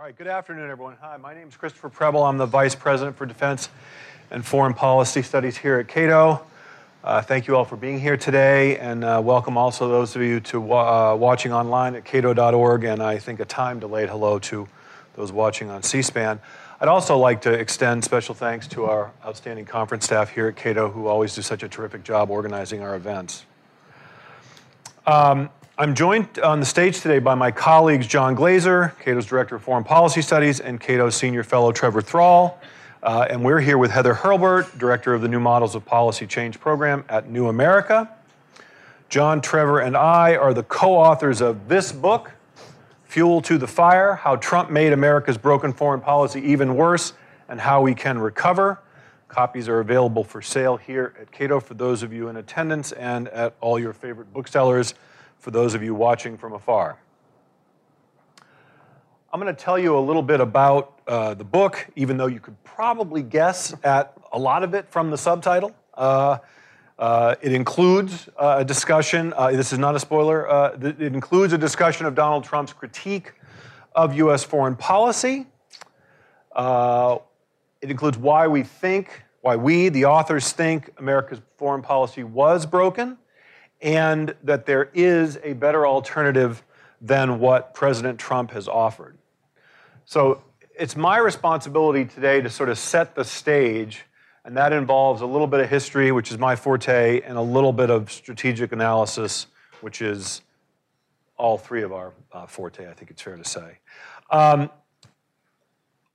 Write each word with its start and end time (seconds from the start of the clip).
All 0.00 0.06
right, 0.06 0.16
good 0.16 0.28
afternoon, 0.28 0.70
everyone. 0.70 0.96
Hi, 1.02 1.18
my 1.18 1.34
name 1.34 1.48
is 1.48 1.58
Christopher 1.58 1.90
Preble. 1.90 2.22
I'm 2.22 2.38
the 2.38 2.46
Vice 2.46 2.74
President 2.74 3.18
for 3.18 3.26
Defense 3.26 3.68
and 4.30 4.42
Foreign 4.42 4.72
Policy 4.72 5.20
Studies 5.20 5.58
here 5.58 5.76
at 5.78 5.88
Cato. 5.88 6.40
Uh, 7.04 7.20
thank 7.20 7.46
you 7.46 7.54
all 7.54 7.66
for 7.66 7.76
being 7.76 8.00
here 8.00 8.16
today, 8.16 8.78
and 8.78 9.04
uh, 9.04 9.20
welcome 9.22 9.58
also 9.58 9.90
those 9.90 10.16
of 10.16 10.22
you 10.22 10.40
to 10.40 10.72
uh, 10.72 11.14
watching 11.16 11.52
online 11.52 11.96
at 11.96 12.06
cato.org, 12.06 12.84
and 12.84 13.02
I 13.02 13.18
think 13.18 13.40
a 13.40 13.44
time 13.44 13.78
delayed 13.78 14.08
hello 14.08 14.38
to 14.38 14.66
those 15.16 15.32
watching 15.32 15.68
on 15.68 15.82
C-SPAN. 15.82 16.40
I'd 16.80 16.88
also 16.88 17.18
like 17.18 17.42
to 17.42 17.52
extend 17.52 18.02
special 18.02 18.34
thanks 18.34 18.66
to 18.68 18.86
our 18.86 19.12
outstanding 19.22 19.66
conference 19.66 20.06
staff 20.06 20.30
here 20.30 20.48
at 20.48 20.56
Cato, 20.56 20.88
who 20.88 21.08
always 21.08 21.34
do 21.34 21.42
such 21.42 21.62
a 21.62 21.68
terrific 21.68 22.04
job 22.04 22.30
organizing 22.30 22.80
our 22.80 22.96
events. 22.96 23.44
Um, 25.06 25.50
I'm 25.80 25.94
joined 25.94 26.38
on 26.40 26.60
the 26.60 26.66
stage 26.66 27.00
today 27.00 27.20
by 27.20 27.34
my 27.34 27.50
colleagues 27.50 28.06
John 28.06 28.34
Glaser, 28.34 28.94
Cato's 29.02 29.24
Director 29.24 29.56
of 29.56 29.62
Foreign 29.62 29.82
Policy 29.82 30.20
Studies, 30.20 30.60
and 30.60 30.78
Cato's 30.78 31.16
Senior 31.16 31.42
Fellow 31.42 31.72
Trevor 31.72 32.02
Thrall. 32.02 32.60
Uh, 33.02 33.26
and 33.30 33.42
we're 33.42 33.60
here 33.60 33.78
with 33.78 33.90
Heather 33.90 34.12
Hurlburt, 34.12 34.78
Director 34.78 35.14
of 35.14 35.22
the 35.22 35.28
New 35.28 35.40
Models 35.40 35.74
of 35.74 35.86
Policy 35.86 36.26
Change 36.26 36.60
Program 36.60 37.02
at 37.08 37.30
New 37.30 37.48
America. 37.48 38.10
John, 39.08 39.40
Trevor, 39.40 39.80
and 39.80 39.96
I 39.96 40.36
are 40.36 40.52
the 40.52 40.64
co 40.64 40.92
authors 40.92 41.40
of 41.40 41.66
this 41.66 41.92
book, 41.92 42.32
Fuel 43.04 43.40
to 43.40 43.56
the 43.56 43.66
Fire 43.66 44.16
How 44.16 44.36
Trump 44.36 44.70
Made 44.70 44.92
America's 44.92 45.38
Broken 45.38 45.72
Foreign 45.72 46.02
Policy 46.02 46.42
Even 46.42 46.76
Worse 46.76 47.14
and 47.48 47.58
How 47.58 47.80
We 47.80 47.94
Can 47.94 48.18
Recover. 48.18 48.80
Copies 49.28 49.66
are 49.66 49.80
available 49.80 50.24
for 50.24 50.42
sale 50.42 50.76
here 50.76 51.14
at 51.18 51.32
Cato 51.32 51.58
for 51.58 51.72
those 51.72 52.02
of 52.02 52.12
you 52.12 52.28
in 52.28 52.36
attendance 52.36 52.92
and 52.92 53.28
at 53.28 53.54
all 53.62 53.78
your 53.78 53.94
favorite 53.94 54.30
booksellers 54.34 54.92
for 55.40 55.50
those 55.50 55.74
of 55.74 55.82
you 55.82 55.94
watching 55.94 56.36
from 56.36 56.52
afar. 56.52 56.98
I'm 59.32 59.40
going 59.40 59.54
to 59.54 59.60
tell 59.60 59.78
you 59.78 59.96
a 59.96 60.00
little 60.00 60.22
bit 60.22 60.40
about 60.40 61.00
uh, 61.06 61.34
the 61.34 61.44
book, 61.44 61.88
even 61.96 62.18
though 62.18 62.26
you 62.26 62.40
could 62.40 62.62
probably 62.62 63.22
guess 63.22 63.74
at 63.82 64.12
a 64.32 64.38
lot 64.38 64.62
of 64.62 64.74
it 64.74 64.88
from 64.90 65.10
the 65.10 65.16
subtitle. 65.16 65.74
Uh, 65.94 66.38
uh, 66.98 67.36
it 67.40 67.52
includes 67.52 68.28
uh, 68.38 68.56
a 68.58 68.64
discussion, 68.64 69.32
uh, 69.34 69.50
this 69.52 69.72
is 69.72 69.78
not 69.78 69.94
a 69.94 69.98
spoiler, 69.98 70.50
uh, 70.50 70.76
it 70.78 71.00
includes 71.00 71.54
a 71.54 71.58
discussion 71.58 72.04
of 72.04 72.14
Donald 72.14 72.44
Trump's 72.44 72.74
critique 72.74 73.32
of 73.94 74.14
U.S. 74.16 74.44
foreign 74.44 74.76
policy. 74.76 75.46
it 76.56 77.90
includes 77.90 78.18
why 78.18 78.46
we 78.46 78.62
think, 78.62 79.22
why 79.40 79.56
we, 79.56 79.88
the 79.88 80.04
authors, 80.04 80.52
think 80.52 80.90
America's 80.98 81.40
foreign 81.56 81.80
policy 81.80 82.24
was 82.24 82.66
broken 82.66 83.16
and 83.80 84.34
that 84.44 84.66
there 84.66 84.90
is 84.94 85.38
a 85.42 85.54
better 85.54 85.86
alternative 85.86 86.62
than 87.00 87.38
what 87.38 87.74
President 87.74 88.18
Trump 88.18 88.50
has 88.50 88.68
offered. 88.68 89.16
So 90.04 90.42
it's 90.78 90.96
my 90.96 91.18
responsibility 91.18 92.04
today 92.04 92.40
to 92.40 92.50
sort 92.50 92.68
of 92.68 92.78
set 92.78 93.14
the 93.14 93.24
stage, 93.24 94.04
and 94.44 94.56
that 94.56 94.72
involves 94.72 95.22
a 95.22 95.26
little 95.26 95.46
bit 95.46 95.60
of 95.60 95.70
history, 95.70 96.12
which 96.12 96.30
is 96.30 96.38
my 96.38 96.56
forte, 96.56 97.20
and 97.22 97.38
a 97.38 97.42
little 97.42 97.72
bit 97.72 97.90
of 97.90 98.10
strategic 98.10 98.72
analysis, 98.72 99.46
which 99.80 100.02
is 100.02 100.42
all 101.36 101.56
three 101.56 101.82
of 101.82 101.92
our 101.92 102.12
uh, 102.32 102.46
forte, 102.46 102.88
I 102.88 102.92
think 102.92 103.10
it's 103.10 103.22
fair 103.22 103.36
to 103.36 103.44
say. 103.44 103.78
Um, 104.30 104.70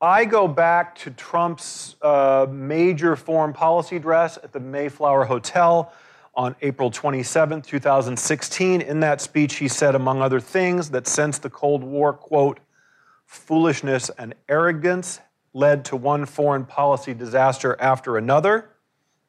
I 0.01 0.25
go 0.25 0.47
back 0.47 0.95
to 0.99 1.11
Trump's 1.11 1.95
uh, 2.01 2.45
major 2.49 3.15
foreign 3.15 3.53
policy 3.53 3.95
address 3.95 4.37
at 4.37 4.51
the 4.51 4.59
Mayflower 4.59 5.25
Hotel 5.25 5.91
on 6.35 6.55
April 6.61 6.91
27, 6.91 7.61
2016. 7.61 8.81
In 8.81 8.99
that 8.99 9.21
speech, 9.21 9.55
he 9.55 9.67
said, 9.67 9.95
among 9.95 10.21
other 10.21 10.39
things, 10.39 10.89
that 10.91 11.07
since 11.07 11.37
the 11.37 11.49
Cold 11.49 11.83
War, 11.83 12.13
quote, 12.13 12.59
foolishness 13.25 14.11
and 14.17 14.35
arrogance 14.47 15.19
led 15.53 15.85
to 15.85 15.95
one 15.95 16.25
foreign 16.25 16.65
policy 16.65 17.13
disaster 17.13 17.75
after 17.79 18.17
another, 18.17 18.69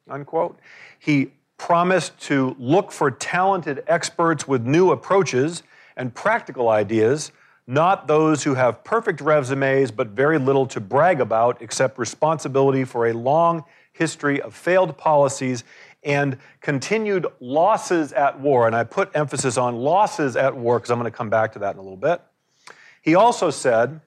unquote. 0.09 0.59
He 0.99 1.31
promised 1.57 2.19
to 2.19 2.55
look 2.59 2.91
for 2.91 3.09
talented 3.09 3.83
experts 3.87 4.47
with 4.47 4.65
new 4.65 4.91
approaches 4.91 5.63
and 5.95 6.13
practical 6.13 6.69
ideas, 6.69 7.31
not 7.65 8.07
those 8.07 8.43
who 8.43 8.53
have 8.53 8.83
perfect 8.83 9.19
resumes 9.19 9.89
but 9.91 10.07
very 10.09 10.37
little 10.37 10.67
to 10.67 10.79
brag 10.79 11.19
about 11.19 11.61
except 11.61 11.97
responsibility 11.97 12.83
for 12.83 13.07
a 13.07 13.13
long 13.13 13.63
history 13.93 14.39
of 14.41 14.53
failed 14.53 14.95
policies 14.97 15.63
and 16.07 16.37
continued 16.61 17.27
losses 17.41 18.13
at 18.13 18.39
war. 18.39 18.65
And 18.65 18.75
I 18.75 18.85
put 18.85 19.11
emphasis 19.13 19.57
on 19.57 19.75
losses 19.75 20.35
at 20.37 20.55
war 20.55 20.79
because 20.79 20.89
I'm 20.89 20.97
going 20.97 21.11
to 21.11 21.15
come 21.15 21.29
back 21.29 21.51
to 21.53 21.59
that 21.59 21.75
in 21.75 21.79
a 21.79 21.81
little 21.81 21.97
bit. 21.97 22.21
He 23.01 23.13
also 23.13 23.51
said, 23.51 23.99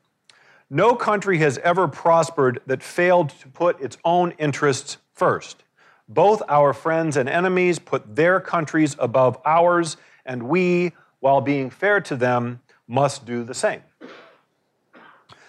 No 0.70 0.96
country 0.96 1.38
has 1.38 1.58
ever 1.58 1.86
prospered 1.86 2.60
that 2.66 2.82
failed 2.82 3.28
to 3.40 3.48
put 3.48 3.80
its 3.80 3.98
own 4.02 4.32
interests 4.32 4.96
first. 5.12 5.62
Both 6.08 6.42
our 6.48 6.72
friends 6.72 7.16
and 7.16 7.28
enemies 7.28 7.78
put 7.78 8.16
their 8.16 8.40
countries 8.40 8.96
above 8.98 9.38
ours, 9.44 9.96
and 10.24 10.44
we, 10.44 10.92
while 11.20 11.40
being 11.40 11.70
fair 11.70 12.00
to 12.00 12.16
them, 12.16 12.60
must 12.88 13.26
do 13.26 13.44
the 13.44 13.54
same. 13.54 13.82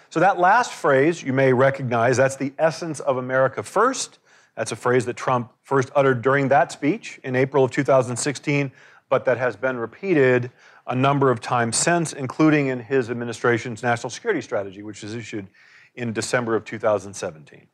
So, 0.10 0.20
that 0.20 0.38
last 0.38 0.74
phrase 0.74 1.24
you 1.24 1.32
may 1.32 1.54
recognize, 1.54 2.18
that's 2.18 2.36
the 2.36 2.54
essence 2.60 3.00
of 3.00 3.16
America 3.16 3.64
First. 3.64 4.20
That's 4.56 4.72
a 4.72 4.76
phrase 4.76 5.06
that 5.06 5.16
Trump 5.16 5.52
first 5.64 5.90
uttered 5.96 6.22
during 6.22 6.50
that 6.50 6.72
speech 6.72 7.20
in 7.24 7.36
April 7.36 7.64
of 7.64 7.72
2016, 7.72 8.72
but 9.10 9.26
that 9.26 9.38
has 9.38 9.56
been 9.56 9.78
repeated 9.78 10.52
a 10.88 10.96
number 10.96 11.32
of 11.32 11.40
times 11.40 11.78
since, 11.78 12.14
including 12.14 12.68
in 12.68 12.80
his 12.80 13.10
administration's 13.10 13.84
national 13.84 14.10
security 14.10 14.42
strategy, 14.42 14.84
which 14.84 15.04
was 15.04 15.16
issued 15.16 15.48
in 15.96 16.14
December 16.14 16.56
of 16.56 16.66
2017. 16.66 17.68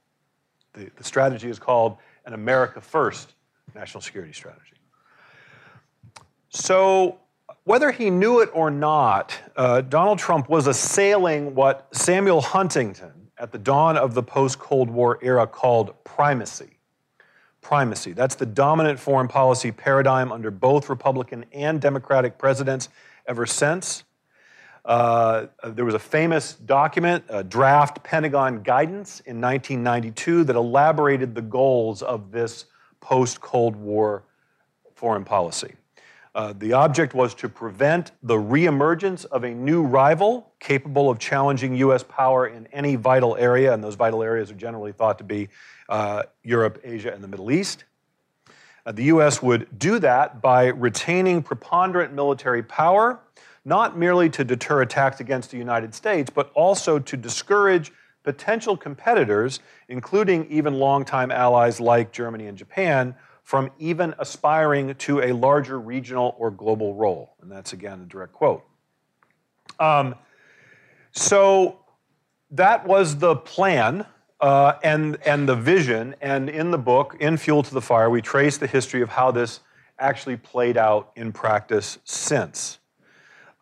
The, 0.73 0.91
the 0.95 1.03
strategy 1.03 1.49
is 1.49 1.59
called 1.59 1.97
an 2.25 2.33
America 2.33 2.81
First 2.81 3.33
national 3.73 4.01
security 4.01 4.33
strategy. 4.33 4.73
So, 6.49 7.19
whether 7.63 7.91
he 7.91 8.09
knew 8.09 8.39
it 8.39 8.49
or 8.53 8.71
not, 8.71 9.37
uh, 9.55 9.81
Donald 9.81 10.19
Trump 10.19 10.49
was 10.49 10.67
assailing 10.67 11.53
what 11.53 11.87
Samuel 11.91 12.41
Huntington 12.41 13.26
at 13.39 13.51
the 13.51 13.57
dawn 13.57 13.97
of 13.97 14.13
the 14.13 14.23
post 14.23 14.59
Cold 14.59 14.89
War 14.89 15.19
era 15.21 15.45
called 15.47 15.93
primacy. 16.03 16.77
Primacy. 17.61 18.13
That's 18.13 18.35
the 18.35 18.45
dominant 18.45 18.99
foreign 18.99 19.27
policy 19.27 19.71
paradigm 19.71 20.31
under 20.31 20.51
both 20.51 20.89
Republican 20.89 21.45
and 21.51 21.81
Democratic 21.81 22.37
presidents 22.37 22.89
ever 23.27 23.45
since. 23.45 24.03
Uh, 24.85 25.47
there 25.65 25.83
was 25.83 25.95
a 25.95 25.99
famous 25.99 26.53
document, 26.53 27.25
a 27.27 27.43
draft 27.43 28.03
Pentagon 28.03 28.63
guidance 28.63 29.19
in 29.21 29.41
1992 29.41 30.45
that 30.45 30.55
elaborated 30.55 31.35
the 31.35 31.41
goals 31.41 32.01
of 32.01 32.31
this 32.31 32.65
post 33.01 33.41
Cold 33.41 33.75
War 33.75 34.23
foreign 34.95 35.25
policy. 35.25 35.73
Uh, 36.37 36.53
the 36.59 36.71
object 36.71 37.15
was 37.15 37.33
to 37.33 37.49
prevent 37.49 38.11
the 38.21 38.35
reemergence 38.35 39.25
of 39.25 39.43
a 39.43 39.49
new 39.49 39.81
rival 39.81 40.53
capable 40.59 41.09
of 41.09 41.17
challenging 41.17 41.73
U.S. 41.77 42.03
power 42.03 42.45
in 42.45 42.67
any 42.67 42.95
vital 42.95 43.35
area, 43.37 43.73
and 43.73 43.83
those 43.83 43.95
vital 43.95 44.21
areas 44.21 44.51
are 44.51 44.55
generally 44.55 44.91
thought 44.91 45.17
to 45.17 45.23
be 45.23 45.49
uh, 45.89 46.21
Europe, 46.43 46.79
Asia, 46.83 47.11
and 47.11 47.23
the 47.23 47.27
Middle 47.27 47.49
East. 47.49 47.85
Uh, 48.85 48.91
the 48.91 49.05
U.S. 49.05 49.41
would 49.41 49.79
do 49.79 49.97
that 49.97 50.39
by 50.39 50.67
retaining 50.67 51.41
preponderant 51.41 52.13
military 52.13 52.61
power, 52.61 53.19
not 53.65 53.97
merely 53.97 54.29
to 54.29 54.43
deter 54.43 54.83
attacks 54.83 55.19
against 55.19 55.49
the 55.49 55.57
United 55.57 55.95
States, 55.95 56.29
but 56.29 56.51
also 56.53 56.99
to 56.99 57.17
discourage 57.17 57.91
potential 58.21 58.77
competitors, 58.77 59.59
including 59.89 60.45
even 60.51 60.75
longtime 60.75 61.31
allies 61.31 61.79
like 61.79 62.11
Germany 62.11 62.45
and 62.45 62.59
Japan, 62.59 63.15
from 63.47 63.71
even 63.79 64.13
aspiring 64.19 64.93
to 64.95 65.21
a 65.21 65.31
larger 65.31 65.79
regional 65.79 66.35
or 66.37 66.51
global 66.51 66.93
role. 66.95 67.33
And 67.41 67.49
that's 67.49 67.71
again 67.71 68.01
a 68.01 68.03
direct 68.05 68.33
quote. 68.33 68.61
Um, 69.79 70.15
so 71.13 71.79
that 72.51 72.85
was 72.85 73.19
the 73.19 73.37
plan 73.37 74.05
uh, 74.41 74.73
and, 74.83 75.17
and 75.25 75.47
the 75.47 75.55
vision. 75.55 76.13
And 76.19 76.49
in 76.49 76.71
the 76.71 76.77
book, 76.77 77.15
in 77.21 77.37
Fuel 77.37 77.63
to 77.63 77.73
the 77.73 77.79
Fire, 77.79 78.09
we 78.09 78.21
trace 78.21 78.57
the 78.57 78.67
history 78.67 79.01
of 79.01 79.07
how 79.07 79.31
this 79.31 79.61
actually 79.97 80.35
played 80.35 80.75
out 80.75 81.13
in 81.15 81.31
practice 81.31 81.99
since. 82.03 82.79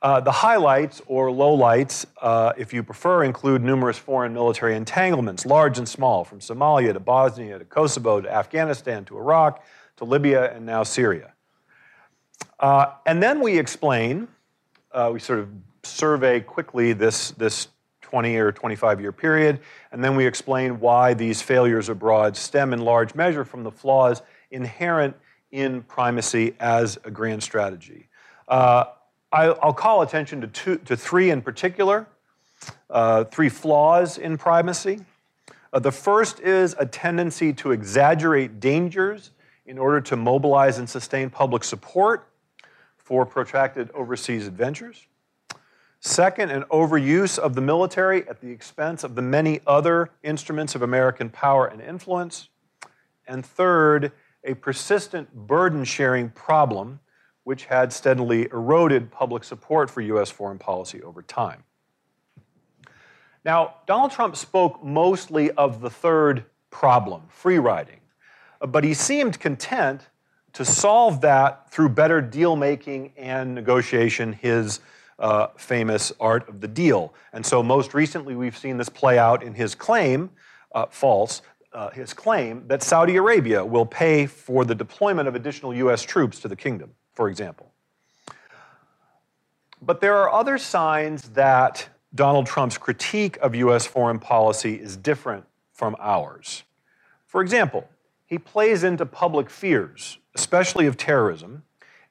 Uh, 0.01 0.19
the 0.19 0.31
highlights 0.31 1.01
or 1.07 1.29
lowlights, 1.29 2.05
uh, 2.21 2.53
if 2.57 2.73
you 2.73 2.83
prefer, 2.83 3.23
include 3.23 3.63
numerous 3.63 3.97
foreign 3.97 4.33
military 4.33 4.75
entanglements, 4.75 5.45
large 5.47 5.77
and 5.77 5.87
small, 5.87 6.23
from 6.23 6.39
Somalia 6.39 6.93
to 6.93 6.99
Bosnia 6.99 7.57
to 7.57 7.65
Kosovo 7.65 8.21
to 8.21 8.31
Afghanistan 8.31 9.05
to 9.05 9.17
Iraq 9.17 9.63
to 9.97 10.05
Libya 10.05 10.53
and 10.53 10.65
now 10.65 10.83
Syria. 10.83 11.33
Uh, 12.59 12.93
and 13.05 13.21
then 13.21 13.41
we 13.41 13.57
explain, 13.57 14.27
uh, 14.91 15.09
we 15.13 15.19
sort 15.19 15.39
of 15.39 15.49
survey 15.83 16.39
quickly 16.39 16.93
this, 16.93 17.31
this 17.31 17.67
20 18.01 18.37
or 18.37 18.51
25 18.51 19.01
year 19.01 19.11
period, 19.11 19.59
and 19.91 20.03
then 20.03 20.15
we 20.15 20.25
explain 20.25 20.79
why 20.79 21.13
these 21.13 21.41
failures 21.41 21.89
abroad 21.89 22.37
stem 22.37 22.73
in 22.73 22.79
large 22.79 23.15
measure 23.15 23.43
from 23.43 23.63
the 23.63 23.71
flaws 23.71 24.21
inherent 24.51 25.15
in 25.51 25.81
primacy 25.83 26.55
as 26.59 26.97
a 27.03 27.11
grand 27.11 27.41
strategy. 27.41 28.07
Uh, 28.47 28.85
I, 29.31 29.49
will 29.49 29.73
call 29.73 30.01
attention 30.01 30.41
to, 30.41 30.47
two, 30.47 30.77
to 30.85 30.95
three 30.95 31.29
in 31.29 31.41
particular. 31.41 32.07
Uh, 32.89 33.25
three 33.25 33.49
flaws 33.49 34.17
in 34.17 34.37
primacy. 34.37 35.01
Uh, 35.73 35.79
the 35.79 35.91
first 35.91 36.39
is 36.39 36.75
a 36.79 36.85
tendency 36.85 37.51
to 37.53 37.71
exaggerate 37.71 38.59
dangers 38.59 39.31
in 39.65 39.77
order 39.77 40.01
to 40.01 40.15
mobilize 40.15 40.77
and 40.77 40.89
sustain 40.89 41.29
public 41.29 41.63
support 41.63 42.27
for 42.97 43.25
protracted 43.25 43.91
overseas 43.91 44.47
adventures. 44.47 45.07
Second, 45.99 46.51
an 46.51 46.63
overuse 46.63 47.39
of 47.39 47.55
the 47.55 47.61
military 47.61 48.27
at 48.29 48.41
the 48.41 48.49
expense 48.49 49.03
of 49.03 49.15
the 49.15 49.21
many 49.21 49.59
other 49.65 50.11
instruments 50.23 50.75
of 50.75 50.81
American 50.81 51.29
power 51.29 51.65
and 51.65 51.81
influence. 51.81 52.49
And 53.27 53.45
third, 53.45 54.11
a 54.43 54.53
persistent 54.53 55.33
burden 55.33 55.83
sharing 55.83 56.29
problem 56.29 56.99
which 57.43 57.65
had 57.65 57.93
steadily 57.93 58.47
eroded 58.51 59.11
public 59.11 59.43
support 59.43 59.89
for 59.89 60.01
U.S. 60.01 60.29
foreign 60.29 60.57
policy 60.57 61.01
over 61.01 61.21
time. 61.21 61.63
Now, 63.43 63.75
Donald 63.85 64.11
Trump 64.11 64.35
spoke 64.35 64.83
mostly 64.83 65.51
of 65.51 65.79
the 65.79 65.89
third 65.89 66.45
problem, 66.71 67.21
free 67.29 67.59
riding, 67.59 67.99
but 68.59 68.83
he 68.83 68.93
seemed 68.93 69.39
content 69.39 70.01
to 70.53 70.63
solve 70.63 71.21
that 71.21 71.69
through 71.71 71.89
better 71.89 72.21
deal 72.21 72.55
making 72.55 73.11
and 73.17 73.53
negotiation, 73.53 74.33
his 74.33 74.79
uh, 75.19 75.47
famous 75.57 76.13
art 76.19 76.47
of 76.47 76.61
the 76.61 76.67
deal. 76.67 77.13
And 77.33 77.45
so, 77.45 77.61
most 77.61 77.93
recently, 77.93 78.35
we've 78.35 78.57
seen 78.57 78.77
this 78.77 78.89
play 78.89 79.17
out 79.17 79.43
in 79.43 79.53
his 79.53 79.75
claim, 79.75 80.29
uh, 80.73 80.85
false, 80.87 81.41
uh, 81.73 81.89
his 81.89 82.13
claim 82.13 82.65
that 82.67 82.81
Saudi 82.81 83.17
Arabia 83.17 83.63
will 83.65 83.85
pay 83.85 84.25
for 84.25 84.63
the 84.63 84.75
deployment 84.75 85.27
of 85.27 85.35
additional 85.35 85.73
U.S. 85.73 86.03
troops 86.03 86.39
to 86.39 86.47
the 86.47 86.55
kingdom, 86.55 86.91
for 87.13 87.29
example. 87.29 87.71
But 89.81 89.99
there 89.99 90.15
are 90.15 90.31
other 90.31 90.57
signs 90.57 91.23
that 91.29 91.89
Donald 92.13 92.47
Trump's 92.47 92.77
critique 92.77 93.37
of 93.41 93.55
U.S. 93.55 93.85
foreign 93.85 94.19
policy 94.19 94.75
is 94.75 94.95
different 94.95 95.45
from 95.73 95.97
ours. 95.99 96.63
For 97.27 97.41
example, 97.41 97.87
he 98.25 98.37
plays 98.37 98.83
into 98.83 99.05
public 99.05 99.49
fears, 99.49 100.17
especially 100.35 100.85
of 100.85 100.97
terrorism, 100.97 101.63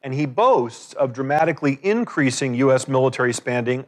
and 0.03 0.15
he 0.15 0.27
boasts 0.27 0.93
of 0.95 1.13
dramatically 1.13 1.79
increasing 1.83 2.55
U.S. 2.55 2.87
military 2.87 3.33
spending, 3.33 3.87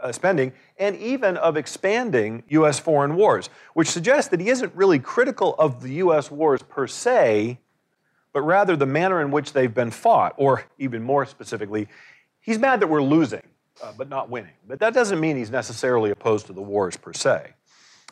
uh, 0.00 0.12
spending 0.12 0.52
and 0.78 0.96
even 0.96 1.36
of 1.36 1.56
expanding 1.56 2.42
U.S. 2.48 2.78
foreign 2.78 3.16
wars, 3.16 3.50
which 3.74 3.88
suggests 3.88 4.30
that 4.30 4.40
he 4.40 4.48
isn't 4.48 4.74
really 4.74 4.98
critical 4.98 5.54
of 5.58 5.82
the 5.82 5.94
U.S. 5.94 6.30
wars 6.30 6.62
per 6.62 6.86
se, 6.86 7.58
but 8.32 8.42
rather 8.42 8.76
the 8.76 8.86
manner 8.86 9.20
in 9.20 9.30
which 9.30 9.52
they've 9.52 9.74
been 9.74 9.90
fought, 9.90 10.34
or 10.36 10.64
even 10.78 11.02
more 11.02 11.26
specifically, 11.26 11.88
he's 12.40 12.58
mad 12.58 12.80
that 12.80 12.86
we're 12.86 13.02
losing 13.02 13.42
uh, 13.82 13.92
but 13.96 14.08
not 14.08 14.30
winning. 14.30 14.52
But 14.66 14.80
that 14.80 14.94
doesn't 14.94 15.20
mean 15.20 15.36
he's 15.36 15.50
necessarily 15.50 16.10
opposed 16.10 16.46
to 16.46 16.52
the 16.52 16.62
wars 16.62 16.96
per 16.96 17.12
se. 17.12 17.52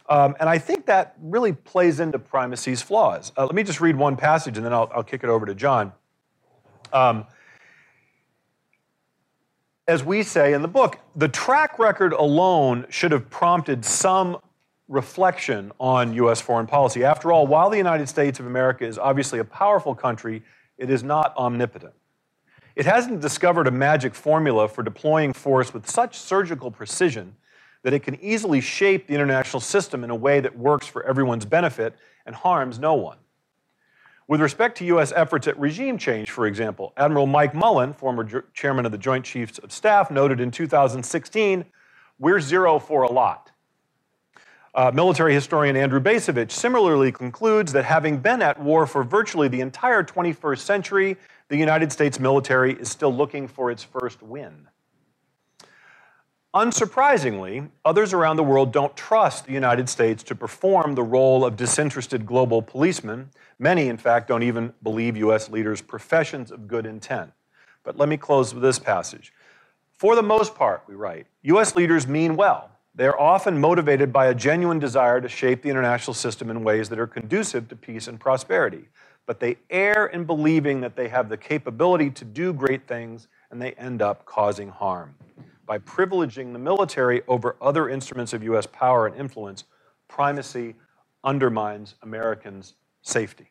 Um, 0.08 0.36
and 0.38 0.48
I 0.48 0.58
think 0.58 0.86
that 0.86 1.16
really 1.20 1.52
plays 1.52 2.00
into 2.00 2.18
primacy's 2.18 2.80
flaws. 2.80 3.32
Uh, 3.36 3.44
let 3.44 3.54
me 3.54 3.62
just 3.62 3.80
read 3.80 3.96
one 3.96 4.16
passage 4.16 4.56
and 4.56 4.64
then 4.64 4.72
I'll, 4.72 4.90
I'll 4.94 5.02
kick 5.02 5.24
it 5.24 5.30
over 5.30 5.46
to 5.46 5.54
John. 5.54 5.92
Um, 6.92 7.26
as 9.88 10.04
we 10.04 10.22
say 10.22 10.52
in 10.52 10.62
the 10.62 10.68
book, 10.68 10.98
the 11.14 11.28
track 11.28 11.78
record 11.78 12.12
alone 12.12 12.86
should 12.88 13.12
have 13.12 13.30
prompted 13.30 13.84
some 13.84 14.38
reflection 14.88 15.72
on 15.80 16.12
U.S. 16.14 16.40
foreign 16.40 16.66
policy. 16.66 17.04
After 17.04 17.32
all, 17.32 17.46
while 17.46 17.70
the 17.70 17.76
United 17.76 18.08
States 18.08 18.38
of 18.38 18.46
America 18.46 18.84
is 18.84 18.98
obviously 18.98 19.40
a 19.40 19.44
powerful 19.44 19.94
country, 19.94 20.42
it 20.78 20.90
is 20.90 21.02
not 21.02 21.36
omnipotent. 21.36 21.94
It 22.76 22.84
hasn't 22.84 23.20
discovered 23.20 23.66
a 23.66 23.70
magic 23.70 24.14
formula 24.14 24.68
for 24.68 24.82
deploying 24.82 25.32
force 25.32 25.72
with 25.72 25.88
such 25.88 26.18
surgical 26.18 26.70
precision 26.70 27.34
that 27.82 27.92
it 27.92 28.02
can 28.02 28.18
easily 28.20 28.60
shape 28.60 29.06
the 29.06 29.14
international 29.14 29.60
system 29.60 30.04
in 30.04 30.10
a 30.10 30.14
way 30.14 30.40
that 30.40 30.58
works 30.58 30.86
for 30.86 31.04
everyone's 31.04 31.44
benefit 31.44 31.94
and 32.24 32.34
harms 32.34 32.78
no 32.78 32.94
one. 32.94 33.18
With 34.28 34.40
respect 34.40 34.76
to 34.78 34.84
U.S. 34.86 35.12
efforts 35.14 35.46
at 35.46 35.56
regime 35.58 35.98
change, 35.98 36.30
for 36.32 36.46
example, 36.46 36.92
Admiral 36.96 37.26
Mike 37.26 37.54
Mullen, 37.54 37.92
former 37.92 38.44
chairman 38.54 38.84
of 38.84 38.90
the 38.90 38.98
Joint 38.98 39.24
Chiefs 39.24 39.58
of 39.58 39.70
Staff, 39.70 40.10
noted 40.10 40.40
in 40.40 40.50
2016 40.50 41.64
we're 42.18 42.40
zero 42.40 42.78
for 42.78 43.02
a 43.02 43.12
lot. 43.12 43.52
Uh, 44.74 44.90
military 44.92 45.32
historian 45.32 45.76
Andrew 45.76 46.00
Bacevich 46.00 46.50
similarly 46.50 47.12
concludes 47.12 47.72
that 47.72 47.84
having 47.84 48.18
been 48.18 48.42
at 48.42 48.60
war 48.60 48.86
for 48.86 49.04
virtually 49.04 49.48
the 49.48 49.60
entire 49.60 50.02
21st 50.02 50.58
century, 50.58 51.16
the 51.48 51.56
United 51.56 51.92
States 51.92 52.18
military 52.18 52.74
is 52.74 52.90
still 52.90 53.14
looking 53.14 53.46
for 53.48 53.70
its 53.70 53.82
first 53.82 54.22
win. 54.22 54.66
Unsurprisingly, 56.56 57.68
others 57.84 58.14
around 58.14 58.36
the 58.36 58.42
world 58.42 58.72
don't 58.72 58.96
trust 58.96 59.44
the 59.44 59.52
United 59.52 59.90
States 59.90 60.22
to 60.22 60.34
perform 60.34 60.94
the 60.94 61.02
role 61.02 61.44
of 61.44 61.54
disinterested 61.54 62.24
global 62.24 62.62
policeman. 62.62 63.28
Many, 63.58 63.88
in 63.88 63.98
fact, 63.98 64.28
don't 64.28 64.42
even 64.42 64.72
believe 64.82 65.18
U.S. 65.18 65.50
leaders' 65.50 65.82
professions 65.82 66.50
of 66.50 66.66
good 66.66 66.86
intent. 66.86 67.30
But 67.84 67.98
let 67.98 68.08
me 68.08 68.16
close 68.16 68.54
with 68.54 68.62
this 68.62 68.78
passage. 68.78 69.34
For 69.98 70.16
the 70.16 70.22
most 70.22 70.54
part, 70.54 70.82
we 70.88 70.94
write, 70.94 71.26
U.S. 71.42 71.76
leaders 71.76 72.06
mean 72.06 72.36
well. 72.36 72.70
They 72.94 73.04
are 73.04 73.20
often 73.20 73.60
motivated 73.60 74.10
by 74.10 74.28
a 74.28 74.34
genuine 74.34 74.78
desire 74.78 75.20
to 75.20 75.28
shape 75.28 75.60
the 75.60 75.68
international 75.68 76.14
system 76.14 76.48
in 76.48 76.64
ways 76.64 76.88
that 76.88 76.98
are 76.98 77.06
conducive 77.06 77.68
to 77.68 77.76
peace 77.76 78.08
and 78.08 78.18
prosperity 78.18 78.88
but 79.26 79.40
they 79.40 79.56
err 79.70 80.06
in 80.06 80.24
believing 80.24 80.80
that 80.80 80.94
they 80.94 81.08
have 81.08 81.28
the 81.28 81.36
capability 81.36 82.10
to 82.10 82.24
do 82.24 82.52
great 82.52 82.86
things 82.86 83.26
and 83.50 83.60
they 83.60 83.72
end 83.72 84.00
up 84.00 84.24
causing 84.24 84.68
harm. 84.68 85.16
By 85.66 85.78
privileging 85.78 86.52
the 86.52 86.58
military 86.58 87.22
over 87.26 87.56
other 87.60 87.88
instruments 87.88 88.32
of 88.32 88.42
U.S. 88.44 88.66
power 88.66 89.06
and 89.06 89.16
influence, 89.16 89.64
primacy 90.08 90.76
undermines 91.24 91.96
Americans' 92.02 92.74
safety. 93.02 93.50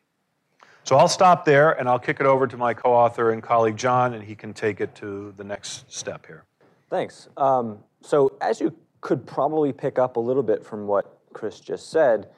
So 0.82 0.96
I'll 0.96 1.08
stop 1.08 1.44
there 1.44 1.72
and 1.72 1.88
I'll 1.88 1.98
kick 1.98 2.20
it 2.20 2.26
over 2.26 2.46
to 2.46 2.56
my 2.56 2.72
co 2.72 2.92
author 2.92 3.32
and 3.32 3.42
colleague 3.42 3.76
John, 3.76 4.14
and 4.14 4.24
he 4.24 4.34
can 4.34 4.54
take 4.54 4.80
it 4.80 4.94
to 4.96 5.34
the 5.36 5.44
next 5.44 5.92
step 5.92 6.26
here. 6.26 6.44
Thanks. 6.88 7.28
Um, 7.36 7.80
so, 8.00 8.36
as 8.40 8.60
you 8.60 8.74
could 9.00 9.26
probably 9.26 9.72
pick 9.72 9.98
up 9.98 10.16
a 10.16 10.20
little 10.20 10.42
bit 10.42 10.64
from 10.64 10.86
what 10.86 11.18
Chris 11.32 11.60
just 11.60 11.90
said, 11.90 12.28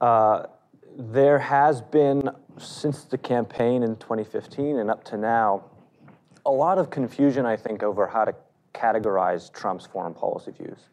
uh, 0.00 0.44
there 0.98 1.38
has 1.38 1.80
been, 1.80 2.30
since 2.58 3.04
the 3.04 3.18
campaign 3.18 3.82
in 3.82 3.96
2015 3.96 4.78
and 4.78 4.90
up 4.90 5.02
to 5.04 5.16
now, 5.16 5.64
a 6.44 6.50
lot 6.50 6.78
of 6.78 6.90
confusion, 6.90 7.44
I 7.44 7.56
think, 7.56 7.82
over 7.82 8.06
how 8.06 8.24
to 8.24 8.34
categorize 8.76 9.52
Trump's 9.52 9.86
foreign 9.86 10.14
policy 10.14 10.52
views, 10.52 10.90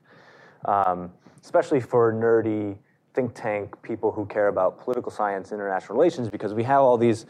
um, 0.65 1.11
especially 1.41 1.81
for 1.81 2.13
nerdy 2.13 2.77
think 3.13 3.33
tank 3.35 3.79
people 3.81 4.11
who 4.11 4.25
care 4.25 4.47
about 4.47 4.79
political 4.79 5.11
science, 5.11 5.51
international 5.51 5.97
relations, 5.97 6.29
because 6.29 6.53
we 6.53 6.63
have 6.63 6.81
all 6.81 6.97
these 6.97 7.25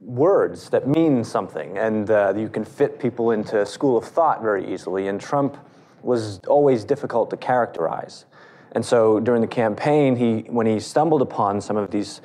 words 0.00 0.70
that 0.70 0.86
mean 0.86 1.24
something, 1.24 1.78
and 1.78 2.10
uh, 2.10 2.32
you 2.36 2.48
can 2.48 2.64
fit 2.64 2.98
people 2.98 3.30
into 3.30 3.60
a 3.60 3.66
school 3.66 3.96
of 3.96 4.04
thought 4.04 4.42
very 4.42 4.72
easily. 4.72 5.08
And 5.08 5.20
Trump 5.20 5.56
was 6.02 6.38
always 6.46 6.84
difficult 6.84 7.30
to 7.30 7.36
characterize. 7.36 8.26
And 8.72 8.84
so 8.84 9.20
during 9.20 9.40
the 9.40 9.46
campaign, 9.46 10.16
he, 10.16 10.40
when 10.50 10.66
he 10.66 10.80
stumbled 10.80 11.22
upon 11.22 11.60
some 11.60 11.76
of 11.76 11.90
these 11.90 12.20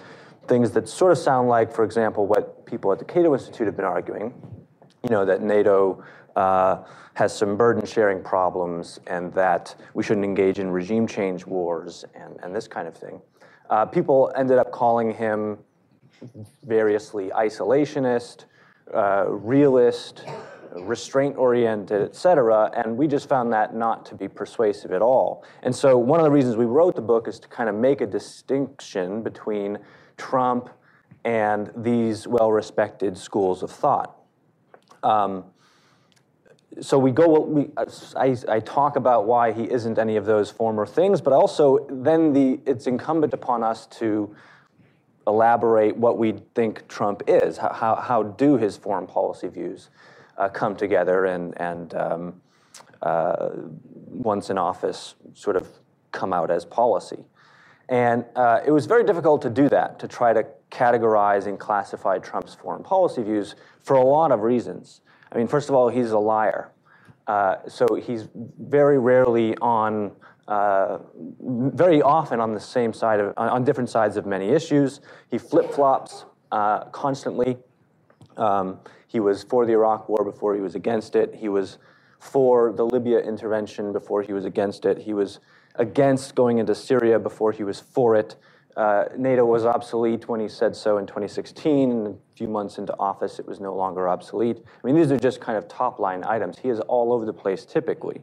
things 0.48 0.72
that 0.72 0.90
sort 0.90 1.12
of 1.12 1.18
sound 1.18 1.48
like, 1.48 1.72
for 1.72 1.84
example, 1.84 2.26
what 2.28 2.66
people 2.66 2.92
at 2.92 3.00
the 3.00 3.06
Cato 3.06 3.34
Institute 3.34 3.68
have 3.68 3.76
been 3.76 3.86
arguing, 3.86 4.34
you 5.04 5.10
know, 5.10 5.26
that 5.26 5.42
NATO 5.42 6.04
uh, 6.36 6.84
has 7.14 7.36
some 7.36 7.58
burden 7.58 7.86
sharing 7.86 8.24
problems 8.24 9.00
and 9.08 9.34
that 9.34 9.76
we 9.94 10.04
shouldn't 10.04 10.26
engage 10.26 10.60
in 10.60 10.70
regime 10.70 11.08
change 11.08 11.46
wars 11.46 12.06
and, 12.16 12.40
and 12.44 12.56
this 12.56 12.68
kind 12.68 12.88
of 12.88 12.96
thing. 12.96 13.22
Uh, 13.70 13.86
people 13.86 14.32
ended 14.36 14.58
up 14.58 14.72
calling 14.72 15.14
him 15.14 15.58
variously 16.66 17.30
isolationist, 17.30 18.46
uh, 18.94 19.26
realist, 19.28 20.26
restraint 20.76 21.36
oriented, 21.36 22.02
et 22.02 22.16
cetera, 22.16 22.72
and 22.76 22.98
we 22.98 23.08
just 23.08 23.28
found 23.28 23.52
that 23.52 23.76
not 23.76 24.06
to 24.06 24.16
be 24.16 24.28
persuasive 24.28 24.92
at 24.92 25.02
all. 25.02 25.44
And 25.64 25.76
so 25.76 25.98
one 25.98 26.20
of 26.20 26.24
the 26.24 26.32
reasons 26.32 26.56
we 26.58 26.66
wrote 26.66 26.96
the 26.96 27.02
book 27.02 27.28
is 27.28 27.40
to 27.40 27.48
kind 27.48 27.70
of 27.70 27.76
make 27.76 28.02
a 28.02 28.06
distinction 28.06 29.22
between 29.24 29.80
Trump 30.18 30.70
and 31.26 31.72
these 31.76 32.28
well 32.28 32.52
respected 32.52 33.18
schools 33.18 33.64
of 33.64 33.72
thought. 33.72 34.16
Um, 35.04 35.46
so 36.82 36.98
we 37.00 37.12
go, 37.12 37.40
we, 37.40 37.70
I, 38.16 38.36
I, 38.48 38.60
talk 38.60 38.96
about 38.96 39.26
why 39.26 39.52
he 39.52 39.64
isn't 39.64 39.98
any 39.98 40.18
of 40.18 40.26
those 40.26 40.52
former 40.52 40.86
things, 40.86 41.20
but 41.20 41.34
also 41.34 41.86
then 41.90 42.32
the, 42.32 42.60
it's 42.66 42.86
incumbent 42.86 43.34
upon 43.34 43.64
us 43.64 43.88
to 43.88 44.36
elaborate 45.26 45.98
what 45.98 46.18
we 46.18 46.36
think 46.54 46.88
Trump 46.88 47.24
is. 47.28 47.58
How, 47.58 47.96
how 47.96 48.24
do 48.24 48.58
his 48.58 48.78
foreign 48.78 49.08
policy 49.08 49.48
views 49.48 49.90
uh, 50.38 50.48
come 50.50 50.76
together 50.76 51.26
and, 51.26 51.60
and 51.60 51.94
um, 51.96 52.42
uh, 53.02 53.50
once 54.08 54.50
in 54.50 54.58
office, 54.58 55.16
sort 55.34 55.56
of 55.56 55.68
come 56.12 56.34
out 56.34 56.52
as 56.52 56.66
policy. 56.66 57.24
And 57.88 58.26
uh, 58.36 58.62
it 58.66 58.72
was 58.72 58.86
very 58.86 59.04
difficult 59.04 59.42
to 59.42 59.50
do 59.50 59.68
that, 59.70 60.00
to 60.00 60.08
try 60.08 60.34
to 60.34 60.46
categorize 60.70 61.48
and 61.48 61.60
classify 61.60 62.20
Trump's 62.20 62.54
foreign 62.54 62.84
policy 62.84 63.24
views 63.24 63.56
for 63.82 63.96
a 63.96 64.04
lot 64.04 64.32
of 64.32 64.42
reasons. 64.42 65.02
I 65.32 65.38
mean, 65.38 65.48
first 65.48 65.70
of 65.70 65.76
all, 65.76 65.90
he's 65.90 66.12
a 66.12 66.20
liar. 66.20 66.72
Uh, 67.28 67.58
so 67.68 67.86
he's 67.96 68.28
very 68.60 68.98
rarely 68.98 69.56
on 69.58 70.12
uh, 70.48 70.98
very 71.40 72.02
often 72.02 72.40
on 72.40 72.56
the 72.56 72.60
same 72.60 72.92
side 72.92 73.20
of, 73.20 73.34
on 73.38 73.64
different 73.64 73.90
sides 73.90 74.18
of 74.18 74.26
many 74.26 74.50
issues. 74.50 75.00
He 75.30 75.38
flip 75.38 75.72
flops 75.72 76.26
uh, 76.52 76.86
constantly. 76.86 77.58
Um, 78.36 78.80
he 79.08 79.20
was 79.20 79.44
for 79.44 79.68
the 79.68 79.74
Iraq 79.74 80.10
War 80.10 80.24
before 80.26 80.56
he 80.56 80.62
was 80.62 80.74
against 80.74 81.16
it. 81.16 81.36
He 81.36 81.50
was 81.50 81.78
for 82.20 82.74
the 82.74 82.84
Libya 82.84 83.20
intervention 83.20 83.94
before 83.94 84.24
he 84.24 84.34
was 84.34 84.46
against 84.46 84.86
it. 84.86 84.98
He 84.98 85.14
was 85.14 85.40
against 85.76 86.34
going 86.34 86.58
into 86.58 86.74
Syria 86.74 87.20
before 87.20 87.52
he 87.52 87.64
was 87.64 87.80
for 87.80 88.16
it. 88.16 88.36
Uh, 88.80 89.10
NATO 89.18 89.44
was 89.44 89.66
obsolete 89.66 90.30
when 90.30 90.40
he 90.40 90.48
said 90.48 90.74
so 90.74 91.00
in 91.00 91.06
2016. 91.06 91.92
And 91.92 92.08
a 92.08 92.16
few 92.34 92.48
months 92.48 92.78
into 92.78 92.98
office, 92.98 93.38
it 93.38 93.46
was 93.46 93.60
no 93.60 93.76
longer 93.76 94.08
obsolete. 94.08 94.58
I 94.66 94.88
mean, 94.88 94.96
these 94.96 95.12
are 95.12 95.20
just 95.20 95.42
kind 95.42 95.58
of 95.58 95.68
top 95.68 96.00
line 96.00 96.24
items. 96.24 96.58
He 96.58 96.70
is 96.70 96.80
all 96.80 97.12
over 97.12 97.26
the 97.26 97.34
place 97.34 97.66
typically 97.66 98.22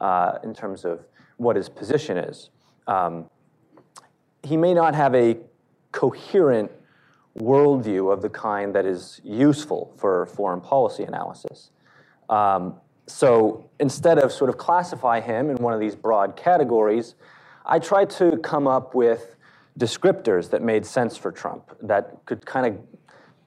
uh, 0.00 0.38
in 0.44 0.54
terms 0.54 0.84
of 0.84 1.04
what 1.38 1.56
his 1.56 1.68
position 1.68 2.18
is. 2.18 2.50
Um, 2.86 3.28
he 4.44 4.56
may 4.56 4.74
not 4.74 4.94
have 4.94 5.12
a 5.16 5.38
coherent 5.90 6.70
worldview 7.36 8.12
of 8.12 8.22
the 8.22 8.30
kind 8.30 8.72
that 8.76 8.86
is 8.86 9.20
useful 9.24 9.92
for 9.96 10.26
foreign 10.26 10.60
policy 10.60 11.02
analysis. 11.02 11.70
Um, 12.28 12.76
so 13.08 13.68
instead 13.80 14.20
of 14.20 14.30
sort 14.30 14.50
of 14.50 14.56
classify 14.56 15.20
him 15.20 15.50
in 15.50 15.56
one 15.56 15.74
of 15.74 15.80
these 15.80 15.96
broad 15.96 16.36
categories, 16.36 17.16
I 17.64 17.80
tried 17.80 18.10
to 18.10 18.36
come 18.38 18.68
up 18.68 18.94
with 18.94 19.35
descriptors 19.78 20.50
that 20.50 20.62
made 20.62 20.86
sense 20.86 21.16
for 21.16 21.30
Trump, 21.30 21.76
that 21.82 22.24
could 22.24 22.44
kind 22.46 22.66
of 22.66 22.80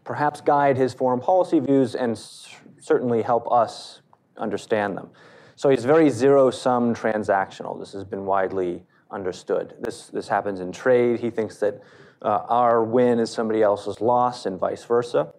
perhaps 0.03 0.41
guide 0.41 0.77
his 0.77 0.93
foreign 0.93 1.19
policy 1.19 1.59
views 1.59 1.95
and 1.95 2.17
certainly 2.79 3.21
help 3.21 3.51
us 3.51 4.01
understand 4.37 4.97
them. 4.97 5.09
So 5.55 5.69
he's 5.69 5.85
very 5.85 6.09
zero 6.09 6.51
sum 6.51 6.95
transactional. 6.95 7.79
This 7.79 7.93
has 7.93 8.03
been 8.03 8.25
widely 8.25 8.83
understood. 9.11 9.75
This, 9.79 10.07
this 10.07 10.27
happens 10.27 10.59
in 10.61 10.71
trade. 10.71 11.19
He 11.19 11.29
thinks 11.29 11.57
that 11.57 11.81
uh, 12.21 12.43
our 12.47 12.83
win 12.83 13.19
is 13.19 13.29
somebody 13.29 13.61
else's 13.61 14.01
loss 14.01 14.45
and 14.45 14.59
vice 14.59 14.83
versa. 14.83 15.33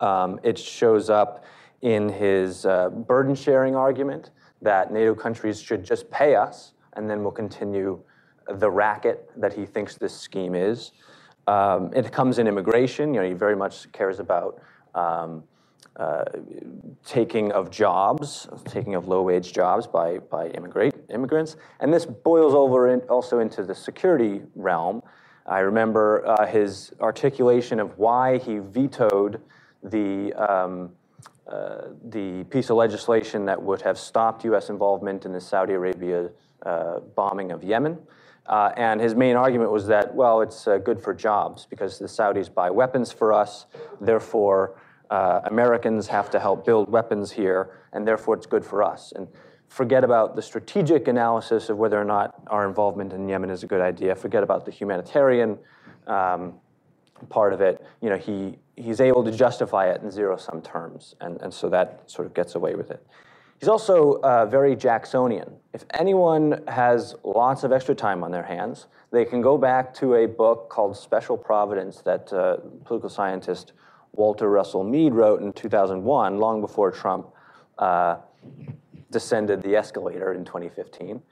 Um, 0.00 0.38
it 0.42 0.58
shows 0.58 1.10
up 1.10 1.44
in 1.82 2.08
his 2.08 2.64
uh, 2.64 2.90
burden 2.90 3.34
sharing 3.34 3.74
argument 3.76 4.30
that 4.62 4.92
NATO 4.92 5.14
countries 5.14 5.60
should 5.60 5.84
just 5.84 6.10
pay 6.10 6.34
us 6.34 6.72
and 6.94 7.08
then 7.10 7.22
we'll 7.22 7.32
continue 7.32 8.00
the 8.48 8.70
racket 8.70 9.30
that 9.36 9.52
he 9.52 9.66
thinks 9.66 9.96
this 9.96 10.14
scheme 10.16 10.54
is. 10.54 10.92
Um, 11.46 11.92
it 11.94 12.10
comes 12.12 12.38
in 12.38 12.46
immigration. 12.46 13.14
You 13.14 13.20
know, 13.20 13.28
he 13.28 13.34
very 13.34 13.56
much 13.56 13.90
cares 13.92 14.18
about 14.18 14.60
um, 14.94 15.44
uh, 15.96 16.24
taking 17.04 17.52
of 17.52 17.70
jobs, 17.70 18.48
taking 18.64 18.94
of 18.94 19.06
low-wage 19.06 19.52
jobs 19.52 19.86
by 19.86 20.18
by 20.18 20.48
immigrate 20.48 20.94
immigrants, 21.10 21.56
and 21.80 21.92
this 21.92 22.04
boils 22.06 22.54
over 22.54 22.88
in, 22.88 23.00
also 23.02 23.38
into 23.38 23.62
the 23.62 23.74
security 23.74 24.42
realm. 24.56 25.02
I 25.46 25.58
remember 25.60 26.26
uh, 26.26 26.46
his 26.46 26.92
articulation 27.00 27.78
of 27.78 27.98
why 27.98 28.38
he 28.38 28.58
vetoed 28.58 29.40
the 29.82 30.32
um, 30.32 30.90
uh, 31.46 31.88
the 32.08 32.44
piece 32.44 32.70
of 32.70 32.76
legislation 32.76 33.44
that 33.44 33.62
would 33.62 33.82
have 33.82 33.98
stopped 33.98 34.44
U.S. 34.44 34.70
involvement 34.70 35.26
in 35.26 35.32
the 35.32 35.40
Saudi 35.40 35.74
Arabia 35.74 36.30
uh, 36.64 37.00
bombing 37.00 37.52
of 37.52 37.62
Yemen. 37.62 37.98
Uh, 38.46 38.72
and 38.76 39.00
his 39.00 39.14
main 39.14 39.36
argument 39.36 39.70
was 39.70 39.86
that, 39.86 40.14
well, 40.14 40.40
it's 40.42 40.68
uh, 40.68 40.78
good 40.78 41.00
for 41.00 41.14
jobs 41.14 41.66
because 41.66 41.98
the 41.98 42.06
Saudis 42.06 42.52
buy 42.52 42.70
weapons 42.70 43.10
for 43.10 43.32
us, 43.32 43.66
therefore, 44.00 44.78
uh, 45.10 45.40
Americans 45.44 46.08
have 46.08 46.30
to 46.30 46.38
help 46.38 46.64
build 46.66 46.90
weapons 46.90 47.32
here, 47.32 47.70
and 47.92 48.06
therefore 48.06 48.34
it's 48.34 48.46
good 48.46 48.64
for 48.64 48.82
us. 48.82 49.12
And 49.14 49.28
forget 49.68 50.04
about 50.04 50.36
the 50.36 50.42
strategic 50.42 51.08
analysis 51.08 51.68
of 51.68 51.78
whether 51.78 52.00
or 52.00 52.04
not 52.04 52.34
our 52.48 52.66
involvement 52.68 53.12
in 53.12 53.28
Yemen 53.28 53.50
is 53.50 53.62
a 53.62 53.66
good 53.66 53.80
idea, 53.80 54.14
forget 54.14 54.42
about 54.42 54.64
the 54.64 54.70
humanitarian 54.70 55.58
um, 56.06 56.54
part 57.28 57.52
of 57.52 57.60
it. 57.60 57.84
You 58.00 58.10
know, 58.10 58.16
he 58.16 58.58
he's 58.76 59.00
able 59.00 59.22
to 59.24 59.30
justify 59.30 59.88
it 59.88 60.02
in 60.02 60.10
zero 60.10 60.36
sum 60.36 60.60
terms, 60.60 61.14
and, 61.20 61.40
and 61.42 61.54
so 61.54 61.68
that 61.70 62.02
sort 62.06 62.26
of 62.26 62.34
gets 62.34 62.54
away 62.54 62.74
with 62.74 62.90
it. 62.90 63.06
He's 63.64 63.68
also 63.70 64.20
uh, 64.22 64.44
very 64.44 64.76
Jacksonian. 64.76 65.50
If 65.72 65.86
anyone 65.94 66.62
has 66.68 67.14
lots 67.24 67.64
of 67.64 67.72
extra 67.72 67.94
time 67.94 68.22
on 68.22 68.30
their 68.30 68.42
hands, 68.42 68.88
they 69.10 69.24
can 69.24 69.40
go 69.40 69.56
back 69.56 69.94
to 69.94 70.16
a 70.16 70.26
book 70.28 70.68
called 70.68 70.94
Special 70.94 71.38
Providence 71.38 72.02
that 72.02 72.30
uh, 72.30 72.58
political 72.84 73.08
scientist 73.08 73.72
Walter 74.12 74.50
Russell 74.50 74.84
Mead 74.84 75.14
wrote 75.14 75.40
in 75.40 75.50
2001, 75.54 76.36
long 76.36 76.60
before 76.60 76.90
Trump 76.90 77.28
uh, 77.78 78.16
descended 79.10 79.62
the 79.62 79.76
escalator 79.76 80.34
in 80.34 80.44
2015. 80.44 81.22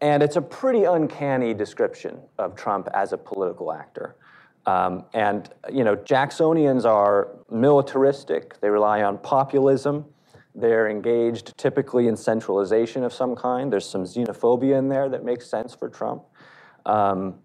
And 0.00 0.22
it's 0.22 0.36
a 0.36 0.42
pretty 0.42 0.84
uncanny 0.84 1.54
description 1.54 2.20
of 2.38 2.54
Trump 2.54 2.88
as 2.94 3.12
a 3.12 3.18
political 3.18 3.72
actor. 3.72 4.14
Um, 4.64 5.06
and 5.12 5.50
you 5.72 5.82
know, 5.82 5.96
Jacksonians 5.96 6.84
are 6.84 7.30
militaristic. 7.50 8.60
They 8.60 8.70
rely 8.70 9.02
on 9.02 9.18
populism. 9.18 10.04
They're 10.60 10.88
engaged 10.88 11.56
typically 11.56 12.06
in 12.08 12.16
centralization 12.16 13.02
of 13.02 13.12
some 13.12 13.34
kind. 13.34 13.72
There's 13.72 13.88
some 13.88 14.04
xenophobia 14.04 14.78
in 14.78 14.88
there 14.88 15.08
that 15.08 15.24
makes 15.24 15.48
sense 15.48 15.74
for 15.74 15.88
Trump. 15.88 16.24
Um, 16.86 17.36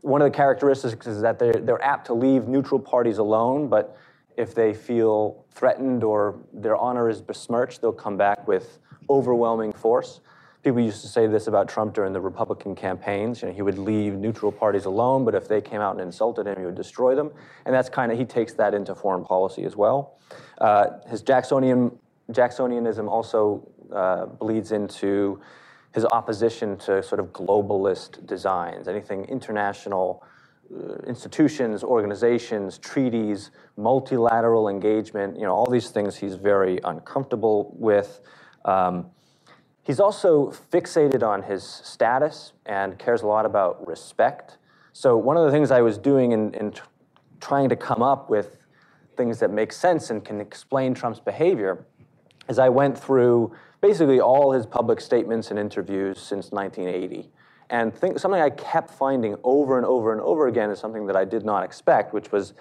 one 0.00 0.22
of 0.22 0.30
the 0.30 0.36
characteristics 0.36 1.06
is 1.06 1.20
that 1.20 1.38
they're, 1.38 1.52
they're 1.52 1.82
apt 1.82 2.06
to 2.06 2.14
leave 2.14 2.48
neutral 2.48 2.80
parties 2.80 3.18
alone, 3.18 3.68
but 3.68 3.96
if 4.36 4.54
they 4.54 4.72
feel 4.72 5.44
threatened 5.50 6.02
or 6.02 6.38
their 6.52 6.76
honor 6.76 7.10
is 7.10 7.20
besmirched, 7.20 7.82
they'll 7.82 7.92
come 7.92 8.16
back 8.16 8.48
with 8.48 8.78
overwhelming 9.10 9.72
force. 9.72 10.20
People 10.62 10.80
used 10.80 11.02
to 11.02 11.08
say 11.08 11.26
this 11.26 11.46
about 11.46 11.68
Trump 11.68 11.94
during 11.94 12.12
the 12.12 12.20
Republican 12.20 12.74
campaigns. 12.74 13.42
You 13.42 13.48
know, 13.48 13.54
he 13.54 13.62
would 13.62 13.78
leave 13.78 14.14
neutral 14.14 14.52
parties 14.52 14.84
alone, 14.84 15.24
but 15.24 15.34
if 15.34 15.48
they 15.48 15.60
came 15.60 15.80
out 15.80 15.92
and 15.92 16.00
insulted 16.00 16.46
him, 16.46 16.58
he 16.58 16.64
would 16.66 16.74
destroy 16.74 17.14
them. 17.14 17.30
And 17.64 17.74
that's 17.74 17.88
kind 17.88 18.12
of, 18.12 18.18
he 18.18 18.24
takes 18.24 18.52
that 18.54 18.74
into 18.74 18.94
foreign 18.94 19.24
policy 19.24 19.64
as 19.64 19.74
well. 19.74 20.18
Uh, 20.58 20.98
his 21.08 21.22
Jacksonian, 21.22 21.98
Jacksonianism 22.34 23.08
also 23.08 23.68
uh, 23.94 24.26
bleeds 24.26 24.72
into 24.72 25.40
his 25.94 26.04
opposition 26.06 26.76
to 26.78 27.02
sort 27.02 27.20
of 27.20 27.32
globalist 27.32 28.26
designs, 28.26 28.88
anything 28.88 29.24
international, 29.24 30.24
uh, 30.72 30.94
institutions, 31.06 31.82
organizations, 31.82 32.78
treaties, 32.78 33.50
multilateral 33.76 34.68
engagement, 34.68 35.36
you 35.36 35.42
know, 35.42 35.52
all 35.52 35.66
these 35.70 35.90
things 35.90 36.16
he's 36.16 36.36
very 36.36 36.80
uncomfortable 36.84 37.74
with. 37.78 38.20
Um, 38.64 39.10
He's 39.82 39.98
also 39.98 40.52
fixated 40.70 41.22
on 41.22 41.42
his 41.42 41.64
status 41.64 42.52
and 42.66 42.98
cares 42.98 43.22
a 43.22 43.26
lot 43.26 43.46
about 43.46 43.86
respect. 43.88 44.58
So, 44.92 45.16
one 45.16 45.36
of 45.36 45.44
the 45.46 45.50
things 45.50 45.70
I 45.70 45.80
was 45.80 45.98
doing 45.98 46.32
in, 46.32 46.54
in 46.54 46.72
tr- 46.72 46.84
trying 47.40 47.68
to 47.70 47.76
come 47.76 48.02
up 48.02 48.30
with 48.30 48.58
things 49.16 49.40
that 49.40 49.50
make 49.50 49.72
sense 49.72 50.10
and 50.10 50.24
can 50.24 50.40
explain 50.40 50.94
Trump's 50.94 51.20
behavior 51.20 51.86
is 52.48 52.58
I 52.58 52.68
went 52.68 52.98
through 52.98 53.54
basically 53.80 54.20
all 54.20 54.52
his 54.52 54.66
public 54.66 55.00
statements 55.00 55.50
and 55.50 55.58
interviews 55.58 56.18
since 56.18 56.50
1980. 56.50 57.30
And 57.70 57.94
think, 57.94 58.18
something 58.18 58.40
I 58.40 58.50
kept 58.50 58.90
finding 58.90 59.36
over 59.44 59.76
and 59.76 59.86
over 59.86 60.12
and 60.12 60.20
over 60.20 60.48
again 60.48 60.70
is 60.70 60.78
something 60.78 61.06
that 61.06 61.16
I 61.16 61.24
did 61.24 61.44
not 61.44 61.62
expect, 61.62 62.12
which 62.12 62.32
was 62.32 62.54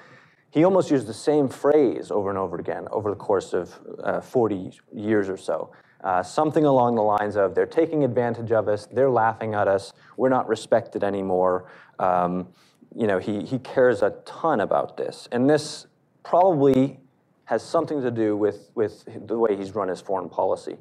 he 0.51 0.63
almost 0.63 0.89
used 0.89 1.07
the 1.07 1.13
same 1.13 1.47
phrase 1.47 2.09
over 2.11 2.29
and 2.29 2.37
over 2.37 2.57
again 2.57 2.87
over 2.91 3.09
the 3.09 3.15
course 3.15 3.53
of 3.53 3.79
uh, 4.03 4.21
40 4.21 4.71
years 4.93 5.29
or 5.29 5.37
so. 5.37 5.71
Uh, 6.03 6.23
something 6.23 6.65
along 6.65 6.95
the 6.95 7.03
lines 7.03 7.35
of 7.35 7.53
they're 7.53 7.65
taking 7.65 8.03
advantage 8.03 8.51
of 8.51 8.67
us, 8.67 8.87
they're 8.91 9.09
laughing 9.09 9.53
at 9.53 9.67
us, 9.67 9.93
we're 10.15 10.29
not 10.29 10.47
respected 10.47 11.03
anymore. 11.03 11.69
Um, 11.99 12.47
you 12.95 13.05
know, 13.05 13.19
he, 13.19 13.43
he 13.43 13.59
cares 13.59 14.01
a 14.01 14.11
ton 14.25 14.61
about 14.61 14.97
this. 14.97 15.27
And 15.31 15.49
this 15.49 15.87
probably 16.23 16.99
has 17.49 17.63
something 17.63 17.99
to 17.99 18.11
do 18.11 18.37
with, 18.37 18.69
with 18.75 19.03
the 19.25 19.35
way 19.35 19.55
he's 19.55 19.73
run 19.73 19.87
his 19.87 19.99
foreign 19.99 20.29
policy. 20.29 20.77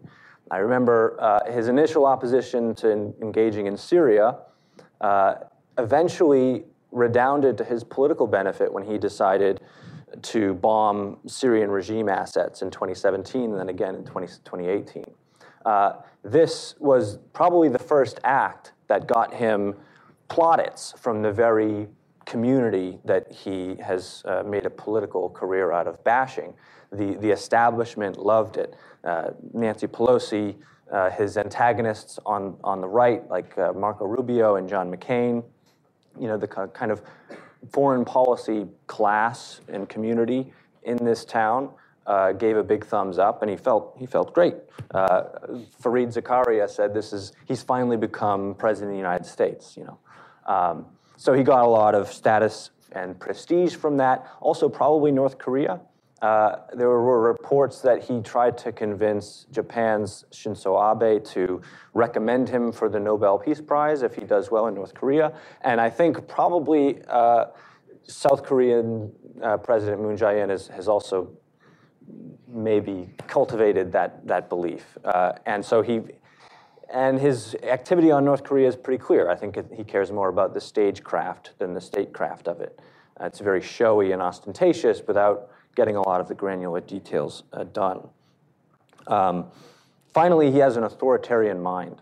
I 0.51 0.59
remember 0.59 1.17
uh, 1.19 1.51
his 1.51 1.67
initial 1.67 2.05
opposition 2.05 2.75
to 2.75 2.91
in, 2.91 3.15
engaging 3.23 3.65
in 3.65 3.75
Syria 3.79 4.37
uh, 5.01 5.37
eventually 5.79 6.65
redounded 6.93 7.57
to 7.57 7.65
his 7.65 7.85
political 7.85 8.27
benefit 8.27 8.71
when 8.71 8.85
he 8.85 8.99
decided 8.99 9.63
to 10.21 10.53
bomb 10.53 11.17
Syrian 11.27 11.71
regime 11.71 12.11
assets 12.11 12.61
in 12.61 12.71
2017 12.71 13.45
and 13.45 13.59
then 13.59 13.71
again 13.71 13.95
in 13.95 14.05
20, 14.05 14.27
2018. 14.27 15.07
Uh, 15.65 15.93
this 16.23 16.75
was 16.79 17.17
probably 17.33 17.71
the 17.71 17.79
first 17.79 18.21
act 18.25 18.73
that 18.89 19.07
got 19.07 19.33
him 19.33 19.75
plaudits 20.29 20.93
from 20.99 21.23
the 21.23 21.33
very 21.33 21.89
community 22.29 22.99
that 23.05 23.33
he 23.33 23.77
has 23.77 24.23
uh, 24.27 24.43
made 24.45 24.67
a 24.67 24.71
political 24.71 25.31
career 25.31 25.73
out 25.73 25.87
of 25.89 26.03
bashing. 26.05 26.53
The, 26.93 27.15
the 27.15 27.31
establishment 27.31 28.19
loved 28.19 28.57
it. 28.59 28.77
Uh, 29.03 29.31
Nancy 29.55 29.87
Pelosi, 29.87 30.55
uh, 30.93 31.11
his 31.11 31.39
antagonists 31.39 32.19
on, 32.27 32.57
on 32.63 32.81
the 32.81 32.89
right, 32.89 33.29
like 33.31 33.57
uh, 33.57 33.73
Marco 33.73 34.05
Rubio 34.05 34.57
and 34.57 34.69
John 34.69 34.95
McCain, 34.95 35.43
you 36.21 36.29
know, 36.29 36.37
the 36.37 36.47
kind 36.49 36.93
of 36.93 37.03
foreign 37.73 38.05
policy 38.05 38.67
class 38.87 39.61
and 39.69 39.89
community 39.89 40.53
in 40.83 40.97
this 40.99 41.25
town 41.25 41.71
uh, 42.07 42.33
gave 42.33 42.57
a 42.57 42.63
big 42.63 42.85
thumbs 42.85 43.19
up, 43.19 43.43
and 43.43 43.51
he 43.51 43.57
felt 43.57 43.95
he 43.99 44.07
felt 44.07 44.33
great. 44.33 44.55
Uh, 44.93 45.25
Fareed 45.83 46.09
Zakaria 46.09 46.69
said, 46.69 46.95
"This 46.95 47.13
is 47.13 47.33
he's 47.47 47.63
finally 47.63 47.99
become 47.99 48.55
president 48.55 48.93
of 48.93 48.95
the 48.95 48.99
United 48.99 49.27
States." 49.27 49.77
You 49.77 49.85
know, 49.85 49.99
um, 50.47 50.87
so 51.19 51.33
he 51.35 51.43
got 51.43 51.65
a 51.65 51.69
lot 51.69 51.95
of 51.97 52.11
status 52.13 52.71
and 52.93 53.19
prestige 53.19 53.75
from 53.75 53.97
that. 53.97 54.27
Also, 54.41 54.69
probably 54.69 55.11
North 55.11 55.37
Korea. 55.37 55.81
Uh, 56.23 56.57
there 56.73 56.89
were 56.89 57.21
reports 57.21 57.81
that 57.81 58.03
he 58.03 58.21
tried 58.21 58.57
to 58.59 58.73
convince 58.73 59.47
Japan's 59.51 60.25
Shinzo 60.33 60.73
Abe 60.79 61.25
to 61.25 61.61
recommend 61.93 62.49
him 62.49 62.73
for 62.73 62.89
the 62.89 63.01
Nobel 63.01 63.39
Peace 63.39 63.61
Prize 63.61 64.03
if 64.03 64.15
he 64.15 64.25
does 64.25 64.51
well 64.51 64.69
in 64.69 64.75
North 64.75 64.95
Korea. 64.95 65.33
And 65.63 65.81
I 65.81 65.91
think 65.91 66.27
probably 66.29 67.03
uh, 67.09 67.47
South 68.05 68.45
Korean 68.45 69.13
uh, 69.43 69.57
President 69.59 70.01
Moon 70.01 70.17
Jae-in 70.17 70.51
has, 70.51 70.69
has 70.69 70.87
also 70.89 71.31
maybe 72.47 73.11
cultivated 73.27 73.93
that, 73.93 74.27
that 74.27 74.49
belief. 74.49 74.97
Uh, 75.05 75.33
and 75.47 75.65
so 75.65 75.83
he, 75.83 76.01
and 76.93 77.21
his 77.21 77.55
activity 77.63 78.11
on 78.11 78.25
North 78.25 78.45
Korea 78.45 78.69
is 78.69 78.77
pretty 78.77 79.03
clear. 79.03 79.29
I 79.29 79.37
think 79.37 79.59
he 79.75 79.85
cares 79.85 80.11
more 80.11 80.29
about 80.29 80.55
the 80.55 80.61
stagecraft 80.61 81.59
than 81.59 81.75
the 81.75 81.81
statecraft 81.81 82.49
of 82.49 82.61
it. 82.61 82.81
Uh, 83.21 83.27
it's 83.27 83.41
very 83.41 83.61
showy 83.61 84.13
and 84.13 84.23
ostentatious 84.23 85.03
without 85.07 85.51
getting 85.75 85.97
a 85.97 86.03
lot 86.03 86.21
of 86.21 86.29
the 86.29 86.35
granular 86.35 86.81
details 86.81 87.45
uh, 87.53 87.65
done. 87.65 88.09
Um, 89.07 89.47
finally, 90.13 90.51
he 90.51 90.59
has 90.59 90.77
an 90.77 90.85
authoritarian 90.85 91.61
mind. 91.61 92.01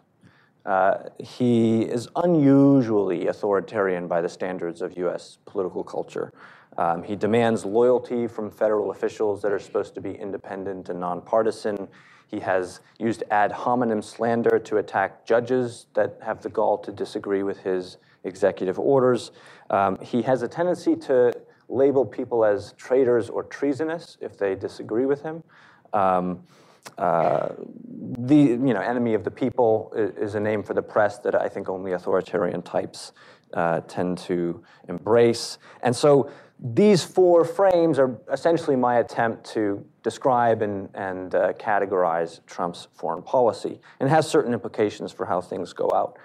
Uh, 0.65 1.11
he 1.19 1.83
is 1.83 2.09
unusually 2.17 3.29
authoritarian 3.29 4.09
by 4.09 4.21
the 4.21 4.29
standards 4.29 4.83
of 4.83 4.97
US 4.99 5.39
political 5.47 5.85
culture. 5.85 6.33
Um, 6.79 7.03
he 7.03 7.17
demands 7.17 7.65
loyalty 7.65 8.27
from 8.27 8.51
federal 8.51 8.91
officials 8.91 9.41
that 9.43 9.53
are 9.53 9.59
supposed 9.59 9.95
to 9.95 10.01
be 10.01 10.13
independent 10.13 10.89
and 10.89 11.01
nonpartisan. 11.01 11.89
He 12.27 12.41
has 12.41 12.81
used 12.99 13.23
ad 13.31 13.53
hominem 13.53 14.03
slander 14.03 14.59
to 14.59 14.79
attack 14.79 15.25
judges 15.25 15.87
that 15.95 16.19
have 16.23 16.43
the 16.43 16.49
gall 16.49 16.79
to 16.79 16.93
disagree 16.93 17.43
with 17.43 17.59
his 17.61 17.99
executive 18.25 18.79
orders. 18.79 19.31
Um, 19.71 19.99
he 20.01 20.23
has 20.23 20.43
a 20.43 20.49
tendency 20.49 20.97
to 20.97 21.33
label 21.69 22.05
people 22.05 22.45
as 22.45 22.73
traitors 22.73 23.29
or 23.29 23.45
treasonous 23.45 24.19
if 24.21 24.37
they 24.39 24.55
disagree 24.55 25.07
with 25.07 25.23
him. 25.23 25.43
Um, 25.93 26.45
uh, 26.99 27.49
the 28.19 28.37
you 28.37 28.75
know 28.75 28.81
enemy 28.81 29.15
of 29.15 29.25
the 29.25 29.31
people 29.31 29.93
is, 29.95 30.35
a 30.35 30.41
name 30.41 30.63
for 30.63 30.73
the 30.73 30.83
press 30.83 31.19
that 31.19 31.35
I 31.35 31.49
think 31.49 31.69
only 31.69 31.93
authoritarian 31.93 32.63
types 32.63 33.13
uh, 33.55 33.81
tend 33.89 34.19
to 34.19 34.63
embrace. 34.89 35.59
And 35.83 35.95
so 35.95 36.31
these 36.59 37.05
four 37.05 37.45
frames 37.45 37.99
are 37.99 38.19
essentially 38.33 38.77
my 38.77 38.99
attempt 38.99 39.45
to 39.53 39.85
describe 40.03 40.63
and, 40.63 40.89
and 40.95 41.35
uh, 41.35 41.53
categorize 41.55 42.41
Trump's 42.47 42.89
foreign 42.95 43.23
policy, 43.23 43.81
and 44.01 44.09
has 44.09 44.29
certain 44.29 44.53
implications 44.53 45.13
for 45.13 45.27
how 45.27 45.41
things 45.41 45.73
go 45.73 45.91
out. 45.95 46.17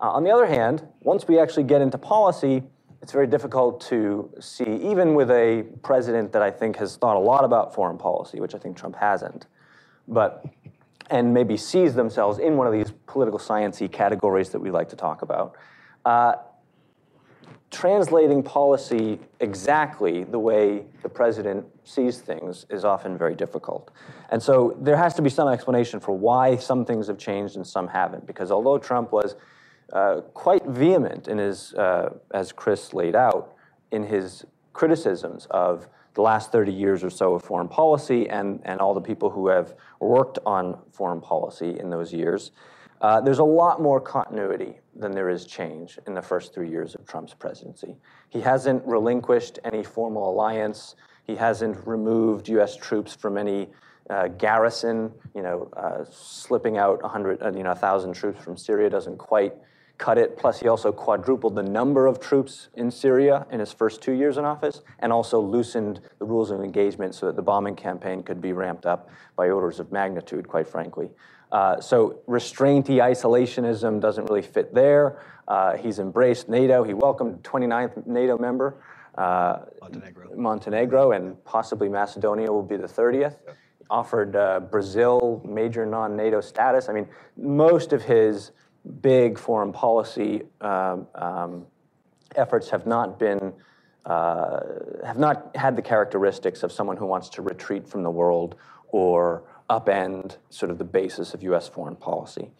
Uh, 0.00 0.10
on 0.10 0.24
the 0.24 0.30
other 0.30 0.46
hand, 0.46 0.86
once 1.00 1.28
we 1.28 1.38
actually 1.38 1.64
get 1.64 1.82
into 1.82 1.98
policy, 1.98 2.62
it's 3.02 3.12
very 3.12 3.26
difficult 3.26 3.82
to 3.82 4.30
see, 4.40 4.64
even 4.64 5.14
with 5.14 5.30
a 5.30 5.66
president 5.82 6.32
that 6.32 6.40
I 6.40 6.50
think 6.50 6.76
has 6.76 6.96
thought 6.96 7.16
a 7.16 7.20
lot 7.20 7.44
about 7.44 7.74
foreign 7.74 7.98
policy, 7.98 8.40
which 8.40 8.54
I 8.54 8.58
think 8.58 8.78
Trump 8.78 8.96
hasn't, 8.96 9.46
but 10.08 10.46
and 11.10 11.34
maybe 11.34 11.56
sees 11.58 11.94
themselves 11.94 12.38
in 12.38 12.56
one 12.56 12.66
of 12.66 12.72
these 12.72 12.92
political 13.06 13.38
sciencey 13.38 13.92
categories 13.92 14.48
that 14.50 14.58
we 14.58 14.70
like 14.70 14.88
to 14.88 14.96
talk 14.96 15.20
about. 15.20 15.54
Uh, 16.06 16.36
translating 17.74 18.42
policy 18.42 19.18
exactly 19.40 20.24
the 20.24 20.38
way 20.38 20.84
the 21.02 21.08
president 21.08 21.66
sees 21.82 22.18
things 22.18 22.64
is 22.70 22.84
often 22.84 23.18
very 23.18 23.34
difficult. 23.34 23.90
And 24.30 24.40
so 24.42 24.76
there 24.80 24.96
has 24.96 25.14
to 25.14 25.22
be 25.22 25.28
some 25.28 25.48
explanation 25.48 25.98
for 25.98 26.16
why 26.16 26.56
some 26.56 26.84
things 26.84 27.08
have 27.08 27.18
changed 27.18 27.56
and 27.56 27.66
some 27.66 27.88
haven't. 27.88 28.26
Because 28.26 28.52
although 28.52 28.78
Trump 28.78 29.12
was 29.12 29.34
uh, 29.92 30.20
quite 30.32 30.64
vehement 30.66 31.26
in 31.26 31.38
his, 31.38 31.74
uh, 31.74 32.10
as 32.32 32.52
Chris 32.52 32.94
laid 32.94 33.16
out, 33.16 33.54
in 33.90 34.04
his 34.04 34.44
criticisms 34.72 35.46
of 35.50 35.88
the 36.14 36.22
last 36.22 36.52
30 36.52 36.72
years 36.72 37.02
or 37.02 37.10
so 37.10 37.34
of 37.34 37.42
foreign 37.42 37.68
policy 37.68 38.28
and, 38.28 38.60
and 38.64 38.80
all 38.80 38.94
the 38.94 39.00
people 39.00 39.30
who 39.30 39.48
have 39.48 39.74
worked 40.00 40.38
on 40.46 40.78
foreign 40.92 41.20
policy 41.20 41.78
in 41.78 41.90
those 41.90 42.12
years. 42.12 42.52
Uh, 43.04 43.20
there's 43.20 43.38
a 43.38 43.44
lot 43.44 43.82
more 43.82 44.00
continuity 44.00 44.78
than 44.96 45.12
there 45.12 45.28
is 45.28 45.44
change 45.44 45.98
in 46.06 46.14
the 46.14 46.22
first 46.22 46.54
three 46.54 46.70
years 46.70 46.94
of 46.94 47.06
Trump's 47.06 47.34
presidency. 47.34 47.98
He 48.30 48.40
hasn't 48.40 48.82
relinquished 48.86 49.58
any 49.62 49.84
formal 49.84 50.30
alliance. 50.30 50.96
He 51.24 51.36
hasn't 51.36 51.86
removed 51.86 52.48
U.S. 52.48 52.76
troops 52.76 53.14
from 53.14 53.36
any 53.36 53.68
uh, 54.08 54.28
garrison. 54.28 55.12
You 55.34 55.42
know, 55.42 55.68
uh, 55.76 56.06
slipping 56.10 56.78
out 56.78 57.02
100, 57.02 57.42
uh, 57.42 57.52
you 57.52 57.62
know, 57.62 57.72
1,000 57.72 58.14
troops 58.14 58.42
from 58.42 58.56
Syria 58.56 58.88
doesn't 58.88 59.18
quite 59.18 59.52
cut 59.98 60.16
it. 60.16 60.38
Plus, 60.38 60.58
he 60.58 60.68
also 60.68 60.90
quadrupled 60.90 61.56
the 61.56 61.62
number 61.62 62.06
of 62.06 62.20
troops 62.20 62.70
in 62.72 62.90
Syria 62.90 63.46
in 63.50 63.60
his 63.60 63.70
first 63.70 64.00
two 64.00 64.12
years 64.12 64.38
in 64.38 64.46
office, 64.46 64.80
and 65.00 65.12
also 65.12 65.38
loosened 65.38 66.00
the 66.20 66.24
rules 66.24 66.50
of 66.50 66.62
engagement 66.62 67.14
so 67.14 67.26
that 67.26 67.36
the 67.36 67.42
bombing 67.42 67.76
campaign 67.76 68.22
could 68.22 68.40
be 68.40 68.54
ramped 68.54 68.86
up 68.86 69.10
by 69.36 69.50
orders 69.50 69.78
of 69.78 69.92
magnitude, 69.92 70.48
quite 70.48 70.66
frankly. 70.66 71.10
Uh, 71.54 71.80
so, 71.80 72.18
restrainty 72.26 72.96
isolationism 72.96 74.00
doesn't 74.00 74.24
really 74.24 74.42
fit 74.42 74.74
there. 74.74 75.20
Uh, 75.46 75.76
he's 75.76 76.00
embraced 76.00 76.48
NATO. 76.48 76.82
He 76.82 76.94
welcomed 76.94 77.44
29th 77.44 78.08
NATO 78.08 78.36
member, 78.36 78.82
uh, 79.16 79.60
Montenegro. 79.80 80.36
Montenegro, 80.36 81.12
and 81.12 81.44
possibly 81.44 81.88
Macedonia 81.88 82.50
will 82.50 82.64
be 82.64 82.76
the 82.76 82.88
30th. 82.88 83.36
Yep. 83.46 83.56
Offered 83.88 84.34
uh, 84.34 84.60
Brazil 84.60 85.40
major 85.44 85.86
non 85.86 86.16
NATO 86.16 86.40
status. 86.40 86.88
I 86.88 86.92
mean, 86.92 87.06
most 87.36 87.92
of 87.92 88.02
his 88.02 88.50
big 89.00 89.38
foreign 89.38 89.72
policy 89.72 90.42
um, 90.60 91.06
um, 91.14 91.66
efforts 92.34 92.68
have 92.70 92.84
not 92.84 93.16
been 93.16 93.52
uh, 94.06 94.60
have 95.04 95.18
not 95.18 95.54
had 95.54 95.76
the 95.76 95.82
characteristics 95.82 96.64
of 96.64 96.72
someone 96.72 96.96
who 96.96 97.06
wants 97.06 97.28
to 97.28 97.42
retreat 97.42 97.86
from 97.86 98.02
the 98.02 98.10
world 98.10 98.56
or 98.88 99.44
upend 99.70 100.36
sort 100.50 100.70
of 100.70 100.78
the 100.78 100.84
basis 100.84 101.34
of 101.34 101.42
U.S. 101.42 101.68
foreign 101.68 101.96
policy. 101.96 102.50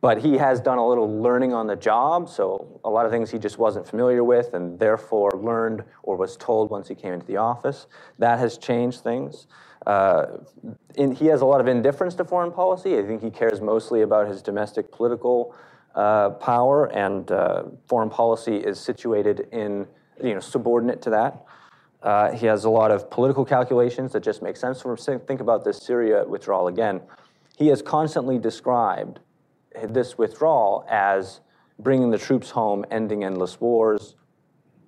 But 0.00 0.18
he 0.18 0.36
has 0.36 0.60
done 0.60 0.76
a 0.76 0.86
little 0.86 1.22
learning 1.22 1.54
on 1.54 1.66
the 1.66 1.76
job, 1.76 2.28
so 2.28 2.78
a 2.84 2.90
lot 2.90 3.06
of 3.06 3.12
things 3.12 3.30
he 3.30 3.38
just 3.38 3.58
wasn't 3.58 3.88
familiar 3.88 4.22
with 4.22 4.52
and 4.52 4.78
therefore 4.78 5.30
learned 5.32 5.82
or 6.02 6.16
was 6.16 6.36
told 6.36 6.70
once 6.70 6.88
he 6.88 6.94
came 6.94 7.14
into 7.14 7.24
the 7.24 7.38
office. 7.38 7.86
That 8.18 8.38
has 8.38 8.58
changed 8.58 9.00
things. 9.00 9.46
Uh, 9.86 10.38
in, 10.96 11.14
he 11.14 11.26
has 11.26 11.40
a 11.40 11.46
lot 11.46 11.60
of 11.60 11.68
indifference 11.68 12.14
to 12.16 12.24
foreign 12.24 12.52
policy. 12.52 12.98
I 12.98 13.02
think 13.02 13.22
he 13.22 13.30
cares 13.30 13.60
mostly 13.62 14.02
about 14.02 14.28
his 14.28 14.42
domestic 14.42 14.92
political 14.92 15.54
uh, 15.94 16.30
power, 16.30 16.86
and 16.86 17.30
uh, 17.30 17.62
foreign 17.86 18.10
policy 18.10 18.56
is 18.56 18.78
situated 18.78 19.48
in, 19.52 19.86
you 20.22 20.34
know, 20.34 20.40
subordinate 20.40 21.00
to 21.02 21.10
that. 21.10 21.44
Uh, 22.04 22.30
he 22.32 22.44
has 22.44 22.64
a 22.64 22.70
lot 22.70 22.90
of 22.90 23.10
political 23.10 23.46
calculations 23.46 24.12
that 24.12 24.20
just 24.20 24.42
make 24.42 24.58
sense 24.58 24.82
for 24.82 24.94
him. 24.94 25.20
Think 25.20 25.40
about 25.40 25.64
this 25.64 25.78
Syria 25.78 26.24
withdrawal 26.28 26.68
again. 26.68 27.00
He 27.56 27.68
has 27.68 27.80
constantly 27.80 28.38
described 28.38 29.20
this 29.88 30.18
withdrawal 30.18 30.84
as 30.88 31.40
bringing 31.78 32.10
the 32.10 32.18
troops 32.18 32.50
home, 32.50 32.84
ending 32.90 33.24
endless 33.24 33.58
wars. 33.58 34.16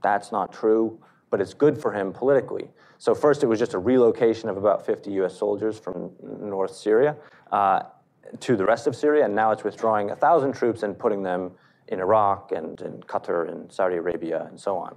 That's 0.02 0.30
not 0.30 0.52
true, 0.52 1.02
but 1.30 1.40
it's 1.40 1.54
good 1.54 1.80
for 1.80 1.90
him 1.92 2.12
politically. 2.12 2.68
So 2.98 3.14
first, 3.14 3.42
it 3.42 3.46
was 3.46 3.58
just 3.58 3.72
a 3.72 3.78
relocation 3.78 4.50
of 4.50 4.58
about 4.58 4.84
50 4.84 5.10
U.S. 5.12 5.36
soldiers 5.36 5.78
from 5.78 6.12
North 6.22 6.74
Syria 6.74 7.16
uh, 7.50 7.82
to 8.40 8.56
the 8.56 8.64
rest 8.64 8.86
of 8.86 8.94
Syria, 8.94 9.24
and 9.24 9.34
now 9.34 9.52
it's 9.52 9.64
withdrawing 9.64 10.08
1,000 10.08 10.52
troops 10.52 10.82
and 10.82 10.98
putting 10.98 11.22
them 11.22 11.52
in 11.88 12.00
Iraq 12.00 12.52
and 12.52 12.80
in 12.82 13.00
Qatar 13.02 13.50
and 13.50 13.72
Saudi 13.72 13.96
Arabia 13.96 14.46
and 14.50 14.60
so 14.60 14.76
on. 14.76 14.96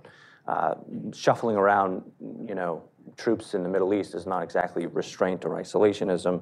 Uh, 0.49 0.73
shuffling 1.13 1.55
around, 1.55 2.01
you 2.47 2.55
know, 2.55 2.81
troops 3.17 3.53
in 3.53 3.61
the 3.61 3.69
Middle 3.69 3.93
East 3.93 4.15
is 4.15 4.25
not 4.25 4.41
exactly 4.41 4.87
restraint 4.87 5.45
or 5.45 5.51
isolationism. 5.51 6.41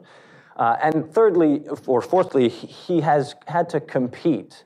Uh, 0.55 0.77
and 0.81 1.11
thirdly, 1.13 1.67
or 1.87 2.01
fourthly, 2.01 2.47
he 2.47 3.01
has 3.01 3.35
had 3.47 3.67
to 3.67 3.81
compete 3.81 4.63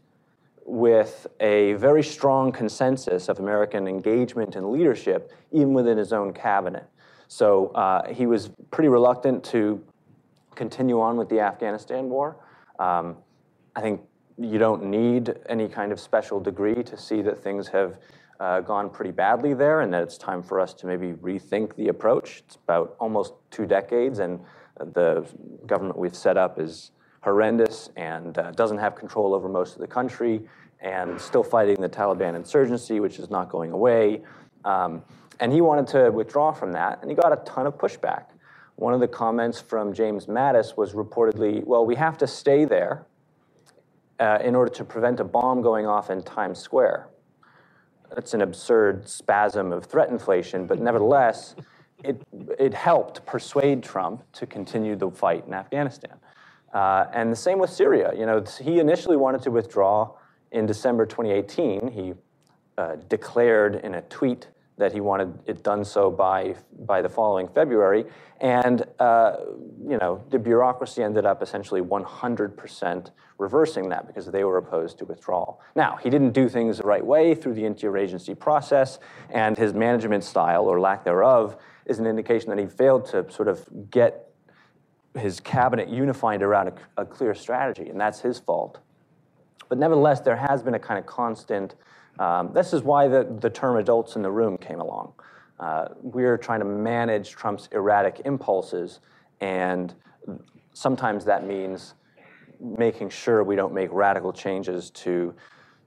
with 0.63 1.25
a 1.39 1.73
very 1.73 2.03
strong 2.03 2.51
consensus 2.51 3.29
of 3.29 3.39
American 3.39 3.87
engagement 3.87 4.55
and 4.55 4.69
leadership, 4.69 5.31
even 5.51 5.73
within 5.73 5.97
his 5.97 6.13
own 6.13 6.33
cabinet. 6.33 6.87
So 7.27 7.69
uh, 7.69 8.13
he 8.13 8.27
was 8.27 8.51
pretty 8.69 8.89
reluctant 8.89 9.43
to 9.45 9.83
continue 10.53 11.01
on 11.01 11.17
with 11.17 11.29
the 11.29 11.39
Afghanistan 11.39 12.09
war. 12.09 12.37
Um, 12.77 13.17
I 13.75 13.81
think 13.81 14.01
you 14.37 14.59
don't 14.59 14.83
need 14.83 15.33
any 15.49 15.67
kind 15.67 15.91
of 15.91 15.99
special 15.99 16.39
degree 16.39 16.83
to 16.83 16.95
see 16.95 17.23
that 17.23 17.41
things 17.41 17.69
have 17.69 17.97
uh, 18.41 18.59
gone 18.59 18.89
pretty 18.89 19.11
badly 19.11 19.53
there 19.53 19.81
and 19.81 19.93
that 19.93 20.01
it's 20.01 20.17
time 20.17 20.41
for 20.41 20.59
us 20.59 20.73
to 20.73 20.87
maybe 20.87 21.13
rethink 21.13 21.75
the 21.75 21.89
approach. 21.89 22.41
It's 22.47 22.55
about 22.55 22.95
almost 22.99 23.33
two 23.51 23.67
decades, 23.67 24.17
and 24.17 24.39
the 24.79 25.23
government 25.67 25.97
we've 25.97 26.15
set 26.15 26.37
up 26.37 26.59
is 26.59 26.89
horrendous 27.21 27.91
and 27.95 28.35
uh, 28.39 28.49
doesn't 28.51 28.79
have 28.79 28.95
control 28.95 29.35
over 29.35 29.47
most 29.47 29.75
of 29.75 29.81
the 29.81 29.87
country 29.87 30.41
and 30.79 31.21
still 31.21 31.43
fighting 31.43 31.79
the 31.79 31.87
Taliban 31.87 32.35
insurgency, 32.35 32.99
which 32.99 33.19
is 33.19 33.29
not 33.29 33.47
going 33.49 33.71
away. 33.71 34.23
Um, 34.65 35.03
and 35.39 35.53
he 35.53 35.61
wanted 35.61 35.85
to 35.89 36.09
withdraw 36.09 36.51
from 36.51 36.71
that, 36.71 36.97
and 37.01 37.11
he 37.11 37.15
got 37.15 37.31
a 37.31 37.43
ton 37.45 37.67
of 37.67 37.77
pushback. 37.77 38.25
one 38.75 38.95
of 38.95 38.99
the 38.99 39.07
comments 39.07 39.61
from 39.61 39.93
James 39.93 40.25
Mattis 40.25 40.75
was 40.75 40.93
reportedly, 40.93 41.63
well, 41.63 41.85
we 41.85 41.93
have 41.93 42.17
to 42.17 42.25
stay 42.25 42.65
there 42.65 43.05
uh, 44.19 44.39
in 44.43 44.55
order 44.55 44.71
to 44.71 44.83
prevent 44.83 45.19
a 45.19 45.23
bomb 45.23 45.61
going 45.61 45.85
off 45.85 46.09
in 46.09 46.23
Times 46.23 46.57
Square. 46.57 47.10
That's 48.13 48.33
an 48.33 48.41
absurd 48.41 49.07
spasm 49.07 49.71
of 49.71 49.85
threat 49.85 50.09
inflation, 50.09 50.65
but 50.65 50.79
nevertheless, 50.79 51.55
it, 52.03 52.21
it 52.59 52.73
helped 52.73 53.25
persuade 53.25 53.83
Trump 53.83 54.23
to 54.33 54.45
continue 54.45 54.95
the 54.95 55.09
fight 55.09 55.45
in 55.47 55.53
Afghanistan. 55.53 56.17
Uh, 56.73 57.05
and 57.13 57.31
the 57.31 57.35
same 57.35 57.59
with 57.59 57.69
Syria. 57.69 58.11
You 58.17 58.25
know, 58.25 58.43
he 58.61 58.79
initially 58.79 59.17
wanted 59.17 59.41
to 59.43 59.51
withdraw 59.51 60.11
in 60.51 60.65
December 60.65 61.05
2018. 61.05 61.87
He 61.87 62.13
uh, 62.77 62.95
declared 63.07 63.75
in 63.75 63.95
a 63.95 64.01
tweet 64.03 64.47
that 64.77 64.91
he 64.91 64.99
wanted 64.99 65.37
it 65.45 65.63
done 65.63 65.85
so 65.85 66.09
by, 66.09 66.55
by 66.85 67.01
the 67.01 67.09
following 67.09 67.47
February. 67.47 68.05
And, 68.39 68.83
uh, 68.99 69.35
you 69.87 69.97
know, 69.97 70.23
the 70.29 70.39
bureaucracy 70.39 71.03
ended 71.03 71.25
up 71.25 71.43
essentially 71.43 71.81
100% 71.81 73.11
reversing 73.37 73.89
that 73.89 74.07
because 74.07 74.25
they 74.27 74.43
were 74.43 74.57
opposed 74.57 74.97
to 74.99 75.05
withdrawal. 75.05 75.61
Now, 75.75 75.97
he 75.97 76.09
didn't 76.09 76.31
do 76.31 76.49
things 76.49 76.77
the 76.77 76.83
right 76.83 77.05
way 77.05 77.35
through 77.35 77.53
the 77.53 77.63
interagency 77.63 78.37
process, 78.37 78.99
and 79.29 79.57
his 79.57 79.73
management 79.73 80.23
style, 80.23 80.65
or 80.65 80.79
lack 80.79 81.03
thereof, 81.03 81.57
is 81.85 81.99
an 81.99 82.07
indication 82.07 82.49
that 82.49 82.59
he 82.59 82.65
failed 82.65 83.05
to 83.07 83.29
sort 83.31 83.47
of 83.47 83.67
get 83.91 84.31
his 85.17 85.39
cabinet 85.39 85.89
unified 85.89 86.41
around 86.41 86.69
a, 86.69 87.01
a 87.01 87.05
clear 87.05 87.35
strategy, 87.35 87.89
and 87.89 87.99
that's 87.99 88.21
his 88.21 88.39
fault. 88.39 88.79
But 89.69 89.77
nevertheless, 89.77 90.21
there 90.21 90.35
has 90.35 90.63
been 90.63 90.73
a 90.73 90.79
kind 90.79 90.99
of 90.99 91.05
constant 91.05 91.75
um, 92.21 92.53
this 92.53 92.71
is 92.71 92.83
why 92.83 93.07
the, 93.07 93.23
the 93.39 93.49
term 93.49 93.77
adults 93.77 94.15
in 94.15 94.21
the 94.21 94.29
room 94.29 94.55
came 94.57 94.79
along. 94.79 95.13
Uh, 95.59 95.87
we're 96.01 96.37
trying 96.37 96.59
to 96.59 96.65
manage 96.65 97.31
Trump's 97.31 97.67
erratic 97.71 98.21
impulses, 98.25 98.99
and 99.39 99.95
sometimes 100.73 101.25
that 101.25 101.47
means 101.47 101.95
making 102.59 103.09
sure 103.09 103.43
we 103.43 103.55
don't 103.55 103.73
make 103.73 103.89
radical 103.91 104.31
changes 104.31 104.91
to 104.91 105.33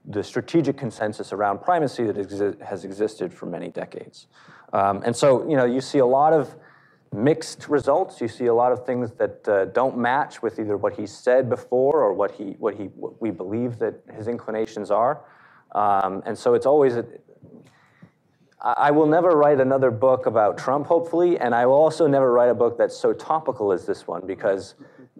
the 0.07 0.21
strategic 0.21 0.77
consensus 0.77 1.31
around 1.31 1.61
primacy 1.61 2.03
that 2.05 2.17
exi- 2.17 2.61
has 2.61 2.83
existed 2.83 3.33
for 3.33 3.45
many 3.45 3.69
decades. 3.69 4.27
Um, 4.73 5.03
and 5.05 5.15
so, 5.15 5.47
you 5.49 5.55
know, 5.55 5.65
you 5.65 5.79
see 5.79 5.99
a 5.99 6.05
lot 6.05 6.33
of 6.33 6.53
mixed 7.13 7.69
results. 7.69 8.19
You 8.19 8.27
see 8.27 8.47
a 8.47 8.53
lot 8.53 8.73
of 8.73 8.85
things 8.85 9.13
that 9.13 9.47
uh, 9.47 9.65
don't 9.65 9.97
match 9.97 10.41
with 10.41 10.59
either 10.59 10.75
what 10.75 10.97
he 10.97 11.07
said 11.07 11.49
before 11.49 12.01
or 12.01 12.13
what 12.13 12.31
he, 12.31 12.57
what 12.59 12.75
he, 12.75 12.83
what 12.87 13.21
we 13.21 13.31
believe 13.31 13.79
that 13.79 13.95
his 14.13 14.27
inclinations 14.27 14.91
are. 14.91 15.23
Um, 15.75 16.23
and 16.25 16.37
so 16.37 16.53
it's 16.53 16.65
always, 16.65 16.95
a, 16.95 17.05
I 18.61 18.91
will 18.91 19.07
never 19.07 19.31
write 19.31 19.59
another 19.59 19.91
book 19.91 20.25
about 20.25 20.57
Trump, 20.57 20.87
hopefully, 20.87 21.37
and 21.37 21.53
I 21.53 21.65
will 21.65 21.73
also 21.73 22.07
never 22.07 22.31
write 22.31 22.49
a 22.49 22.55
book 22.55 22.77
that's 22.77 22.97
so 22.97 23.11
topical 23.11 23.73
as 23.73 23.85
this 23.85 24.07
one 24.07 24.25
because 24.25 24.75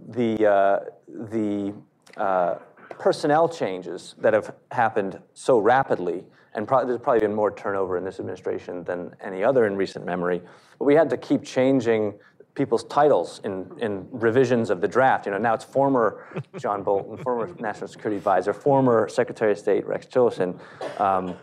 the, 0.07 0.47
uh, 0.49 0.79
the 1.07 1.73
uh, 2.15 2.55
personnel 2.89 3.49
changes 3.49 4.15
that 4.19 4.33
have 4.33 4.55
happened 4.71 5.19
so 5.33 5.59
rapidly, 5.59 6.23
and 6.53 6.65
pro- 6.65 6.85
there's 6.87 6.99
probably 6.99 7.19
been 7.19 7.35
more 7.35 7.51
turnover 7.51 7.97
in 7.97 8.05
this 8.05 8.21
administration 8.21 8.85
than 8.85 9.13
any 9.21 9.43
other 9.43 9.67
in 9.67 9.75
recent 9.75 10.05
memory, 10.05 10.41
but 10.79 10.85
we 10.85 10.95
had 10.95 11.09
to 11.09 11.17
keep 11.17 11.43
changing 11.43 12.13
people's 12.55 12.85
titles 12.85 13.41
in, 13.43 13.69
in 13.79 14.07
revisions 14.11 14.69
of 14.69 14.81
the 14.81 14.87
draft. 14.87 15.25
You 15.25 15.33
know, 15.33 15.37
now 15.37 15.53
it's 15.53 15.65
former 15.65 16.25
John 16.57 16.83
Bolton, 16.83 17.17
former 17.17 17.53
National 17.59 17.87
Security 17.87 18.17
Advisor, 18.17 18.53
former 18.53 19.07
Secretary 19.09 19.51
of 19.51 19.59
State 19.59 19.85
Rex 19.85 20.05
Tillerson. 20.05 20.57
Um, 20.99 21.35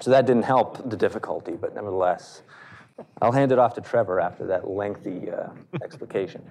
so 0.00 0.10
that 0.10 0.26
didn't 0.26 0.44
help 0.44 0.88
the 0.88 0.96
difficulty, 0.96 1.52
but 1.52 1.74
nevertheless, 1.74 2.42
I'll 3.20 3.32
hand 3.32 3.52
it 3.52 3.58
off 3.58 3.74
to 3.74 3.80
Trevor 3.80 4.20
after 4.20 4.46
that 4.46 4.68
lengthy 4.70 5.30
uh, 5.30 5.48
explication. 5.82 6.42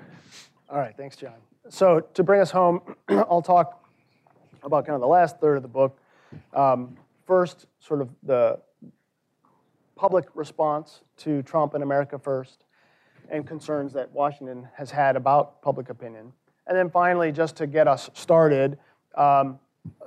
All 0.70 0.78
right, 0.78 0.96
thanks, 0.96 1.16
John. 1.16 1.36
So 1.70 2.02
to 2.02 2.24
bring 2.24 2.42
us 2.42 2.52
home, 2.52 2.82
I'll 3.10 3.42
talk 3.42 3.86
about 4.64 4.86
kind 4.86 4.96
of 4.96 5.02
the 5.02 5.08
last 5.08 5.40
third 5.40 5.58
of 5.58 5.64
the 5.64 5.70
book. 5.70 5.98
Um, 6.54 6.98
first, 7.26 7.68
sort 7.80 8.02
of 8.02 8.10
the 8.24 8.60
public 9.96 10.26
response 10.36 11.02
to 11.18 11.42
Trump 11.44 11.74
and 11.74 11.84
America 11.84 12.20
First 12.20 12.66
and 13.30 13.48
concerns 13.48 13.94
that 13.94 14.12
Washington 14.12 14.68
has 14.76 14.92
had 14.92 15.16
about 15.16 15.62
public 15.62 15.90
opinion. 15.90 16.32
And 16.68 16.78
then 16.78 16.90
finally, 16.90 17.32
just 17.32 17.56
to 17.58 17.68
get 17.68 17.88
us 17.88 18.10
started, 18.14 18.78
um, 19.16 19.60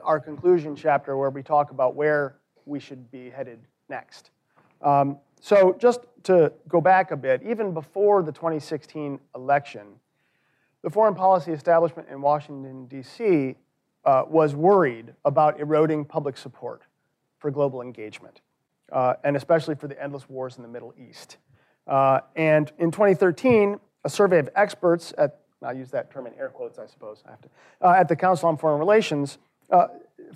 our 0.02 0.18
conclusion 0.18 0.74
chapter 0.74 1.16
where 1.16 1.30
we 1.30 1.42
talk 1.42 1.70
about 1.70 1.94
where 1.94 2.36
we 2.64 2.80
should 2.80 3.10
be 3.10 3.30
headed 3.30 3.58
next. 3.88 4.30
Um, 4.82 5.18
so, 5.40 5.76
just 5.78 6.00
to 6.24 6.52
go 6.68 6.80
back 6.80 7.10
a 7.10 7.16
bit, 7.16 7.42
even 7.42 7.72
before 7.72 8.22
the 8.22 8.32
2016 8.32 9.20
election, 9.34 9.86
the 10.82 10.90
foreign 10.90 11.14
policy 11.14 11.52
establishment 11.52 12.08
in 12.10 12.20
Washington, 12.20 12.86
D.C. 12.86 13.56
Uh, 14.04 14.22
was 14.28 14.54
worried 14.54 15.12
about 15.24 15.60
eroding 15.60 16.04
public 16.04 16.36
support 16.36 16.82
for 17.38 17.50
global 17.50 17.82
engagement, 17.82 18.40
uh, 18.92 19.14
and 19.24 19.36
especially 19.36 19.74
for 19.74 19.88
the 19.88 20.02
endless 20.02 20.28
wars 20.28 20.56
in 20.56 20.62
the 20.62 20.68
Middle 20.68 20.94
East. 20.96 21.36
Uh, 21.86 22.20
and 22.34 22.72
in 22.78 22.90
2013, 22.90 23.78
a 24.04 24.10
survey 24.10 24.38
of 24.38 24.48
experts 24.56 25.12
at, 25.18 25.40
I'll 25.62 25.76
use 25.76 25.90
that 25.90 26.10
term 26.10 26.26
in 26.26 26.34
air 26.34 26.48
quotes, 26.48 26.78
I 26.78 26.86
suppose, 26.86 27.22
I 27.26 27.30
have 27.30 27.40
to, 27.42 27.48
uh, 27.82 27.90
at 27.92 28.08
the 28.08 28.16
Council 28.16 28.48
on 28.48 28.56
Foreign 28.56 28.78
Relations, 28.78 29.38
uh, 29.70 29.88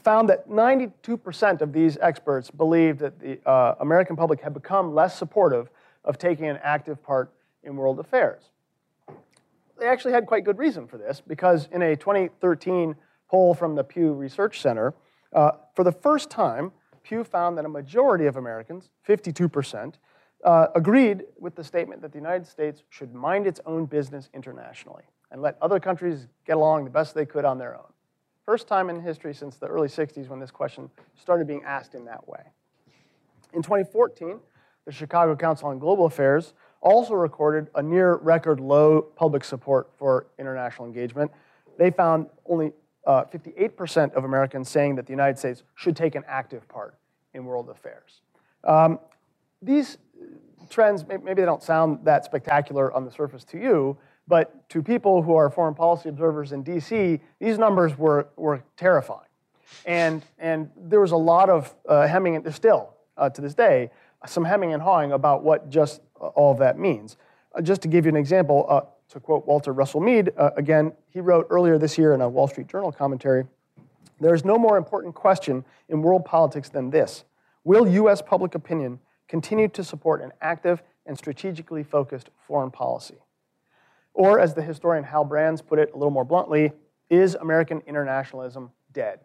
found 0.03 0.29
that 0.29 0.49
92% 0.49 1.61
of 1.61 1.73
these 1.73 1.99
experts 2.01 2.51
believed 2.51 3.01
that 3.01 3.19
the 3.19 3.39
uh, 3.49 3.75
American 3.81 4.17
public 4.17 4.41
had 4.41 4.55
become 4.55 4.95
less 4.95 5.17
supportive 5.17 5.71
of 6.05 6.19
taking 6.19 6.47
an 6.47 6.59
active 6.63 7.03
part 7.03 7.33
in 7.63 7.77
world 7.77 7.99
affairs. 7.99 8.51
They 9.79 9.87
actually 9.87 10.13
had 10.13 10.27
quite 10.27 10.45
good 10.45 10.59
reason 10.59 10.87
for 10.87 10.99
this 10.99 11.21
because 11.21 11.69
in 11.73 11.83
a 11.83 11.97
2013 11.97 12.95
poll 13.29 13.55
from 13.55 13.75
the 13.75 13.85
Pew 13.85 14.13
Research 14.13 14.61
Center, 14.61 14.95
uh, 15.33 15.53
for 15.75 15.85
the 15.85 15.93
first 15.93 16.31
time, 16.31 16.73
Pew 17.03 17.25
found 17.25 17.57
that 17.57 17.65
a 17.65 17.69
majority 17.69 18.27
of 18.27 18.37
Americans, 18.37 18.91
52%, 19.09 19.95
uh, 20.45 20.69
agreed 20.75 21.25
with 21.39 21.55
the 21.55 21.65
statement 21.65 22.03
that 22.03 22.13
the 22.13 22.19
United 22.19 22.47
States 22.47 22.83
should 22.89 23.15
mind 23.15 23.47
its 23.47 23.61
own 23.67 23.87
business 23.87 24.29
internationally 24.35 25.05
and 25.31 25.43
let 25.43 25.57
other 25.61 25.79
countries 25.79 26.27
get 26.47 26.57
along 26.57 26.85
the 26.85 26.91
best 26.91 27.15
they 27.15 27.27
could 27.27 27.45
on 27.45 27.59
their 27.59 27.77
own. 27.77 27.93
First 28.47 28.67
time 28.67 28.91
in 28.91 29.01
history 29.01 29.35
since 29.35 29.57
the 29.57 29.67
early 29.67 29.89
60s 29.89 30.29
when 30.29 30.41
this 30.41 30.51
question 30.51 30.91
started 31.15 31.47
being 31.47 31.63
asked 31.65 31.95
in 31.95 32.05
that 32.07 32.27
way. 32.27 32.43
In 33.53 33.63
2014, 33.63 34.41
the 34.87 34.93
Chicago 34.93 35.37
Council 35.37 35.69
on 35.69 35.79
Global 35.79 36.07
Affairs 36.07 36.55
also 36.81 37.15
recorded 37.15 37.69
a 37.75 37.83
near 37.83 38.17
record 38.17 38.59
low 38.59 39.03
public 39.03 39.45
support 39.45 39.91
for 39.99 40.27
international 40.39 40.87
engagement. 40.87 41.31
They 41.79 41.91
found 41.91 42.27
only 42.47 42.73
uh, 43.07 43.25
58% 43.25 44.15
of 44.15 44.25
Americans 44.25 44.69
saying 44.69 44.97
that 44.97 45.07
the 45.07 45.13
United 45.13 45.39
States 45.39 45.63
should 45.75 45.97
take 45.97 46.15
an 46.15 46.25
active 46.27 46.67
part 46.69 46.95
in 47.35 47.45
world 47.45 47.69
affairs. 47.69 48.23
Um, 48.65 48.99
these 49.63 49.99
trends, 50.71 51.05
maybe 51.07 51.35
they 51.35 51.45
don't 51.45 51.63
sound 51.63 51.99
that 52.05 52.25
spectacular 52.25 52.93
on 52.93 53.05
the 53.05 53.11
surface 53.11 53.45
to 53.45 53.59
you, 53.59 53.97
but 54.27 54.69
to 54.71 54.83
people 54.83 55.23
who 55.23 55.35
are 55.35 55.51
foreign 55.51 55.75
policy 55.75 56.09
observers 56.09 56.53
in 56.53 56.63
DC, 56.65 57.21
these 57.41 57.59
numbers 57.59 57.99
were, 57.99 58.29
were 58.37 58.63
terrifying. 58.77 59.27
And, 59.87 60.25
and 60.39 60.71
there 60.77 61.01
was 61.01 61.13
a 61.13 61.17
lot 61.17 61.51
of 61.51 61.75
uh, 61.89 62.07
hemming, 62.07 62.37
and 62.37 62.45
there's 62.45 62.57
still, 62.57 62.95
uh, 63.17 63.31
to 63.31 63.41
this 63.41 63.55
day, 63.55 63.91
some 64.27 64.45
hemming 64.45 64.73
and 64.73 64.83
hawing 64.83 65.13
about 65.13 65.43
what 65.43 65.71
just 65.71 66.01
uh, 66.21 66.27
all 66.29 66.55
that 66.55 66.79
means. 66.79 67.17
Uh, 67.55 67.61
just 67.61 67.83
to 67.83 67.89
give 67.89 68.05
you 68.05 68.11
an 68.11 68.17
example, 68.17 68.67
uh, 68.69 68.81
to 69.09 69.21
quote 69.21 69.47
Walter 69.47 69.73
Russell 69.73 70.01
Mead, 70.01 70.31
again, 70.57 70.93
he 71.09 71.21
wrote 71.21 71.47
earlier 71.51 71.79
this 71.79 71.99
year 71.99 72.15
in 72.15 72.21
a 72.21 72.29
Wall 72.29 72.47
Street 72.47 72.69
Journal 72.69 72.93
commentary 72.93 73.45
there 74.21 74.35
is 74.35 74.45
no 74.45 74.59
more 74.59 74.77
important 74.77 75.15
question 75.15 75.65
in 75.89 76.03
world 76.03 76.25
politics 76.25 76.69
than 76.69 76.91
this 76.91 77.25
Will 77.65 77.89
U.S. 77.89 78.23
public 78.23 78.55
opinion 78.55 79.01
continue 79.31 79.69
to 79.69 79.85
support 79.85 80.21
an 80.21 80.33
active 80.43 80.83
and 81.07 81.17
strategically 81.17 81.85
focused 81.85 82.31
foreign 82.47 82.71
policy? 82.71 83.19
Or, 84.13 84.41
as 84.41 84.55
the 84.55 84.63
historian 84.63 85.05
Hal 85.05 85.25
Brands 85.25 85.63
put 85.63 85.79
it 85.79 85.93
a 85.95 85.97
little 85.97 86.11
more 86.11 86.25
bluntly, 86.25 86.73
is 87.09 87.37
American 87.37 87.81
internationalism 87.87 88.73
dead? 88.93 89.21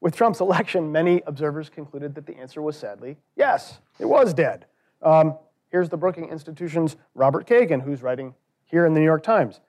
With 0.00 0.16
Trump's 0.16 0.40
election, 0.40 0.90
many 0.90 1.22
observers 1.26 1.70
concluded 1.70 2.16
that 2.16 2.26
the 2.26 2.36
answer 2.36 2.60
was 2.60 2.76
sadly 2.76 3.16
yes, 3.36 3.78
it 4.00 4.06
was 4.06 4.34
dead. 4.34 4.66
Um, 5.00 5.38
here's 5.68 5.88
the 5.88 5.96
Brookings 5.96 6.32
Institution's 6.32 6.96
Robert 7.14 7.46
Kagan, 7.46 7.80
who's 7.80 8.02
writing 8.02 8.34
here 8.64 8.84
in 8.84 8.94
the 8.94 9.00
New 9.00 9.06
York 9.06 9.22
Times. 9.22 9.60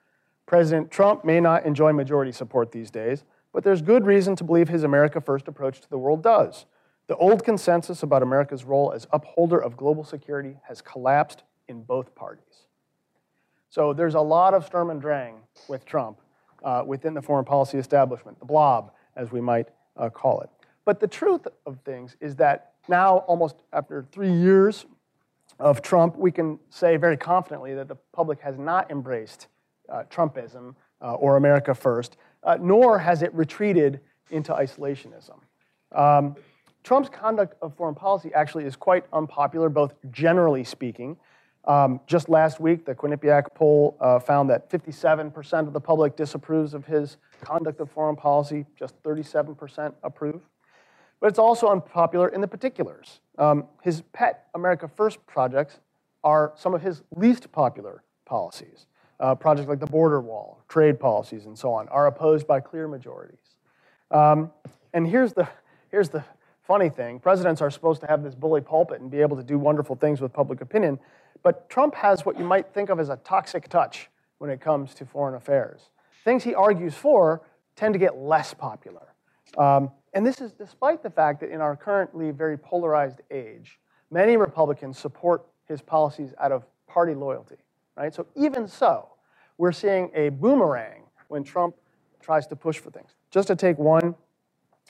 President 0.44 0.90
Trump 0.90 1.24
may 1.24 1.38
not 1.38 1.64
enjoy 1.64 1.92
majority 1.92 2.32
support 2.32 2.72
these 2.72 2.90
days, 2.90 3.22
but 3.52 3.62
there's 3.62 3.80
good 3.80 4.06
reason 4.06 4.34
to 4.36 4.44
believe 4.44 4.68
his 4.68 4.82
America 4.82 5.20
First 5.20 5.46
approach 5.46 5.80
to 5.80 5.88
the 5.88 5.98
world 5.98 6.22
does. 6.22 6.66
The 7.08 7.16
old 7.16 7.44
consensus 7.44 8.02
about 8.02 8.22
America's 8.22 8.64
role 8.64 8.92
as 8.92 9.06
upholder 9.12 9.58
of 9.58 9.76
global 9.76 10.04
security 10.04 10.56
has 10.68 10.80
collapsed 10.80 11.42
in 11.68 11.82
both 11.82 12.14
parties. 12.14 12.66
So 13.70 13.92
there's 13.92 14.14
a 14.14 14.20
lot 14.20 14.54
of 14.54 14.66
Sturm 14.66 14.90
und 14.90 15.00
Drang 15.00 15.36
with 15.68 15.84
Trump 15.84 16.20
uh, 16.62 16.82
within 16.86 17.14
the 17.14 17.22
foreign 17.22 17.44
policy 17.44 17.78
establishment, 17.78 18.38
the 18.38 18.44
blob, 18.44 18.92
as 19.16 19.32
we 19.32 19.40
might 19.40 19.68
uh, 19.96 20.10
call 20.10 20.40
it. 20.42 20.50
But 20.84 21.00
the 21.00 21.06
truth 21.06 21.46
of 21.66 21.78
things 21.84 22.16
is 22.20 22.36
that 22.36 22.72
now, 22.88 23.18
almost 23.18 23.56
after 23.72 24.04
three 24.12 24.32
years 24.32 24.86
of 25.58 25.82
Trump, 25.82 26.16
we 26.16 26.30
can 26.32 26.58
say 26.70 26.96
very 26.96 27.16
confidently 27.16 27.74
that 27.74 27.88
the 27.88 27.96
public 28.12 28.40
has 28.40 28.58
not 28.58 28.90
embraced 28.90 29.46
uh, 29.88 30.02
Trumpism 30.10 30.74
uh, 31.00 31.14
or 31.14 31.36
America 31.36 31.74
First, 31.74 32.16
uh, 32.42 32.58
nor 32.60 32.98
has 32.98 33.22
it 33.22 33.32
retreated 33.34 34.00
into 34.30 34.52
isolationism. 34.52 35.38
Um, 35.92 36.36
Trump's 36.82 37.08
conduct 37.08 37.56
of 37.62 37.74
foreign 37.76 37.94
policy 37.94 38.32
actually 38.34 38.64
is 38.64 38.76
quite 38.76 39.04
unpopular, 39.12 39.68
both 39.68 39.94
generally 40.10 40.64
speaking. 40.64 41.16
Um, 41.64 42.00
just 42.06 42.28
last 42.28 42.58
week, 42.58 42.84
the 42.84 42.94
Quinnipiac 42.94 43.54
poll 43.54 43.96
uh, 44.00 44.18
found 44.18 44.50
that 44.50 44.68
57% 44.68 45.66
of 45.66 45.72
the 45.72 45.80
public 45.80 46.16
disapproves 46.16 46.74
of 46.74 46.84
his 46.84 47.18
conduct 47.40 47.80
of 47.80 47.90
foreign 47.90 48.16
policy, 48.16 48.66
just 48.76 49.00
37% 49.04 49.92
approve. 50.02 50.42
But 51.20 51.28
it's 51.28 51.38
also 51.38 51.70
unpopular 51.70 52.28
in 52.28 52.40
the 52.40 52.48
particulars. 52.48 53.20
Um, 53.38 53.66
his 53.80 54.02
pet 54.12 54.46
America 54.54 54.88
First 54.88 55.24
projects 55.24 55.78
are 56.24 56.52
some 56.56 56.74
of 56.74 56.82
his 56.82 57.02
least 57.14 57.52
popular 57.52 58.02
policies. 58.24 58.86
Uh, 59.20 59.36
projects 59.36 59.68
like 59.68 59.78
the 59.78 59.86
border 59.86 60.20
wall, 60.20 60.64
trade 60.68 60.98
policies, 60.98 61.46
and 61.46 61.56
so 61.56 61.72
on 61.72 61.86
are 61.90 62.08
opposed 62.08 62.44
by 62.44 62.58
clear 62.58 62.88
majorities. 62.88 63.38
Um, 64.10 64.50
and 64.92 65.06
here's 65.06 65.32
the, 65.32 65.48
here's 65.92 66.08
the 66.08 66.24
funny 66.62 66.88
thing 66.88 67.18
presidents 67.18 67.60
are 67.60 67.70
supposed 67.70 68.00
to 68.00 68.06
have 68.06 68.22
this 68.22 68.34
bully 68.34 68.60
pulpit 68.60 69.00
and 69.00 69.10
be 69.10 69.20
able 69.20 69.36
to 69.36 69.42
do 69.42 69.58
wonderful 69.58 69.96
things 69.96 70.20
with 70.20 70.32
public 70.32 70.60
opinion, 70.60 70.98
but 71.42 71.68
Trump 71.68 71.94
has 71.94 72.24
what 72.24 72.38
you 72.38 72.44
might 72.44 72.72
think 72.72 72.88
of 72.88 73.00
as 73.00 73.08
a 73.08 73.16
toxic 73.16 73.68
touch 73.68 74.08
when 74.38 74.50
it 74.50 74.60
comes 74.60 74.94
to 74.94 75.04
foreign 75.04 75.34
affairs. 75.34 75.90
Things 76.24 76.44
he 76.44 76.54
argues 76.54 76.94
for 76.94 77.42
tend 77.76 77.94
to 77.94 77.98
get 77.98 78.16
less 78.16 78.54
popular. 78.54 79.14
Um, 79.58 79.90
and 80.14 80.26
this 80.26 80.40
is 80.40 80.52
despite 80.52 81.02
the 81.02 81.10
fact 81.10 81.40
that 81.40 81.50
in 81.50 81.60
our 81.60 81.76
currently 81.76 82.30
very 82.30 82.56
polarized 82.56 83.20
age, 83.30 83.78
many 84.10 84.36
Republicans 84.36 84.98
support 84.98 85.44
his 85.66 85.80
policies 85.80 86.34
out 86.38 86.52
of 86.52 86.64
party 86.86 87.14
loyalty, 87.14 87.56
right? 87.96 88.14
So 88.14 88.26
even 88.36 88.68
so, 88.68 89.08
we're 89.58 89.72
seeing 89.72 90.10
a 90.14 90.28
boomerang 90.28 91.04
when 91.28 91.44
Trump 91.44 91.74
tries 92.20 92.46
to 92.48 92.56
push 92.56 92.78
for 92.78 92.90
things. 92.90 93.10
Just 93.30 93.48
to 93.48 93.56
take 93.56 93.78
one 93.78 94.14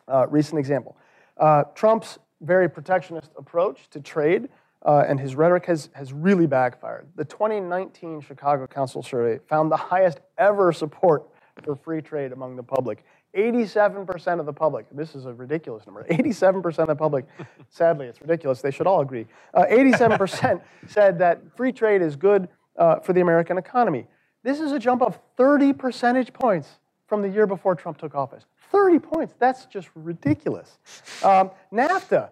uh, 0.08 0.26
recent 0.28 0.58
example, 0.58 0.96
uh, 1.38 1.64
Trump's 1.74 2.18
very 2.40 2.68
protectionist 2.68 3.30
approach 3.36 3.88
to 3.90 4.00
trade 4.00 4.48
uh, 4.84 5.04
and 5.06 5.18
his 5.20 5.36
rhetoric 5.36 5.66
has, 5.66 5.88
has 5.92 6.12
really 6.12 6.46
backfired. 6.46 7.06
The 7.16 7.24
2019 7.24 8.20
Chicago 8.20 8.66
Council 8.66 9.02
survey 9.02 9.40
found 9.48 9.70
the 9.70 9.76
highest 9.76 10.20
ever 10.38 10.72
support 10.72 11.28
for 11.62 11.76
free 11.76 12.00
trade 12.00 12.32
among 12.32 12.56
the 12.56 12.62
public. 12.62 13.04
87% 13.36 14.40
of 14.40 14.46
the 14.46 14.52
public, 14.52 14.86
this 14.92 15.14
is 15.14 15.24
a 15.24 15.32
ridiculous 15.32 15.86
number, 15.86 16.04
87% 16.10 16.78
of 16.78 16.88
the 16.88 16.96
public, 16.96 17.26
sadly 17.70 18.06
it's 18.06 18.20
ridiculous, 18.20 18.60
they 18.60 18.70
should 18.70 18.86
all 18.86 19.00
agree, 19.00 19.26
uh, 19.54 19.64
87% 19.70 20.60
said 20.86 21.18
that 21.18 21.40
free 21.56 21.72
trade 21.72 22.02
is 22.02 22.14
good 22.16 22.48
uh, 22.76 23.00
for 23.00 23.12
the 23.12 23.20
American 23.20 23.56
economy. 23.56 24.06
This 24.42 24.60
is 24.60 24.72
a 24.72 24.78
jump 24.78 25.02
of 25.02 25.18
30 25.36 25.72
percentage 25.72 26.32
points 26.32 26.68
from 27.12 27.20
the 27.20 27.28
year 27.28 27.46
before 27.46 27.74
Trump 27.74 27.98
took 27.98 28.14
office. 28.14 28.46
30 28.70 28.98
points, 28.98 29.34
that's 29.38 29.66
just 29.66 29.90
ridiculous. 29.94 30.78
Um, 31.22 31.50
NAFTA, 31.70 32.30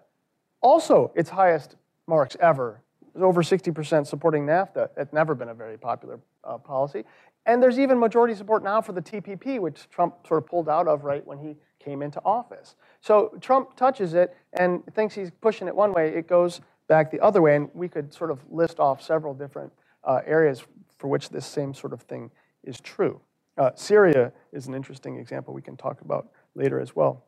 also 0.63 1.13
its 1.15 1.29
highest 1.29 1.77
marks 2.07 2.35
ever. 2.41 2.81
There's 3.13 3.23
over 3.23 3.43
60% 3.43 4.07
supporting 4.07 4.47
NAFTA. 4.47 4.89
It's 4.97 5.13
never 5.13 5.35
been 5.35 5.51
a 5.51 5.55
very 5.55 5.77
popular 5.77 6.19
uh, 6.45 6.57
policy. 6.57 7.05
And 7.45 7.63
there's 7.63 7.79
even 7.79 7.99
majority 7.99 8.35
support 8.35 8.65
now 8.65 8.81
for 8.81 8.93
the 8.93 9.03
TPP, 9.03 9.61
which 9.61 9.87
Trump 9.91 10.27
sort 10.27 10.43
of 10.43 10.49
pulled 10.49 10.71
out 10.71 10.89
of 10.89 11.05
right 11.05 11.27
when 11.27 11.37
he 11.37 11.57
came 11.79 12.01
into 12.01 12.19
office. 12.25 12.75
So 13.03 13.37
Trump 13.43 13.77
touches 13.77 14.15
it 14.15 14.35
and 14.55 14.83
thinks 14.95 15.15
he's 15.15 15.31
pushing 15.43 15.69
it 15.69 15.77
one 15.77 15.93
way, 15.93 16.09
it 16.09 16.27
goes 16.27 16.63
back 16.89 17.11
the 17.11 17.21
other 17.21 17.43
way. 17.43 17.55
And 17.55 17.69
we 17.75 17.89
could 17.89 18.15
sort 18.15 18.31
of 18.31 18.41
list 18.51 18.81
off 18.81 19.03
several 19.03 19.35
different 19.35 19.75
uh, 20.05 20.21
areas 20.25 20.65
for 20.97 21.09
which 21.09 21.29
this 21.29 21.45
same 21.45 21.75
sort 21.75 21.93
of 21.93 22.01
thing 22.01 22.31
is 22.65 22.81
true. 22.81 23.21
Uh, 23.61 23.71
Syria 23.75 24.33
is 24.53 24.69
an 24.69 24.75
interesting 24.75 25.19
example 25.19 25.53
we 25.53 25.61
can 25.61 25.77
talk 25.77 26.01
about 26.01 26.29
later 26.55 26.81
as 26.81 26.97
well. 26.97 27.27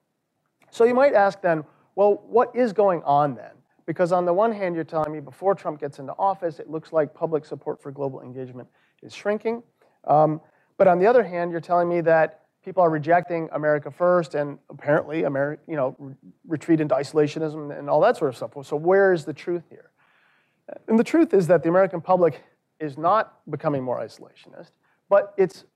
So 0.71 0.85
you 0.85 0.95
might 0.95 1.13
ask 1.13 1.43
then, 1.43 1.63
well, 1.95 2.23
what 2.27 2.57
is 2.57 2.73
going 2.73 3.03
on 3.03 3.35
then? 3.35 3.51
Because 3.85 4.13
on 4.13 4.25
the 4.25 4.33
one 4.33 4.51
hand, 4.51 4.75
you're 4.75 4.83
telling 4.83 5.13
me 5.13 5.21
before 5.21 5.55
Trump 5.55 5.79
gets 5.79 5.99
into 5.99 6.15
office, 6.19 6.59
it 6.59 6.71
looks 6.71 6.91
like 6.91 7.13
public 7.13 7.45
support 7.45 7.83
for 7.83 7.93
global 7.93 8.23
engagement 8.23 8.67
is 9.03 9.15
shrinking. 9.15 9.63
Um, 10.05 10.41
but 10.79 10.89
on 10.89 10.99
the 10.99 11.07
other 11.07 11.23
hand, 11.23 11.51
you're 11.53 11.61
telling 11.61 11.87
me 11.87 12.01
that 12.01 12.41
people 12.65 12.83
are 12.83 12.89
rejecting 12.89 13.51
America 13.53 13.91
first 13.91 14.35
and 14.35 14.59
apparently 14.71 15.23
Ameri- 15.23 15.59
you 15.69 15.77
know, 15.77 16.17
retreat 16.49 16.81
into 16.81 16.95
isolationism 16.95 17.79
and 17.79 17.91
all 17.91 18.01
that 18.01 18.17
sort 18.17 18.31
of 18.31 18.37
stuff. 18.37 18.53
So 18.67 18.77
where 18.77 19.13
is 19.13 19.27
the 19.27 19.35
truth 19.35 19.65
here? 19.69 19.91
And 20.89 20.99
the 20.99 21.05
truth 21.05 21.35
is 21.35 21.47
that 21.49 21.63
the 21.63 21.69
American 21.69 22.01
public 22.01 22.43
is 22.81 22.97
not 22.97 23.39
becoming 23.51 23.83
more 23.83 24.01
isolationist, 24.01 24.71
but 25.11 25.35
it's 25.37 25.67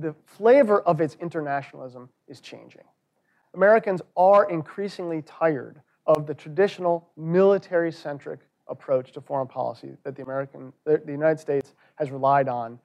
the 0.00 0.14
flavor 0.24 0.80
of 0.80 1.00
its 1.00 1.16
internationalism 1.20 2.08
is 2.26 2.40
changing. 2.40 2.84
Americans 3.54 4.00
are 4.16 4.50
increasingly 4.50 5.22
tired 5.22 5.80
of 6.06 6.26
the 6.26 6.34
traditional 6.34 7.10
military-centric 7.16 8.40
approach 8.68 9.12
to 9.12 9.20
foreign 9.20 9.46
policy 9.46 9.96
that 10.04 10.16
the 10.16 10.22
American, 10.22 10.72
the 10.84 11.02
United 11.06 11.38
States 11.38 11.74
has 11.96 12.10
relied 12.10 12.48
on 12.48 12.78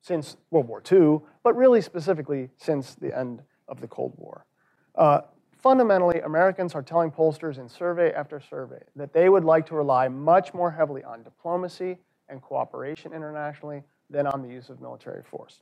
since 0.00 0.36
World 0.50 0.68
War 0.68 0.82
II, 0.90 1.20
but 1.42 1.56
really 1.56 1.80
specifically 1.80 2.50
since 2.56 2.94
the 2.94 3.16
end 3.16 3.42
of 3.68 3.80
the 3.80 3.86
Cold 3.86 4.14
War. 4.16 4.46
Uh, 4.94 5.22
fundamentally, 5.58 6.20
Americans 6.20 6.74
are 6.74 6.82
telling 6.82 7.10
pollsters 7.10 7.58
in 7.58 7.68
survey 7.68 8.12
after 8.12 8.40
survey 8.40 8.82
that 8.96 9.12
they 9.12 9.28
would 9.28 9.44
like 9.44 9.66
to 9.66 9.74
rely 9.74 10.08
much 10.08 10.54
more 10.54 10.70
heavily 10.70 11.04
on 11.04 11.22
diplomacy 11.22 11.98
and 12.28 12.40
cooperation 12.40 13.12
internationally 13.12 13.82
than 14.10 14.26
on 14.26 14.42
the 14.42 14.48
use 14.48 14.68
of 14.68 14.80
military 14.80 15.22
force. 15.22 15.60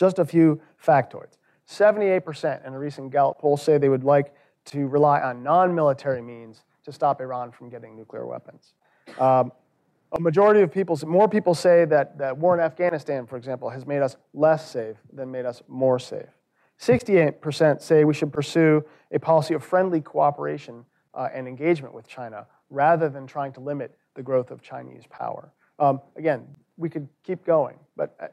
Just 0.00 0.18
a 0.18 0.24
few 0.24 0.58
factoids. 0.82 1.36
78% 1.68 2.66
in 2.66 2.72
a 2.72 2.78
recent 2.78 3.12
Gallup 3.12 3.38
poll 3.38 3.58
say 3.58 3.76
they 3.76 3.90
would 3.90 4.02
like 4.02 4.34
to 4.64 4.88
rely 4.88 5.20
on 5.20 5.42
non 5.42 5.74
military 5.74 6.22
means 6.22 6.64
to 6.84 6.90
stop 6.90 7.20
Iran 7.20 7.52
from 7.52 7.68
getting 7.68 7.94
nuclear 7.94 8.26
weapons. 8.26 8.72
Um, 9.18 9.52
a 10.12 10.18
majority 10.18 10.62
of 10.62 10.72
people, 10.72 10.98
more 11.06 11.28
people 11.28 11.54
say 11.54 11.84
that, 11.84 12.16
that 12.16 12.38
war 12.38 12.54
in 12.54 12.60
Afghanistan, 12.60 13.26
for 13.26 13.36
example, 13.36 13.68
has 13.68 13.86
made 13.86 14.00
us 14.00 14.16
less 14.32 14.70
safe 14.70 14.96
than 15.12 15.30
made 15.30 15.44
us 15.44 15.62
more 15.68 15.98
safe. 15.98 16.30
68% 16.80 17.82
say 17.82 18.04
we 18.04 18.14
should 18.14 18.32
pursue 18.32 18.82
a 19.12 19.20
policy 19.20 19.52
of 19.52 19.62
friendly 19.62 20.00
cooperation 20.00 20.86
uh, 21.12 21.28
and 21.34 21.46
engagement 21.46 21.92
with 21.92 22.08
China 22.08 22.46
rather 22.70 23.10
than 23.10 23.26
trying 23.26 23.52
to 23.52 23.60
limit 23.60 23.98
the 24.14 24.22
growth 24.22 24.50
of 24.50 24.62
Chinese 24.62 25.02
power. 25.10 25.52
Um, 25.78 26.00
again, 26.16 26.46
we 26.78 26.88
could 26.88 27.06
keep 27.22 27.44
going, 27.44 27.78
but 27.96 28.16
uh, 28.18 28.28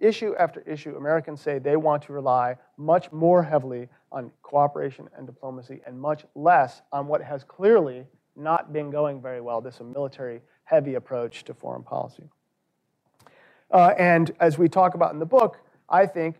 issue 0.00 0.34
after 0.38 0.60
issue, 0.62 0.96
Americans 0.96 1.40
say 1.40 1.58
they 1.58 1.76
want 1.76 2.02
to 2.04 2.12
rely 2.12 2.56
much 2.76 3.12
more 3.12 3.42
heavily 3.42 3.88
on 4.10 4.30
cooperation 4.42 5.08
and 5.16 5.26
diplomacy 5.26 5.80
and 5.86 6.00
much 6.00 6.24
less 6.34 6.82
on 6.92 7.06
what 7.06 7.22
has 7.22 7.44
clearly 7.44 8.06
not 8.36 8.72
been 8.72 8.90
going 8.90 9.20
very 9.20 9.40
well, 9.40 9.60
this 9.60 9.80
military 9.80 10.40
heavy 10.64 10.94
approach 10.94 11.44
to 11.44 11.54
foreign 11.54 11.82
policy. 11.82 12.24
Uh, 13.70 13.94
and 13.98 14.32
as 14.40 14.58
we 14.58 14.68
talk 14.68 14.94
about 14.94 15.12
in 15.12 15.18
the 15.18 15.26
book, 15.26 15.58
I 15.88 16.06
think 16.06 16.36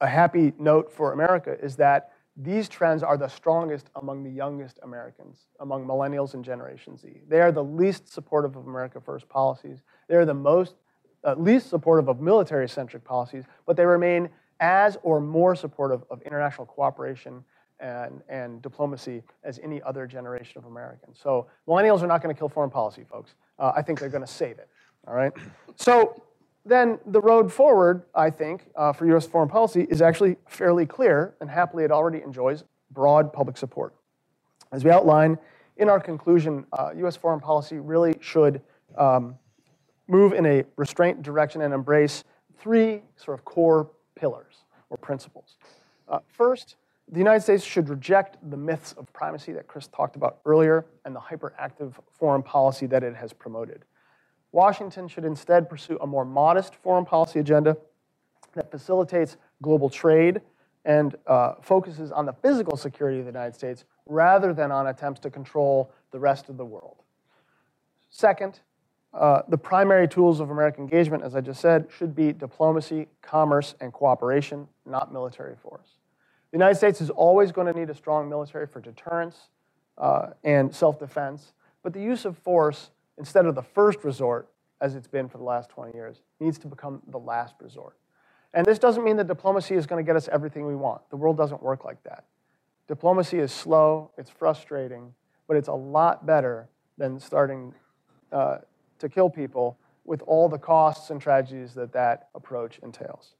a 0.00 0.06
happy 0.06 0.52
note 0.58 0.92
for 0.92 1.12
America 1.12 1.56
is 1.62 1.76
that 1.76 2.10
these 2.36 2.68
trends 2.68 3.02
are 3.02 3.16
the 3.16 3.28
strongest 3.28 3.90
among 3.94 4.24
the 4.24 4.30
youngest 4.30 4.80
Americans, 4.82 5.46
among 5.60 5.86
millennials 5.86 6.34
and 6.34 6.44
Generation 6.44 6.96
Z. 6.98 7.20
They 7.28 7.40
are 7.40 7.52
the 7.52 7.62
least 7.62 8.12
supportive 8.12 8.56
of 8.56 8.66
America 8.66 9.00
First 9.00 9.28
policies. 9.28 9.82
They 10.08 10.16
are 10.16 10.24
the 10.24 10.34
most 10.34 10.74
uh, 11.24 11.34
least 11.34 11.70
supportive 11.70 12.08
of 12.08 12.20
military 12.20 12.68
centric 12.68 13.04
policies, 13.04 13.44
but 13.66 13.76
they 13.76 13.86
remain 13.86 14.28
as 14.60 14.96
or 15.02 15.20
more 15.20 15.54
supportive 15.54 16.02
of 16.10 16.22
international 16.22 16.66
cooperation 16.66 17.44
and, 17.80 18.22
and 18.28 18.62
diplomacy 18.62 19.22
as 19.42 19.58
any 19.62 19.82
other 19.82 20.06
generation 20.06 20.58
of 20.58 20.64
Americans. 20.64 21.18
So 21.22 21.46
millennials 21.68 22.02
are 22.02 22.06
not 22.06 22.22
going 22.22 22.34
to 22.34 22.38
kill 22.38 22.48
foreign 22.48 22.70
policy, 22.70 23.04
folks. 23.04 23.34
Uh, 23.58 23.72
I 23.74 23.82
think 23.82 24.00
they're 24.00 24.08
going 24.08 24.24
to 24.24 24.32
save 24.32 24.58
it. 24.58 24.68
All 25.06 25.14
right. 25.14 25.32
So 25.76 26.22
then 26.64 26.98
the 27.06 27.20
road 27.20 27.52
forward, 27.52 28.04
I 28.14 28.30
think, 28.30 28.66
uh, 28.74 28.92
for 28.92 29.06
U.S. 29.06 29.26
foreign 29.26 29.48
policy 29.48 29.86
is 29.90 30.00
actually 30.00 30.36
fairly 30.48 30.86
clear, 30.86 31.34
and 31.40 31.50
happily 31.50 31.84
it 31.84 31.90
already 31.90 32.22
enjoys 32.22 32.64
broad 32.90 33.32
public 33.32 33.56
support. 33.56 33.94
As 34.72 34.84
we 34.84 34.90
outline 34.90 35.36
in 35.76 35.88
our 35.90 36.00
conclusion, 36.00 36.64
uh, 36.72 36.90
U.S. 36.98 37.16
foreign 37.16 37.40
policy 37.40 37.78
really 37.78 38.14
should 38.20 38.62
um, 38.96 39.36
move 40.08 40.32
in 40.32 40.46
a 40.46 40.64
restraint 40.76 41.22
direction 41.22 41.62
and 41.62 41.72
embrace 41.72 42.24
three 42.58 43.02
sort 43.16 43.38
of 43.38 43.44
core 43.44 43.90
pillars 44.14 44.64
or 44.90 44.96
principles. 44.96 45.56
Uh, 46.08 46.18
first, 46.26 46.76
the 47.10 47.18
United 47.18 47.42
States 47.42 47.64
should 47.64 47.88
reject 47.88 48.38
the 48.50 48.56
myths 48.56 48.92
of 48.92 49.12
primacy 49.12 49.52
that 49.52 49.66
Chris 49.66 49.88
talked 49.88 50.16
about 50.16 50.38
earlier 50.46 50.86
and 51.04 51.14
the 51.14 51.20
hyperactive 51.20 51.94
foreign 52.18 52.42
policy 52.42 52.86
that 52.86 53.02
it 53.02 53.14
has 53.14 53.32
promoted. 53.32 53.84
Washington 54.52 55.08
should 55.08 55.24
instead 55.24 55.68
pursue 55.68 55.98
a 56.00 56.06
more 56.06 56.24
modest 56.24 56.76
foreign 56.76 57.04
policy 57.04 57.40
agenda 57.40 57.76
that 58.54 58.70
facilitates 58.70 59.36
global 59.62 59.90
trade 59.90 60.40
and 60.84 61.16
uh, 61.26 61.54
focuses 61.60 62.12
on 62.12 62.26
the 62.26 62.32
physical 62.32 62.76
security 62.76 63.18
of 63.18 63.24
the 63.24 63.30
United 63.30 63.54
States 63.54 63.84
rather 64.06 64.52
than 64.52 64.70
on 64.70 64.86
attempts 64.86 65.20
to 65.20 65.30
control 65.30 65.90
the 66.12 66.18
rest 66.18 66.48
of 66.48 66.56
the 66.56 66.64
world. 66.64 66.96
Second, 68.10 68.60
uh, 69.14 69.42
the 69.48 69.56
primary 69.56 70.08
tools 70.08 70.40
of 70.40 70.50
American 70.50 70.82
engagement, 70.82 71.22
as 71.22 71.36
I 71.36 71.40
just 71.40 71.60
said, 71.60 71.86
should 71.96 72.14
be 72.16 72.32
diplomacy, 72.32 73.06
commerce, 73.22 73.76
and 73.80 73.92
cooperation, 73.92 74.66
not 74.84 75.12
military 75.12 75.54
force. 75.54 75.86
The 76.50 76.58
United 76.58 76.74
States 76.74 77.00
is 77.00 77.10
always 77.10 77.52
going 77.52 77.72
to 77.72 77.78
need 77.78 77.90
a 77.90 77.94
strong 77.94 78.28
military 78.28 78.66
for 78.66 78.80
deterrence 78.80 79.48
uh, 79.98 80.30
and 80.42 80.74
self 80.74 80.98
defense, 80.98 81.52
but 81.82 81.92
the 81.92 82.00
use 82.00 82.24
of 82.24 82.36
force, 82.38 82.90
instead 83.16 83.46
of 83.46 83.54
the 83.54 83.62
first 83.62 84.02
resort, 84.02 84.48
as 84.80 84.96
it's 84.96 85.06
been 85.06 85.28
for 85.28 85.38
the 85.38 85.44
last 85.44 85.70
20 85.70 85.94
years, 85.94 86.22
needs 86.40 86.58
to 86.58 86.66
become 86.66 87.00
the 87.08 87.18
last 87.18 87.54
resort. 87.60 87.96
And 88.52 88.66
this 88.66 88.78
doesn't 88.78 89.04
mean 89.04 89.16
that 89.16 89.28
diplomacy 89.28 89.74
is 89.76 89.86
going 89.86 90.04
to 90.04 90.06
get 90.06 90.16
us 90.16 90.28
everything 90.28 90.66
we 90.66 90.74
want. 90.74 91.08
The 91.10 91.16
world 91.16 91.36
doesn't 91.36 91.62
work 91.62 91.84
like 91.84 92.02
that. 92.02 92.24
Diplomacy 92.88 93.38
is 93.38 93.52
slow, 93.52 94.10
it's 94.18 94.30
frustrating, 94.30 95.14
but 95.46 95.56
it's 95.56 95.68
a 95.68 95.72
lot 95.72 96.26
better 96.26 96.68
than 96.98 97.18
starting 97.18 97.72
uh, 98.32 98.58
to 99.04 99.08
kill 99.10 99.28
people 99.28 99.78
with 100.04 100.22
all 100.22 100.48
the 100.48 100.58
costs 100.58 101.10
and 101.10 101.20
tragedies 101.20 101.74
that 101.74 101.92
that 101.92 102.28
approach 102.34 102.78
entails. 102.82 103.34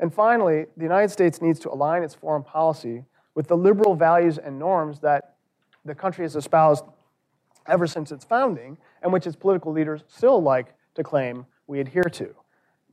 And 0.00 0.12
finally, 0.12 0.66
the 0.76 0.82
United 0.82 1.10
States 1.10 1.40
needs 1.42 1.60
to 1.60 1.70
align 1.70 2.02
its 2.02 2.14
foreign 2.14 2.42
policy 2.42 3.04
with 3.34 3.46
the 3.46 3.56
liberal 3.56 3.94
values 3.94 4.38
and 4.38 4.58
norms 4.58 5.00
that 5.00 5.36
the 5.84 5.94
country 5.94 6.24
has 6.24 6.34
espoused 6.34 6.84
ever 7.66 7.86
since 7.86 8.10
its 8.10 8.24
founding, 8.24 8.76
and 9.02 9.12
which 9.12 9.26
its 9.26 9.36
political 9.36 9.70
leaders 9.70 10.02
still 10.08 10.42
like 10.42 10.74
to 10.94 11.04
claim 11.04 11.46
we 11.66 11.78
adhere 11.78 12.02
to. 12.02 12.34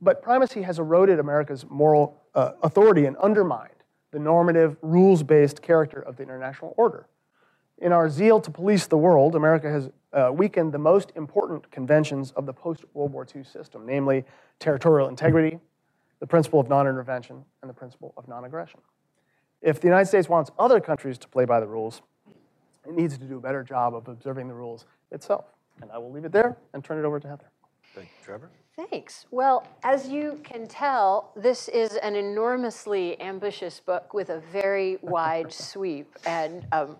But 0.00 0.22
primacy 0.22 0.62
has 0.62 0.78
eroded 0.78 1.18
America's 1.18 1.64
moral 1.68 2.20
uh, 2.34 2.52
authority 2.62 3.06
and 3.06 3.16
undermined 3.16 3.70
the 4.12 4.18
normative, 4.18 4.76
rules 4.82 5.22
based 5.22 5.62
character 5.62 6.00
of 6.00 6.16
the 6.16 6.22
international 6.22 6.74
order. 6.76 7.06
In 7.78 7.92
our 7.92 8.10
zeal 8.10 8.40
to 8.40 8.50
police 8.50 8.86
the 8.86 8.98
world, 8.98 9.34
America 9.34 9.70
has 9.70 9.90
uh, 10.12 10.30
weakened 10.32 10.72
the 10.72 10.78
most 10.78 11.12
important 11.16 11.70
conventions 11.70 12.32
of 12.32 12.46
the 12.46 12.52
post 12.52 12.84
World 12.94 13.12
War 13.12 13.26
II 13.34 13.44
system, 13.44 13.86
namely 13.86 14.24
territorial 14.58 15.08
integrity, 15.08 15.58
the 16.20 16.26
principle 16.26 16.60
of 16.60 16.68
non 16.68 16.86
intervention, 16.86 17.44
and 17.62 17.68
the 17.68 17.74
principle 17.74 18.12
of 18.16 18.28
non 18.28 18.44
aggression. 18.44 18.80
If 19.62 19.80
the 19.80 19.88
United 19.88 20.06
States 20.06 20.28
wants 20.28 20.50
other 20.58 20.80
countries 20.80 21.18
to 21.18 21.28
play 21.28 21.44
by 21.44 21.60
the 21.60 21.66
rules, 21.66 22.02
it 22.86 22.94
needs 22.94 23.18
to 23.18 23.24
do 23.24 23.36
a 23.36 23.40
better 23.40 23.62
job 23.62 23.94
of 23.94 24.08
observing 24.08 24.48
the 24.48 24.54
rules 24.54 24.86
itself. 25.10 25.44
And 25.82 25.90
I 25.90 25.98
will 25.98 26.10
leave 26.10 26.24
it 26.24 26.32
there 26.32 26.56
and 26.72 26.82
turn 26.82 26.98
it 26.98 27.04
over 27.04 27.20
to 27.20 27.28
Heather. 27.28 27.50
Thank 27.94 28.08
you, 28.08 28.24
Trevor. 28.24 28.50
Thanks. 28.90 29.26
Well, 29.30 29.66
as 29.82 30.08
you 30.08 30.40
can 30.42 30.66
tell, 30.66 31.32
this 31.36 31.68
is 31.68 31.96
an 31.96 32.16
enormously 32.16 33.20
ambitious 33.20 33.80
book 33.80 34.14
with 34.14 34.30
a 34.30 34.40
very 34.52 34.98
wide 35.02 35.52
sweep 35.52 36.16
and 36.24 36.66
um, 36.72 36.96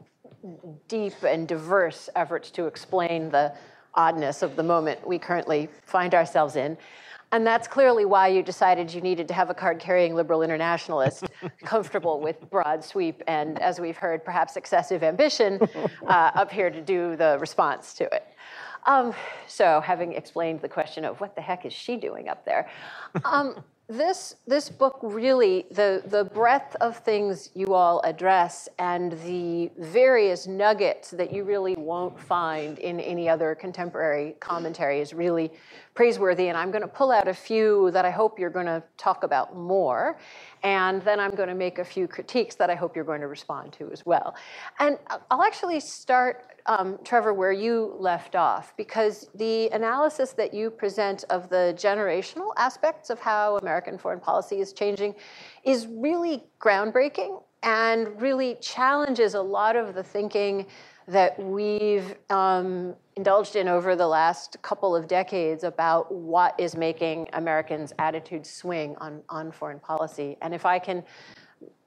deep 0.88 1.22
and 1.22 1.46
diverse 1.46 2.08
efforts 2.16 2.50
to 2.50 2.66
explain 2.66 3.30
the 3.30 3.54
oddness 3.94 4.42
of 4.42 4.56
the 4.56 4.62
moment 4.62 5.06
we 5.06 5.18
currently 5.18 5.68
find 5.84 6.14
ourselves 6.14 6.56
in. 6.56 6.76
And 7.32 7.46
that's 7.46 7.68
clearly 7.68 8.04
why 8.04 8.28
you 8.28 8.42
decided 8.42 8.92
you 8.92 9.00
needed 9.00 9.28
to 9.28 9.34
have 9.34 9.50
a 9.50 9.54
card 9.54 9.78
carrying 9.78 10.14
liberal 10.14 10.42
internationalist 10.42 11.26
comfortable 11.64 12.20
with 12.20 12.50
broad 12.50 12.84
sweep 12.84 13.22
and, 13.28 13.60
as 13.60 13.78
we've 13.78 13.96
heard, 13.96 14.24
perhaps 14.24 14.56
excessive 14.56 15.04
ambition 15.04 15.60
uh, 16.08 16.30
up 16.34 16.50
here 16.50 16.70
to 16.70 16.80
do 16.80 17.14
the 17.16 17.38
response 17.40 17.94
to 17.94 18.04
it. 18.12 18.26
Um, 18.86 19.14
so, 19.46 19.80
having 19.80 20.14
explained 20.14 20.60
the 20.60 20.68
question 20.68 21.04
of 21.04 21.20
what 21.20 21.36
the 21.36 21.42
heck 21.42 21.66
is 21.66 21.72
she 21.72 21.96
doing 21.96 22.28
up 22.28 22.44
there, 22.44 22.68
um, 23.24 23.62
this 23.90 24.36
this 24.46 24.68
book 24.68 25.00
really 25.02 25.66
the 25.72 26.00
the 26.06 26.24
breadth 26.24 26.76
of 26.80 26.96
things 26.98 27.50
you 27.54 27.74
all 27.74 28.00
address 28.04 28.68
and 28.78 29.12
the 29.24 29.68
various 29.78 30.46
nuggets 30.46 31.10
that 31.10 31.32
you 31.32 31.42
really 31.42 31.74
won't 31.74 32.18
find 32.18 32.78
in 32.78 33.00
any 33.00 33.28
other 33.28 33.56
contemporary 33.56 34.36
commentary 34.38 35.00
is 35.00 35.12
really 35.12 35.50
praiseworthy. 35.94 36.48
And 36.48 36.56
I'm 36.56 36.70
going 36.70 36.82
to 36.82 36.88
pull 36.88 37.10
out 37.10 37.26
a 37.28 37.34
few 37.34 37.90
that 37.90 38.04
I 38.04 38.10
hope 38.10 38.38
you're 38.38 38.48
going 38.48 38.66
to 38.66 38.82
talk 38.96 39.24
about 39.24 39.56
more, 39.56 40.18
and 40.62 41.02
then 41.02 41.18
I'm 41.18 41.32
going 41.32 41.48
to 41.48 41.54
make 41.54 41.78
a 41.78 41.84
few 41.84 42.06
critiques 42.06 42.54
that 42.54 42.70
I 42.70 42.76
hope 42.76 42.94
you're 42.94 43.04
going 43.04 43.20
to 43.20 43.26
respond 43.26 43.72
to 43.74 43.90
as 43.90 44.06
well. 44.06 44.36
And 44.78 44.98
I'll 45.30 45.42
actually 45.42 45.80
start 45.80 46.49
um, 46.66 46.98
Trevor, 47.04 47.34
where 47.34 47.52
you 47.52 47.94
left 47.98 48.36
off, 48.36 48.76
because 48.76 49.28
the 49.34 49.68
analysis 49.68 50.32
that 50.32 50.54
you 50.54 50.70
present 50.70 51.24
of 51.30 51.48
the 51.48 51.74
generational 51.76 52.50
aspects 52.56 53.10
of 53.10 53.18
how 53.18 53.56
American 53.58 53.98
foreign 53.98 54.20
policy 54.20 54.60
is 54.60 54.72
changing 54.72 55.14
is 55.64 55.86
really 55.86 56.44
groundbreaking 56.60 57.42
and 57.62 58.20
really 58.20 58.56
challenges 58.60 59.34
a 59.34 59.42
lot 59.42 59.76
of 59.76 59.94
the 59.94 60.02
thinking 60.02 60.66
that 61.06 61.38
we've 61.38 62.14
um, 62.30 62.94
indulged 63.16 63.56
in 63.56 63.66
over 63.68 63.96
the 63.96 64.06
last 64.06 64.56
couple 64.62 64.94
of 64.94 65.08
decades 65.08 65.64
about 65.64 66.12
what 66.14 66.54
is 66.58 66.76
making 66.76 67.28
Americans' 67.32 67.92
attitudes 67.98 68.48
swing 68.48 68.94
on, 68.98 69.20
on 69.28 69.50
foreign 69.50 69.80
policy. 69.80 70.36
And 70.40 70.54
if 70.54 70.64
I 70.64 70.78
can 70.78 71.02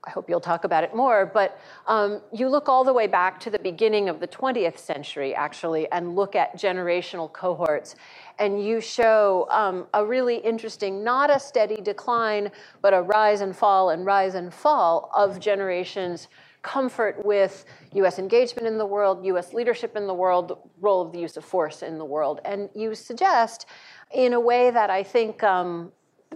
I 0.05 0.09
hope 0.09 0.29
you'll 0.29 0.41
talk 0.41 0.65
about 0.65 0.83
it 0.83 0.93
more, 0.93 1.25
but 1.25 1.59
um, 1.87 2.21
you 2.33 2.49
look 2.49 2.67
all 2.67 2.83
the 2.83 2.91
way 2.91 3.07
back 3.07 3.39
to 3.41 3.49
the 3.49 3.59
beginning 3.59 4.09
of 4.09 4.19
the 4.19 4.27
20th 4.27 4.77
century, 4.77 5.33
actually, 5.33 5.89
and 5.91 6.15
look 6.15 6.35
at 6.35 6.57
generational 6.57 7.31
cohorts. 7.31 7.95
And 8.37 8.65
you 8.65 8.81
show 8.81 9.47
um, 9.49 9.87
a 9.93 10.05
really 10.05 10.37
interesting, 10.37 11.05
not 11.05 11.29
a 11.29 11.39
steady 11.39 11.79
decline, 11.79 12.51
but 12.81 12.93
a 12.93 13.01
rise 13.01 13.39
and 13.39 13.55
fall 13.55 13.91
and 13.91 14.05
rise 14.05 14.35
and 14.35 14.53
fall 14.53 15.09
of 15.15 15.39
generations' 15.39 16.27
comfort 16.63 17.23
with 17.23 17.63
US 17.93 18.19
engagement 18.19 18.67
in 18.67 18.77
the 18.77 18.85
world, 18.85 19.25
US 19.25 19.53
leadership 19.53 19.95
in 19.95 20.05
the 20.05 20.13
world, 20.13 20.69
role 20.81 21.01
of 21.01 21.13
the 21.13 21.19
use 21.19 21.37
of 21.37 21.45
force 21.45 21.81
in 21.81 21.97
the 21.97 22.05
world. 22.05 22.41
And 22.43 22.69
you 22.73 22.93
suggest, 22.95 23.67
in 24.13 24.33
a 24.33 24.39
way 24.39 24.69
that 24.69 24.89
I 24.89 25.03
think 25.03 25.43
um, 25.43 25.91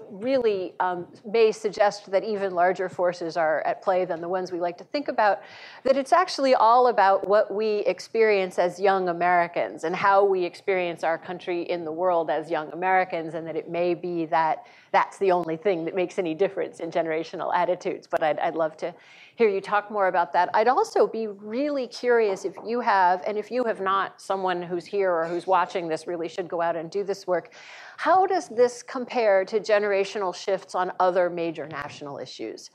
really 0.09 0.73
um, 0.79 1.07
may 1.25 1.51
suggest 1.51 2.11
that 2.11 2.23
even 2.23 2.53
larger 2.53 2.89
forces 2.89 3.37
are 3.37 3.61
at 3.65 3.81
play 3.81 4.05
than 4.05 4.21
the 4.21 4.29
ones 4.29 4.51
we 4.51 4.59
like 4.59 4.77
to 4.77 4.83
think 4.83 5.07
about, 5.07 5.41
that 5.83 5.97
it's 5.97 6.13
actually 6.13 6.55
all 6.55 6.87
about 6.87 7.27
what 7.27 7.53
we 7.53 7.79
experience 7.79 8.59
as 8.59 8.79
young 8.79 9.09
Americans 9.09 9.83
and 9.83 9.95
how 9.95 10.23
we 10.23 10.43
experience 10.43 11.03
our 11.03 11.17
country 11.17 11.63
in 11.63 11.85
the 11.85 11.91
world 11.91 12.29
as 12.29 12.49
young 12.49 12.71
Americans, 12.71 13.33
and 13.33 13.45
that 13.47 13.55
it 13.55 13.69
may 13.69 13.93
be 13.93 14.25
that 14.25 14.65
that's 14.91 15.17
the 15.17 15.31
only 15.31 15.57
thing 15.57 15.85
that 15.85 15.95
makes 15.95 16.17
any 16.17 16.33
difference 16.33 16.79
in 16.79 16.91
generational 16.91 17.53
attitudes. 17.53 18.07
But 18.07 18.23
I'd, 18.23 18.39
I'd 18.39 18.55
love 18.55 18.77
to 18.77 18.93
hear 19.37 19.47
you 19.47 19.61
talk 19.61 19.91
more 19.91 20.07
about 20.07 20.33
that. 20.33 20.49
I'd 20.55 20.67
also 20.67 21.05
be 21.05 21.27
really 21.27 21.85
curious 21.87 22.43
if 22.43 22.55
you 22.65 22.79
have, 22.81 23.21
and 23.27 23.37
if 23.37 23.51
you 23.51 23.63
have 23.65 23.79
not, 23.79 24.19
someone 24.19 24.63
who's 24.63 24.85
here 24.85 25.11
or 25.13 25.25
who's 25.25 25.45
watching 25.45 25.87
this 25.87 26.07
really 26.07 26.27
should 26.27 26.47
go 26.47 26.59
out 26.59 26.75
and 26.75 26.89
do 26.89 27.03
this 27.03 27.27
work. 27.27 27.53
How 27.97 28.25
does 28.25 28.49
this 28.49 28.81
compare 28.81 29.45
to 29.45 29.59
generational 29.59 30.35
shifts 30.35 30.73
on 30.73 30.91
other 30.99 31.29
major 31.29 31.67
national 31.67 32.17
issues? 32.17 32.71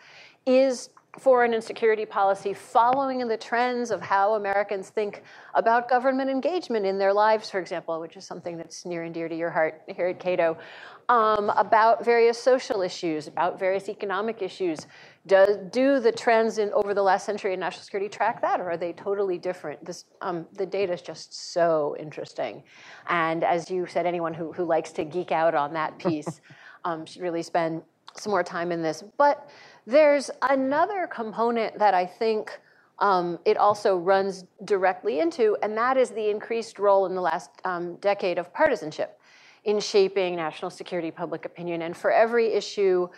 Is 0.47 0.91
foreign 1.19 1.53
and 1.53 1.63
security 1.63 2.07
policy 2.07 2.55
following 2.55 3.21
in 3.21 3.29
the 3.29 3.37
trends 3.37 3.91
of 3.91 4.01
how 4.01 4.35
Americans 4.35 4.89
think 4.89 5.23
about 5.55 5.89
government 5.89 6.31
engagement 6.31 6.87
in 6.87 6.97
their 6.97 7.13
lives, 7.13 7.51
for 7.51 7.61
example, 7.61 8.01
which 8.01 8.17
is 8.17 8.25
something 8.25 8.57
that's 8.57 8.87
near 8.87 9.03
and 9.03 9.13
dear 9.13 9.29
to 9.29 9.37
your 9.37 9.51
heart 9.51 9.83
here 9.89 10.07
at 10.07 10.19
Cato, 10.19 10.57
um, 11.11 11.51
about 11.51 12.03
various 12.03 12.43
social 12.43 12.81
issues, 12.81 13.27
about 13.27 13.59
various 13.59 13.91
economic 13.91 14.41
issues. 14.41 14.87
Do, 15.27 15.69
do 15.71 16.01
the 16.01 16.11
trends 16.11 16.59
in 16.59 16.73
over 16.73 16.95
the 16.95 17.03
last 17.03 17.25
century 17.25 17.55
in 17.55 17.61
national 17.61 17.85
security 17.85 18.09
track 18.09 18.43
that, 18.43 18.61
or 18.61 18.71
are 18.71 18.77
they 18.77 18.93
totally 18.93 19.39
different? 19.39 19.85
This, 19.85 20.05
um, 20.21 20.47
the 20.55 20.67
data 20.67 20.93
is 20.93 21.03
just 21.03 21.53
so 21.53 21.95
interesting. 21.99 22.65
And 23.09 23.45
as 23.45 23.71
you 23.71 23.87
said, 23.87 24.05
anyone 24.05 24.35
who, 24.35 24.53
who 24.53 24.65
likes 24.65 24.91
to 24.93 25.05
geek 25.05 25.31
out 25.31 25.55
on 25.55 25.73
that 25.75 25.97
piece 25.99 26.41
um, 26.85 27.07
should 27.07 27.23
really 27.23 27.43
spend 27.43 27.83
some 28.17 28.33
more 28.33 28.43
time 28.43 28.73
in 28.73 28.83
this. 28.83 29.05
But 29.17 29.49
there's 29.87 30.31
another 30.43 31.07
component 31.07 31.79
that 31.79 31.95
I 31.95 32.05
think 32.05 32.59
um, 32.99 33.39
it 33.45 33.57
also 33.57 33.97
runs 33.97 34.45
directly 34.65 35.21
into, 35.21 35.57
and 35.63 35.77
that 35.77 35.97
is 35.97 36.11
the 36.11 36.31
increased 36.31 36.79
role 36.79 37.07
in 37.07 37.15
the 37.15 37.21
last 37.21 37.51
um, 37.65 37.97
decade 37.97 38.39
of 38.39 38.53
partisanship 38.53 39.19
in 39.65 39.79
shaping 39.79 40.37
national 40.37 40.71
security 40.71 41.11
public 41.11 41.45
opinion. 41.45 41.83
And 41.83 41.97
for 41.97 42.11
every 42.11 42.53
issue 42.53 43.09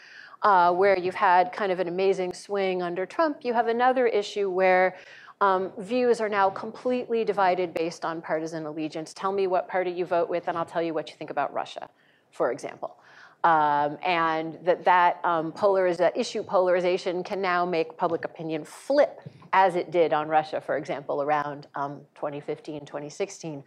uh, 0.45 0.73
where 0.73 0.99
you've 0.99 1.15
had 1.15 1.53
kind 1.53 1.73
of 1.73 1.81
an 1.81 1.89
amazing 1.89 2.33
swing 2.33 2.83
under 2.83 3.07
Trump, 3.07 3.39
you 3.43 3.53
have 3.55 3.67
another 3.67 4.07
issue 4.07 4.51
where 4.51 4.95
um, 5.41 5.73
views 5.79 6.21
are 6.21 6.29
now 6.29 6.49
completely 6.49 7.25
divided 7.25 7.75
based 7.75 8.05
on 8.05 8.23
partisan 8.23 8.67
allegiance. 8.67 9.13
Tell 9.15 9.33
me 9.33 9.47
what 9.47 9.67
party 9.69 9.91
you 9.91 10.05
vote 10.05 10.29
with, 10.29 10.47
and 10.49 10.57
I'll 10.57 10.65
tell 10.65 10.83
you 10.83 10.95
what 10.95 11.11
you 11.11 11.17
think 11.17 11.31
about 11.31 11.53
Russia, 11.53 11.89
for 12.31 12.53
example. 12.53 12.97
Um, 13.45 13.99
and 14.03 14.59
that 14.65 14.87
that 14.87 15.21
um, 15.23 15.53
polariz- 15.53 16.11
issue 16.17 16.43
polarization 16.43 17.23
can 17.23 17.43
now 17.43 17.67
make 17.67 17.95
public 17.99 18.25
opinion 18.25 18.65
flip 18.65 19.21
as 19.53 19.77
it 19.77 19.91
did 19.91 20.15
on 20.15 20.29
Russia, 20.29 20.63
for 20.63 20.79
example, 20.79 21.21
around 21.21 21.69
um, 21.75 22.01
2015, 22.15 22.87
2016. 22.87 23.63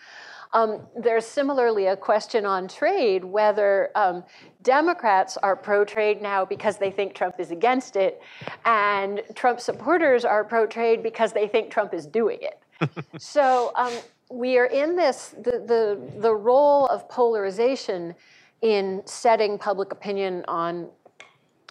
Um, 0.53 0.81
there's 0.97 1.27
similarly 1.27 1.85
a 1.87 1.95
question 1.95 2.43
on 2.43 2.67
trade 2.67 3.23
whether 3.23 3.91
um, 3.95 4.23
Democrats 4.63 5.37
are 5.37 5.55
pro 5.55 5.85
trade 5.85 6.23
now 6.23 6.43
because 6.43 6.77
they 6.77 6.89
think 6.89 7.13
Trump 7.13 7.39
is 7.39 7.51
against 7.51 7.95
it, 7.95 8.19
and 8.65 9.21
Trump 9.35 9.59
supporters 9.61 10.25
are 10.25 10.43
pro 10.43 10.65
trade 10.65 11.03
because 11.03 11.33
they 11.33 11.47
think 11.47 11.69
Trump 11.69 11.93
is 11.93 12.07
doing 12.07 12.39
it. 12.41 12.59
so 13.21 13.71
um, 13.75 13.93
we 14.31 14.57
are 14.57 14.65
in 14.65 14.95
this 14.95 15.35
the, 15.37 15.63
the 15.65 16.19
the 16.19 16.33
role 16.33 16.87
of 16.87 17.07
polarization 17.09 18.15
in 18.61 19.01
setting 19.05 19.57
public 19.57 19.91
opinion 19.91 20.43
on 20.47 20.89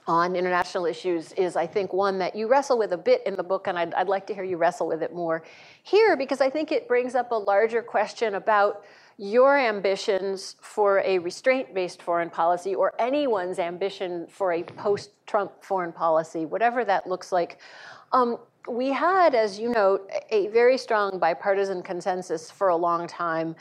on 0.09 0.37
international 0.37 0.87
issues 0.87 1.33
is, 1.33 1.57
I 1.57 1.67
think, 1.67 1.93
one 1.93 2.19
that 2.19 2.37
you 2.37 2.47
wrestle 2.47 2.79
with 2.79 2.93
a 2.93 2.97
bit 2.97 3.23
in 3.27 3.35
the 3.35 3.43
book, 3.43 3.67
and 3.67 3.77
I'd, 3.77 3.93
I'd 3.95 4.09
like 4.09 4.25
to 4.29 4.35
hear 4.35 4.45
you 4.45 4.57
wrestle 4.57 4.87
with 4.87 5.03
it 5.03 5.13
more 5.13 5.43
here 5.83 6.17
because 6.17 6.41
I 6.41 6.49
think 6.49 6.71
it 6.71 6.87
brings 6.87 7.17
up 7.17 7.33
a 7.33 7.35
larger 7.35 7.83
question 7.83 8.37
about 8.37 8.85
your 9.19 9.59
ambitions 9.59 10.57
for 10.61 11.01
a 11.01 11.19
restraint 11.19 11.75
based 11.75 12.03
foreign 12.03 12.31
policy 12.31 12.75
or 12.75 12.93
anyone's 13.01 13.59
ambition 13.59 14.27
for 14.29 14.53
a 14.53 14.63
post 14.63 15.11
Trump 15.27 15.53
foreign 15.61 15.93
policy, 15.93 16.45
whatever 16.47 16.85
that 16.85 17.09
looks 17.09 17.33
like. 17.33 17.59
Um, 18.13 18.39
we 18.69 18.89
had, 18.89 19.35
as 19.35 19.59
you 19.59 19.71
note, 19.71 20.11
a 20.31 20.49
very 20.49 20.77
strong 20.77 21.19
bipartisan 21.19 21.83
consensus 21.83 22.51
for 22.51 22.69
a 22.69 22.77
long 22.77 23.07
time. 23.07 23.57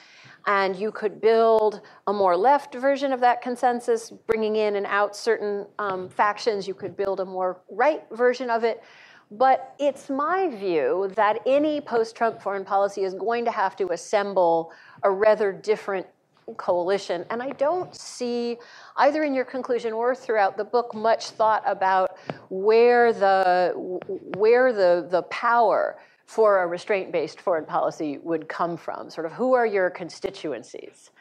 And 0.48 0.76
you 0.76 0.91
could 0.91 1.20
build 1.20 1.82
a 2.08 2.14
more 2.14 2.38
left 2.38 2.76
version 2.76 3.12
of 3.12 3.20
that 3.22 3.41
consensus, 3.41 4.12
bringing 4.12 4.58
in 4.58 4.76
and 4.76 4.86
out 4.86 5.16
certain 5.16 5.66
um, 5.80 6.08
factions. 6.10 6.68
You 6.68 6.76
could 6.76 6.96
build 6.96 7.20
a 7.20 7.26
more 7.26 7.62
right 7.70 8.04
version 8.12 8.50
of 8.50 8.64
it. 8.64 8.84
But 9.32 9.74
it's 9.80 10.10
my 10.10 10.50
view 10.50 11.12
that 11.16 11.39
any 11.48 11.82
post 11.82 12.16
Trump 12.16 12.41
foreign 12.41 12.64
policy 12.64 13.04
is 13.04 13.16
going 13.16 13.43
to 13.46 13.52
have 13.52 13.76
to 13.78 13.91
assemble 13.91 14.72
a 15.02 15.10
rather 15.10 15.52
different 15.52 16.06
coalition. 16.58 17.26
And 17.32 17.41
I 17.41 17.50
don't 17.50 17.93
see, 17.96 18.58
either 18.98 19.24
in 19.24 19.34
your 19.34 19.46
conclusion 19.46 19.93
or 19.93 20.14
throughout 20.14 20.58
the 20.58 20.64
book, 20.64 20.93
much 20.93 21.32
thought 21.32 21.64
about 21.66 22.18
where 22.50 23.14
the, 23.14 23.74
where 24.38 24.72
the, 24.72 25.08
the 25.10 25.24
power 25.24 25.98
for 26.26 26.63
a 26.63 26.67
restraint-based 26.67 27.39
foreign 27.39 27.65
policy 27.65 28.17
would 28.19 28.49
come 28.49 28.78
from. 28.78 29.09
Sort 29.09 29.26
of 29.26 29.34
who 29.34 29.53
are 29.53 29.65
your 29.65 29.89
constituencies? 29.89 31.11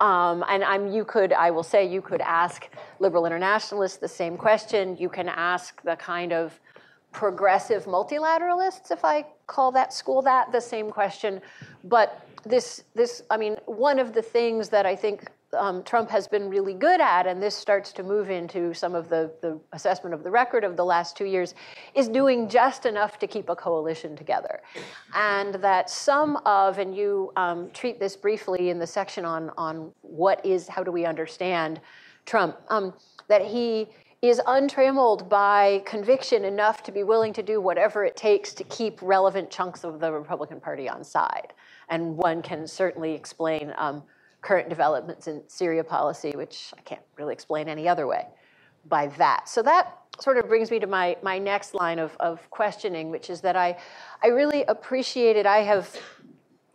Um, 0.00 0.44
and 0.48 0.64
I'm, 0.64 0.92
you 0.92 1.04
could, 1.04 1.32
I 1.32 1.50
will 1.50 1.62
say, 1.62 1.86
you 1.86 2.02
could 2.02 2.20
ask 2.20 2.68
liberal 2.98 3.24
internationalists 3.24 3.98
the 3.98 4.08
same 4.08 4.36
question. 4.36 4.96
You 4.98 5.08
can 5.08 5.28
ask 5.28 5.80
the 5.82 5.96
kind 5.96 6.32
of 6.32 6.58
progressive 7.12 7.84
multilateralists, 7.84 8.90
if 8.90 9.04
I 9.04 9.26
call 9.46 9.70
that 9.72 9.92
school 9.92 10.22
that, 10.22 10.50
the 10.50 10.60
same 10.60 10.90
question. 10.90 11.40
But 11.84 12.26
this, 12.44 12.84
this, 12.94 13.22
I 13.30 13.36
mean, 13.36 13.56
one 13.66 13.98
of 13.98 14.12
the 14.12 14.22
things 14.22 14.70
that 14.70 14.86
I 14.86 14.96
think 14.96 15.30
um, 15.58 15.82
Trump 15.82 16.10
has 16.10 16.26
been 16.26 16.48
really 16.48 16.74
good 16.74 17.00
at, 17.00 17.26
and 17.26 17.42
this 17.42 17.54
starts 17.54 17.92
to 17.92 18.02
move 18.02 18.30
into 18.30 18.72
some 18.74 18.94
of 18.94 19.08
the, 19.08 19.32
the 19.40 19.60
assessment 19.72 20.14
of 20.14 20.22
the 20.22 20.30
record 20.30 20.64
of 20.64 20.76
the 20.76 20.84
last 20.84 21.16
two 21.16 21.24
years, 21.24 21.54
is 21.94 22.08
doing 22.08 22.48
just 22.48 22.86
enough 22.86 23.18
to 23.18 23.26
keep 23.26 23.48
a 23.48 23.56
coalition 23.56 24.16
together. 24.16 24.60
And 25.14 25.54
that 25.56 25.90
some 25.90 26.36
of, 26.46 26.78
and 26.78 26.96
you 26.96 27.32
um, 27.36 27.70
treat 27.72 28.00
this 28.00 28.16
briefly 28.16 28.70
in 28.70 28.78
the 28.78 28.86
section 28.86 29.24
on, 29.24 29.50
on 29.56 29.92
what 30.02 30.44
is, 30.44 30.68
how 30.68 30.82
do 30.82 30.90
we 30.90 31.04
understand 31.04 31.80
Trump, 32.24 32.56
um, 32.68 32.94
that 33.28 33.44
he 33.44 33.88
is 34.22 34.40
untrammeled 34.46 35.28
by 35.28 35.82
conviction 35.84 36.44
enough 36.44 36.84
to 36.84 36.92
be 36.92 37.02
willing 37.02 37.32
to 37.32 37.42
do 37.42 37.60
whatever 37.60 38.04
it 38.04 38.16
takes 38.16 38.52
to 38.54 38.62
keep 38.64 39.02
relevant 39.02 39.50
chunks 39.50 39.82
of 39.82 39.98
the 39.98 40.12
Republican 40.12 40.60
Party 40.60 40.88
on 40.88 41.02
side. 41.02 41.52
And 41.88 42.16
one 42.16 42.40
can 42.40 42.66
certainly 42.68 43.14
explain 43.14 43.74
um, 43.76 44.04
current 44.42 44.68
developments 44.68 45.28
in 45.28 45.42
Syria 45.48 45.84
policy, 45.84 46.32
which 46.36 46.72
I 46.76 46.80
can't 46.82 47.02
really 47.16 47.32
explain 47.32 47.68
any 47.68 47.88
other 47.88 48.06
way, 48.06 48.26
by 48.88 49.06
that. 49.18 49.48
So 49.48 49.62
that 49.62 49.98
sort 50.20 50.36
of 50.36 50.48
brings 50.48 50.70
me 50.70 50.78
to 50.80 50.86
my, 50.86 51.16
my 51.22 51.38
next 51.38 51.74
line 51.74 51.98
of, 51.98 52.16
of 52.20 52.50
questioning, 52.50 53.10
which 53.10 53.30
is 53.30 53.40
that 53.40 53.56
I, 53.56 53.78
I 54.22 54.28
really 54.28 54.64
appreciated, 54.64 55.46
I 55.46 55.58
have, 55.58 55.96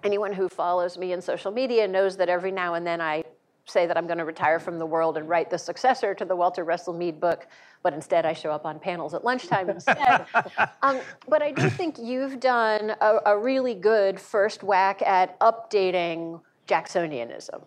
anyone 0.03 0.31
who 0.33 0.47
follows 0.47 0.97
me 0.97 1.11
in 1.11 1.21
social 1.21 1.51
media 1.51 1.87
knows 1.87 2.17
that 2.17 2.29
every 2.29 2.51
now 2.51 2.75
and 2.75 2.85
then 2.85 3.01
I 3.01 3.23
say 3.65 3.85
that 3.85 3.97
I'm 3.97 4.05
going 4.05 4.19
to 4.19 4.25
retire 4.25 4.59
from 4.59 4.79
the 4.79 4.85
world 4.85 5.17
and 5.17 5.27
write 5.27 5.49
the 5.49 5.57
successor 5.57 6.13
to 6.13 6.23
the 6.23 6.35
Walter 6.35 6.63
Russell 6.63 6.93
Mead 6.93 7.19
book, 7.19 7.47
but 7.83 7.93
instead 7.93 8.25
I 8.25 8.31
show 8.31 8.49
up 8.49 8.65
on 8.65 8.79
panels 8.79 9.13
at 9.13 9.25
lunchtime 9.25 9.69
instead. 9.69 10.25
um, 10.81 10.99
but 11.27 11.41
I 11.41 11.51
do 11.51 11.69
think 11.69 11.97
you've 11.99 12.39
done 12.39 12.93
a, 13.01 13.17
a 13.25 13.37
really 13.37 13.73
good 13.73 14.19
first 14.19 14.63
whack 14.63 15.01
at 15.01 15.37
updating 15.41 16.39
Jacksonianism 16.67 17.63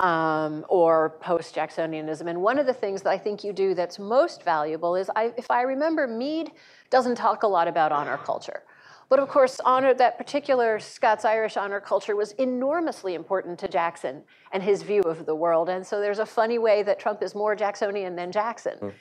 um, 0.00 0.64
or 0.68 1.10
post 1.20 1.54
Jacksonianism. 1.54 2.28
And 2.28 2.42
one 2.42 2.58
of 2.58 2.66
the 2.66 2.74
things 2.74 3.02
that 3.02 3.10
I 3.10 3.18
think 3.18 3.44
you 3.44 3.52
do 3.52 3.74
that's 3.74 3.98
most 3.98 4.42
valuable 4.42 4.96
is, 4.96 5.10
I, 5.14 5.32
if 5.36 5.50
I 5.50 5.62
remember, 5.62 6.06
Mead 6.06 6.52
doesn't 6.90 7.14
talk 7.14 7.42
a 7.42 7.46
lot 7.46 7.68
about 7.68 7.92
honor 7.92 8.18
culture. 8.18 8.62
But 9.08 9.18
of 9.18 9.28
course, 9.28 9.60
honor, 9.64 9.94
that 9.94 10.18
particular 10.18 10.80
Scots 10.80 11.24
Irish 11.24 11.56
honor 11.56 11.80
culture 11.80 12.16
was 12.16 12.32
enormously 12.32 13.14
important 13.14 13.58
to 13.60 13.68
Jackson 13.68 14.22
and 14.52 14.62
his 14.62 14.82
view 14.82 15.02
of 15.02 15.26
the 15.26 15.34
world. 15.34 15.68
And 15.68 15.86
so 15.86 16.00
there's 16.00 16.18
a 16.18 16.26
funny 16.26 16.58
way 16.58 16.82
that 16.82 16.98
Trump 16.98 17.22
is 17.22 17.34
more 17.34 17.54
Jacksonian 17.54 18.16
than 18.16 18.32
Jackson. 18.32 18.78
Mm. 18.80 18.92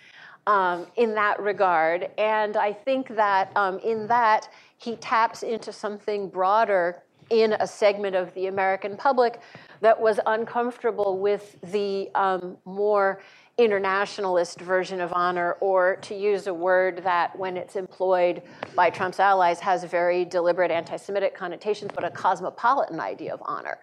Um, 0.45 0.87
in 0.97 1.15
that 1.15 1.39
regard. 1.39 2.09
And 2.17 2.57
I 2.57 2.73
think 2.73 3.15
that 3.15 3.55
um, 3.55 3.79
in 3.79 4.07
that, 4.07 4.49
he 4.75 4.97
taps 4.97 5.41
into 5.41 5.71
something 5.71 6.27
broader 6.27 7.02
in 7.33 7.53
a 7.53 7.65
segment 7.65 8.15
of 8.15 8.31
the 8.35 8.45
American 8.45 8.95
public 8.95 9.41
that 9.81 9.99
was 9.99 10.19
uncomfortable 10.27 11.17
with 11.17 11.57
the 11.71 12.09
um, 12.13 12.57
more 12.63 13.21
internationalist 13.57 14.59
version 14.59 15.01
of 15.01 15.11
honor, 15.13 15.53
or 15.59 15.97
to 15.97 16.15
use 16.15 16.45
a 16.45 16.53
word 16.53 17.01
that, 17.03 17.37
when 17.37 17.57
it's 17.57 17.75
employed 17.75 18.43
by 18.75 18.89
Trump's 18.89 19.19
allies, 19.19 19.59
has 19.59 19.83
very 19.83 20.23
deliberate 20.25 20.69
anti 20.69 20.95
Semitic 20.95 21.35
connotations, 21.35 21.91
but 21.93 22.03
a 22.03 22.11
cosmopolitan 22.11 22.99
idea 22.99 23.33
of 23.33 23.41
honor. 23.45 23.79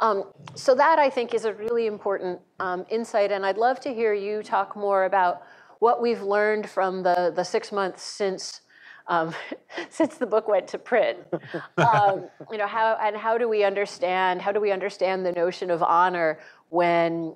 Um, 0.00 0.24
so, 0.54 0.74
that 0.74 0.98
I 0.98 1.10
think 1.10 1.34
is 1.34 1.44
a 1.44 1.52
really 1.52 1.86
important 1.86 2.40
um, 2.60 2.86
insight, 2.88 3.30
and 3.30 3.44
I'd 3.44 3.58
love 3.58 3.78
to 3.80 3.92
hear 3.92 4.14
you 4.14 4.42
talk 4.42 4.74
more 4.74 5.04
about 5.04 5.42
what 5.80 6.00
we've 6.00 6.22
learned 6.22 6.68
from 6.68 7.02
the, 7.02 7.32
the 7.34 7.44
six 7.44 7.72
months 7.72 8.02
since 8.02 8.62
um, 9.08 9.34
since 9.90 10.16
the 10.16 10.26
book 10.26 10.48
went 10.48 10.68
to 10.68 10.78
print. 10.78 11.18
Um, 11.76 12.28
you 12.50 12.58
know, 12.58 12.66
how 12.66 12.98
and 13.00 13.16
how 13.16 13.38
do 13.38 13.48
we 13.48 13.64
understand 13.64 14.42
how 14.42 14.52
do 14.52 14.60
we 14.60 14.70
understand 14.72 15.24
the 15.24 15.32
notion 15.32 15.70
of 15.70 15.82
honor 15.82 16.38
when 16.70 17.34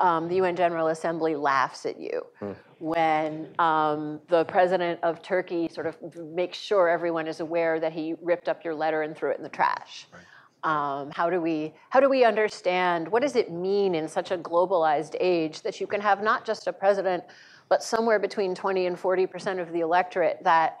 um, 0.00 0.28
the 0.28 0.36
UN 0.36 0.56
General 0.56 0.88
Assembly 0.88 1.36
laughs 1.36 1.84
at 1.84 2.00
you, 2.00 2.24
mm. 2.40 2.56
when 2.78 3.48
um, 3.58 4.20
the 4.28 4.44
president 4.46 4.98
of 5.02 5.22
Turkey 5.22 5.68
sort 5.68 5.86
of 5.86 6.16
makes 6.16 6.58
sure 6.58 6.88
everyone 6.88 7.26
is 7.26 7.40
aware 7.40 7.78
that 7.78 7.92
he 7.92 8.14
ripped 8.22 8.48
up 8.48 8.64
your 8.64 8.74
letter 8.74 9.02
and 9.02 9.14
threw 9.16 9.30
it 9.30 9.36
in 9.36 9.42
the 9.42 9.50
trash. 9.50 10.06
Right. 10.12 10.22
Um, 10.62 11.10
how 11.10 11.30
do 11.30 11.40
we 11.40 11.72
how 11.88 12.00
do 12.00 12.08
we 12.10 12.24
understand 12.24 13.08
what 13.08 13.22
does 13.22 13.34
it 13.34 13.50
mean 13.50 13.94
in 13.94 14.06
such 14.06 14.30
a 14.30 14.36
globalized 14.36 15.16
age 15.18 15.62
that 15.62 15.80
you 15.80 15.86
can 15.86 16.02
have 16.02 16.22
not 16.22 16.44
just 16.44 16.66
a 16.66 16.72
president, 16.72 17.24
but 17.70 17.82
somewhere 17.82 18.18
between 18.18 18.54
20 18.54 18.86
and 18.86 18.98
40 18.98 19.26
percent 19.26 19.60
of 19.60 19.72
the 19.72 19.80
electorate 19.80 20.38
that 20.44 20.80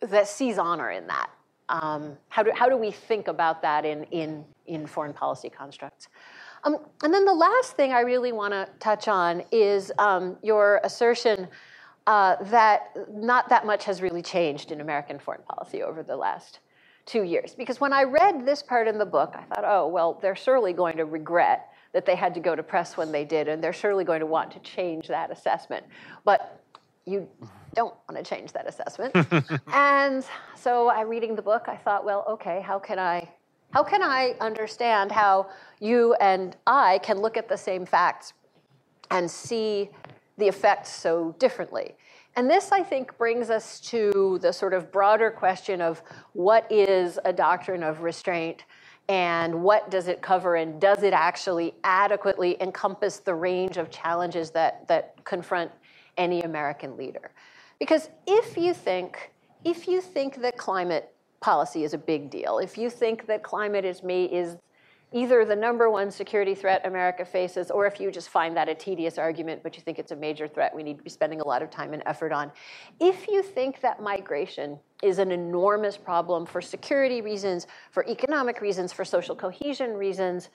that 0.00 0.28
sees 0.28 0.58
honor 0.58 0.90
in 0.90 1.06
that. 1.06 1.30
Um, 1.68 2.16
how, 2.28 2.42
do, 2.42 2.50
how 2.54 2.68
do 2.68 2.76
we 2.76 2.90
think 2.90 3.28
about 3.28 3.60
that 3.62 3.84
in, 3.84 4.04
in, 4.04 4.44
in 4.66 4.86
foreign 4.86 5.12
policy 5.12 5.50
constructs? 5.50 6.08
Um, 6.64 6.78
and 7.02 7.12
then 7.12 7.24
the 7.24 7.34
last 7.34 7.76
thing 7.76 7.92
I 7.92 8.00
really 8.00 8.32
want 8.32 8.52
to 8.52 8.68
touch 8.80 9.06
on 9.08 9.42
is 9.52 9.92
um, 9.98 10.36
your 10.42 10.80
assertion 10.82 11.48
uh, 12.06 12.36
that 12.44 12.96
not 13.10 13.48
that 13.50 13.66
much 13.66 13.84
has 13.84 14.00
really 14.00 14.22
changed 14.22 14.72
in 14.72 14.80
American 14.80 15.18
foreign 15.18 15.42
policy 15.42 15.82
over 15.82 16.02
the 16.02 16.16
last 16.16 16.60
two 17.04 17.22
years. 17.22 17.54
Because 17.54 17.80
when 17.80 17.92
I 17.92 18.04
read 18.04 18.46
this 18.46 18.62
part 18.62 18.88
in 18.88 18.98
the 18.98 19.06
book, 19.06 19.34
I 19.36 19.42
thought, 19.42 19.64
oh, 19.64 19.86
well, 19.88 20.18
they're 20.20 20.36
surely 20.36 20.72
going 20.72 20.96
to 20.96 21.04
regret 21.04 21.68
that 21.92 22.06
they 22.06 22.14
had 22.14 22.34
to 22.34 22.40
go 22.40 22.54
to 22.54 22.62
press 22.62 22.96
when 22.96 23.12
they 23.12 23.24
did, 23.24 23.48
and 23.48 23.62
they're 23.62 23.72
surely 23.72 24.04
going 24.04 24.20
to 24.20 24.26
want 24.26 24.50
to 24.52 24.58
change 24.60 25.08
that 25.08 25.30
assessment. 25.30 25.84
But 26.24 26.62
you 27.06 27.28
don't 27.78 27.94
want 28.08 28.16
to 28.24 28.28
change 28.28 28.50
that 28.52 28.68
assessment. 28.68 29.14
and 29.72 30.24
so 30.56 30.88
I 30.88 31.02
reading 31.02 31.36
the 31.36 31.42
book, 31.42 31.66
I 31.68 31.76
thought, 31.76 32.04
well, 32.04 32.24
okay, 32.28 32.60
how 32.60 32.80
can 32.80 32.98
I 32.98 33.28
how 33.70 33.84
can 33.84 34.02
I 34.02 34.34
understand 34.40 35.12
how 35.12 35.50
you 35.78 36.14
and 36.14 36.56
I 36.66 36.98
can 36.98 37.18
look 37.18 37.36
at 37.36 37.48
the 37.48 37.56
same 37.56 37.86
facts 37.86 38.32
and 39.12 39.30
see 39.30 39.90
the 40.38 40.48
effects 40.48 40.90
so 40.90 41.36
differently? 41.38 41.94
And 42.34 42.50
this, 42.50 42.72
I 42.72 42.82
think, 42.82 43.16
brings 43.16 43.48
us 43.48 43.78
to 43.92 44.38
the 44.42 44.52
sort 44.52 44.74
of 44.74 44.90
broader 44.90 45.30
question 45.30 45.80
of 45.80 46.02
what 46.32 46.70
is 46.72 47.18
a 47.24 47.32
doctrine 47.32 47.84
of 47.84 48.00
restraint 48.00 48.64
and 49.08 49.62
what 49.62 49.90
does 49.90 50.08
it 50.08 50.20
cover 50.20 50.56
and 50.56 50.80
does 50.80 51.02
it 51.02 51.12
actually 51.12 51.74
adequately 51.84 52.60
encompass 52.60 53.18
the 53.18 53.34
range 53.34 53.76
of 53.76 53.90
challenges 53.90 54.50
that, 54.50 54.88
that 54.88 55.14
confront 55.24 55.70
any 56.16 56.42
American 56.42 56.96
leader? 56.96 57.30
Because 57.78 58.10
if 58.26 58.56
you 58.56 58.74
think, 58.74 59.32
if 59.64 59.86
you 59.86 60.00
think 60.00 60.40
that 60.42 60.56
climate 60.56 61.12
policy 61.40 61.84
is 61.84 61.94
a 61.94 61.98
big 61.98 62.30
deal, 62.30 62.58
if 62.58 62.76
you 62.76 62.90
think 62.90 63.26
that 63.26 63.42
climate 63.42 63.84
is, 63.84 64.02
me, 64.02 64.24
is 64.24 64.56
either 65.12 65.44
the 65.44 65.56
number 65.56 65.88
one 65.88 66.10
security 66.10 66.54
threat 66.54 66.84
America 66.84 67.24
faces, 67.24 67.70
or 67.70 67.86
if 67.86 67.98
you 67.98 68.10
just 68.10 68.28
find 68.28 68.56
that 68.56 68.68
a 68.68 68.74
tedious 68.74 69.16
argument, 69.16 69.62
but 69.62 69.74
you 69.76 69.82
think 69.82 69.98
it's 69.98 70.12
a 70.12 70.16
major 70.16 70.46
threat 70.46 70.74
we 70.74 70.82
need 70.82 70.98
to 70.98 71.02
be 71.02 71.08
spending 71.08 71.40
a 71.40 71.46
lot 71.46 71.62
of 71.62 71.70
time 71.70 71.94
and 71.94 72.02
effort 72.04 72.32
on. 72.32 72.52
If 73.00 73.26
you 73.28 73.42
think 73.42 73.80
that 73.80 74.02
migration 74.02 74.78
is 75.02 75.18
an 75.18 75.30
enormous 75.30 75.96
problem 75.96 76.44
for 76.44 76.60
security 76.60 77.20
reasons, 77.20 77.66
for 77.90 78.04
economic 78.06 78.60
reasons, 78.60 78.92
for 78.92 79.04
social 79.04 79.34
cohesion 79.34 79.94
reasons. 79.94 80.50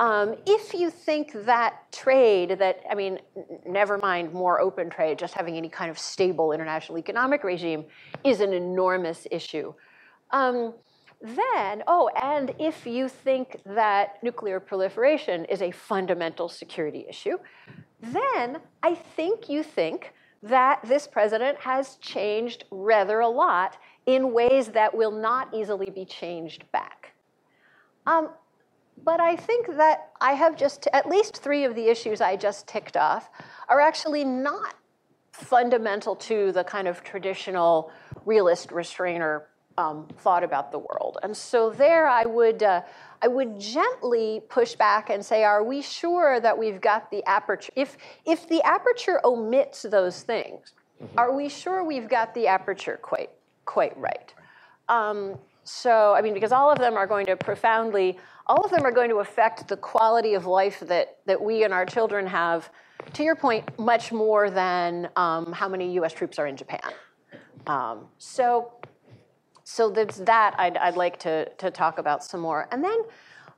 Um, 0.00 0.36
if 0.46 0.72
you 0.72 0.88
think 0.88 1.44
that 1.44 1.92
trade, 1.92 2.58
that, 2.58 2.80
I 2.90 2.94
mean, 2.94 3.18
never 3.66 3.98
mind 3.98 4.32
more 4.32 4.58
open 4.58 4.88
trade, 4.88 5.18
just 5.18 5.34
having 5.34 5.58
any 5.58 5.68
kind 5.68 5.90
of 5.90 5.98
stable 5.98 6.52
international 6.52 6.96
economic 6.96 7.44
regime 7.44 7.84
is 8.24 8.40
an 8.40 8.54
enormous 8.54 9.26
issue. 9.30 9.74
Um, 10.30 10.72
then, 11.20 11.82
oh, 11.86 12.08
and 12.22 12.54
if 12.58 12.86
you 12.86 13.10
think 13.10 13.60
that 13.66 14.22
nuclear 14.22 14.58
proliferation 14.58 15.44
is 15.44 15.60
a 15.60 15.70
fundamental 15.70 16.48
security 16.48 17.04
issue, 17.06 17.36
then 18.00 18.56
I 18.82 18.94
think 18.94 19.50
you 19.50 19.62
think 19.62 20.14
that 20.42 20.80
this 20.82 21.06
president 21.06 21.58
has 21.58 21.96
changed 21.96 22.64
rather 22.70 23.20
a 23.20 23.28
lot 23.28 23.76
in 24.06 24.32
ways 24.32 24.68
that 24.68 24.96
will 24.96 25.12
not 25.12 25.52
easily 25.52 25.90
be 25.90 26.06
changed 26.06 26.64
back. 26.72 27.12
Um, 28.06 28.30
but 29.04 29.20
I 29.20 29.36
think 29.36 29.76
that 29.76 30.10
I 30.20 30.32
have 30.32 30.56
just, 30.56 30.88
at 30.92 31.08
least 31.08 31.36
three 31.38 31.64
of 31.64 31.74
the 31.74 31.86
issues 31.88 32.20
I 32.20 32.36
just 32.36 32.66
ticked 32.66 32.96
off 32.96 33.30
are 33.68 33.80
actually 33.80 34.24
not 34.24 34.74
fundamental 35.32 36.16
to 36.16 36.52
the 36.52 36.64
kind 36.64 36.86
of 36.86 37.02
traditional 37.02 37.90
realist 38.26 38.72
restrainer 38.72 39.46
um, 39.78 40.06
thought 40.18 40.44
about 40.44 40.72
the 40.72 40.78
world. 40.78 41.18
And 41.22 41.34
so 41.34 41.70
there 41.70 42.06
I 42.06 42.24
would, 42.24 42.62
uh, 42.62 42.82
I 43.22 43.28
would 43.28 43.58
gently 43.58 44.42
push 44.48 44.74
back 44.74 45.10
and 45.10 45.24
say, 45.24 45.44
are 45.44 45.64
we 45.64 45.80
sure 45.80 46.40
that 46.40 46.56
we've 46.56 46.80
got 46.80 47.10
the 47.10 47.24
aperture? 47.24 47.72
If, 47.76 47.96
if 48.26 48.48
the 48.48 48.62
aperture 48.62 49.20
omits 49.24 49.82
those 49.82 50.22
things, 50.22 50.74
mm-hmm. 51.02 51.18
are 51.18 51.34
we 51.34 51.48
sure 51.48 51.84
we've 51.84 52.08
got 52.08 52.34
the 52.34 52.46
aperture 52.46 52.98
quite, 53.00 53.30
quite 53.64 53.96
right? 53.96 54.34
Um, 54.88 55.38
so, 55.64 56.14
I 56.14 56.20
mean, 56.20 56.34
because 56.34 56.52
all 56.52 56.70
of 56.70 56.78
them 56.78 56.94
are 56.96 57.06
going 57.06 57.26
to 57.26 57.36
profoundly 57.36 58.18
all 58.50 58.64
of 58.64 58.70
them 58.72 58.84
are 58.84 58.90
going 58.90 59.10
to 59.10 59.18
affect 59.18 59.68
the 59.68 59.76
quality 59.76 60.34
of 60.34 60.44
life 60.44 60.80
that, 60.80 61.18
that 61.24 61.40
we 61.40 61.62
and 61.62 61.72
our 61.72 61.86
children 61.86 62.26
have, 62.26 62.68
to 63.12 63.22
your 63.22 63.36
point, 63.36 63.64
much 63.78 64.10
more 64.10 64.50
than 64.50 65.08
um, 65.14 65.52
how 65.52 65.68
many 65.68 65.92
US 66.00 66.12
troops 66.12 66.36
are 66.36 66.48
in 66.48 66.56
Japan. 66.56 66.92
Um, 67.68 68.06
so, 68.18 68.72
so 69.62 69.88
there's 69.88 70.16
that 70.16 70.56
I'd, 70.58 70.76
I'd 70.78 70.96
like 70.96 71.16
to, 71.20 71.48
to 71.48 71.70
talk 71.70 71.98
about 71.98 72.24
some 72.24 72.40
more. 72.40 72.66
And 72.72 72.82
then 72.82 73.04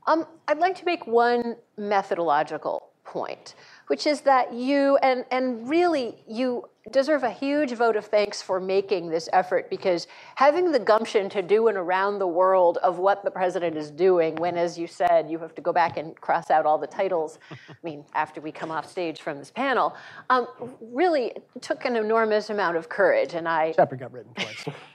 um, 0.06 0.26
I'd 0.46 0.58
like 0.58 0.76
to 0.80 0.84
make 0.84 1.06
one 1.06 1.56
methodological 1.78 2.90
point, 3.04 3.54
which 3.88 4.06
is 4.06 4.20
that 4.22 4.52
you, 4.52 4.96
and, 4.98 5.24
and 5.30 5.68
really, 5.68 6.16
you 6.26 6.68
deserve 6.90 7.22
a 7.22 7.30
huge 7.30 7.72
vote 7.72 7.94
of 7.94 8.04
thanks 8.06 8.42
for 8.42 8.58
making 8.58 9.08
this 9.08 9.28
effort 9.32 9.70
because 9.70 10.08
having 10.34 10.72
the 10.72 10.78
gumption 10.78 11.28
to 11.28 11.40
do 11.40 11.68
an 11.68 11.76
around 11.76 12.18
the 12.18 12.26
world 12.26 12.78
of 12.78 12.98
what 12.98 13.24
the 13.24 13.30
president 13.30 13.76
is 13.76 13.90
doing, 13.90 14.34
when, 14.36 14.56
as 14.56 14.76
you 14.76 14.86
said, 14.86 15.30
you 15.30 15.38
have 15.38 15.54
to 15.54 15.62
go 15.62 15.72
back 15.72 15.96
and 15.96 16.20
cross 16.20 16.50
out 16.50 16.66
all 16.66 16.78
the 16.78 16.86
titles, 16.86 17.38
I 17.50 17.74
mean, 17.84 18.04
after 18.14 18.40
we 18.40 18.50
come 18.50 18.70
off 18.70 18.90
stage 18.90 19.20
from 19.20 19.38
this 19.38 19.50
panel, 19.50 19.94
um, 20.28 20.48
really 20.80 21.32
took 21.60 21.84
an 21.84 21.96
enormous 21.96 22.50
amount 22.50 22.76
of 22.76 22.88
courage. 22.88 23.34
And 23.34 23.48
I. 23.48 23.72
Chapter 23.76 23.96
got 23.96 24.12
written 24.12 24.34
twice. 24.34 24.64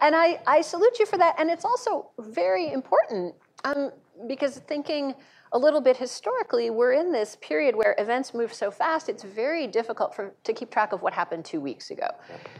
and 0.00 0.14
I, 0.14 0.40
I 0.46 0.60
salute 0.60 0.98
you 0.98 1.06
for 1.06 1.18
that. 1.18 1.34
And 1.38 1.50
it's 1.50 1.64
also 1.64 2.10
very 2.20 2.72
important 2.72 3.34
um, 3.64 3.90
because 4.28 4.58
thinking, 4.58 5.14
a 5.52 5.58
little 5.58 5.80
bit 5.80 5.96
historically, 5.96 6.70
we're 6.70 6.92
in 6.92 7.12
this 7.12 7.36
period 7.40 7.76
where 7.76 7.94
events 7.98 8.34
move 8.34 8.52
so 8.52 8.70
fast, 8.70 9.08
it's 9.08 9.22
very 9.22 9.66
difficult 9.66 10.14
for, 10.14 10.34
to 10.44 10.52
keep 10.52 10.70
track 10.70 10.92
of 10.92 11.02
what 11.02 11.12
happened 11.12 11.44
two 11.44 11.60
weeks 11.60 11.90
ago. 11.90 12.08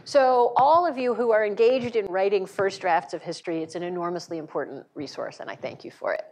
So, 0.05 0.53
all 0.55 0.85
of 0.85 0.97
you 0.97 1.13
who 1.13 1.31
are 1.31 1.45
engaged 1.45 1.95
in 1.95 2.05
writing 2.05 2.45
first 2.45 2.81
drafts 2.81 3.13
of 3.13 3.21
history, 3.21 3.61
it's 3.63 3.75
an 3.75 3.83
enormously 3.83 4.37
important 4.37 4.85
resource, 4.95 5.39
and 5.39 5.49
I 5.49 5.55
thank 5.55 5.83
you 5.83 5.91
for 5.91 6.13
it. 6.13 6.25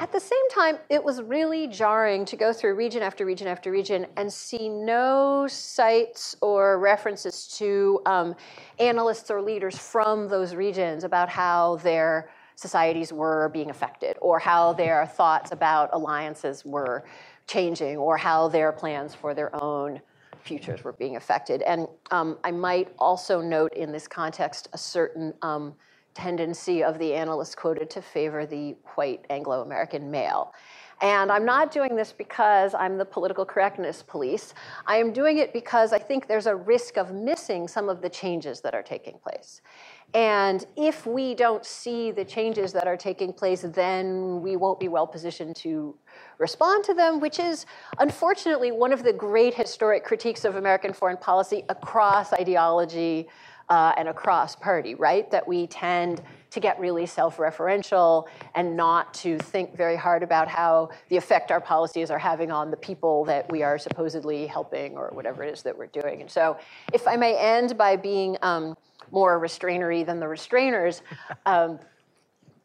At 0.00 0.10
the 0.10 0.20
same 0.20 0.50
time, 0.50 0.78
it 0.88 1.02
was 1.02 1.22
really 1.22 1.68
jarring 1.68 2.24
to 2.24 2.36
go 2.36 2.52
through 2.52 2.74
region 2.74 3.02
after 3.02 3.24
region 3.24 3.46
after 3.46 3.70
region 3.70 4.06
and 4.16 4.32
see 4.32 4.68
no 4.68 5.46
cites 5.48 6.34
or 6.40 6.78
references 6.78 7.46
to 7.58 8.00
um, 8.06 8.34
analysts 8.78 9.30
or 9.30 9.40
leaders 9.40 9.78
from 9.78 10.28
those 10.28 10.54
regions 10.54 11.04
about 11.04 11.28
how 11.28 11.76
their 11.76 12.30
societies 12.66 13.10
were 13.12 13.50
being 13.52 13.70
affected, 13.70 14.14
or 14.20 14.38
how 14.38 14.72
their 14.72 15.06
thoughts 15.18 15.52
about 15.58 15.86
alliances 15.92 16.64
were 16.64 17.04
changing, 17.54 17.96
or 17.96 18.16
how 18.16 18.48
their 18.48 18.70
plans 18.72 19.14
for 19.14 19.34
their 19.34 19.50
own 19.70 20.00
futures 20.42 20.80
were 20.84 20.96
being 21.04 21.16
affected. 21.16 21.62
And 21.62 21.86
um, 22.10 22.38
I 22.48 22.50
might 22.50 22.88
also 22.98 23.40
note 23.40 23.72
in 23.74 23.92
this 23.92 24.06
context 24.08 24.68
a 24.72 24.78
certain 24.78 25.34
um, 25.42 25.74
tendency 26.14 26.82
of 26.82 26.98
the 26.98 27.14
analysts 27.14 27.54
quoted 27.54 27.88
to 27.90 28.00
favor 28.02 28.46
the 28.46 28.76
white 28.96 29.24
Anglo 29.30 29.62
American 29.62 30.10
male. 30.10 30.52
And 31.02 31.32
I'm 31.32 31.44
not 31.44 31.72
doing 31.72 31.96
this 31.96 32.12
because 32.12 32.74
I'm 32.74 32.96
the 32.96 33.04
political 33.04 33.44
correctness 33.44 34.04
police. 34.06 34.54
I 34.86 34.98
am 34.98 35.12
doing 35.12 35.38
it 35.38 35.52
because 35.52 35.92
I 35.92 35.98
think 35.98 36.28
there's 36.28 36.46
a 36.46 36.54
risk 36.54 36.96
of 36.96 37.12
missing 37.12 37.66
some 37.66 37.88
of 37.88 38.00
the 38.00 38.08
changes 38.08 38.60
that 38.60 38.72
are 38.72 38.84
taking 38.84 39.18
place. 39.18 39.62
And 40.14 40.64
if 40.76 41.04
we 41.04 41.34
don't 41.34 41.64
see 41.66 42.12
the 42.12 42.24
changes 42.24 42.72
that 42.74 42.86
are 42.86 42.96
taking 42.96 43.32
place, 43.32 43.62
then 43.62 44.40
we 44.42 44.54
won't 44.54 44.78
be 44.78 44.86
well 44.86 45.06
positioned 45.06 45.56
to 45.56 45.96
respond 46.38 46.84
to 46.84 46.94
them, 46.94 47.18
which 47.18 47.40
is 47.40 47.66
unfortunately 47.98 48.70
one 48.70 48.92
of 48.92 49.02
the 49.02 49.12
great 49.12 49.54
historic 49.54 50.04
critiques 50.04 50.44
of 50.44 50.54
American 50.54 50.92
foreign 50.92 51.16
policy 51.16 51.64
across 51.68 52.32
ideology 52.32 53.26
uh, 53.70 53.92
and 53.96 54.06
across 54.06 54.54
party, 54.54 54.94
right? 54.94 55.28
That 55.32 55.48
we 55.48 55.66
tend 55.66 56.22
to 56.52 56.60
get 56.60 56.78
really 56.78 57.06
self 57.06 57.38
referential 57.38 58.26
and 58.54 58.76
not 58.76 59.12
to 59.14 59.38
think 59.38 59.76
very 59.76 59.96
hard 59.96 60.22
about 60.22 60.48
how 60.48 60.90
the 61.08 61.16
effect 61.16 61.50
our 61.50 61.60
policies 61.60 62.10
are 62.10 62.18
having 62.18 62.50
on 62.50 62.70
the 62.70 62.76
people 62.76 63.24
that 63.24 63.50
we 63.50 63.62
are 63.62 63.78
supposedly 63.78 64.46
helping 64.46 64.96
or 64.96 65.10
whatever 65.12 65.42
it 65.42 65.52
is 65.52 65.62
that 65.62 65.76
we're 65.76 65.86
doing. 65.86 66.20
And 66.20 66.30
so, 66.30 66.58
if 66.92 67.06
I 67.08 67.16
may 67.16 67.36
end 67.36 67.76
by 67.76 67.96
being 67.96 68.36
um, 68.42 68.76
more 69.10 69.40
restrainery 69.40 70.04
than 70.04 70.20
the 70.20 70.26
restrainers. 70.26 71.02
Um, 71.44 71.80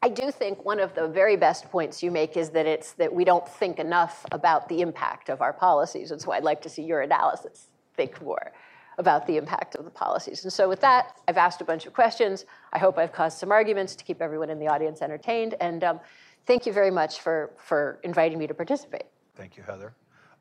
I 0.00 0.08
do 0.08 0.30
think 0.30 0.64
one 0.64 0.78
of 0.78 0.94
the 0.94 1.08
very 1.08 1.36
best 1.36 1.68
points 1.70 2.00
you 2.00 2.12
make 2.12 2.36
is 2.36 2.50
that 2.50 2.66
it's 2.66 2.92
that 2.92 3.12
we 3.12 3.24
don't 3.24 3.46
think 3.48 3.80
enough 3.80 4.24
about 4.30 4.68
the 4.68 4.80
impact 4.80 5.28
of 5.28 5.42
our 5.42 5.52
policies. 5.52 6.12
And 6.12 6.20
so 6.20 6.30
I'd 6.30 6.44
like 6.44 6.62
to 6.62 6.68
see 6.68 6.82
your 6.82 7.00
analysis 7.00 7.66
think 7.96 8.22
more 8.22 8.52
about 8.98 9.26
the 9.26 9.36
impact 9.36 9.76
of 9.76 9.84
the 9.84 9.90
policies. 9.90 10.42
And 10.44 10.52
so 10.52 10.68
with 10.68 10.80
that, 10.80 11.16
I've 11.28 11.36
asked 11.36 11.60
a 11.60 11.64
bunch 11.64 11.86
of 11.86 11.94
questions. 11.94 12.44
I 12.72 12.78
hope 12.78 12.98
I've 12.98 13.12
caused 13.12 13.38
some 13.38 13.52
arguments 13.52 13.94
to 13.96 14.04
keep 14.04 14.20
everyone 14.20 14.50
in 14.50 14.58
the 14.58 14.66
audience 14.66 15.00
entertained. 15.00 15.54
And 15.60 15.84
um, 15.84 16.00
thank 16.46 16.66
you 16.66 16.72
very 16.72 16.90
much 16.90 17.20
for, 17.20 17.52
for 17.56 18.00
inviting 18.02 18.38
me 18.38 18.46
to 18.48 18.54
participate. 18.54 19.04
Thank 19.36 19.56
you, 19.56 19.62
Heather. 19.62 19.94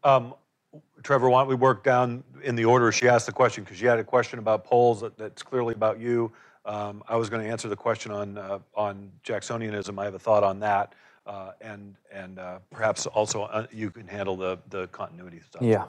Um, 0.03 0.33
Trevor, 1.03 1.29
why 1.29 1.41
don't 1.41 1.49
we 1.49 1.55
work 1.55 1.83
down 1.83 2.23
in 2.43 2.55
the 2.55 2.65
order 2.65 2.91
she 2.91 3.07
asked 3.07 3.27
the 3.27 3.31
question? 3.31 3.63
Because 3.63 3.77
she 3.77 3.85
had 3.85 3.99
a 3.99 4.03
question 4.03 4.39
about 4.39 4.65
polls 4.65 5.01
that, 5.01 5.17
that's 5.17 5.43
clearly 5.43 5.73
about 5.73 5.99
you. 5.99 6.31
Um, 6.65 7.03
I 7.07 7.15
was 7.15 7.29
going 7.29 7.43
to 7.43 7.49
answer 7.49 7.69
the 7.69 7.77
question 7.77 8.11
on 8.11 8.37
uh, 8.37 8.59
on 8.75 9.09
Jacksonianism. 9.23 9.97
I 9.97 10.03
have 10.03 10.15
a 10.15 10.19
thought 10.19 10.43
on 10.43 10.59
that, 10.59 10.95
uh, 11.25 11.51
and 11.61 11.95
and 12.11 12.39
uh, 12.39 12.59
perhaps 12.71 13.05
also 13.05 13.43
uh, 13.43 13.67
you 13.71 13.89
can 13.89 14.05
handle 14.05 14.35
the 14.35 14.59
the 14.69 14.87
continuity 14.87 15.39
stuff. 15.39 15.61
Yeah. 15.61 15.85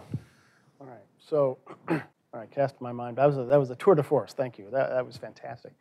All 0.81 0.87
right. 0.87 0.99
So, 1.19 1.59
all 2.33 2.41
right. 2.41 2.51
Cast 2.51 2.81
my 2.81 2.93
mind. 2.93 3.16
That 3.16 3.26
was 3.26 3.39
a, 3.39 3.45
that 3.45 3.59
was 3.59 3.70
a 3.70 3.76
tour 3.76 3.95
de 3.95 4.03
force. 4.03 4.33
Thank 4.33 4.59
you. 4.59 4.66
That 4.70 4.91
that 4.91 5.07
was 5.07 5.16
fantastic. 5.16 5.72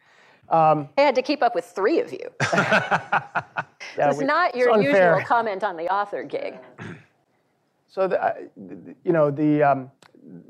Um, 0.50 0.88
I 0.98 1.02
had 1.02 1.16
to 1.16 1.22
keep 1.22 1.44
up 1.44 1.56
with 1.56 1.66
three 1.66 2.00
of 2.00 2.12
you. 2.12 2.30
yeah, 2.54 3.54
it's 3.98 4.18
we, 4.18 4.24
not 4.24 4.56
your 4.56 4.82
usual 4.82 5.22
comment 5.26 5.64
on 5.64 5.76
the 5.76 5.92
author 5.94 6.24
gig. 6.24 6.56
So, 7.90 8.08
the, 8.08 8.48
you 9.04 9.12
know, 9.12 9.30
the, 9.32 9.64
um, 9.64 9.92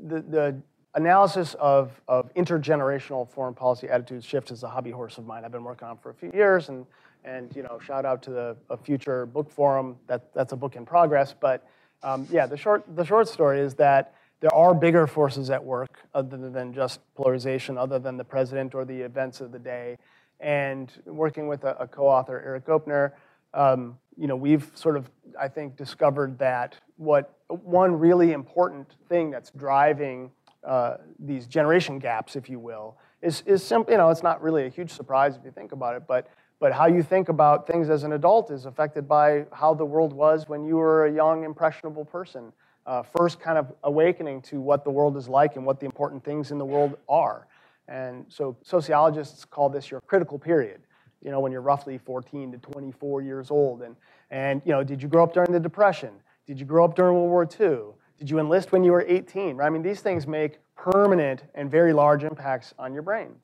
the, 0.06 0.20
the, 0.20 0.62
analysis 0.94 1.54
of, 1.60 2.00
of 2.08 2.34
intergenerational 2.34 3.28
foreign 3.28 3.54
policy 3.54 3.88
attitudes 3.88 4.24
shift 4.24 4.50
is 4.50 4.64
a 4.64 4.68
hobby 4.68 4.90
horse 4.90 5.16
of 5.16 5.26
mine. 5.26 5.44
I've 5.44 5.52
been 5.52 5.62
working 5.62 5.86
on 5.86 5.96
for 5.96 6.10
a 6.10 6.14
few 6.14 6.32
years, 6.32 6.70
and, 6.70 6.86
and 7.24 7.54
you 7.54 7.62
know, 7.62 7.78
shout 7.78 8.04
out 8.04 8.20
to 8.22 8.30
the 8.30 8.56
a 8.70 8.76
future 8.76 9.26
book 9.26 9.50
forum. 9.50 9.96
That, 10.08 10.32
that's 10.34 10.52
a 10.52 10.56
book 10.56 10.76
in 10.76 10.84
progress. 10.84 11.34
But 11.38 11.68
um, 12.02 12.26
yeah, 12.30 12.46
the 12.46 12.56
short, 12.56 12.84
the 12.96 13.04
short 13.04 13.28
story 13.28 13.60
is 13.60 13.74
that 13.74 14.14
there 14.40 14.54
are 14.54 14.74
bigger 14.74 15.06
forces 15.06 15.50
at 15.50 15.62
work 15.62 15.98
other 16.14 16.50
than 16.50 16.72
just 16.72 17.00
polarization, 17.14 17.76
other 17.76 17.98
than 17.98 18.16
the 18.16 18.24
president 18.24 18.74
or 18.74 18.84
the 18.84 19.00
events 19.00 19.40
of 19.40 19.52
the 19.52 19.58
day. 19.58 19.98
And 20.40 20.92
working 21.06 21.48
with 21.48 21.64
a, 21.64 21.76
a 21.80 21.86
co-author, 21.88 22.40
Erik 22.40 22.66
Goepner, 22.66 23.12
um, 23.54 23.98
you 24.16 24.26
know, 24.26 24.36
we've 24.36 24.70
sort 24.74 24.96
of, 24.96 25.10
I 25.40 25.48
think, 25.48 25.76
discovered 25.76 26.38
that 26.38 26.76
what 26.96 27.38
one 27.48 27.98
really 27.98 28.32
important 28.32 28.94
thing 29.08 29.30
that's 29.30 29.50
driving 29.50 30.30
uh, 30.64 30.98
these 31.18 31.46
generation 31.46 31.98
gaps, 31.98 32.36
if 32.36 32.48
you 32.48 32.58
will, 32.58 32.96
is, 33.22 33.42
is 33.46 33.64
simply, 33.64 33.94
you 33.94 33.98
know, 33.98 34.10
it's 34.10 34.22
not 34.22 34.42
really 34.42 34.66
a 34.66 34.68
huge 34.68 34.90
surprise 34.90 35.36
if 35.36 35.44
you 35.44 35.50
think 35.50 35.72
about 35.72 35.96
it, 35.96 36.02
but, 36.06 36.28
but 36.60 36.72
how 36.72 36.86
you 36.86 37.02
think 37.02 37.28
about 37.28 37.66
things 37.66 37.88
as 37.88 38.04
an 38.04 38.12
adult 38.12 38.50
is 38.50 38.66
affected 38.66 39.08
by 39.08 39.46
how 39.52 39.74
the 39.74 39.84
world 39.84 40.12
was 40.12 40.48
when 40.48 40.64
you 40.64 40.76
were 40.76 41.06
a 41.06 41.12
young, 41.12 41.44
impressionable 41.44 42.04
person. 42.04 42.52
Uh, 42.88 43.02
first 43.02 43.38
kind 43.38 43.58
of 43.58 43.70
awakening 43.84 44.40
to 44.40 44.62
what 44.62 44.82
the 44.82 44.88
world 44.88 45.14
is 45.18 45.28
like 45.28 45.56
and 45.56 45.66
what 45.66 45.78
the 45.78 45.84
important 45.84 46.24
things 46.24 46.52
in 46.52 46.56
the 46.56 46.64
world 46.64 46.96
are. 47.06 47.46
And 47.86 48.24
so 48.30 48.56
sociologists 48.62 49.44
call 49.44 49.68
this 49.68 49.90
your 49.90 50.00
critical 50.00 50.38
period, 50.38 50.80
you 51.20 51.30
know, 51.30 51.38
when 51.38 51.52
you're 51.52 51.60
roughly 51.60 51.98
14 51.98 52.50
to 52.50 52.56
24 52.56 53.20
years 53.20 53.50
old. 53.50 53.82
And, 53.82 53.94
and 54.30 54.62
you 54.64 54.72
know, 54.72 54.82
did 54.82 55.02
you 55.02 55.08
grow 55.10 55.22
up 55.22 55.34
during 55.34 55.52
the 55.52 55.60
Depression? 55.60 56.14
Did 56.46 56.58
you 56.58 56.64
grow 56.64 56.82
up 56.82 56.96
during 56.96 57.14
World 57.14 57.28
War 57.28 57.42
II? 57.44 57.92
Did 58.18 58.30
you 58.30 58.38
enlist 58.38 58.72
when 58.72 58.82
you 58.82 58.92
were 58.92 59.04
18? 59.06 59.58
Right? 59.58 59.66
I 59.66 59.68
mean, 59.68 59.82
these 59.82 60.00
things 60.00 60.26
make 60.26 60.58
permanent 60.74 61.42
and 61.54 61.70
very 61.70 61.92
large 61.92 62.24
impacts 62.24 62.72
on 62.78 62.94
your 62.94 63.02
brain. 63.02 63.34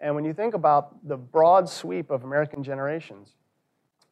And 0.00 0.14
when 0.14 0.24
you 0.24 0.32
think 0.32 0.54
about 0.54 1.06
the 1.06 1.18
broad 1.18 1.68
sweep 1.68 2.10
of 2.10 2.24
American 2.24 2.62
generations, 2.62 3.34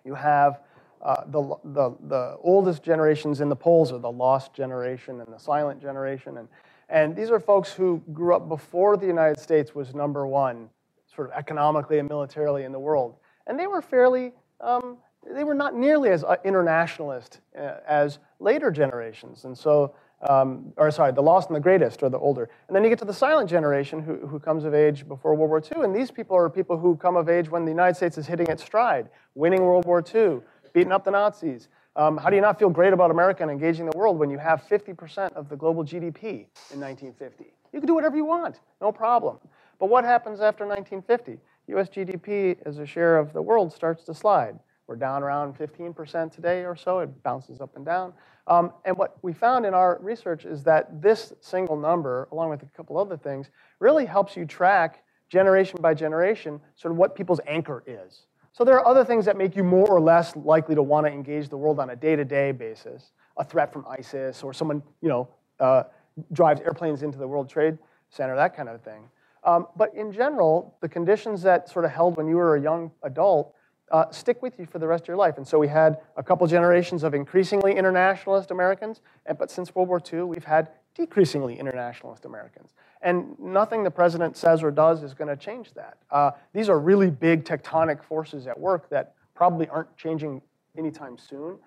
you 0.04 0.14
have 0.14 0.60
uh, 1.02 1.24
the, 1.26 1.56
the, 1.64 1.96
the 2.08 2.36
oldest 2.42 2.82
generations 2.82 3.40
in 3.40 3.48
the 3.48 3.56
polls 3.56 3.92
are 3.92 3.98
the 3.98 4.10
lost 4.10 4.54
generation 4.54 5.20
and 5.20 5.32
the 5.32 5.38
silent 5.38 5.80
generation. 5.80 6.38
And, 6.38 6.48
and 6.88 7.16
these 7.16 7.30
are 7.30 7.40
folks 7.40 7.72
who 7.72 8.02
grew 8.12 8.34
up 8.34 8.48
before 8.48 8.96
the 8.96 9.06
United 9.06 9.40
States 9.40 9.74
was 9.74 9.94
number 9.94 10.26
one, 10.26 10.68
sort 11.14 11.28
of 11.28 11.34
economically 11.34 11.98
and 11.98 12.08
militarily 12.08 12.64
in 12.64 12.72
the 12.72 12.78
world. 12.78 13.16
And 13.46 13.58
they 13.58 13.66
were 13.66 13.82
fairly, 13.82 14.32
um, 14.60 14.98
they 15.28 15.44
were 15.44 15.54
not 15.54 15.74
nearly 15.74 16.10
as 16.10 16.22
uh, 16.22 16.36
internationalist 16.44 17.40
uh, 17.58 17.78
as 17.86 18.18
later 18.38 18.70
generations. 18.70 19.44
And 19.44 19.58
so 19.58 19.94
um, 20.28 20.72
or 20.76 20.90
sorry, 20.90 21.12
the 21.12 21.22
lost 21.22 21.48
and 21.48 21.56
the 21.56 21.60
greatest, 21.60 22.02
or 22.02 22.08
the 22.08 22.18
older. 22.18 22.48
And 22.68 22.76
then 22.76 22.84
you 22.84 22.90
get 22.90 22.98
to 23.00 23.04
the 23.04 23.12
silent 23.12 23.50
generation 23.50 24.00
who, 24.00 24.26
who 24.26 24.38
comes 24.38 24.64
of 24.64 24.74
age 24.74 25.06
before 25.08 25.34
World 25.34 25.50
War 25.50 25.60
II. 25.60 25.84
And 25.84 25.94
these 25.94 26.10
people 26.10 26.36
are 26.36 26.48
people 26.48 26.78
who 26.78 26.96
come 26.96 27.16
of 27.16 27.28
age 27.28 27.50
when 27.50 27.64
the 27.64 27.70
United 27.70 27.96
States 27.96 28.18
is 28.18 28.26
hitting 28.26 28.46
its 28.46 28.62
stride, 28.62 29.08
winning 29.34 29.62
World 29.62 29.84
War 29.84 30.02
II, 30.02 30.40
beating 30.72 30.92
up 30.92 31.04
the 31.04 31.10
Nazis. 31.10 31.68
Um, 31.94 32.16
how 32.16 32.30
do 32.30 32.36
you 32.36 32.42
not 32.42 32.58
feel 32.58 32.70
great 32.70 32.92
about 32.92 33.10
America 33.10 33.42
and 33.42 33.50
engaging 33.50 33.86
the 33.86 33.96
world 33.96 34.18
when 34.18 34.30
you 34.30 34.38
have 34.38 34.62
50% 34.68 35.32
of 35.34 35.48
the 35.48 35.56
global 35.56 35.84
GDP 35.84 36.46
in 36.72 36.80
1950? 36.80 37.52
You 37.72 37.80
can 37.80 37.86
do 37.86 37.94
whatever 37.94 38.16
you 38.16 38.24
want, 38.24 38.60
no 38.80 38.92
problem. 38.92 39.38
But 39.78 39.88
what 39.88 40.04
happens 40.04 40.40
after 40.40 40.66
1950? 40.66 41.38
US 41.68 41.88
GDP 41.88 42.56
as 42.64 42.78
a 42.78 42.86
share 42.86 43.18
of 43.18 43.32
the 43.32 43.42
world 43.42 43.72
starts 43.72 44.04
to 44.04 44.14
slide. 44.14 44.58
We're 44.86 44.96
down 44.96 45.22
around 45.22 45.56
15% 45.56 46.32
today 46.32 46.64
or 46.64 46.76
so. 46.76 46.98
It 47.00 47.22
bounces 47.22 47.60
up 47.60 47.76
and 47.76 47.84
down. 47.84 48.12
Um, 48.46 48.72
and 48.84 48.96
what 48.96 49.16
we 49.22 49.32
found 49.32 49.64
in 49.64 49.74
our 49.74 49.98
research 50.02 50.44
is 50.44 50.64
that 50.64 51.00
this 51.00 51.32
single 51.40 51.76
number, 51.76 52.28
along 52.32 52.50
with 52.50 52.62
a 52.62 52.66
couple 52.76 52.98
other 52.98 53.16
things, 53.16 53.50
really 53.78 54.04
helps 54.04 54.36
you 54.36 54.44
track 54.44 55.04
generation 55.28 55.78
by 55.80 55.94
generation 55.94 56.60
sort 56.74 56.92
of 56.92 56.98
what 56.98 57.14
people's 57.14 57.40
anchor 57.46 57.82
is. 57.86 58.26
So 58.52 58.64
there 58.64 58.78
are 58.78 58.86
other 58.86 59.04
things 59.04 59.24
that 59.24 59.36
make 59.36 59.56
you 59.56 59.64
more 59.64 59.88
or 59.88 60.00
less 60.00 60.36
likely 60.36 60.74
to 60.74 60.82
want 60.82 61.06
to 61.06 61.12
engage 61.12 61.48
the 61.48 61.56
world 61.56 61.80
on 61.80 61.90
a 61.90 61.96
day-to-day 61.96 62.52
basis. 62.52 63.12
A 63.38 63.44
threat 63.44 63.72
from 63.72 63.86
ISIS 63.88 64.42
or 64.42 64.52
someone, 64.52 64.82
you 65.00 65.08
know, 65.08 65.28
uh, 65.58 65.84
drives 66.32 66.60
airplanes 66.60 67.02
into 67.02 67.16
the 67.16 67.26
World 67.26 67.48
Trade 67.48 67.78
Center, 68.10 68.36
that 68.36 68.54
kind 68.54 68.68
of 68.68 68.82
thing. 68.82 69.04
Um, 69.44 69.66
but 69.74 69.94
in 69.94 70.12
general, 70.12 70.76
the 70.82 70.88
conditions 70.88 71.42
that 71.42 71.68
sort 71.68 71.86
of 71.86 71.90
held 71.90 72.16
when 72.16 72.28
you 72.28 72.36
were 72.36 72.56
a 72.56 72.60
young 72.60 72.90
adult 73.02 73.54
uh, 73.90 74.10
stick 74.10 74.42
with 74.42 74.58
you 74.58 74.66
for 74.66 74.78
the 74.78 74.86
rest 74.86 75.04
of 75.04 75.08
your 75.08 75.16
life. 75.16 75.38
And 75.38 75.46
so 75.46 75.58
we 75.58 75.68
had 75.68 75.98
a 76.16 76.22
couple 76.22 76.46
generations 76.46 77.02
of 77.02 77.14
increasingly 77.14 77.76
internationalist 77.76 78.50
Americans, 78.50 79.00
and, 79.26 79.36
but 79.38 79.50
since 79.50 79.74
World 79.74 79.88
War 79.88 80.00
II, 80.12 80.22
we've 80.22 80.44
had 80.44 80.68
decreasingly 80.94 81.58
internationalist 81.58 82.24
Americans. 82.24 82.74
And 83.00 83.38
nothing 83.38 83.82
the 83.82 83.90
president 83.90 84.36
says 84.36 84.62
or 84.62 84.70
does 84.70 85.02
is 85.02 85.14
going 85.14 85.28
to 85.28 85.36
change 85.36 85.72
that. 85.74 85.98
Uh, 86.10 86.32
these 86.52 86.68
are 86.68 86.78
really 86.78 87.10
big 87.10 87.44
tectonic 87.44 88.02
forces 88.02 88.46
at 88.46 88.58
work 88.58 88.88
that 88.90 89.14
probably 89.34 89.68
aren't 89.68 89.96
changing 89.96 90.42
anytime 90.76 91.18
soon. 91.18 91.58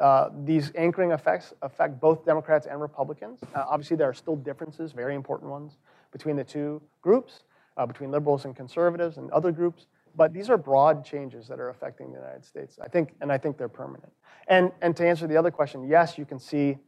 Uh, 0.00 0.28
these 0.44 0.72
anchoring 0.74 1.12
effects 1.12 1.54
affect 1.62 2.00
both 2.00 2.24
Democrats 2.24 2.66
and 2.66 2.80
Republicans. 2.80 3.40
Uh, 3.54 3.64
obviously, 3.68 3.96
there 3.96 4.08
are 4.08 4.14
still 4.14 4.36
differences, 4.36 4.92
very 4.92 5.14
important 5.14 5.50
ones, 5.50 5.78
between 6.12 6.36
the 6.36 6.44
two 6.44 6.82
groups, 7.00 7.44
uh, 7.76 7.86
between 7.86 8.10
liberals 8.10 8.44
and 8.44 8.56
conservatives 8.56 9.16
and 9.16 9.30
other 9.30 9.52
groups. 9.52 9.86
But 10.16 10.32
these 10.32 10.48
are 10.50 10.56
broad 10.56 11.04
changes 11.04 11.48
that 11.48 11.58
are 11.58 11.70
affecting 11.70 12.12
the 12.12 12.18
United 12.18 12.44
States. 12.44 12.78
I 12.80 12.88
think, 12.88 13.14
and 13.20 13.32
I 13.32 13.38
think 13.38 13.56
they're 13.56 13.68
permanent. 13.68 14.12
And, 14.46 14.70
and 14.80 14.96
to 14.96 15.06
answer 15.06 15.26
the 15.26 15.36
other 15.36 15.50
question, 15.50 15.88
yes, 15.88 16.18
you 16.18 16.24
can 16.24 16.38
see 16.38 16.78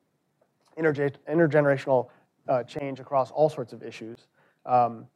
intergenerational 0.79 2.09
uh, 2.49 2.62
change 2.62 3.01
across 3.01 3.31
all 3.31 3.49
sorts 3.49 3.72
of 3.72 3.83
issues, 3.83 4.27
um, 4.64 5.07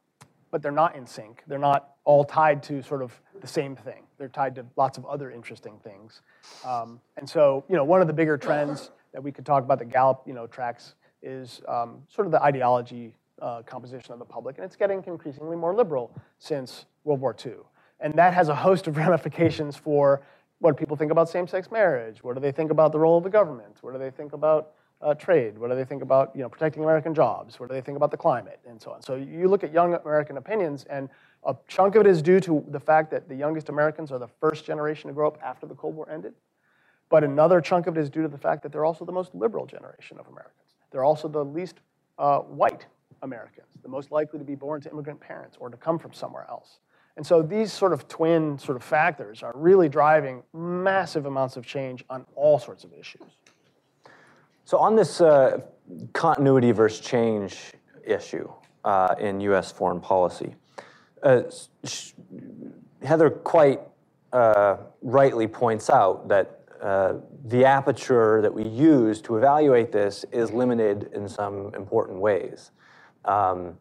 but 0.51 0.61
they're 0.61 0.71
not 0.71 0.95
in 0.95 1.05
sync. 1.05 1.43
They're 1.47 1.59
not 1.59 1.91
all 2.03 2.23
tied 2.23 2.61
to 2.63 2.81
sort 2.83 3.01
of 3.01 3.19
the 3.39 3.47
same 3.47 3.75
thing. 3.75 4.03
They're 4.17 4.27
tied 4.27 4.55
to 4.55 4.65
lots 4.75 4.97
of 4.97 5.05
other 5.05 5.31
interesting 5.31 5.79
things. 5.83 6.21
Um, 6.65 6.99
and 7.17 7.29
so, 7.29 7.63
you 7.69 7.75
know, 7.75 7.83
one 7.83 8.01
of 8.01 8.07
the 8.07 8.13
bigger 8.13 8.37
trends 8.37 8.91
that 9.13 9.23
we 9.23 9.31
could 9.31 9.45
talk 9.45 9.63
about 9.63 9.79
that 9.79 9.89
Gallup, 9.89 10.23
you 10.25 10.33
know, 10.33 10.47
tracks 10.47 10.95
is 11.21 11.61
um, 11.67 12.03
sort 12.09 12.25
of 12.25 12.31
the 12.31 12.41
ideology 12.41 13.13
uh, 13.41 13.61
composition 13.63 14.13
of 14.13 14.19
the 14.19 14.25
public, 14.25 14.57
and 14.57 14.65
it's 14.65 14.75
getting 14.75 15.03
increasingly 15.07 15.55
more 15.55 15.73
liberal 15.73 16.11
since 16.39 16.85
World 17.03 17.21
War 17.21 17.35
II. 17.43 17.53
And 17.99 18.13
that 18.15 18.33
has 18.33 18.49
a 18.49 18.55
host 18.55 18.87
of 18.87 18.97
ramifications 19.05 19.75
for 19.75 20.21
what 20.59 20.77
people 20.77 20.95
think 20.95 21.11
about 21.11 21.29
same 21.29 21.47
sex 21.47 21.71
marriage. 21.71 22.23
What 22.23 22.35
do 22.35 22.39
they 22.39 22.51
think 22.51 22.71
about 22.71 22.91
the 22.91 22.99
role 22.99 23.17
of 23.17 23.23
the 23.23 23.29
government? 23.29 23.77
What 23.81 23.93
do 23.93 23.99
they 23.99 24.11
think 24.11 24.33
about 24.33 24.73
uh, 25.01 25.13
trade? 25.13 25.57
What 25.57 25.69
do 25.69 25.75
they 25.75 25.85
think 25.85 26.01
about 26.01 26.35
you 26.35 26.41
know, 26.41 26.49
protecting 26.49 26.83
American 26.83 27.13
jobs? 27.13 27.59
What 27.59 27.69
do 27.69 27.75
they 27.75 27.81
think 27.81 27.95
about 27.95 28.11
the 28.11 28.17
climate? 28.17 28.59
And 28.67 28.81
so 28.81 28.91
on. 28.91 29.01
So 29.01 29.15
you 29.15 29.47
look 29.47 29.63
at 29.63 29.71
young 29.71 29.93
American 29.93 30.37
opinions, 30.37 30.85
and 30.89 31.09
a 31.43 31.55
chunk 31.67 31.95
of 31.95 32.05
it 32.05 32.09
is 32.09 32.21
due 32.21 32.39
to 32.41 32.63
the 32.69 32.79
fact 32.79 33.11
that 33.11 33.27
the 33.27 33.35
youngest 33.35 33.69
Americans 33.69 34.11
are 34.11 34.19
the 34.19 34.27
first 34.27 34.65
generation 34.65 35.07
to 35.07 35.13
grow 35.13 35.27
up 35.27 35.39
after 35.43 35.65
the 35.65 35.75
Cold 35.75 35.95
War 35.95 36.09
ended. 36.09 36.33
But 37.09 37.23
another 37.23 37.59
chunk 37.59 37.87
of 37.87 37.97
it 37.97 38.01
is 38.01 38.09
due 38.09 38.21
to 38.21 38.27
the 38.29 38.37
fact 38.37 38.63
that 38.63 38.71
they're 38.71 38.85
also 38.85 39.03
the 39.03 39.11
most 39.11 39.35
liberal 39.35 39.65
generation 39.65 40.17
of 40.19 40.27
Americans. 40.27 40.75
They're 40.91 41.03
also 41.03 41.27
the 41.27 41.43
least 41.43 41.79
uh, 42.17 42.39
white 42.39 42.85
Americans, 43.21 43.67
the 43.81 43.89
most 43.89 44.11
likely 44.11 44.39
to 44.39 44.45
be 44.45 44.55
born 44.55 44.81
to 44.81 44.91
immigrant 44.91 45.19
parents 45.19 45.57
or 45.59 45.69
to 45.69 45.77
come 45.77 45.99
from 45.99 46.13
somewhere 46.13 46.45
else. 46.49 46.79
And 47.17 47.27
so 47.27 47.41
these 47.41 47.73
sort 47.73 47.91
of 47.91 48.07
twin 48.07 48.57
sort 48.57 48.77
of 48.77 48.83
factors 48.83 49.43
are 49.43 49.51
really 49.55 49.89
driving 49.89 50.43
massive 50.53 51.25
amounts 51.25 51.57
of 51.57 51.65
change 51.65 52.05
on 52.09 52.25
all 52.35 52.57
sorts 52.57 52.83
of 52.83 52.93
issues. 52.93 53.21
So 54.65 54.77
on 54.77 54.95
this 54.95 55.21
uh, 55.21 55.59
continuity 56.13 56.71
versus 56.71 56.99
change 56.99 57.73
issue 58.05 58.49
uh, 58.83 59.15
in 59.19 59.39
U.S. 59.41 59.71
foreign 59.71 59.99
policy, 59.99 60.55
uh, 61.23 61.43
Heather 63.03 63.29
quite 63.29 63.81
uh, 64.31 64.77
rightly 65.01 65.47
points 65.47 65.89
out 65.89 66.27
that 66.29 66.59
uh, 66.81 67.15
the 67.45 67.65
aperture 67.65 68.41
that 68.41 68.53
we 68.53 68.63
use 68.67 69.21
to 69.21 69.37
evaluate 69.37 69.91
this 69.91 70.25
is 70.31 70.51
limited 70.51 71.11
in 71.13 71.27
some 71.27 71.73
important 71.75 72.19
ways. 72.19 72.71
Um, 73.25 73.77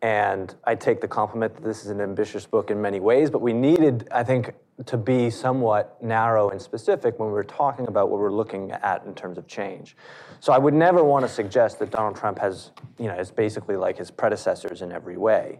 and 0.00 0.54
I 0.64 0.74
take 0.74 1.00
the 1.00 1.08
compliment 1.08 1.54
that 1.56 1.64
this 1.64 1.84
is 1.84 1.90
an 1.90 2.00
ambitious 2.00 2.46
book 2.46 2.70
in 2.70 2.80
many 2.80 3.00
ways, 3.00 3.30
but 3.30 3.40
we 3.40 3.52
needed, 3.52 4.08
I 4.12 4.22
think, 4.22 4.54
to 4.86 4.96
be 4.96 5.28
somewhat 5.28 6.00
narrow 6.00 6.50
and 6.50 6.62
specific 6.62 7.18
when 7.18 7.28
we 7.28 7.34
were 7.34 7.42
talking 7.42 7.88
about 7.88 8.08
what 8.08 8.20
we're 8.20 8.32
looking 8.32 8.70
at 8.70 9.04
in 9.04 9.14
terms 9.14 9.38
of 9.38 9.48
change. 9.48 9.96
So 10.38 10.52
I 10.52 10.58
would 10.58 10.74
never 10.74 11.02
want 11.02 11.24
to 11.24 11.28
suggest 11.28 11.80
that 11.80 11.90
Donald 11.90 12.14
Trump 12.14 12.38
has, 12.38 12.70
you 12.96 13.06
know, 13.06 13.14
is 13.14 13.32
basically 13.32 13.76
like 13.76 13.98
his 13.98 14.10
predecessors 14.10 14.82
in 14.82 14.92
every 14.92 15.16
way. 15.16 15.58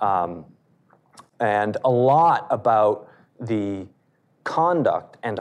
Um, 0.00 0.44
and 1.38 1.76
a 1.84 1.90
lot 1.90 2.48
about 2.50 3.08
the 3.38 3.86
conduct 4.42 5.18
and 5.22 5.38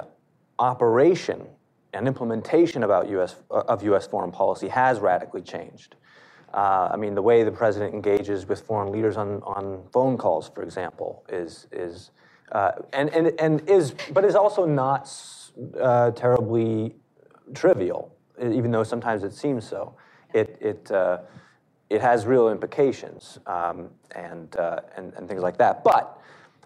operation 0.59 1.47
and 1.93 2.07
implementation 2.07 2.83
about 2.83 3.09
US, 3.09 3.35
of 3.49 3.83
U.S. 3.83 4.05
foreign 4.05 4.31
policy 4.31 4.67
has 4.67 4.99
radically 4.99 5.41
changed. 5.41 5.95
Uh, 6.55 6.89
I 6.93 6.95
mean, 6.95 7.15
the 7.15 7.21
way 7.21 7.43
the 7.43 7.51
president 7.51 7.93
engages 7.93 8.47
with 8.47 8.61
foreign 8.61 8.89
leaders 8.89 9.17
on, 9.17 9.43
on 9.43 9.83
phone 9.91 10.17
calls, 10.17 10.47
for 10.47 10.63
example, 10.63 11.25
is 11.27 11.67
is 11.73 12.11
uh, 12.53 12.71
and, 12.93 13.09
and 13.09 13.37
and 13.41 13.69
is 13.69 13.93
but 14.13 14.23
is 14.23 14.35
also 14.35 14.65
not 14.65 15.11
uh, 15.77 16.11
terribly 16.11 16.95
trivial, 17.53 18.15
even 18.41 18.71
though 18.71 18.83
sometimes 18.83 19.25
it 19.25 19.33
seems 19.33 19.67
so. 19.67 19.97
It 20.33 20.57
it 20.61 20.89
uh, 20.91 21.17
it 21.89 21.99
has 21.99 22.25
real 22.25 22.47
implications 22.49 23.37
um, 23.47 23.89
and, 24.11 24.55
uh, 24.55 24.79
and 24.95 25.13
and 25.15 25.27
things 25.27 25.41
like 25.41 25.57
that. 25.57 25.83
But 25.83 26.17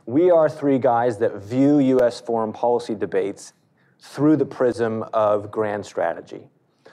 we 0.05 0.29
are 0.29 0.47
three 0.47 0.77
guys 0.77 1.17
that 1.17 1.37
view 1.37 1.79
U.S. 1.79 2.21
foreign 2.21 2.53
policy 2.53 2.93
debates 2.93 3.53
through 3.99 4.37
the 4.37 4.45
prism 4.45 5.03
of 5.13 5.49
grand 5.49 5.83
strategy. 5.83 6.47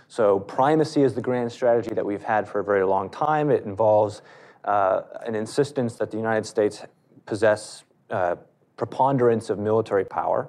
So 0.08 0.40
primacy 0.40 1.02
is 1.02 1.14
the 1.14 1.20
grand 1.20 1.50
strategy 1.50 1.94
that 1.94 2.04
we've 2.04 2.22
had 2.22 2.48
for 2.48 2.60
a 2.60 2.64
very 2.64 2.84
long 2.84 3.10
time. 3.10 3.50
It 3.50 3.64
involves 3.64 4.22
uh, 4.64 5.02
an 5.24 5.34
insistence 5.34 5.96
that 5.96 6.10
the 6.10 6.16
United 6.16 6.46
States 6.46 6.82
possess 7.24 7.84
uh, 8.10 8.36
preponderance 8.76 9.50
of 9.50 9.58
military 9.58 10.04
power, 10.04 10.48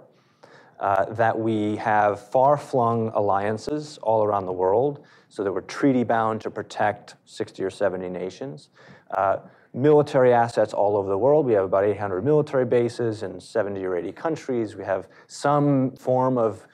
uh, 0.79 1.05
that 1.13 1.37
we 1.37 1.75
have 1.77 2.19
far-flung 2.29 3.09
alliances 3.15 3.97
all 4.03 4.23
around 4.23 4.45
the 4.45 4.51
world, 4.51 5.03
so 5.29 5.43
that 5.43 5.51
we're 5.51 5.61
treaty 5.61 6.03
bound 6.03 6.39
to 6.41 6.51
protect 6.51 7.15
60 7.25 7.63
or 7.63 7.69
70 7.69 8.09
nations. 8.09 8.69
Uh, 9.11 9.37
military 9.73 10.33
assets 10.33 10.73
all 10.73 10.95
over 10.97 11.09
the 11.09 11.17
world. 11.17 11.45
We 11.45 11.53
have 11.53 11.65
about 11.65 11.83
800 11.83 12.23
military 12.23 12.65
bases 12.65 13.23
in 13.23 13.39
70 13.39 13.83
or 13.85 13.95
80 13.95 14.11
countries. 14.13 14.75
We 14.75 14.83
have 14.83 15.07
some 15.27 15.91
form 15.91 16.37
of 16.37 16.67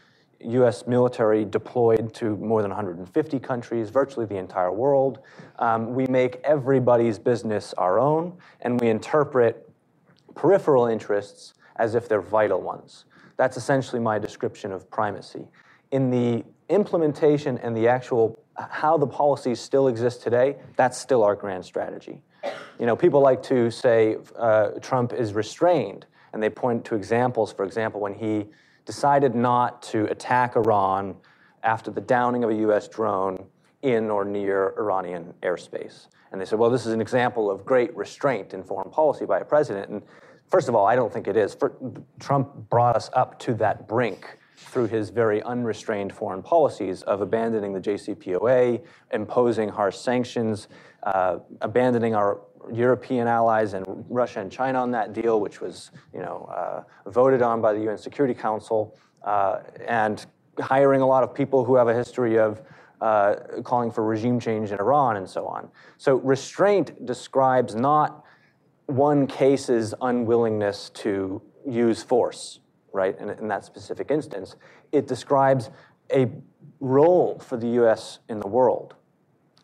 US 0.45 0.87
military 0.87 1.45
deployed 1.45 2.13
to 2.15 2.37
more 2.37 2.61
than 2.61 2.71
150 2.71 3.39
countries, 3.39 3.89
virtually 3.89 4.25
the 4.25 4.37
entire 4.37 4.71
world. 4.71 5.19
Um, 5.59 5.93
we 5.93 6.07
make 6.07 6.39
everybody's 6.43 7.19
business 7.19 7.73
our 7.77 7.99
own, 7.99 8.37
and 8.61 8.79
we 8.79 8.89
interpret 8.89 9.69
peripheral 10.35 10.87
interests 10.87 11.53
as 11.77 11.95
if 11.95 12.07
they're 12.07 12.21
vital 12.21 12.61
ones. 12.61 13.05
That's 13.37 13.57
essentially 13.57 14.01
my 14.01 14.19
description 14.19 14.71
of 14.71 14.89
primacy. 14.89 15.47
In 15.91 16.09
the 16.09 16.43
implementation 16.69 17.57
and 17.59 17.75
the 17.75 17.87
actual 17.87 18.37
how 18.57 18.97
the 18.97 19.07
policies 19.07 19.59
still 19.59 19.87
exist 19.87 20.21
today, 20.21 20.57
that's 20.75 20.97
still 20.97 21.23
our 21.23 21.35
grand 21.35 21.65
strategy. 21.65 22.21
You 22.79 22.85
know, 22.85 22.95
people 22.95 23.21
like 23.21 23.41
to 23.43 23.71
say 23.71 24.17
uh, 24.37 24.71
Trump 24.81 25.13
is 25.13 25.33
restrained, 25.33 26.05
and 26.33 26.41
they 26.41 26.49
point 26.49 26.85
to 26.85 26.95
examples. 26.95 27.51
For 27.51 27.65
example, 27.65 27.99
when 27.99 28.13
he 28.13 28.45
decided 28.85 29.35
not 29.35 29.81
to 29.83 30.05
attack 30.05 30.55
Iran 30.55 31.15
after 31.63 31.91
the 31.91 32.01
downing 32.01 32.43
of 32.43 32.49
a 32.49 32.55
U.S. 32.55 32.87
drone 32.87 33.45
in 33.81 34.09
or 34.09 34.25
near 34.25 34.73
Iranian 34.77 35.33
airspace. 35.43 36.07
And 36.31 36.41
they 36.41 36.45
said, 36.45 36.57
well, 36.57 36.69
this 36.69 36.85
is 36.85 36.93
an 36.93 37.01
example 37.01 37.51
of 37.51 37.63
great 37.63 37.95
restraint 37.95 38.53
in 38.53 38.63
foreign 38.63 38.89
policy 38.89 39.25
by 39.25 39.39
a 39.39 39.45
president. 39.45 39.89
And 39.89 40.01
first 40.47 40.67
of 40.67 40.75
all, 40.75 40.85
I 40.85 40.95
don't 40.95 41.13
think 41.13 41.27
it 41.27 41.37
is. 41.37 41.53
For, 41.53 41.73
Trump 42.19 42.69
brought 42.69 42.95
us 42.95 43.09
up 43.13 43.37
to 43.39 43.53
that 43.55 43.87
brink 43.87 44.39
through 44.55 44.87
his 44.87 45.09
very 45.09 45.43
unrestrained 45.43 46.13
foreign 46.13 46.41
policies 46.41 47.03
of 47.03 47.21
abandoning 47.21 47.73
the 47.73 47.79
JCPOA, 47.79 48.83
imposing 49.11 49.69
harsh 49.69 49.97
sanctions, 49.97 50.67
uh, 51.03 51.39
abandoning 51.61 52.15
our 52.15 52.41
European 52.71 53.27
allies 53.27 53.73
and 53.73 53.85
Russia 54.09 54.39
and 54.39 54.51
China 54.51 54.79
on 54.79 54.91
that 54.91 55.13
deal, 55.13 55.39
which 55.39 55.61
was 55.61 55.91
you 56.13 56.19
know, 56.19 56.49
uh, 56.53 57.09
voted 57.09 57.41
on 57.41 57.61
by 57.61 57.73
the 57.73 57.81
UN 57.89 57.97
Security 57.97 58.33
Council, 58.33 58.97
uh, 59.23 59.59
and 59.87 60.25
hiring 60.59 61.01
a 61.01 61.07
lot 61.07 61.23
of 61.23 61.33
people 61.33 61.65
who 61.65 61.75
have 61.75 61.87
a 61.87 61.93
history 61.93 62.37
of 62.37 62.61
uh, 63.01 63.35
calling 63.63 63.91
for 63.91 64.03
regime 64.03 64.39
change 64.39 64.71
in 64.71 64.79
Iran 64.79 65.17
and 65.17 65.29
so 65.29 65.45
on. 65.45 65.69
So 65.97 66.15
restraint 66.15 67.05
describes 67.05 67.75
not 67.75 68.23
one 68.85 69.27
case's 69.27 69.93
unwillingness 70.01 70.89
to 70.91 71.41
use 71.67 72.03
force, 72.03 72.59
right, 72.91 73.17
in, 73.19 73.29
in 73.29 73.47
that 73.47 73.65
specific 73.65 74.11
instance. 74.11 74.55
It 74.91 75.07
describes 75.07 75.69
a 76.13 76.29
role 76.79 77.39
for 77.39 77.57
the 77.57 77.67
US 77.83 78.19
in 78.29 78.39
the 78.39 78.47
world 78.47 78.95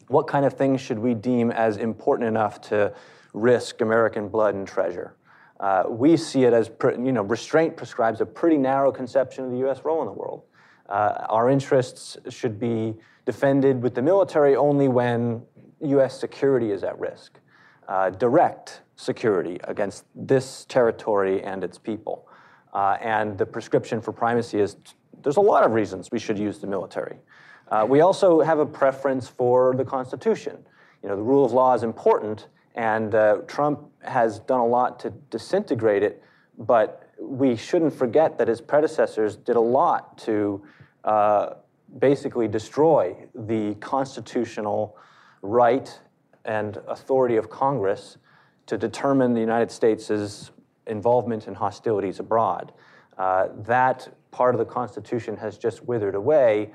what 0.10 0.28
kind 0.28 0.46
of 0.46 0.54
things 0.54 0.82
should 0.82 1.00
we 1.00 1.14
deem 1.14 1.52
as 1.52 1.78
important 1.78 2.28
enough 2.28 2.60
to 2.60 2.94
risk 3.34 3.82
American 3.82 4.28
blood 4.28 4.56
and 4.56 4.68
treasure? 4.68 5.16
Uh, 5.60 5.84
we 5.88 6.18
see 6.18 6.44
it 6.46 6.54
as, 6.54 6.72
you 6.84 7.12
know, 7.12 7.22
restraint 7.22 7.78
prescribes 7.78 8.20
a 8.20 8.26
pretty 8.26 8.58
narrow 8.58 8.92
conception 8.92 9.46
of 9.46 9.52
the 9.52 9.58
U.S. 9.60 9.86
role 9.86 10.02
in 10.02 10.08
the 10.08 10.14
world. 10.14 10.44
Uh, 10.88 11.26
our 11.30 11.50
interests 11.50 12.18
should 12.30 12.60
be 12.60 12.96
defended 13.26 13.82
with 13.84 13.94
the 13.94 14.02
military 14.02 14.56
only 14.56 14.88
when 14.88 15.44
U.S. 15.82 16.20
security 16.20 16.72
is 16.72 16.84
at 16.84 16.98
risk, 17.00 17.40
uh, 17.88 18.10
direct 18.10 18.82
security 18.96 19.60
against 19.66 20.06
this 20.16 20.66
territory 20.66 21.44
and 21.44 21.64
its 21.64 21.78
people. 21.78 22.28
Uh, 22.74 22.98
and 23.02 23.38
the 23.38 23.46
prescription 23.46 24.02
for 24.02 24.12
primacy 24.12 24.60
is 24.60 24.76
there's 25.22 25.38
a 25.38 25.42
lot 25.42 25.64
of 25.64 25.72
reasons 25.74 26.10
we 26.12 26.20
should 26.20 26.40
use 26.40 26.60
the 26.60 26.68
military. 26.68 27.18
Uh, 27.70 27.86
we 27.88 28.02
also 28.02 28.42
have 28.42 28.60
a 28.60 28.66
preference 28.66 29.28
for 29.28 29.76
the 29.76 29.86
Constitution. 29.86 30.58
You 31.04 31.10
know, 31.10 31.16
the 31.16 31.22
rule 31.22 31.46
of 31.46 31.52
law 31.52 31.74
is 31.74 31.84
important, 31.84 32.48
and 32.76 33.14
uh, 33.14 33.38
Trump 33.48 33.82
has 34.02 34.40
done 34.40 34.60
a 34.60 34.66
lot 34.66 35.00
to 35.02 35.12
disintegrate 35.30 36.04
it, 36.04 36.24
but 36.58 37.10
we 37.20 37.56
shouldn't 37.56 37.94
forget 37.94 38.38
that 38.38 38.48
his 38.48 38.62
predecessors 38.62 39.36
did 39.36 39.56
a 39.56 39.62
lot 39.62 40.18
to 40.20 40.64
uh, 41.04 41.54
basically 42.00 42.48
destroy 42.48 43.16
the 43.36 43.76
constitutional 43.76 44.98
right 45.42 46.00
and 46.46 46.78
authority 46.88 47.36
of 47.36 47.50
Congress 47.50 48.18
to 48.66 48.78
determine 48.78 49.34
the 49.34 49.40
United 49.40 49.72
States' 49.72 50.52
involvement 50.88 51.48
in 51.48 51.54
hostilities 51.54 52.20
abroad. 52.20 52.72
Uh, 53.18 53.50
that 53.58 54.08
part 54.32 54.56
of 54.56 54.60
the 54.60 54.66
Constitution 54.66 55.36
has 55.38 55.58
just 55.58 55.84
withered 55.84 56.16
away 56.16 56.72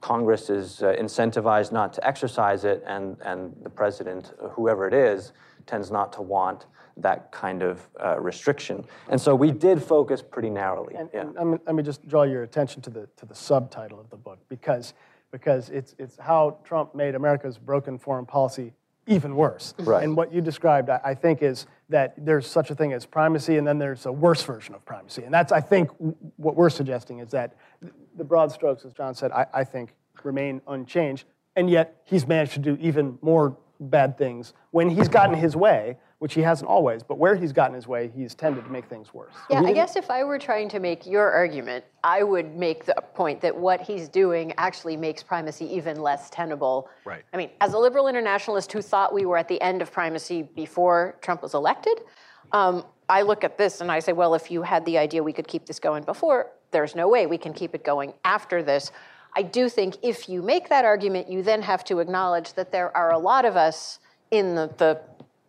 Congress 0.00 0.50
is 0.50 0.82
uh, 0.82 0.94
incentivized 1.00 1.72
not 1.72 1.92
to 1.94 2.06
exercise 2.06 2.64
it, 2.64 2.82
and, 2.86 3.16
and 3.22 3.54
the 3.62 3.70
president, 3.70 4.32
whoever 4.52 4.86
it 4.86 4.94
is, 4.94 5.32
tends 5.66 5.90
not 5.90 6.12
to 6.12 6.22
want 6.22 6.66
that 6.98 7.30
kind 7.32 7.62
of 7.62 7.88
uh, 8.02 8.18
restriction. 8.20 8.84
And 9.10 9.20
so 9.20 9.34
we 9.34 9.50
did 9.50 9.82
focus 9.82 10.22
pretty 10.22 10.48
narrowly. 10.50 10.94
And, 10.94 11.10
yeah. 11.12 11.24
and 11.36 11.50
let 11.66 11.74
me 11.74 11.82
just 11.82 12.06
draw 12.08 12.22
your 12.22 12.42
attention 12.42 12.82
to 12.82 12.90
the, 12.90 13.08
to 13.16 13.26
the 13.26 13.34
subtitle 13.34 14.00
of 14.00 14.08
the 14.08 14.16
book, 14.16 14.38
because, 14.48 14.94
because 15.30 15.70
it's, 15.70 15.94
it's 15.98 16.16
how 16.18 16.58
Trump 16.64 16.94
made 16.94 17.14
America's 17.14 17.58
broken 17.58 17.98
foreign 17.98 18.26
policy 18.26 18.72
even 19.06 19.36
worse. 19.36 19.74
Right. 19.78 20.04
And 20.04 20.16
what 20.16 20.32
you 20.32 20.40
described, 20.40 20.88
I, 20.88 21.00
I 21.04 21.14
think, 21.14 21.42
is 21.42 21.66
that 21.88 22.14
there's 22.18 22.46
such 22.46 22.70
a 22.70 22.74
thing 22.74 22.92
as 22.92 23.06
primacy, 23.06 23.58
and 23.58 23.66
then 23.66 23.78
there's 23.78 24.06
a 24.06 24.12
worse 24.12 24.42
version 24.42 24.74
of 24.74 24.84
primacy. 24.84 25.22
And 25.22 25.32
that's, 25.32 25.52
I 25.52 25.60
think, 25.60 25.90
what 26.36 26.56
we're 26.56 26.70
suggesting 26.70 27.20
is 27.20 27.30
that 27.30 27.56
the 28.16 28.24
broad 28.24 28.50
strokes, 28.50 28.84
as 28.84 28.92
John 28.92 29.14
said, 29.14 29.30
I, 29.30 29.46
I 29.54 29.64
think 29.64 29.94
remain 30.24 30.60
unchanged. 30.66 31.26
And 31.54 31.70
yet 31.70 32.02
he's 32.04 32.26
managed 32.26 32.52
to 32.54 32.58
do 32.58 32.76
even 32.80 33.18
more 33.22 33.56
bad 33.78 34.18
things 34.18 34.52
when 34.72 34.90
he's 34.90 35.08
gotten 35.08 35.34
his 35.36 35.54
way, 35.54 35.96
which 36.18 36.32
he 36.32 36.40
hasn't 36.40 36.68
always, 36.68 37.02
but 37.02 37.18
where 37.18 37.34
he's 37.34 37.52
gotten 37.52 37.74
his 37.74 37.86
way, 37.86 38.10
he's 38.16 38.34
tended 38.34 38.64
to 38.64 38.70
make 38.70 38.86
things 38.86 39.12
worse. 39.12 39.34
Yeah, 39.50 39.60
I 39.60 39.72
guess 39.72 39.96
if 39.96 40.10
I 40.10 40.24
were 40.24 40.38
trying 40.38 40.68
to 40.70 40.80
make 40.80 41.04
your 41.04 41.30
argument, 41.30 41.84
I 42.02 42.22
would 42.22 42.56
make 42.56 42.86
the 42.86 42.94
point 43.14 43.42
that 43.42 43.54
what 43.54 43.82
he's 43.82 44.08
doing 44.08 44.54
actually 44.56 44.96
makes 44.96 45.22
primacy 45.22 45.66
even 45.74 46.00
less 46.00 46.30
tenable. 46.30 46.88
Right. 47.04 47.22
I 47.34 47.36
mean, 47.36 47.50
as 47.60 47.74
a 47.74 47.78
liberal 47.78 48.08
internationalist 48.08 48.72
who 48.72 48.80
thought 48.80 49.12
we 49.12 49.26
were 49.26 49.36
at 49.36 49.48
the 49.48 49.60
end 49.60 49.82
of 49.82 49.92
primacy 49.92 50.42
before 50.42 51.16
Trump 51.20 51.42
was 51.42 51.52
elected, 51.52 52.00
um, 52.52 52.84
I 53.10 53.20
look 53.22 53.44
at 53.44 53.58
this 53.58 53.82
and 53.82 53.92
I 53.92 53.98
say, 53.98 54.14
well, 54.14 54.34
if 54.34 54.50
you 54.50 54.62
had 54.62 54.86
the 54.86 54.96
idea 54.96 55.22
we 55.22 55.34
could 55.34 55.46
keep 55.46 55.66
this 55.66 55.78
going 55.78 56.02
before, 56.04 56.50
there's 56.70 56.94
no 56.94 57.08
way 57.08 57.26
we 57.26 57.38
can 57.38 57.52
keep 57.52 57.74
it 57.74 57.84
going 57.84 58.14
after 58.24 58.62
this. 58.62 58.90
I 59.36 59.42
do 59.42 59.68
think 59.68 59.96
if 60.02 60.30
you 60.30 60.40
make 60.40 60.70
that 60.70 60.86
argument, 60.86 61.30
you 61.30 61.42
then 61.42 61.60
have 61.60 61.84
to 61.84 61.98
acknowledge 61.98 62.54
that 62.54 62.72
there 62.72 62.96
are 62.96 63.12
a 63.12 63.18
lot 63.18 63.44
of 63.44 63.54
us 63.54 63.98
in 64.30 64.54
the, 64.54 64.72
the 64.78 65.00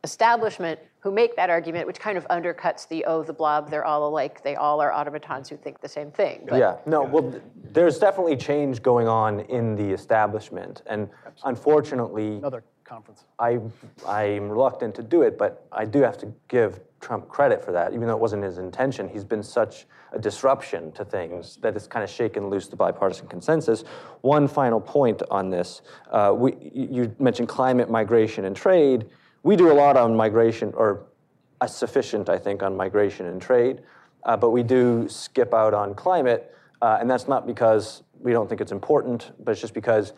establishment 0.03 0.79
who 0.99 1.11
make 1.11 1.35
that 1.35 1.49
argument, 1.49 1.87
which 1.87 1.99
kind 1.99 2.17
of 2.17 2.27
undercuts 2.27 2.87
the 2.87 3.05
oh, 3.05 3.23
the 3.23 3.33
blob, 3.33 3.69
they're 3.69 3.85
all 3.85 4.07
alike, 4.07 4.43
they 4.43 4.55
all 4.55 4.81
are 4.81 4.91
automatons 4.91 5.47
who 5.49 5.57
think 5.57 5.79
the 5.79 5.87
same 5.87 6.11
thing. 6.11 6.45
But, 6.47 6.59
yeah, 6.59 6.77
no, 6.85 7.03
well, 7.03 7.33
there's 7.71 7.97
definitely 7.97 8.35
change 8.35 8.81
going 8.81 9.07
on 9.07 9.41
in 9.41 9.75
the 9.75 9.89
establishment, 9.89 10.81
and 10.87 11.09
Absolutely. 11.25 11.49
unfortunately, 11.49 12.37
another 12.37 12.63
conference. 12.83 13.25
I 13.39 13.59
I'm 14.07 14.49
reluctant 14.49 14.95
to 14.95 15.03
do 15.03 15.21
it, 15.21 15.37
but 15.37 15.67
I 15.71 15.85
do 15.85 16.01
have 16.01 16.17
to 16.19 16.33
give 16.47 16.79
Trump 16.99 17.27
credit 17.27 17.63
for 17.63 17.71
that, 17.71 17.93
even 17.93 18.07
though 18.07 18.15
it 18.15 18.19
wasn't 18.19 18.43
his 18.43 18.57
intention. 18.57 19.07
He's 19.07 19.23
been 19.23 19.43
such 19.43 19.85
a 20.13 20.19
disruption 20.19 20.91
to 20.93 21.05
things 21.05 21.57
that 21.57 21.75
it's 21.75 21.85
kind 21.85 22.03
of 22.03 22.09
shaken 22.09 22.49
loose 22.49 22.67
the 22.67 22.75
bipartisan 22.75 23.27
consensus. 23.27 23.83
One 24.21 24.47
final 24.47 24.81
point 24.81 25.21
on 25.29 25.49
this: 25.49 25.81
uh, 26.11 26.33
we, 26.35 26.55
you 26.73 27.15
mentioned 27.19 27.49
climate, 27.49 27.89
migration, 27.89 28.45
and 28.45 28.55
trade. 28.55 29.05
We 29.47 29.55
do 29.55 29.71
a 29.71 29.73
lot 29.73 29.95
on 29.95 30.13
migration, 30.13 30.73
or 30.75 31.05
a 31.61 31.69
sufficient, 31.69 32.27
I 32.27 32.37
think, 32.37 32.61
on 32.61 32.75
migration 32.75 33.27
and 33.27 33.41
trade, 33.41 33.81
uh, 34.25 34.35
but 34.35 34.49
we 34.49 34.61
do 34.61 35.07
skip 35.07 35.53
out 35.53 35.73
on 35.73 35.95
climate, 35.95 36.53
uh, 36.81 36.97
and 36.99 37.09
that's 37.09 37.29
not 37.29 37.47
because 37.47 38.03
we 38.19 38.33
don't 38.33 38.49
think 38.49 38.59
it's 38.59 38.73
important, 38.73 39.31
but 39.41 39.51
it's 39.51 39.61
just 39.61 39.73
because 39.73 40.11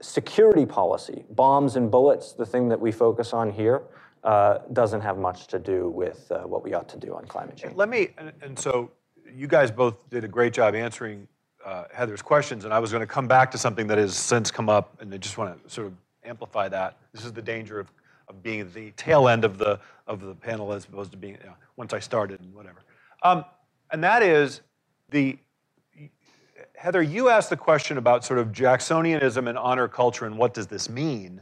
security 0.00 0.64
policy, 0.64 1.26
bombs 1.32 1.76
and 1.76 1.90
bullets, 1.90 2.32
the 2.32 2.46
thing 2.46 2.66
that 2.70 2.80
we 2.80 2.90
focus 2.90 3.34
on 3.34 3.50
here 3.50 3.82
uh, 4.24 4.60
doesn't 4.72 5.02
have 5.02 5.18
much 5.18 5.48
to 5.48 5.58
do 5.58 5.90
with 5.90 6.32
uh, 6.32 6.38
what 6.38 6.64
we 6.64 6.72
ought 6.72 6.88
to 6.88 6.96
do 6.96 7.14
on 7.14 7.26
climate 7.26 7.58
change. 7.58 7.74
Let 7.76 7.90
me, 7.90 8.14
and, 8.40 8.58
so 8.58 8.90
you 9.30 9.48
guys 9.48 9.70
both 9.70 10.08
did 10.08 10.24
a 10.24 10.28
great 10.28 10.54
job 10.54 10.74
answering 10.74 11.28
uh, 11.62 11.84
Heather's 11.92 12.22
questions, 12.22 12.64
and 12.64 12.72
I 12.72 12.78
was 12.78 12.90
going 12.90 13.02
to 13.02 13.06
come 13.06 13.28
back 13.28 13.50
to 13.50 13.58
something 13.58 13.86
that 13.88 13.98
has 13.98 14.16
since 14.16 14.50
come 14.50 14.70
up, 14.70 14.98
and 15.02 15.12
I 15.12 15.18
just 15.18 15.36
want 15.36 15.62
to 15.62 15.70
sort 15.70 15.88
of 15.88 15.92
amplify 16.24 16.70
that. 16.70 16.96
This 17.12 17.26
is 17.26 17.34
the 17.34 17.42
danger 17.42 17.78
of 17.78 17.92
being 18.42 18.70
the 18.72 18.90
tail 18.92 19.28
end 19.28 19.44
of 19.44 19.58
the 19.58 19.78
of 20.06 20.20
the 20.20 20.34
panel 20.34 20.72
as 20.72 20.84
opposed 20.84 21.10
to 21.12 21.16
being 21.16 21.34
you 21.40 21.46
know, 21.46 21.54
once 21.76 21.92
I 21.92 22.00
started 22.00 22.40
and 22.40 22.54
whatever. 22.54 22.82
Um, 23.22 23.44
and 23.90 24.02
that 24.02 24.22
is 24.22 24.60
the 25.10 25.38
Heather, 26.74 27.02
you 27.02 27.28
asked 27.28 27.50
the 27.50 27.56
question 27.56 27.96
about 27.96 28.24
sort 28.24 28.40
of 28.40 28.48
Jacksonianism 28.48 29.48
and 29.48 29.56
honor 29.56 29.86
culture 29.86 30.26
and 30.26 30.36
what 30.36 30.52
does 30.52 30.66
this 30.66 30.88
mean, 30.88 31.40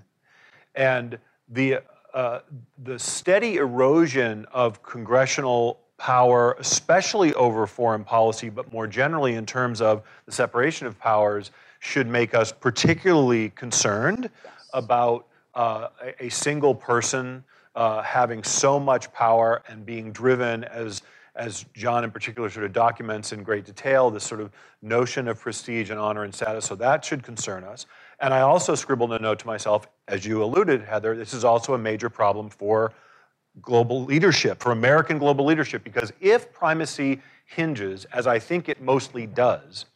and 0.74 1.18
the 1.49 1.78
uh, 2.12 2.41
the 2.82 2.99
steady 2.99 3.57
erosion 3.57 4.45
of 4.53 4.82
congressional 4.82 5.80
power, 5.97 6.57
especially 6.59 7.32
over 7.34 7.66
foreign 7.66 8.05
policy, 8.05 8.51
but 8.51 8.72
more 8.72 8.86
generally 8.86 9.34
in 9.34 9.47
terms 9.47 9.80
of 9.80 10.03
the 10.26 10.32
separation 10.32 10.86
of 10.86 10.99
powers, 10.99 11.53
should 11.78 12.07
make 12.07 12.34
us 12.34 12.53
particularly 12.53 13.51
concerned 13.51 14.28
yes. 14.45 14.53
about 14.74 15.26
uh, 15.55 15.89
a, 16.03 16.27
a, 16.27 16.29
single 16.29 16.75
person 16.75 17.45
uh, 17.75 18.03
having 18.03 18.43
so 18.43 18.79
much 18.79 19.13
power 19.13 19.63
and 19.69 19.85
being 19.85 20.13
driven 20.13 20.65
as 20.65 21.03
as 21.37 21.65
John 21.75 22.05
in 22.05 22.11
particular 22.11 22.51
sort 22.51 22.67
of 22.67 22.73
documents 22.73 23.33
in 23.33 23.43
great 23.43 23.65
detail, 23.65 24.11
this 24.11 24.25
sort 24.25 24.41
of 24.41 24.51
notion 24.83 25.29
of 25.29 25.41
prestige 25.41 25.91
and 25.91 25.99
honor 25.99 26.25
and 26.25 26.35
status. 26.35 26.65
So 26.65 26.75
that 26.77 27.05
should 27.05 27.23
concern 27.23 27.65
us. 27.65 27.87
And 28.21 28.35
I 28.35 28.41
also 28.41 28.75
scribbled 28.75 29.13
a 29.13 29.19
note 29.19 29.39
to 29.41 29.47
myself, 29.47 29.89
as 30.09 30.27
you 30.27 30.43
alluded, 30.43 30.83
Heather, 30.83 31.17
this 31.17 31.33
is 31.33 31.45
also 31.45 31.75
a 31.75 31.79
major 31.79 32.11
problem 32.11 32.51
for 32.51 32.93
global 33.63 34.05
leadership, 34.05 34.61
for 34.61 34.73
American 34.73 35.19
global 35.19 35.45
leadership, 35.45 35.83
because 35.83 36.13
if 36.21 36.53
primacy 36.53 37.21
hinges, 37.47 38.05
as 38.07 38.27
I 38.27 38.39
think 38.39 38.69
it 38.69 38.81
mostly 38.81 39.27
does, 39.27 39.87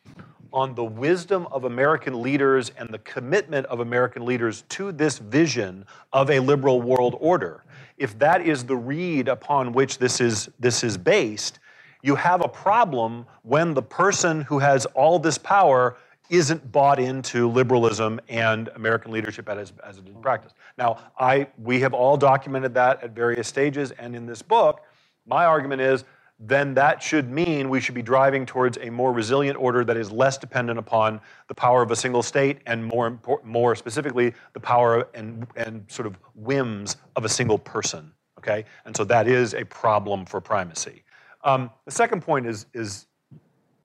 on 0.54 0.74
the 0.76 0.84
wisdom 0.84 1.46
of 1.50 1.64
American 1.64 2.22
leaders 2.22 2.70
and 2.78 2.88
the 2.88 2.98
commitment 3.00 3.66
of 3.66 3.80
American 3.80 4.24
leaders 4.24 4.62
to 4.68 4.92
this 4.92 5.18
vision 5.18 5.84
of 6.12 6.30
a 6.30 6.38
liberal 6.38 6.80
world 6.80 7.16
order, 7.20 7.64
if 7.98 8.16
that 8.20 8.40
is 8.40 8.64
the 8.64 8.76
reed 8.76 9.26
upon 9.28 9.72
which 9.72 9.98
this 9.98 10.20
is, 10.20 10.48
this 10.60 10.84
is 10.84 10.96
based, 10.96 11.58
you 12.02 12.14
have 12.14 12.44
a 12.44 12.48
problem 12.48 13.26
when 13.42 13.74
the 13.74 13.82
person 13.82 14.42
who 14.42 14.60
has 14.60 14.86
all 14.86 15.18
this 15.18 15.38
power 15.38 15.96
isn't 16.30 16.70
bought 16.70 17.00
into 17.00 17.50
liberalism 17.50 18.20
and 18.28 18.68
American 18.76 19.10
leadership 19.10 19.48
as, 19.48 19.72
as 19.84 19.98
it 19.98 20.08
is 20.08 20.14
practiced. 20.22 20.54
Now, 20.78 20.98
I, 21.18 21.48
we 21.58 21.80
have 21.80 21.92
all 21.92 22.16
documented 22.16 22.74
that 22.74 23.02
at 23.02 23.10
various 23.10 23.48
stages, 23.48 23.90
and 23.90 24.14
in 24.14 24.24
this 24.24 24.40
book, 24.40 24.82
my 25.26 25.46
argument 25.46 25.80
is 25.80 26.04
then 26.38 26.74
that 26.74 27.02
should 27.02 27.30
mean 27.30 27.68
we 27.68 27.80
should 27.80 27.94
be 27.94 28.02
driving 28.02 28.44
towards 28.44 28.76
a 28.78 28.90
more 28.90 29.12
resilient 29.12 29.58
order 29.58 29.84
that 29.84 29.96
is 29.96 30.10
less 30.10 30.36
dependent 30.36 30.78
upon 30.78 31.20
the 31.48 31.54
power 31.54 31.82
of 31.82 31.90
a 31.90 31.96
single 31.96 32.22
state 32.22 32.58
and 32.66 32.84
more, 32.84 33.18
more 33.44 33.76
specifically, 33.76 34.34
the 34.52 34.60
power 34.60 35.06
and, 35.14 35.46
and 35.56 35.84
sort 35.88 36.06
of 36.06 36.18
whims 36.34 36.96
of 37.14 37.24
a 37.24 37.28
single 37.28 37.58
person. 37.58 38.12
Okay? 38.38 38.64
And 38.84 38.96
so 38.96 39.04
that 39.04 39.28
is 39.28 39.54
a 39.54 39.64
problem 39.64 40.26
for 40.26 40.40
primacy. 40.40 41.04
Um, 41.44 41.70
the 41.84 41.92
second 41.92 42.22
point 42.22 42.46
is, 42.46 42.66
is 42.74 43.06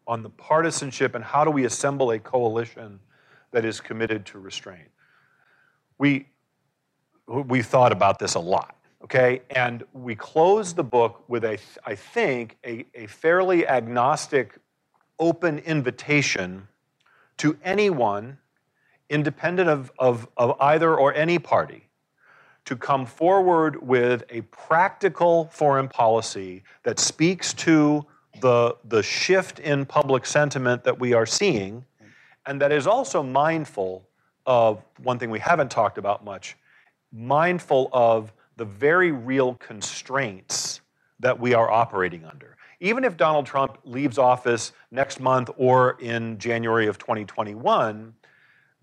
on 0.07 0.23
the 0.23 0.29
partisanship 0.29 1.13
and 1.13 1.23
how 1.23 1.45
do 1.45 1.51
we 1.51 1.65
assemble 1.65 2.11
a 2.11 2.19
coalition 2.19 2.99
that 3.51 3.63
is 3.63 3.79
committed 3.79 4.25
to 4.25 4.39
restraint. 4.39 4.89
We, 5.99 6.27
we 7.27 7.61
thought 7.61 7.91
about 7.91 8.17
this 8.17 8.33
a 8.33 8.39
lot 8.39 8.75
okay? 9.09 9.41
And 9.49 9.83
we 9.93 10.15
close 10.15 10.73
the 10.73 10.83
book 10.83 11.23
with 11.27 11.43
a, 11.43 11.57
I 11.85 11.95
think, 11.95 12.57
a, 12.65 12.85
a 12.93 13.07
fairly 13.07 13.67
agnostic, 13.67 14.57
open 15.17 15.59
invitation 15.59 16.67
to 17.37 17.57
anyone, 17.63 18.37
independent 19.09 19.69
of, 19.69 19.91
of, 19.97 20.27
of 20.37 20.55
either 20.61 20.95
or 20.95 21.13
any 21.15 21.39
party, 21.39 21.87
to 22.65 22.75
come 22.75 23.05
forward 23.05 23.81
with 23.81 24.23
a 24.29 24.41
practical 24.41 25.45
foreign 25.45 25.87
policy 25.87 26.63
that 26.83 26.99
speaks 26.99 27.53
to 27.53 28.05
the, 28.41 28.75
the 28.85 29.01
shift 29.01 29.59
in 29.59 29.85
public 29.85 30.25
sentiment 30.25 30.83
that 30.83 30.99
we 30.99 31.13
are 31.13 31.25
seeing, 31.25 31.83
and 32.45 32.61
that 32.61 32.71
is 32.71 32.85
also 32.85 33.23
mindful 33.23 34.07
of 34.45 34.83
one 35.01 35.17
thing 35.17 35.31
we 35.31 35.39
haven't 35.39 35.71
talked 35.71 35.97
about 35.97 36.23
much 36.23 36.55
mindful 37.11 37.89
of 37.91 38.31
the 38.59 38.65
very 38.65 39.13
real 39.13 39.55
constraints 39.55 40.81
that 41.21 41.39
we 41.39 41.53
are 41.53 41.71
operating 41.71 42.25
under. 42.25 42.57
Even 42.81 43.05
if 43.05 43.15
Donald 43.15 43.45
Trump 43.45 43.77
leaves 43.85 44.17
office 44.17 44.73
next 44.91 45.21
month 45.21 45.49
or 45.55 45.97
in 46.01 46.37
January 46.37 46.87
of 46.87 46.97
2021, 46.97 48.13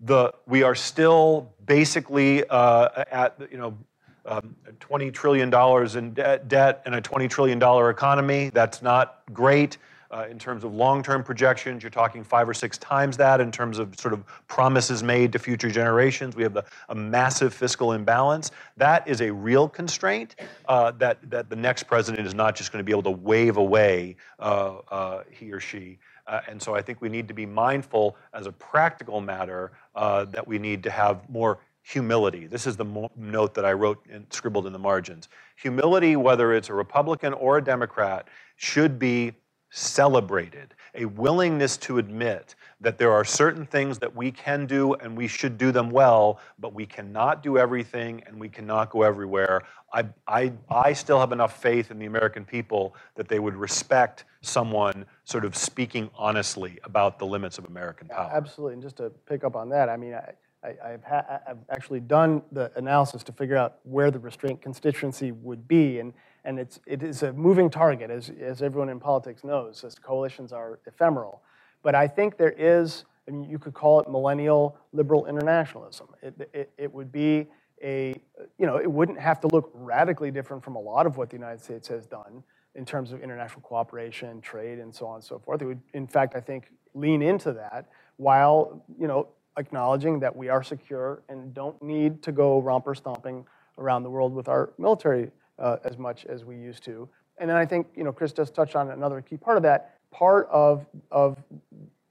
the, 0.01 0.33
we 0.47 0.63
are 0.63 0.73
still 0.73 1.53
basically 1.67 2.43
uh, 2.49 3.03
at 3.11 3.39
you 3.51 3.57
know 3.59 3.77
um, 4.25 4.55
$20 4.79 5.13
trillion 5.13 5.53
in 5.95 6.13
de- 6.15 6.39
debt 6.47 6.81
and 6.85 6.95
a 6.95 7.01
$20 7.01 7.29
trillion 7.29 7.61
economy. 7.89 8.49
That's 8.51 8.81
not 8.81 9.21
great. 9.31 9.77
Uh, 10.09 10.25
in 10.29 10.39
terms 10.39 10.63
of 10.63 10.73
long-term 10.73 11.23
projections, 11.23 11.83
you're 11.83 11.89
talking 11.89 12.23
five 12.23 12.47
or 12.47 12.53
six 12.53 12.77
times 12.77 13.17
that 13.17 13.41
in 13.41 13.51
terms 13.51 13.77
of 13.77 13.99
sort 13.99 14.13
of 14.13 14.23
promises 14.47 15.03
made 15.03 15.31
to 15.33 15.39
future 15.39 15.69
generations. 15.69 16.35
We 16.35 16.43
have 16.43 16.53
the, 16.53 16.63
a 16.89 16.95
massive 16.95 17.53
fiscal 17.53 17.91
imbalance. 17.91 18.51
That 18.77 19.07
is 19.07 19.21
a 19.21 19.31
real 19.31 19.67
constraint 19.67 20.35
uh, 20.67 20.91
that, 20.91 21.17
that 21.29 21.49
the 21.49 21.55
next 21.55 21.83
president 21.83 22.25
is 22.25 22.33
not 22.33 22.55
just 22.55 22.71
going 22.71 22.79
to 22.79 22.85
be 22.85 22.91
able 22.91 23.03
to 23.03 23.11
wave 23.11 23.57
away 23.57 24.15
uh, 24.39 24.77
uh 24.89 25.23
he 25.29 25.51
or 25.51 25.59
she. 25.59 25.99
Uh, 26.27 26.41
and 26.47 26.61
so 26.61 26.75
I 26.75 26.81
think 26.81 27.01
we 27.01 27.09
need 27.09 27.27
to 27.27 27.33
be 27.33 27.45
mindful 27.45 28.17
as 28.33 28.47
a 28.47 28.51
practical 28.51 29.21
matter 29.21 29.71
uh, 29.95 30.25
that 30.25 30.45
we 30.45 30.59
need 30.59 30.83
to 30.83 30.89
have 30.89 31.27
more 31.29 31.59
humility. 31.81 32.47
This 32.47 32.67
is 32.67 32.75
the 32.75 32.83
mo- 32.83 33.11
note 33.15 33.53
that 33.53 33.63
I 33.63 33.71
wrote 33.71 34.05
and 34.11 34.25
scribbled 34.29 34.67
in 34.67 34.73
the 34.73 34.79
margins. 34.79 35.29
Humility, 35.55 36.17
whether 36.17 36.53
it's 36.53 36.67
a 36.67 36.73
Republican 36.73 37.31
or 37.33 37.57
a 37.57 37.63
Democrat, 37.63 38.27
should 38.57 38.99
be 38.99 39.33
celebrated, 39.69 40.73
a 40.95 41.05
willingness 41.05 41.77
to 41.77 41.97
admit 41.97 42.55
that 42.79 42.97
there 42.97 43.11
are 43.11 43.23
certain 43.25 43.65
things 43.65 43.99
that 43.99 44.15
we 44.15 44.31
can 44.31 44.65
do 44.65 44.93
and 44.95 45.17
we 45.17 45.27
should 45.27 45.57
do 45.57 45.71
them 45.71 45.89
well, 45.89 46.39
but 46.59 46.73
we 46.73 46.85
cannot 46.85 47.41
do 47.41 47.57
everything 47.57 48.23
and 48.27 48.39
we 48.39 48.47
cannot 48.47 48.89
go 48.89 49.01
everywhere. 49.01 49.63
I, 49.93 50.05
I, 50.27 50.53
I 50.69 50.93
still 50.93 51.19
have 51.19 51.31
enough 51.31 51.61
faith 51.61 51.91
in 51.91 51.97
the 51.97 52.05
American 52.05 52.45
people 52.45 52.95
that 53.15 53.27
they 53.27 53.39
would 53.39 53.55
respect 53.55 54.25
someone 54.41 55.05
sort 55.23 55.43
of 55.43 55.55
speaking 55.55 56.09
honestly 56.15 56.79
about 56.83 57.19
the 57.19 57.25
limits 57.25 57.57
of 57.57 57.65
American 57.65 58.07
power. 58.07 58.29
Absolutely. 58.33 58.73
And 58.73 58.81
just 58.81 58.97
to 58.97 59.09
pick 59.27 59.43
up 59.43 59.55
on 59.55 59.69
that, 59.69 59.89
I 59.89 59.97
mean, 59.97 60.13
I, 60.13 60.33
I, 60.63 60.89
have 60.91 61.03
ha- 61.03 61.39
I've 61.47 61.57
actually 61.69 61.99
done 61.99 62.41
the 62.51 62.71
analysis 62.75 63.23
to 63.23 63.31
figure 63.31 63.57
out 63.57 63.77
where 63.83 64.11
the 64.11 64.19
restraint 64.19 64.61
constituency 64.61 65.31
would 65.31 65.67
be. 65.67 65.99
And 65.99 66.13
and 66.47 66.57
it's, 66.57 66.79
it 66.87 67.03
is 67.03 67.23
a 67.23 67.33
moving 67.33 67.69
target, 67.69 68.09
as, 68.09 68.31
as 68.39 68.61
everyone 68.61 68.87
in 68.87 69.01
politics 69.01 69.43
knows, 69.43 69.83
as 69.83 69.99
coalitions 69.99 70.53
are 70.53 70.79
ephemeral. 70.87 71.43
But 71.83 71.93
I 71.93 72.07
think 72.07 72.37
there 72.37 72.55
is, 72.57 73.03
I 73.27 73.31
mean, 73.31 73.43
you 73.43 73.59
could 73.59 73.73
call 73.73 73.99
it 73.99 74.09
millennial 74.09 74.77
liberal 74.93 75.25
internationalism. 75.25 76.07
It, 76.23 76.49
it, 76.53 76.71
it 76.77 76.93
would 76.93 77.11
be 77.11 77.47
a, 77.83 78.15
you 78.57 78.65
know, 78.65 78.77
it 78.77 78.89
wouldn't 78.89 79.19
have 79.19 79.41
to 79.41 79.47
look 79.49 79.69
radically 79.73 80.31
different 80.31 80.63
from 80.63 80.77
a 80.77 80.79
lot 80.79 81.05
of 81.05 81.17
what 81.17 81.29
the 81.29 81.35
United 81.35 81.61
States 81.61 81.89
has 81.89 82.05
done 82.05 82.41
in 82.75 82.85
terms 82.85 83.11
of 83.11 83.21
international 83.21 83.61
cooperation, 83.61 84.39
trade, 84.39 84.79
and 84.79 84.95
so 84.95 85.05
on 85.05 85.15
and 85.15 85.23
so 85.25 85.37
forth. 85.39 85.61
It 85.61 85.65
would, 85.65 85.81
in 85.93 86.07
fact, 86.07 86.33
I 86.33 86.39
think, 86.39 86.71
lean 86.93 87.21
into 87.21 87.51
that 87.53 87.89
while, 88.15 88.85
you 88.97 89.07
know, 89.07 89.27
acknowledging 89.57 90.21
that 90.21 90.33
we 90.33 90.47
are 90.47 90.63
secure 90.63 91.23
and 91.27 91.53
don't 91.53 91.81
need 91.83 92.23
to 92.23 92.31
go 92.31 92.61
romper 92.61 92.95
stomping 92.95 93.45
around 93.77 94.03
the 94.03 94.09
world 94.09 94.33
with 94.33 94.47
our 94.47 94.71
military 94.77 95.29
uh, 95.59 95.77
as 95.83 95.97
much 95.97 96.25
as 96.25 96.45
we 96.45 96.55
used 96.55 96.83
to. 96.85 97.09
And 97.37 97.49
then 97.49 97.57
I 97.57 97.65
think 97.65 97.87
you 97.95 98.03
know 98.03 98.11
Chris 98.11 98.31
just 98.31 98.53
touched 98.53 98.75
on 98.75 98.91
another 98.91 99.21
key 99.21 99.37
part 99.37 99.57
of 99.57 99.63
that. 99.63 99.95
Part 100.11 100.47
of 100.49 100.85
of 101.11 101.37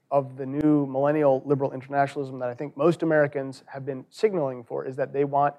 of 0.09 0.37
the 0.37 0.45
new 0.45 0.85
millennial 0.85 1.41
liberal 1.45 1.73
internationalism 1.73 2.39
that 2.39 2.49
I 2.49 2.53
think 2.53 2.77
most 2.77 3.03
Americans 3.03 3.63
have 3.65 3.85
been 3.85 4.05
signaling 4.09 4.63
for 4.63 4.85
is 4.85 4.95
that 4.95 5.11
they 5.11 5.25
want 5.25 5.53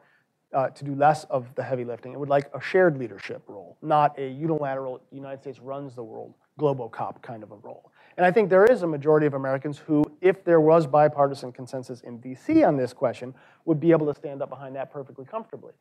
uh, 0.55 0.69
to 0.71 0.85
do 0.85 0.95
less 0.95 1.25
of 1.25 1.55
the 1.55 1.63
heavy 1.63 1.85
lifting 1.85 2.13
and 2.13 2.21
would 2.21 2.31
like 2.31 2.51
a 2.55 2.61
shared 2.61 2.97
leadership 2.97 3.43
role, 3.47 3.77
not 3.83 4.19
a 4.19 4.29
unilateral 4.29 5.03
United 5.13 5.43
States 5.43 5.61
runs 5.61 5.95
the 5.95 6.03
world, 6.03 6.35
globocop 6.59 7.21
kind 7.23 7.43
of 7.43 7.51
a 7.53 7.57
role. 7.57 7.93
And 8.17 8.25
I 8.25 8.33
think 8.33 8.51
there 8.51 8.65
is 8.65 8.83
a 8.83 8.87
majority 8.87 9.27
of 9.27 9.35
Americans 9.35 9.79
who, 9.79 10.03
if 10.21 10.45
there 10.45 10.61
was 10.61 10.87
bipartisan 10.87 11.53
consensus 11.53 12.01
in 12.01 12.19
DC 12.19 12.67
on 12.67 12.77
this 12.77 12.93
question, 12.93 13.35
would 13.65 13.79
be 13.79 13.93
able 13.93 14.13
to 14.13 14.15
stand 14.19 14.43
up 14.43 14.49
behind 14.49 14.75
that 14.77 14.91
perfectly 14.91 15.25
comfortably. 15.25 15.73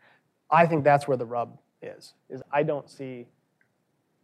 I 0.51 0.65
think 0.65 0.83
that's 0.83 1.07
where 1.07 1.17
the 1.17 1.25
rub 1.25 1.57
is, 1.81 2.13
is 2.29 2.41
I 2.51 2.63
don't 2.63 2.89
see 2.89 3.25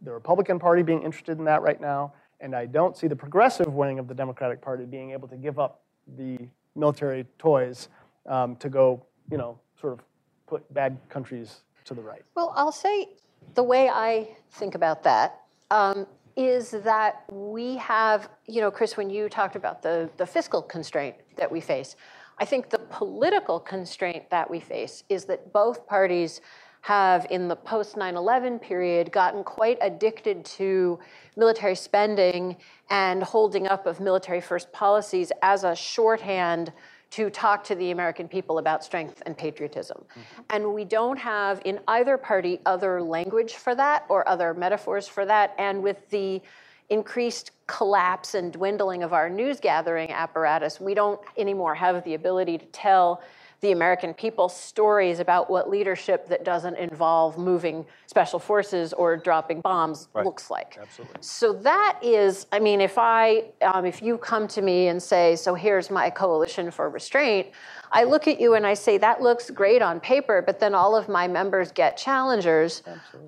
the 0.02 0.12
Republican 0.12 0.60
Party 0.60 0.84
being 0.84 1.02
interested 1.04 1.38
in 1.38 1.46
that 1.46 1.62
right 1.62 1.80
now, 1.80 2.14
and 2.40 2.56
I 2.56 2.66
don't 2.66 2.98
see 2.98 3.08
the 3.08 3.16
progressive 3.16 3.74
wing 3.74 4.00
of 4.00 4.08
the 4.08 4.14
Democratic 4.14 4.62
Party 4.62 4.86
being 4.86 5.12
able 5.12 5.28
to 5.30 5.38
give 5.38 5.60
up 5.60 5.82
the 6.18 6.38
military 6.76 7.26
toys 7.38 7.90
um, 8.28 8.56
to 8.58 8.70
go, 8.70 9.06
you 9.32 9.38
know, 9.38 9.58
sort 9.80 9.94
of 9.94 10.00
put 10.48 10.72
bad 10.74 10.98
countries 11.10 11.62
to 11.86 11.94
the 11.94 12.02
right. 12.02 12.24
Well, 12.36 12.54
I'll 12.56 12.72
say 12.72 13.10
the 13.56 13.64
way 13.64 13.90
I 13.90 14.30
think 14.52 14.76
about 14.76 15.04
that 15.04 15.42
um, 15.72 16.06
is 16.36 16.72
that 16.72 17.24
we 17.32 17.78
have, 17.78 18.30
you 18.48 18.62
know, 18.62 18.72
Chris, 18.72 18.98
when 18.98 19.10
you 19.10 19.30
talked 19.30 19.56
about 19.56 19.82
the, 19.82 20.10
the 20.18 20.26
fiscal 20.26 20.62
constraint 20.62 21.16
that 21.38 21.52
we 21.52 21.62
face, 21.62 21.96
I 22.40 22.46
think 22.46 22.70
the 22.70 22.80
political 22.80 23.60
constraint 23.60 24.30
that 24.32 24.50
we 24.50 24.60
face 24.60 25.04
is 25.10 25.26
that 25.26 25.54
both 25.54 25.86
parties 25.86 26.42
have, 26.84 27.26
in 27.30 27.48
the 27.48 27.56
post 27.56 27.96
9 27.96 28.18
11 28.18 28.60
period, 28.60 29.10
gotten 29.10 29.42
quite 29.42 29.78
addicted 29.80 30.44
to 30.44 31.00
military 31.38 31.76
spending 31.76 32.58
and 32.90 33.24
holding 33.24 33.68
up 33.68 33.86
of 33.86 34.02
military 34.02 34.42
first 34.42 34.70
policies 34.74 35.32
as 35.42 35.64
a 35.64 35.74
shorthand 35.74 36.74
to 37.12 37.30
talk 37.30 37.64
to 37.64 37.76
the 37.76 37.92
American 37.92 38.28
people 38.28 38.58
about 38.58 38.84
strength 38.84 39.24
and 39.26 39.38
patriotism. 39.38 40.04
Mm-hmm. 40.10 40.42
And 40.50 40.74
we 40.74 40.84
don't 40.84 41.18
have 41.18 41.62
in 41.64 41.80
either 41.88 42.18
party 42.18 42.60
other 42.66 43.02
language 43.02 43.54
for 43.54 43.76
that 43.76 44.04
or 44.10 44.28
other 44.28 44.54
metaphors 44.54 45.08
for 45.08 45.26
that. 45.26 45.56
And 45.58 45.82
with 45.82 46.10
the 46.10 46.42
increased 46.90 47.52
collapse 47.66 48.34
and 48.34 48.52
dwindling 48.52 49.04
of 49.04 49.14
our 49.14 49.30
news 49.30 49.62
gathering 49.62 50.12
apparatus, 50.12 50.82
we 50.82 50.94
don't 50.94 51.22
anymore 51.38 51.76
have 51.76 52.04
the 52.04 52.16
ability 52.16 52.58
to 52.58 52.66
tell 52.66 53.22
the 53.64 53.72
American 53.72 54.14
people 54.14 54.50
stories 54.50 55.22
about 55.22 55.50
what 55.50 55.70
leadership 55.70 56.28
that 56.28 56.44
doesn't 56.44 56.76
involve 56.76 57.38
moving 57.38 57.86
special 58.08 58.38
forces 58.38 58.92
or 58.92 59.16
dropping 59.16 59.62
bombs 59.62 60.10
Right. 60.14 60.26
looks 60.26 60.52
like. 60.52 60.78
Absolutely. 60.82 61.16
So 61.22 61.54
that 61.54 61.98
is, 62.04 62.46
I 62.52 62.60
mean, 62.60 62.82
if 62.82 62.98
I, 62.98 63.46
um, 63.62 63.86
if 63.86 64.02
you 64.02 64.18
come 64.18 64.50
to 64.50 64.62
me 64.62 64.90
and 64.90 65.02
say, 65.02 65.38
so 65.38 65.56
here's 65.56 65.90
my 65.90 66.10
coalition 66.10 66.72
for 66.72 66.90
restraint, 66.90 67.48
I 67.94 68.04
look 68.04 68.28
at 68.28 68.38
you 68.42 68.56
and 68.56 68.68
I 68.68 68.74
say 68.74 68.98
that 68.98 69.22
looks 69.22 69.50
great 69.50 69.82
on 69.82 70.02
paper, 70.02 70.44
but 70.46 70.60
then 70.60 70.76
all 70.76 70.94
of 70.94 71.08
my 71.08 71.26
members 71.26 71.72
get 71.72 71.96
challengers, 71.96 72.84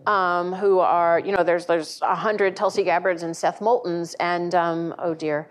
um, 0.06 0.52
who 0.52 0.80
are, 0.80 1.18
you 1.20 1.32
know, 1.32 1.44
there's 1.44 1.66
there's 1.66 2.02
a 2.02 2.14
hundred 2.16 2.58
Tulsi 2.58 2.84
Gabbards 2.84 3.24
and 3.24 3.36
Seth 3.36 3.62
Moultons 3.62 4.16
and 4.20 4.54
um, 4.54 4.94
oh 5.00 5.14
dear, 5.14 5.48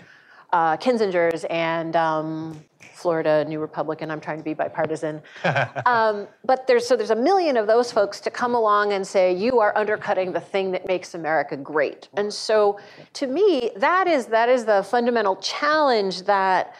uh, 0.52 0.76
Kinzingers 0.76 1.46
and 1.48 1.96
um, 1.96 2.62
Florida 2.94 3.44
New 3.46 3.60
Republican. 3.60 4.10
I'm 4.10 4.20
trying 4.20 4.38
to 4.38 4.44
be 4.44 4.54
bipartisan. 4.54 5.22
um, 5.86 6.26
but 6.44 6.66
there's 6.66 6.86
so 6.86 6.96
there's 6.96 7.10
a 7.10 7.16
million 7.16 7.56
of 7.56 7.66
those 7.66 7.92
folks 7.92 8.20
to 8.20 8.30
come 8.30 8.54
along 8.54 8.92
and 8.92 9.06
say 9.06 9.34
you 9.34 9.60
are 9.60 9.76
undercutting 9.76 10.32
the 10.32 10.40
thing 10.40 10.70
that 10.72 10.86
makes 10.86 11.14
America 11.14 11.56
great. 11.56 12.08
And 12.14 12.32
so 12.32 12.78
to 13.14 13.26
me, 13.26 13.70
that 13.76 14.06
is 14.06 14.26
that 14.26 14.48
is 14.48 14.64
the 14.64 14.82
fundamental 14.82 15.36
challenge 15.36 16.22
that 16.22 16.74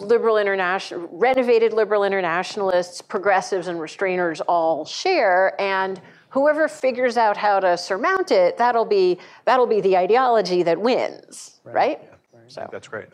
liberal 0.00 0.38
international 0.38 1.08
renovated 1.12 1.72
liberal 1.72 2.04
internationalists 2.04 3.02
progressives 3.02 3.66
and 3.66 3.78
restrainers 3.78 4.40
all 4.48 4.84
share 4.84 5.60
and 5.60 6.00
whoever 6.30 6.66
figures 6.66 7.18
out 7.18 7.36
how 7.36 7.60
to 7.60 7.76
surmount 7.76 8.30
it 8.30 8.56
that'll 8.56 8.86
be 8.86 9.18
that'll 9.44 9.66
be 9.66 9.82
the 9.82 9.94
ideology 9.94 10.62
that 10.62 10.80
wins 10.80 11.60
right, 11.64 12.00
so 12.48 12.68
That's 12.70 12.88
great. 12.88 13.08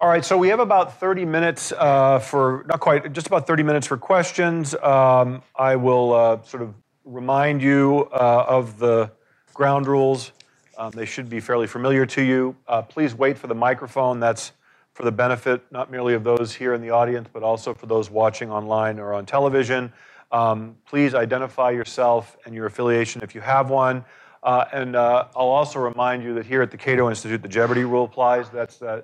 All 0.00 0.08
right, 0.08 0.24
so 0.24 0.38
we 0.38 0.46
have 0.50 0.60
about 0.60 1.00
30 1.00 1.24
minutes 1.24 1.72
uh, 1.72 2.20
for, 2.20 2.64
not 2.68 2.78
quite, 2.78 3.12
just 3.12 3.26
about 3.26 3.48
30 3.48 3.64
minutes 3.64 3.84
for 3.84 3.96
questions. 3.96 4.72
Um, 4.76 5.42
I 5.56 5.74
will 5.74 6.14
uh, 6.14 6.42
sort 6.44 6.62
of 6.62 6.72
remind 7.04 7.60
you 7.60 8.08
uh, 8.12 8.44
of 8.46 8.78
the 8.78 9.10
ground 9.54 9.88
rules. 9.88 10.30
Um, 10.76 10.92
they 10.92 11.04
should 11.04 11.28
be 11.28 11.40
fairly 11.40 11.66
familiar 11.66 12.06
to 12.06 12.22
you. 12.22 12.54
Uh, 12.68 12.80
please 12.80 13.12
wait 13.12 13.36
for 13.36 13.48
the 13.48 13.56
microphone. 13.56 14.20
That's 14.20 14.52
for 14.92 15.02
the 15.02 15.10
benefit 15.10 15.62
not 15.72 15.90
merely 15.90 16.14
of 16.14 16.22
those 16.22 16.54
here 16.54 16.74
in 16.74 16.80
the 16.80 16.90
audience, 16.90 17.28
but 17.32 17.42
also 17.42 17.74
for 17.74 17.86
those 17.86 18.08
watching 18.08 18.52
online 18.52 19.00
or 19.00 19.14
on 19.14 19.26
television. 19.26 19.92
Um, 20.30 20.76
please 20.86 21.12
identify 21.12 21.70
yourself 21.70 22.36
and 22.46 22.54
your 22.54 22.66
affiliation 22.66 23.20
if 23.24 23.34
you 23.34 23.40
have 23.40 23.68
one. 23.68 24.04
Uh, 24.44 24.64
and 24.72 24.94
uh, 24.94 25.26
I'll 25.34 25.48
also 25.48 25.80
remind 25.80 26.22
you 26.22 26.34
that 26.34 26.46
here 26.46 26.62
at 26.62 26.70
the 26.70 26.76
Cato 26.76 27.08
Institute, 27.08 27.42
the 27.42 27.48
Jeopardy 27.48 27.82
rule 27.82 28.04
applies. 28.04 28.48
That's 28.48 28.80
uh, 28.80 29.02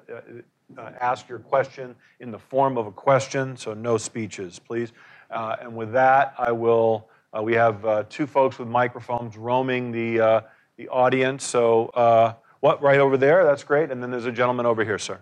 uh, 0.78 0.90
ask 1.00 1.28
your 1.28 1.38
question 1.38 1.94
in 2.20 2.30
the 2.30 2.38
form 2.38 2.76
of 2.76 2.86
a 2.86 2.92
question, 2.92 3.56
so 3.56 3.74
no 3.74 3.96
speeches, 3.96 4.58
please. 4.58 4.92
Uh, 5.30 5.56
and 5.60 5.74
with 5.74 5.92
that, 5.92 6.34
I 6.38 6.52
will. 6.52 7.08
Uh, 7.36 7.42
we 7.42 7.54
have 7.54 7.84
uh, 7.84 8.04
two 8.08 8.26
folks 8.26 8.58
with 8.58 8.68
microphones 8.68 9.36
roaming 9.36 9.90
the 9.90 10.20
uh, 10.20 10.40
the 10.76 10.88
audience. 10.88 11.44
So 11.44 11.86
uh, 11.88 12.34
what? 12.60 12.80
Right 12.82 13.00
over 13.00 13.16
there. 13.16 13.44
That's 13.44 13.64
great. 13.64 13.90
And 13.90 14.02
then 14.02 14.10
there's 14.10 14.26
a 14.26 14.32
gentleman 14.32 14.66
over 14.66 14.84
here, 14.84 14.98
sir. 14.98 15.20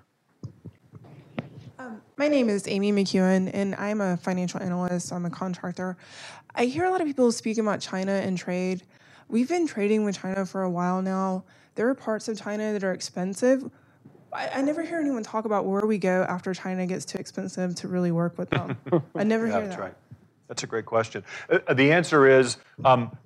My 2.18 2.28
name 2.28 2.51
is 2.51 2.68
Amy 2.68 2.93
McEwen, 2.93 3.51
and 3.53 3.74
I'm 3.74 4.01
a 4.01 4.16
financial 4.18 4.61
analyst. 4.61 5.12
I'm 5.12 5.24
a 5.24 5.30
contractor. 5.30 5.97
I 6.55 6.66
hear 6.66 6.84
a 6.84 6.90
lot 6.90 7.01
of 7.01 7.07
people 7.07 7.32
speaking 7.32 7.64
about 7.64 7.80
China 7.80 8.12
and 8.12 8.36
trade. 8.36 8.82
We've 9.28 9.49
been 9.49 9.66
trading 9.66 10.05
with 10.05 10.20
China 10.20 10.45
for 10.45 10.62
a 10.62 10.70
while 10.70 11.01
now. 11.01 11.43
There 11.74 11.88
are 11.88 11.95
parts 11.95 12.28
of 12.28 12.38
China 12.38 12.74
that 12.74 12.84
are 12.84 12.93
expensive. 12.93 13.68
I, 14.33 14.49
I 14.57 14.62
never 14.62 14.83
hear 14.83 14.99
anyone 14.99 15.22
talk 15.22 15.45
about 15.45 15.66
where 15.66 15.85
we 15.87 15.99
go 15.99 16.24
after 16.28 16.55
China 16.55 16.87
gets 16.87 17.05
too 17.05 17.18
expensive 17.18 17.74
to 17.76 17.89
really 17.89 18.12
work 18.12 18.39
with 18.39 18.51
them. 18.51 18.76
I 19.14 19.24
never 19.24 19.47
Yeah, 19.49 19.53
hear 19.53 19.62
that's 19.62 19.76
that. 19.76 19.83
right. 19.83 19.95
That's 20.49 20.62
a 20.62 20.66
great 20.66 20.87
question. 20.87 21.24
Uh, 21.51 21.61
uh, 21.66 21.74
the 21.74 21.93
answer 21.93 22.26
is 22.26 22.59
um, 22.85 23.16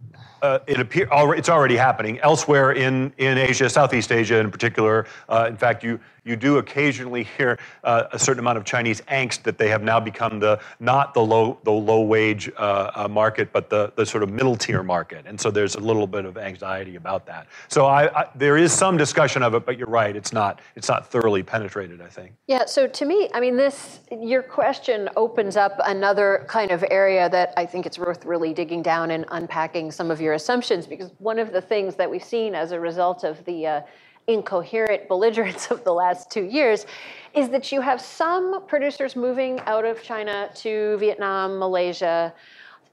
uh, 0.43 0.61
it 0.67 0.79
appear, 0.79 1.09
it's 1.13 1.49
already 1.49 1.77
happening 1.77 2.19
elsewhere 2.21 2.73
in, 2.73 3.13
in 3.19 3.39
Asia, 3.39 3.69
Southeast 3.69 4.13
Asia 4.13 4.39
in 4.39 4.51
particular. 4.51 5.07
Uh, 5.29 5.47
in 5.49 5.57
fact, 5.57 5.83
you, 5.83 5.99
you 6.27 6.37
do 6.37 6.59
occasionally 6.59 7.24
hear 7.39 7.59
uh, 7.85 8.05
a 8.12 8.18
certain 8.18 8.41
amount 8.41 8.59
of 8.59 8.64
Chinese 8.64 9.01
angst 9.03 9.45
that 9.45 9.57
they 9.57 9.68
have 9.68 9.83
now 9.83 10.01
become 10.01 10.41
the 10.41 10.61
not 10.81 11.14
the 11.14 11.22
low 11.22 11.59
the 11.62 11.70
low 11.70 12.03
wage 12.03 12.51
uh, 12.59 12.91
uh, 12.95 13.09
market, 13.09 13.53
but 13.53 13.70
the, 13.70 13.93
the 13.97 14.05
sort 14.05 14.22
of 14.22 14.31
middle 14.31 14.57
tier 14.57 14.83
market. 14.83 15.24
And 15.27 15.41
so 15.41 15.51
there's 15.51 15.77
a 15.77 15.81
little 15.81 16.07
bit 16.07 16.24
of 16.24 16.37
anxiety 16.37 16.97
about 16.97 17.24
that. 17.27 17.47
So 17.68 17.87
I, 17.87 18.22
I, 18.22 18.29
there 18.35 18.57
is 18.57 18.72
some 18.72 18.97
discussion 18.97 19.43
of 19.43 19.55
it, 19.55 19.64
but 19.64 19.79
you're 19.79 19.89
right. 19.89 20.14
It's 20.16 20.33
not 20.33 20.61
it's 20.74 20.89
not 20.89 21.07
thoroughly 21.07 21.43
penetrated. 21.43 22.01
I 22.01 22.09
think. 22.09 22.33
Yeah, 22.47 22.64
so 22.66 22.89
to 22.89 23.05
me, 23.05 23.29
I 23.33 23.41
mean, 23.41 23.57
this, 23.57 24.01
your 24.11 24.43
question 24.43 25.09
opens 25.16 25.57
up 25.57 25.79
another 25.85 26.45
kind 26.49 26.70
of 26.72 26.85
area 26.91 27.29
that 27.31 27.55
I 27.57 27.64
think 27.66 27.87
it's 27.87 27.99
worth 27.99 28.24
really 28.24 28.53
digging 28.53 28.83
down 28.83 29.11
and 29.12 29.24
unpacking 29.31 29.93
some 29.93 30.11
of 30.11 30.20
your 30.20 30.35
assumptions, 30.35 30.87
because 30.87 31.12
one 31.18 31.39
of 31.39 31.53
the 31.53 31.61
things 31.61 31.95
that 31.97 32.11
we've 32.11 32.24
seen 32.24 32.55
as 32.55 32.72
a 32.72 32.81
result 32.81 33.22
of 33.24 33.45
the 33.45 33.66
uh, 33.66 33.81
incoherent 34.27 35.09
belligerence 35.09 35.70
of 35.70 35.85
the 35.85 35.93
last 35.93 36.31
two 36.31 36.45
years 36.45 36.87
is 37.35 37.49
that 37.51 37.70
you 37.70 37.81
have 37.81 38.01
some 38.01 38.64
producers 38.66 39.14
moving 39.14 39.61
out 39.61 39.85
of 39.85 40.03
China 40.03 40.51
to 40.55 40.97
Vietnam, 40.99 41.59
Malaysia, 41.59 42.33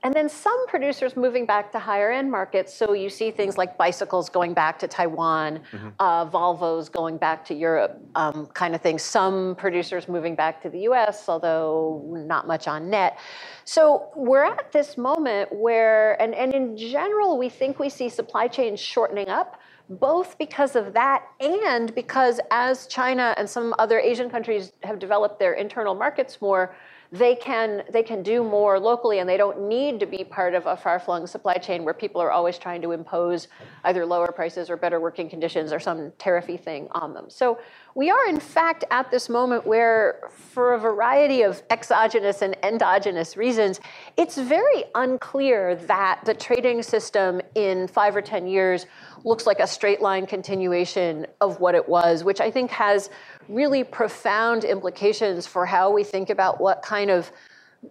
and 0.03 0.13
then 0.13 0.27
some 0.27 0.67
producers 0.67 1.15
moving 1.15 1.45
back 1.45 1.71
to 1.71 1.79
higher 1.79 2.11
end 2.11 2.29
markets. 2.29 2.73
So 2.73 2.91
you 2.91 3.09
see 3.09 3.31
things 3.31 3.57
like 3.57 3.77
bicycles 3.77 4.27
going 4.27 4.53
back 4.53 4.77
to 4.79 4.87
Taiwan, 4.87 5.61
uh, 5.97 6.25
Volvos 6.25 6.91
going 6.91 7.17
back 7.17 7.45
to 7.45 7.53
Europe, 7.53 8.01
um, 8.15 8.47
kind 8.47 8.75
of 8.75 8.81
thing. 8.81 8.99
Some 8.99 9.55
producers 9.55 10.09
moving 10.09 10.35
back 10.35 10.61
to 10.63 10.69
the 10.69 10.79
US, 10.89 11.29
although 11.29 12.03
not 12.05 12.47
much 12.47 12.67
on 12.67 12.89
net. 12.89 13.17
So 13.63 14.09
we're 14.13 14.43
at 14.43 14.73
this 14.73 14.97
moment 14.97 15.53
where, 15.53 16.21
and, 16.21 16.35
and 16.35 16.53
in 16.53 16.75
general, 16.75 17.37
we 17.37 17.47
think 17.47 17.79
we 17.79 17.87
see 17.87 18.09
supply 18.09 18.49
chains 18.49 18.81
shortening 18.81 19.29
up 19.29 19.61
both 19.89 20.37
because 20.37 20.75
of 20.75 20.93
that 20.93 21.25
and 21.39 21.93
because 21.93 22.39
as 22.51 22.87
China 22.87 23.33
and 23.37 23.49
some 23.49 23.75
other 23.79 23.99
Asian 23.99 24.29
countries 24.29 24.71
have 24.83 24.99
developed 24.99 25.39
their 25.39 25.53
internal 25.53 25.93
markets 25.95 26.41
more, 26.41 26.75
they 27.13 27.35
can 27.35 27.83
they 27.91 28.01
can 28.01 28.23
do 28.23 28.43
more 28.43 28.79
locally 28.79 29.19
and 29.19 29.29
they 29.29 29.37
don't 29.37 29.67
need 29.69 29.99
to 29.99 30.07
be 30.07 30.23
part 30.23 30.55
of 30.55 30.65
a 30.65 30.75
far-flung 30.75 31.27
supply 31.27 31.53
chain 31.53 31.85
where 31.85 31.93
people 31.93 32.19
are 32.19 32.31
always 32.31 32.57
trying 32.57 32.81
to 32.81 32.91
impose 32.91 33.47
either 33.83 34.03
lower 34.03 34.31
prices 34.31 34.67
or 34.67 34.75
better 34.75 34.99
working 34.99 35.29
conditions 35.29 35.71
or 35.71 35.79
some 35.79 36.09
tariffy 36.17 36.59
thing 36.59 36.87
on 36.93 37.13
them. 37.13 37.29
So 37.29 37.59
we 37.93 38.09
are 38.09 38.27
in 38.27 38.39
fact 38.39 38.83
at 38.89 39.11
this 39.11 39.29
moment 39.29 39.67
where 39.67 40.21
for 40.31 40.73
a 40.73 40.79
variety 40.79 41.43
of 41.43 41.61
exogenous 41.69 42.41
and 42.41 42.57
endogenous 42.63 43.37
reasons, 43.37 43.79
it's 44.17 44.35
very 44.35 44.83
unclear 44.95 45.75
that 45.75 46.21
the 46.25 46.33
trading 46.33 46.81
system 46.81 47.41
in 47.53 47.87
5 47.87 48.15
or 48.15 48.21
10 48.23 48.47
years 48.47 48.87
looks 49.23 49.45
like 49.45 49.59
a 49.59 49.67
straight 49.67 50.01
line 50.01 50.25
continuation 50.25 51.27
of 51.41 51.59
what 51.59 51.75
it 51.75 51.87
was, 51.87 52.23
which 52.23 52.41
I 52.41 52.49
think 52.49 52.71
has 52.71 53.11
really 53.49 53.83
profound 53.83 54.63
implications 54.63 55.47
for 55.47 55.65
how 55.65 55.91
we 55.91 56.03
think 56.03 56.29
about 56.29 56.59
what 56.59 56.81
kind 56.81 57.09
of 57.09 57.31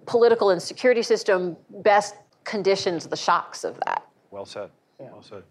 political 0.07 0.51
and 0.51 0.63
security 0.63 1.03
system 1.03 1.57
best 1.83 2.15
conditions 2.45 3.07
the 3.07 3.17
shocks 3.17 3.65
of 3.65 3.79
that. 3.87 4.07
Well 4.31 4.47
said. 4.47 4.71
Well 4.99 5.23
said. 5.23 5.43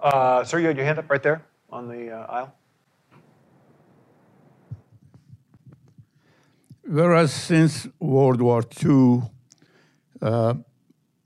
Uh, 0.00 0.44
sir, 0.44 0.58
you 0.58 0.66
had 0.66 0.76
your 0.76 0.86
hand 0.86 0.98
up 0.98 1.10
right 1.10 1.22
there 1.22 1.44
on 1.70 1.88
the 1.88 2.10
uh, 2.10 2.26
aisle. 2.26 2.54
Whereas 6.86 7.32
since 7.32 7.88
World 7.98 8.42
War 8.42 8.62
II 8.84 9.22
uh, 10.20 10.54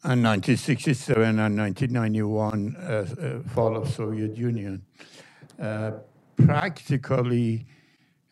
and 0.05 0.23
1967 0.23 1.39
and 1.39 1.59
1991, 1.59 2.77
uh, 2.77 2.81
uh, 2.81 3.49
fall 3.49 3.77
of 3.77 3.89
Soviet 3.89 4.37
Union, 4.37 4.85
uh, 5.61 5.93
practically 6.37 7.67
uh, 7.69 7.78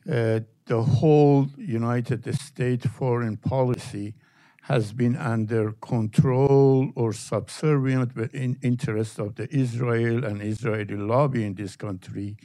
the 0.06 0.82
whole 0.82 1.48
United 1.56 2.32
States 2.34 2.86
foreign 2.86 3.36
policy 3.36 4.14
has 4.62 4.92
been 4.92 5.16
under 5.16 5.72
control 5.72 6.90
or 6.96 7.12
subservient 7.12 8.16
in 8.34 8.58
interest 8.62 9.18
of 9.20 9.36
the 9.36 9.48
Israel 9.54 10.24
and 10.24 10.42
Israeli 10.42 10.96
lobby 10.96 11.44
in 11.44 11.54
this 11.54 11.76
country. 11.76 12.36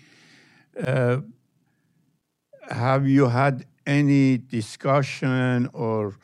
Uh, 0.86 1.18
have 2.70 3.08
you 3.08 3.28
had 3.28 3.66
any 3.88 4.38
discussion 4.38 5.68
or 5.74 6.16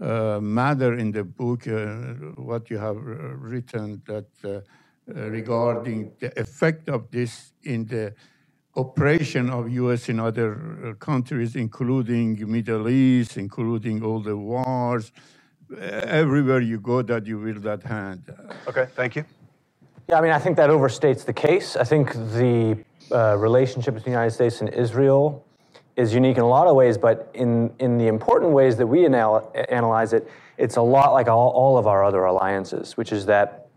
uh, 0.00 0.40
matter 0.40 0.94
in 0.96 1.12
the 1.12 1.22
book, 1.22 1.68
uh, 1.68 1.86
what 2.36 2.70
you 2.70 2.78
have 2.78 2.96
uh, 2.96 3.36
written 3.36 4.02
that 4.06 4.26
uh, 4.44 4.48
uh, 4.48 5.28
regarding 5.30 6.12
the 6.18 6.38
effect 6.40 6.88
of 6.88 7.10
this 7.10 7.52
in 7.64 7.84
the 7.86 8.14
operation 8.76 9.50
of 9.50 9.70
U.S. 9.70 10.08
in 10.08 10.18
other 10.18 10.54
uh, 10.54 10.94
countries, 10.94 11.56
including 11.56 12.50
Middle 12.50 12.88
East, 12.88 13.36
including 13.36 14.02
all 14.02 14.20
the 14.20 14.36
wars, 14.36 15.12
uh, 15.72 15.76
everywhere 15.80 16.60
you 16.60 16.80
go 16.80 17.02
that 17.02 17.26
you 17.26 17.38
will 17.38 17.60
that 17.60 17.82
hand. 17.82 18.22
Okay, 18.66 18.86
thank 18.94 19.16
you. 19.16 19.24
Yeah, 20.08 20.18
I 20.18 20.20
mean, 20.20 20.32
I 20.32 20.38
think 20.38 20.56
that 20.56 20.70
overstates 20.70 21.24
the 21.24 21.32
case. 21.32 21.76
I 21.76 21.84
think 21.84 22.12
the 22.12 22.78
uh, 23.10 23.36
relationship 23.38 23.94
between 23.94 24.12
the 24.12 24.18
United 24.18 24.34
States 24.34 24.60
and 24.60 24.70
Israel 24.70 25.44
is 25.96 26.14
unique 26.14 26.38
in 26.38 26.42
a 26.42 26.48
lot 26.48 26.66
of 26.66 26.74
ways, 26.74 26.96
but 26.96 27.30
in, 27.34 27.70
in 27.78 27.98
the 27.98 28.06
important 28.06 28.52
ways 28.52 28.76
that 28.78 28.86
we 28.86 29.04
anal- 29.04 29.52
analyze 29.68 30.12
it, 30.12 30.28
it's 30.56 30.76
a 30.76 30.82
lot 30.82 31.12
like 31.12 31.28
all, 31.28 31.50
all 31.50 31.76
of 31.76 31.86
our 31.86 32.02
other 32.02 32.24
alliances, 32.24 32.96
which 32.96 33.12
is 33.12 33.26
that 33.26 33.68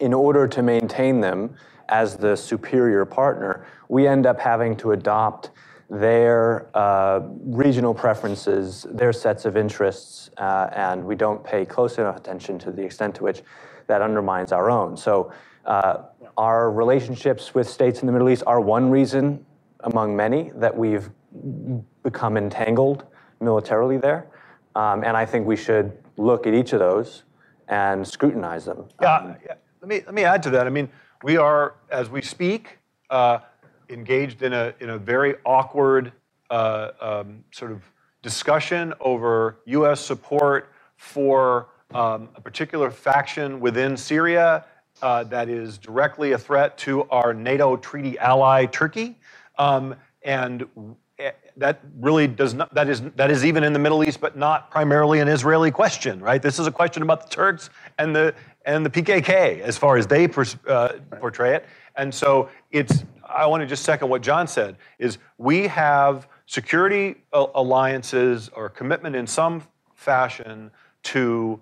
in 0.00 0.14
order 0.14 0.48
to 0.48 0.62
maintain 0.62 1.20
them 1.20 1.54
as 1.90 2.16
the 2.16 2.36
superior 2.36 3.04
partner, 3.04 3.66
we 3.88 4.06
end 4.06 4.24
up 4.24 4.40
having 4.40 4.76
to 4.76 4.92
adopt 4.92 5.50
their 5.90 6.70
uh, 6.76 7.20
regional 7.42 7.92
preferences, 7.92 8.86
their 8.90 9.12
sets 9.12 9.44
of 9.44 9.56
interests, 9.56 10.30
uh, 10.38 10.70
and 10.72 11.04
we 11.04 11.16
don't 11.16 11.42
pay 11.42 11.64
close 11.64 11.98
enough 11.98 12.16
attention 12.16 12.58
to 12.60 12.70
the 12.70 12.82
extent 12.82 13.14
to 13.16 13.24
which 13.24 13.42
that 13.88 14.00
undermines 14.00 14.52
our 14.52 14.70
own. 14.70 14.96
So, 14.96 15.32
uh, 15.66 16.04
our 16.38 16.70
relationships 16.70 17.54
with 17.54 17.68
states 17.68 18.00
in 18.00 18.06
the 18.06 18.12
Middle 18.12 18.30
East 18.30 18.44
are 18.46 18.60
one 18.60 18.88
reason 18.88 19.44
among 19.80 20.16
many 20.16 20.52
that 20.54 20.74
we've 20.74 21.10
become 22.02 22.36
entangled 22.36 23.04
militarily 23.40 23.98
there. 23.98 24.26
Um, 24.74 25.02
and 25.04 25.16
I 25.16 25.26
think 25.26 25.46
we 25.46 25.56
should 25.56 25.98
look 26.16 26.46
at 26.46 26.54
each 26.54 26.72
of 26.72 26.78
those 26.78 27.24
and 27.68 28.06
scrutinize 28.06 28.64
them. 28.64 28.86
Yeah, 29.02 29.16
um, 29.16 29.36
yeah. 29.44 29.54
Let, 29.80 29.88
me, 29.88 30.02
let 30.06 30.14
me 30.14 30.24
add 30.24 30.42
to 30.44 30.50
that. 30.50 30.66
I 30.66 30.70
mean, 30.70 30.88
we 31.22 31.36
are, 31.36 31.74
as 31.90 32.08
we 32.08 32.22
speak, 32.22 32.78
uh, 33.10 33.40
engaged 33.88 34.42
in 34.42 34.52
a, 34.52 34.72
in 34.80 34.90
a 34.90 34.98
very 34.98 35.34
awkward 35.44 36.12
uh, 36.50 36.90
um, 37.00 37.44
sort 37.50 37.72
of 37.72 37.82
discussion 38.22 38.94
over 39.00 39.58
U.S. 39.66 40.00
support 40.00 40.72
for 40.96 41.68
um, 41.92 42.28
a 42.36 42.40
particular 42.40 42.90
faction 42.90 43.60
within 43.60 43.96
Syria 43.96 44.64
uh, 45.02 45.24
that 45.24 45.48
is 45.48 45.78
directly 45.78 46.32
a 46.32 46.38
threat 46.38 46.76
to 46.78 47.04
our 47.04 47.32
NATO 47.34 47.76
treaty 47.76 48.18
ally, 48.18 48.66
Turkey. 48.66 49.18
Um, 49.58 49.96
and 50.22 50.66
eh, 51.18 51.32
that 51.56 51.80
really 51.98 52.26
does 52.26 52.54
not, 52.54 52.72
that 52.74 52.88
is, 52.88 53.02
that 53.16 53.30
is 53.30 53.44
even 53.44 53.64
in 53.64 53.72
the 53.72 53.78
Middle 53.78 54.04
East, 54.04 54.20
but 54.20 54.36
not 54.36 54.70
primarily 54.70 55.20
an 55.20 55.28
Israeli 55.28 55.70
question, 55.70 56.20
right? 56.20 56.40
This 56.40 56.58
is 56.58 56.66
a 56.66 56.72
question 56.72 57.02
about 57.02 57.22
the 57.22 57.34
Turks 57.34 57.70
and 57.98 58.14
the, 58.14 58.34
and 58.64 58.84
the 58.84 58.90
PKK 58.90 59.60
as 59.60 59.78
far 59.78 59.96
as 59.96 60.06
they 60.06 60.28
pers- 60.28 60.56
uh, 60.66 60.98
portray 61.18 61.54
it. 61.56 61.66
And 61.96 62.14
so 62.14 62.48
it's, 62.70 63.04
I 63.28 63.46
want 63.46 63.62
to 63.62 63.66
just 63.66 63.84
second 63.84 64.08
what 64.08 64.22
John 64.22 64.46
said, 64.46 64.76
is 64.98 65.18
we 65.38 65.66
have 65.68 66.28
security 66.46 67.16
alliances 67.32 68.50
or 68.54 68.68
commitment 68.68 69.16
in 69.16 69.26
some 69.26 69.62
fashion 69.94 70.70
to 71.04 71.60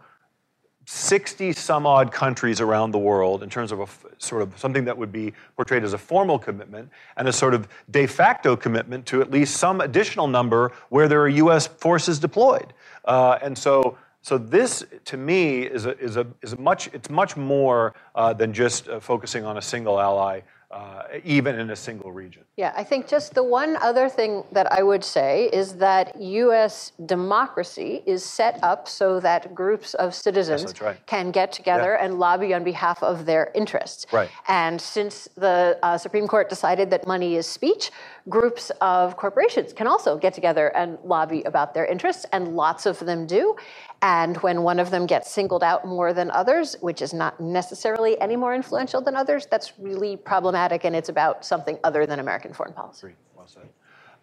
60 0.90 1.52
some 1.52 1.86
odd 1.86 2.10
countries 2.10 2.62
around 2.62 2.92
the 2.92 2.98
world 2.98 3.42
in 3.42 3.50
terms 3.50 3.72
of 3.72 3.80
a 3.80 3.86
sort 4.16 4.40
of 4.40 4.58
something 4.58 4.86
that 4.86 4.96
would 4.96 5.12
be 5.12 5.34
portrayed 5.54 5.84
as 5.84 5.92
a 5.92 5.98
formal 5.98 6.38
commitment 6.38 6.88
and 7.18 7.28
a 7.28 7.32
sort 7.32 7.52
of 7.52 7.68
de 7.90 8.06
facto 8.06 8.56
commitment 8.56 9.04
to 9.04 9.20
at 9.20 9.30
least 9.30 9.58
some 9.58 9.82
additional 9.82 10.26
number 10.26 10.72
where 10.88 11.06
there 11.06 11.20
are 11.20 11.28
US 11.28 11.66
forces 11.66 12.18
deployed. 12.18 12.72
Uh, 13.04 13.38
and 13.42 13.56
so 13.56 13.98
so 14.22 14.36
this, 14.38 14.84
to 15.06 15.16
me, 15.16 15.62
is 15.62 15.86
a, 15.86 15.98
is 15.98 16.16
a, 16.16 16.26
is 16.42 16.52
a 16.52 16.60
much, 16.60 16.88
it's 16.92 17.08
much 17.08 17.36
more 17.36 17.94
uh, 18.14 18.32
than 18.32 18.52
just 18.52 18.88
uh, 18.88 19.00
focusing 19.00 19.44
on 19.44 19.56
a 19.56 19.62
single 19.62 20.00
ally 20.00 20.40
uh, 20.70 21.04
even 21.24 21.58
in 21.58 21.70
a 21.70 21.76
single 21.76 22.12
region. 22.12 22.42
Yeah, 22.56 22.74
I 22.76 22.84
think 22.84 23.08
just 23.08 23.34
the 23.34 23.42
one 23.42 23.76
other 23.78 24.08
thing 24.08 24.44
that 24.52 24.70
I 24.70 24.82
would 24.82 25.02
say 25.02 25.48
is 25.50 25.74
that 25.74 26.20
U.S. 26.20 26.92
democracy 27.06 28.02
is 28.04 28.22
set 28.22 28.62
up 28.62 28.86
so 28.86 29.18
that 29.20 29.54
groups 29.54 29.94
of 29.94 30.14
citizens 30.14 30.64
yes, 30.66 30.80
right. 30.82 31.06
can 31.06 31.30
get 31.30 31.52
together 31.52 31.96
yeah. 31.98 32.04
and 32.04 32.18
lobby 32.18 32.52
on 32.52 32.64
behalf 32.64 33.02
of 33.02 33.24
their 33.24 33.50
interests. 33.54 34.06
Right. 34.12 34.28
And 34.46 34.78
since 34.78 35.26
the 35.36 35.78
uh, 35.82 35.96
Supreme 35.96 36.28
Court 36.28 36.50
decided 36.50 36.90
that 36.90 37.06
money 37.06 37.36
is 37.36 37.46
speech, 37.46 37.90
groups 38.28 38.70
of 38.80 39.16
corporations 39.16 39.72
can 39.72 39.86
also 39.86 40.16
get 40.16 40.34
together 40.34 40.68
and 40.76 40.98
lobby 41.04 41.42
about 41.44 41.74
their 41.74 41.86
interests, 41.86 42.26
and 42.32 42.56
lots 42.56 42.86
of 42.86 42.98
them 42.98 43.26
do. 43.26 43.56
And 44.02 44.36
when 44.38 44.62
one 44.62 44.78
of 44.78 44.90
them 44.90 45.06
gets 45.06 45.30
singled 45.30 45.62
out 45.62 45.86
more 45.86 46.12
than 46.12 46.30
others, 46.30 46.76
which 46.80 47.02
is 47.02 47.12
not 47.12 47.40
necessarily 47.40 48.20
any 48.20 48.36
more 48.36 48.54
influential 48.54 49.00
than 49.00 49.16
others, 49.16 49.46
that's 49.46 49.72
really 49.78 50.16
problematic 50.16 50.84
and 50.84 50.94
it's 50.94 51.08
about 51.08 51.44
something 51.44 51.78
other 51.84 52.06
than 52.06 52.20
American 52.20 52.52
foreign 52.52 52.72
policy. 52.72 53.00
Great. 53.08 53.16
Well 53.36 53.46
said. 53.46 53.68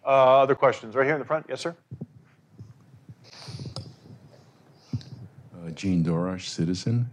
Uh, 0.04 0.42
other 0.42 0.54
questions? 0.54 0.94
Right 0.94 1.04
here 1.04 1.14
in 1.14 1.20
the 1.20 1.26
front. 1.26 1.46
Yes, 1.48 1.60
sir. 1.60 1.76
Uh, 5.54 5.70
Gene 5.74 6.04
Dorosh, 6.04 6.46
citizen. 6.46 7.10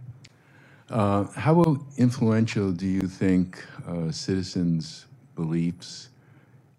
Uh, 0.90 1.24
how 1.34 1.76
influential 1.96 2.70
do 2.70 2.86
you 2.86 3.08
think 3.08 3.62
uh, 3.88 4.12
citizens' 4.12 5.06
beliefs 5.34 6.10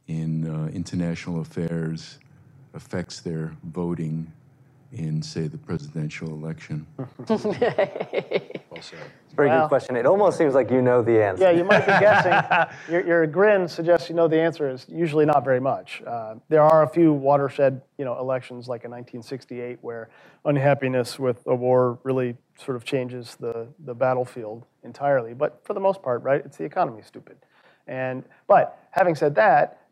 in 0.08 0.48
uh, 0.48 0.68
international 0.72 1.42
affairs 1.42 2.20
affects 2.74 3.22
their 3.22 3.56
voting 3.64 4.32
in, 4.92 5.22
say, 5.22 5.48
the 5.48 5.58
presidential 5.58 6.30
election? 6.30 6.86
well 6.98 8.82
said. 8.82 9.00
Very 9.36 9.50
well, 9.50 9.64
good 9.64 9.68
question. 9.68 9.96
It 9.98 10.06
almost 10.06 10.38
seems 10.38 10.54
like 10.54 10.72
you 10.72 10.82
know 10.82 11.02
the 11.02 11.22
answer. 11.22 11.44
Yeah, 11.44 11.52
you 11.52 11.66
might 11.66 11.82
be 11.82 11.88
guessing. 11.88 12.72
your, 12.90 13.06
your, 13.06 13.28
grin 13.28 13.68
suggests 13.68 14.08
you 14.08 14.16
know 14.16 14.30
the 14.30 14.40
answer 14.40 14.70
is 14.70 14.86
usually 14.90 15.26
not 15.26 15.44
very 15.44 15.60
much. 15.60 16.02
Uh, 16.08 16.36
there 16.48 16.62
are 16.62 16.84
a 16.84 16.88
few 16.88 17.12
watershed, 17.12 17.82
you 17.98 18.06
know, 18.06 18.18
elections 18.18 18.70
like 18.70 18.86
in 18.86 18.92
1968 18.92 19.80
where 19.82 20.10
unhappiness 20.46 21.20
with 21.20 21.46
a 21.48 21.56
war 21.56 22.00
really 22.04 22.38
sort 22.58 22.78
of 22.78 22.86
changes 22.86 23.36
the, 23.36 23.68
the 23.84 23.94
battlefield 23.94 24.66
entirely. 24.84 25.34
But 25.34 25.60
for 25.66 25.74
the 25.74 25.82
most 25.82 26.02
part, 26.02 26.24
right, 26.24 26.42
it's 26.46 26.58
the 26.58 26.64
economy, 26.64 27.02
stupid. 27.02 27.36
And 27.88 28.24
but 28.48 28.80
having 28.92 29.16
said 29.16 29.36
that, 29.36 29.85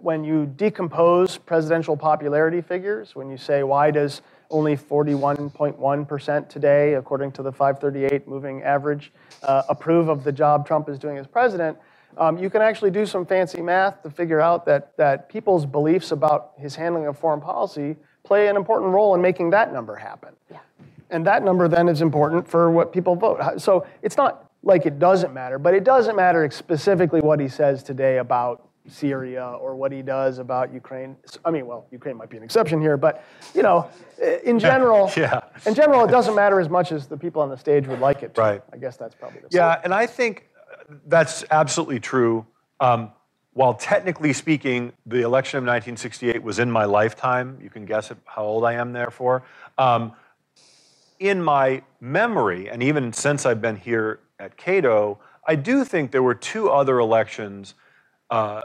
when 0.00 0.24
you 0.24 0.46
decompose 0.46 1.38
presidential 1.38 1.96
popularity 1.96 2.60
figures, 2.60 3.14
when 3.14 3.30
you 3.30 3.36
say 3.36 3.62
why 3.62 3.90
does 3.90 4.22
only 4.50 4.76
41.1% 4.76 6.48
today, 6.48 6.94
according 6.94 7.32
to 7.32 7.42
the 7.42 7.52
538 7.52 8.26
moving 8.26 8.62
average, 8.62 9.12
uh, 9.42 9.62
approve 9.68 10.08
of 10.08 10.24
the 10.24 10.32
job 10.32 10.66
Trump 10.66 10.88
is 10.88 10.98
doing 10.98 11.18
as 11.18 11.26
president, 11.26 11.78
um, 12.18 12.38
you 12.38 12.50
can 12.50 12.60
actually 12.60 12.90
do 12.90 13.06
some 13.06 13.24
fancy 13.24 13.62
math 13.62 14.02
to 14.02 14.10
figure 14.10 14.40
out 14.40 14.66
that, 14.66 14.96
that 14.96 15.28
people's 15.28 15.64
beliefs 15.64 16.10
about 16.10 16.52
his 16.58 16.74
handling 16.74 17.06
of 17.06 17.16
foreign 17.16 17.40
policy 17.40 17.96
play 18.24 18.48
an 18.48 18.56
important 18.56 18.92
role 18.92 19.14
in 19.14 19.22
making 19.22 19.50
that 19.50 19.72
number 19.72 19.94
happen. 19.94 20.34
Yeah. 20.50 20.58
And 21.10 21.26
that 21.26 21.44
number 21.44 21.68
then 21.68 21.88
is 21.88 22.02
important 22.02 22.48
for 22.48 22.70
what 22.70 22.92
people 22.92 23.14
vote. 23.14 23.60
So 23.60 23.86
it's 24.02 24.16
not 24.16 24.50
like 24.62 24.86
it 24.86 24.98
doesn't 24.98 25.32
matter, 25.32 25.58
but 25.58 25.74
it 25.74 25.84
doesn't 25.84 26.16
matter 26.16 26.48
specifically 26.50 27.20
what 27.20 27.40
he 27.40 27.48
says 27.48 27.82
today 27.82 28.18
about 28.18 28.69
Syria 28.90 29.44
or 29.60 29.74
what 29.74 29.92
he 29.92 30.02
does 30.02 30.38
about 30.38 30.72
Ukraine. 30.72 31.16
I 31.44 31.50
mean, 31.50 31.66
well, 31.66 31.86
Ukraine 31.90 32.16
might 32.16 32.30
be 32.30 32.36
an 32.36 32.42
exception 32.42 32.80
here, 32.80 32.96
but 32.96 33.24
you 33.54 33.62
know, 33.62 33.88
in 34.44 34.58
general, 34.70 35.10
yeah. 35.16 35.40
in 35.66 35.74
general, 35.74 36.04
it 36.04 36.10
doesn't 36.10 36.34
matter 36.34 36.60
as 36.60 36.68
much 36.68 36.92
as 36.92 37.06
the 37.06 37.16
people 37.16 37.40
on 37.42 37.48
the 37.48 37.56
stage 37.56 37.86
would 37.86 38.00
like 38.00 38.22
it. 38.22 38.34
To. 38.34 38.40
Right. 38.40 38.62
I 38.72 38.76
guess 38.76 38.96
that's 38.96 39.14
probably 39.14 39.40
the 39.40 39.48
yeah, 39.50 39.74
point. 39.74 39.84
and 39.84 39.94
I 39.94 40.06
think 40.06 40.48
that's 41.06 41.44
absolutely 41.50 42.00
true. 42.00 42.46
Um, 42.80 43.12
while 43.52 43.74
technically 43.74 44.32
speaking, 44.32 44.92
the 45.06 45.22
election 45.22 45.58
of 45.58 45.62
1968 45.62 46.42
was 46.42 46.58
in 46.58 46.70
my 46.70 46.84
lifetime, 46.84 47.58
you 47.62 47.68
can 47.68 47.84
guess 47.84 48.12
how 48.24 48.44
old 48.44 48.64
I 48.64 48.74
am, 48.74 48.92
therefore. 48.92 49.42
Um, 49.76 50.12
in 51.18 51.42
my 51.42 51.82
memory, 52.00 52.70
and 52.70 52.82
even 52.82 53.12
since 53.12 53.44
I've 53.44 53.60
been 53.60 53.76
here 53.76 54.20
at 54.38 54.56
Cato, 54.56 55.18
I 55.46 55.56
do 55.56 55.84
think 55.84 56.12
there 56.12 56.22
were 56.22 56.34
two 56.34 56.70
other 56.70 56.98
elections 56.98 57.74
uh, 58.30 58.62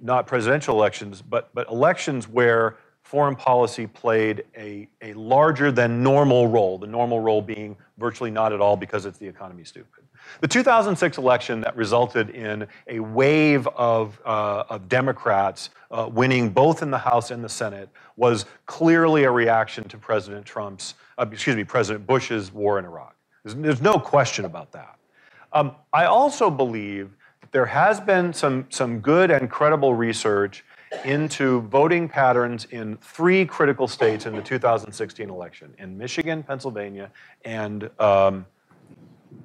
not 0.00 0.26
presidential 0.26 0.76
elections, 0.76 1.22
but, 1.22 1.50
but 1.54 1.68
elections 1.68 2.28
where 2.28 2.76
foreign 3.02 3.36
policy 3.36 3.86
played 3.86 4.44
a, 4.56 4.88
a 5.02 5.12
larger 5.12 5.70
than 5.70 6.02
normal 6.02 6.48
role, 6.48 6.78
the 6.78 6.86
normal 6.86 7.20
role 7.20 7.42
being 7.42 7.76
virtually 7.98 8.30
not 8.30 8.52
at 8.52 8.60
all 8.60 8.76
because 8.76 9.06
it's 9.06 9.18
the 9.18 9.28
economy 9.28 9.62
stupid. 9.62 10.04
The 10.40 10.48
2006 10.48 11.18
election 11.18 11.60
that 11.60 11.76
resulted 11.76 12.30
in 12.30 12.66
a 12.88 12.98
wave 13.00 13.66
of, 13.68 14.20
uh, 14.24 14.64
of 14.68 14.88
Democrats 14.88 15.70
uh, 15.90 16.08
winning 16.10 16.48
both 16.48 16.82
in 16.82 16.90
the 16.90 16.98
House 16.98 17.30
and 17.30 17.44
the 17.44 17.48
Senate 17.48 17.88
was 18.16 18.46
clearly 18.66 19.24
a 19.24 19.30
reaction 19.30 19.86
to 19.88 19.98
President 19.98 20.46
Trump's, 20.46 20.94
uh, 21.18 21.26
excuse 21.30 21.56
me, 21.56 21.64
President 21.64 22.06
Bush's 22.06 22.52
war 22.52 22.78
in 22.78 22.84
Iraq. 22.84 23.14
There's, 23.44 23.54
there's 23.54 23.82
no 23.82 23.98
question 23.98 24.44
about 24.46 24.72
that. 24.72 24.98
Um, 25.52 25.76
I 25.92 26.06
also 26.06 26.50
believe 26.50 27.16
there 27.54 27.66
has 27.66 28.00
been 28.00 28.32
some, 28.32 28.66
some 28.68 28.98
good 28.98 29.30
and 29.30 29.48
credible 29.48 29.94
research 29.94 30.64
into 31.04 31.60
voting 31.60 32.08
patterns 32.08 32.64
in 32.72 32.96
three 32.96 33.46
critical 33.46 33.86
states 33.86 34.26
in 34.26 34.34
the 34.34 34.42
2016 34.42 35.30
election 35.30 35.72
in 35.78 35.96
Michigan, 35.96 36.42
Pennsylvania, 36.42 37.12
and, 37.44 37.88
um, 38.00 38.44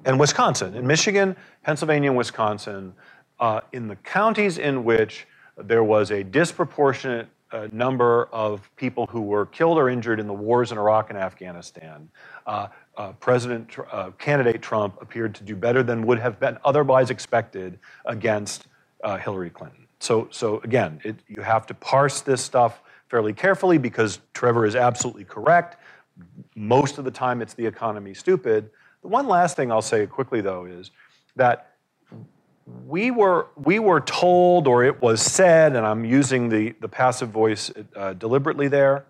and 0.04 0.18
Wisconsin. 0.18 0.74
In 0.74 0.84
Michigan, 0.84 1.36
Pennsylvania, 1.62 2.10
and 2.10 2.18
Wisconsin, 2.18 2.94
uh, 3.38 3.60
in 3.72 3.86
the 3.86 3.96
counties 3.96 4.58
in 4.58 4.82
which 4.82 5.28
there 5.56 5.84
was 5.84 6.10
a 6.10 6.24
disproportionate 6.24 7.28
uh, 7.52 7.68
number 7.70 8.24
of 8.32 8.74
people 8.74 9.06
who 9.06 9.20
were 9.20 9.46
killed 9.46 9.78
or 9.78 9.88
injured 9.88 10.18
in 10.18 10.26
the 10.26 10.34
wars 10.34 10.72
in 10.72 10.78
Iraq 10.78 11.10
and 11.10 11.18
Afghanistan, 11.18 12.08
uh, 12.44 12.66
uh, 12.96 13.12
President 13.12 13.70
uh, 13.90 14.10
candidate 14.18 14.62
Trump 14.62 15.00
appeared 15.00 15.34
to 15.36 15.44
do 15.44 15.56
better 15.56 15.82
than 15.82 16.06
would 16.06 16.18
have 16.18 16.38
been 16.40 16.58
otherwise 16.64 17.10
expected 17.10 17.78
against 18.04 18.66
uh, 19.04 19.16
Hillary 19.16 19.50
Clinton. 19.50 19.86
so, 20.00 20.28
so 20.30 20.60
again, 20.60 21.00
it, 21.04 21.16
you 21.28 21.42
have 21.42 21.66
to 21.66 21.74
parse 21.74 22.20
this 22.20 22.42
stuff 22.42 22.82
fairly 23.08 23.32
carefully 23.32 23.76
because 23.76 24.20
Trevor 24.34 24.64
is 24.64 24.76
absolutely 24.76 25.24
correct. 25.24 25.76
Most 26.54 26.98
of 26.98 27.04
the 27.04 27.10
time, 27.10 27.42
it's 27.42 27.54
the 27.54 27.66
economy 27.66 28.14
stupid. 28.14 28.70
The 29.02 29.08
one 29.08 29.26
last 29.26 29.56
thing 29.56 29.72
I'll 29.72 29.82
say 29.82 30.06
quickly, 30.06 30.40
though, 30.40 30.64
is 30.66 30.90
that 31.36 31.72
we 32.86 33.10
were, 33.10 33.48
we 33.56 33.78
were 33.78 34.00
told, 34.00 34.68
or 34.68 34.84
it 34.84 35.02
was 35.02 35.20
said, 35.20 35.74
and 35.74 35.84
I'm 35.84 36.04
using 36.04 36.48
the, 36.48 36.74
the 36.80 36.88
passive 36.88 37.30
voice 37.30 37.70
uh, 37.96 38.12
deliberately 38.12 38.68
there, 38.68 39.06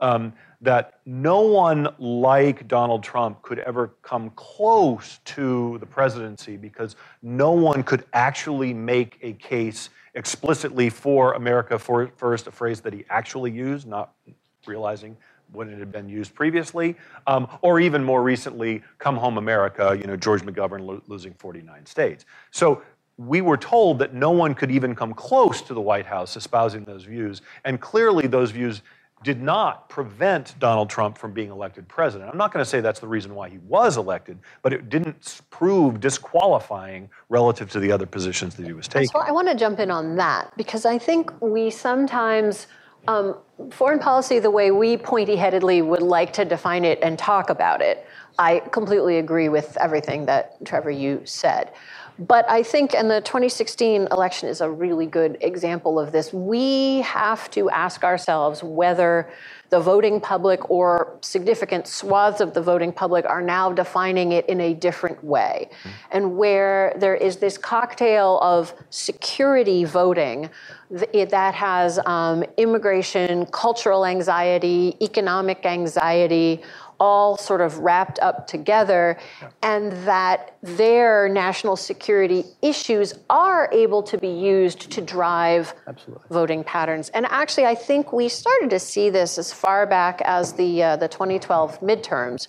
um, 0.00 0.32
that 0.64 1.00
no 1.04 1.42
one 1.42 1.88
like 1.98 2.66
Donald 2.66 3.02
Trump 3.02 3.42
could 3.42 3.58
ever 3.60 3.92
come 4.02 4.30
close 4.30 5.20
to 5.26 5.76
the 5.78 5.86
presidency 5.86 6.56
because 6.56 6.96
no 7.22 7.50
one 7.52 7.82
could 7.82 8.04
actually 8.14 8.72
make 8.72 9.18
a 9.20 9.34
case 9.34 9.90
explicitly 10.14 10.88
for 10.88 11.34
America 11.34 11.78
for, 11.78 12.10
first, 12.16 12.46
a 12.46 12.50
phrase 12.50 12.80
that 12.80 12.94
he 12.94 13.04
actually 13.10 13.50
used, 13.50 13.86
not 13.86 14.12
realizing 14.66 15.16
when 15.52 15.68
it 15.68 15.78
had 15.78 15.92
been 15.92 16.08
used 16.08 16.34
previously, 16.34 16.96
um, 17.26 17.46
or 17.60 17.78
even 17.78 18.02
more 18.02 18.22
recently, 18.22 18.82
"Come 18.98 19.16
Home 19.16 19.36
America." 19.36 19.96
You 20.00 20.06
know, 20.06 20.16
George 20.16 20.42
McGovern 20.42 20.86
lo- 20.86 21.02
losing 21.06 21.34
49 21.34 21.84
states. 21.84 22.24
So 22.50 22.82
we 23.18 23.40
were 23.40 23.56
told 23.56 23.98
that 24.00 24.14
no 24.14 24.30
one 24.30 24.54
could 24.54 24.70
even 24.70 24.94
come 24.94 25.12
close 25.14 25.62
to 25.62 25.74
the 25.74 25.80
White 25.80 26.06
House 26.06 26.36
espousing 26.36 26.84
those 26.84 27.04
views, 27.04 27.42
and 27.64 27.80
clearly 27.80 28.26
those 28.26 28.50
views 28.50 28.82
did 29.22 29.40
not 29.40 29.88
prevent 29.88 30.54
Donald 30.58 30.90
Trump 30.90 31.16
from 31.16 31.32
being 31.32 31.50
elected 31.50 31.88
president. 31.88 32.30
I'm 32.30 32.36
not 32.36 32.52
going 32.52 32.62
to 32.62 32.68
say 32.68 32.80
that's 32.80 33.00
the 33.00 33.08
reason 33.08 33.34
why 33.34 33.48
he 33.48 33.58
was 33.58 33.96
elected, 33.96 34.38
but 34.62 34.72
it 34.72 34.90
didn't 34.90 35.40
prove 35.50 35.98
disqualifying 35.98 37.08
relative 37.30 37.70
to 37.70 37.80
the 37.80 37.90
other 37.90 38.06
positions 38.06 38.54
that 38.56 38.66
he 38.66 38.74
was 38.74 38.86
taking. 38.86 39.08
So 39.08 39.20
I 39.20 39.32
want 39.32 39.48
to 39.48 39.54
jump 39.54 39.80
in 39.80 39.90
on 39.90 40.16
that 40.16 40.52
because 40.56 40.84
I 40.84 40.98
think 40.98 41.32
we 41.40 41.70
sometimes. 41.70 42.66
Um, 43.06 43.36
foreign 43.70 43.98
policy, 43.98 44.38
the 44.38 44.50
way 44.50 44.70
we 44.70 44.96
pointy 44.96 45.36
headedly 45.36 45.82
would 45.82 46.00
like 46.00 46.32
to 46.32 46.44
define 46.46 46.86
it 46.86 46.98
and 47.02 47.18
talk 47.18 47.50
about 47.50 47.82
it, 47.82 48.06
I 48.38 48.60
completely 48.72 49.18
agree 49.18 49.50
with 49.50 49.76
everything 49.76 50.24
that 50.24 50.64
Trevor, 50.64 50.90
you 50.90 51.20
said. 51.26 51.72
But 52.18 52.48
I 52.48 52.62
think, 52.62 52.94
and 52.94 53.10
the 53.10 53.20
2016 53.22 54.08
election 54.12 54.48
is 54.48 54.60
a 54.60 54.70
really 54.70 55.06
good 55.06 55.36
example 55.40 55.98
of 55.98 56.12
this, 56.12 56.32
we 56.32 57.00
have 57.00 57.50
to 57.50 57.68
ask 57.70 58.04
ourselves 58.04 58.62
whether 58.62 59.28
the 59.70 59.80
voting 59.80 60.20
public 60.20 60.70
or 60.70 61.18
significant 61.20 61.88
swaths 61.88 62.40
of 62.40 62.54
the 62.54 62.62
voting 62.62 62.92
public 62.92 63.24
are 63.24 63.42
now 63.42 63.72
defining 63.72 64.30
it 64.30 64.48
in 64.48 64.60
a 64.60 64.74
different 64.74 65.24
way. 65.24 65.68
Mm-hmm. 65.68 65.88
And 66.12 66.36
where 66.36 66.94
there 66.96 67.16
is 67.16 67.38
this 67.38 67.58
cocktail 67.58 68.38
of 68.40 68.72
security 68.90 69.82
voting 69.82 70.50
that 70.90 71.54
has 71.54 71.98
um, 72.06 72.44
immigration, 72.56 73.46
cultural 73.46 74.06
anxiety, 74.06 74.96
economic 75.02 75.66
anxiety, 75.66 76.62
all 77.04 77.36
sort 77.36 77.60
of 77.60 77.78
wrapped 77.80 78.18
up 78.20 78.46
together, 78.46 79.18
and 79.62 79.92
that 80.06 80.56
their 80.62 81.28
national 81.28 81.76
security 81.76 82.44
issues 82.62 83.12
are 83.28 83.68
able 83.72 84.02
to 84.02 84.16
be 84.16 84.28
used 84.28 84.90
to 84.90 85.02
drive 85.02 85.74
Absolutely. 85.86 86.24
voting 86.30 86.64
patterns. 86.64 87.10
And 87.10 87.26
actually, 87.26 87.66
I 87.66 87.74
think 87.74 88.12
we 88.12 88.30
started 88.30 88.70
to 88.70 88.78
see 88.78 89.10
this 89.10 89.36
as 89.36 89.52
far 89.52 89.86
back 89.86 90.22
as 90.24 90.54
the 90.54 90.82
uh, 90.82 90.96
the 90.96 91.08
2012 91.08 91.80
midterms, 91.80 92.48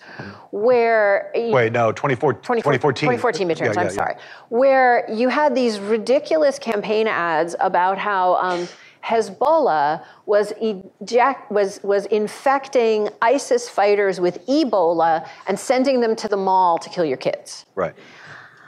where 0.52 1.32
wait, 1.36 1.73
no, 1.73 1.91
2014, 1.91 2.41
2014, 2.41 3.07
2014 3.07 3.48
midterms. 3.48 3.60
Yeah, 3.60 3.73
yeah, 3.73 3.82
I'm 3.82 3.90
sorry, 3.90 4.15
yeah. 4.15 4.22
where 4.49 5.06
you 5.11 5.27
had 5.27 5.53
these 5.53 5.80
ridiculous 5.80 6.57
campaign 6.60 7.07
ads 7.07 7.56
about 7.60 7.98
how. 7.98 8.36
Um, 8.36 8.68
Hezbollah 9.06 10.03
was, 10.26 10.52
eject, 10.61 11.52
was, 11.52 11.80
was 11.84 12.07
infecting 12.07 13.10
ISIS 13.22 13.69
fighters 13.69 14.19
with 14.19 14.45
Ebola 14.48 15.27
and 15.48 15.60
sending 15.60 16.02
them 16.02 16.15
to 16.15 16.27
the 16.27 16.38
mall 16.38 16.77
to 16.80 16.90
kill 16.90 17.06
your 17.06 17.18
kids. 17.18 17.65
Right. 17.76 17.94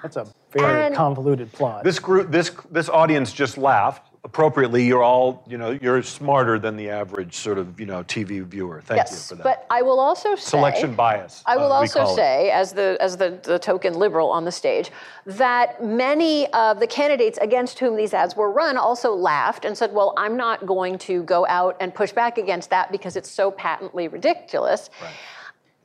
That's 0.04 0.16
a 0.16 0.28
very 0.52 0.86
and 0.86 0.96
convoluted 0.96 1.52
plot. 1.52 1.84
This 1.84 1.98
group, 1.98 2.32
this, 2.32 2.52
this 2.70 2.88
audience 2.88 3.34
just 3.34 3.58
laughed 3.58 4.07
appropriately, 4.28 4.86
you're 4.86 5.02
all, 5.02 5.42
you 5.48 5.58
know, 5.58 5.72
you're 5.72 6.04
smarter 6.04 6.60
than 6.60 6.76
the 6.76 6.90
average 6.90 7.34
sort 7.34 7.58
of, 7.58 7.80
you 7.80 7.86
know, 7.86 8.04
TV 8.04 8.44
viewer. 8.44 8.82
Thank 8.82 8.98
yes, 8.98 9.12
you 9.12 9.18
for 9.18 9.36
that. 9.42 9.44
But 9.44 9.66
I 9.70 9.82
will 9.82 10.02
also 10.02 10.36
say 10.36 10.42
selection 10.42 10.96
bias. 10.96 11.42
I 11.46 11.56
will 11.56 11.72
uh, 11.72 11.80
also 11.80 12.14
say, 12.14 12.50
it. 12.50 12.52
as 12.52 12.74
the 12.74 12.98
as 13.00 13.16
the, 13.16 13.40
the 13.44 13.58
token 13.58 13.94
liberal 13.94 14.30
on 14.30 14.44
the 14.44 14.52
stage, 14.52 14.92
that 15.26 15.82
many 15.82 16.52
of 16.52 16.82
the 16.82 16.88
candidates 16.88 17.38
against 17.42 17.80
whom 17.80 17.96
these 17.96 18.14
ads 18.14 18.36
were 18.36 18.52
run 18.52 18.76
also 18.76 19.16
laughed 19.16 19.64
and 19.64 19.78
said, 19.78 19.94
"Well, 19.94 20.14
I'm 20.18 20.36
not 20.36 20.66
going 20.66 20.98
to 21.00 21.24
go 21.24 21.48
out 21.48 21.78
and 21.80 21.96
push 21.96 22.12
back 22.12 22.38
against 22.38 22.70
that 22.70 22.92
because 22.92 23.16
it's 23.16 23.32
so 23.32 23.50
patently 23.50 24.10
ridiculous." 24.10 24.90
Right. 25.02 25.14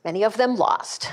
Many 0.03 0.23
of 0.23 0.35
them 0.35 0.57
lost. 0.57 1.09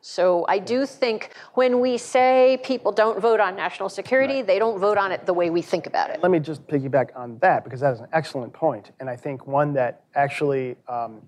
So 0.00 0.46
I 0.48 0.58
do 0.58 0.86
think 0.86 1.30
when 1.54 1.80
we 1.80 1.98
say 1.98 2.58
people 2.62 2.90
don't 2.92 3.20
vote 3.20 3.40
on 3.40 3.54
national 3.54 3.88
security, 3.88 4.36
right. 4.36 4.46
they 4.46 4.58
don't 4.58 4.78
vote 4.78 4.96
on 4.96 5.12
it 5.12 5.26
the 5.26 5.34
way 5.34 5.50
we 5.50 5.62
think 5.62 5.86
about 5.86 6.10
it. 6.10 6.20
Let 6.22 6.30
me 6.30 6.40
just 6.40 6.66
piggyback 6.66 7.10
on 7.14 7.38
that 7.38 7.64
because 7.64 7.80
that 7.80 7.92
is 7.92 8.00
an 8.00 8.08
excellent 8.12 8.52
point, 8.52 8.92
and 9.00 9.10
I 9.10 9.16
think 9.16 9.46
one 9.46 9.74
that 9.74 10.02
actually 10.14 10.76
um, 10.88 11.20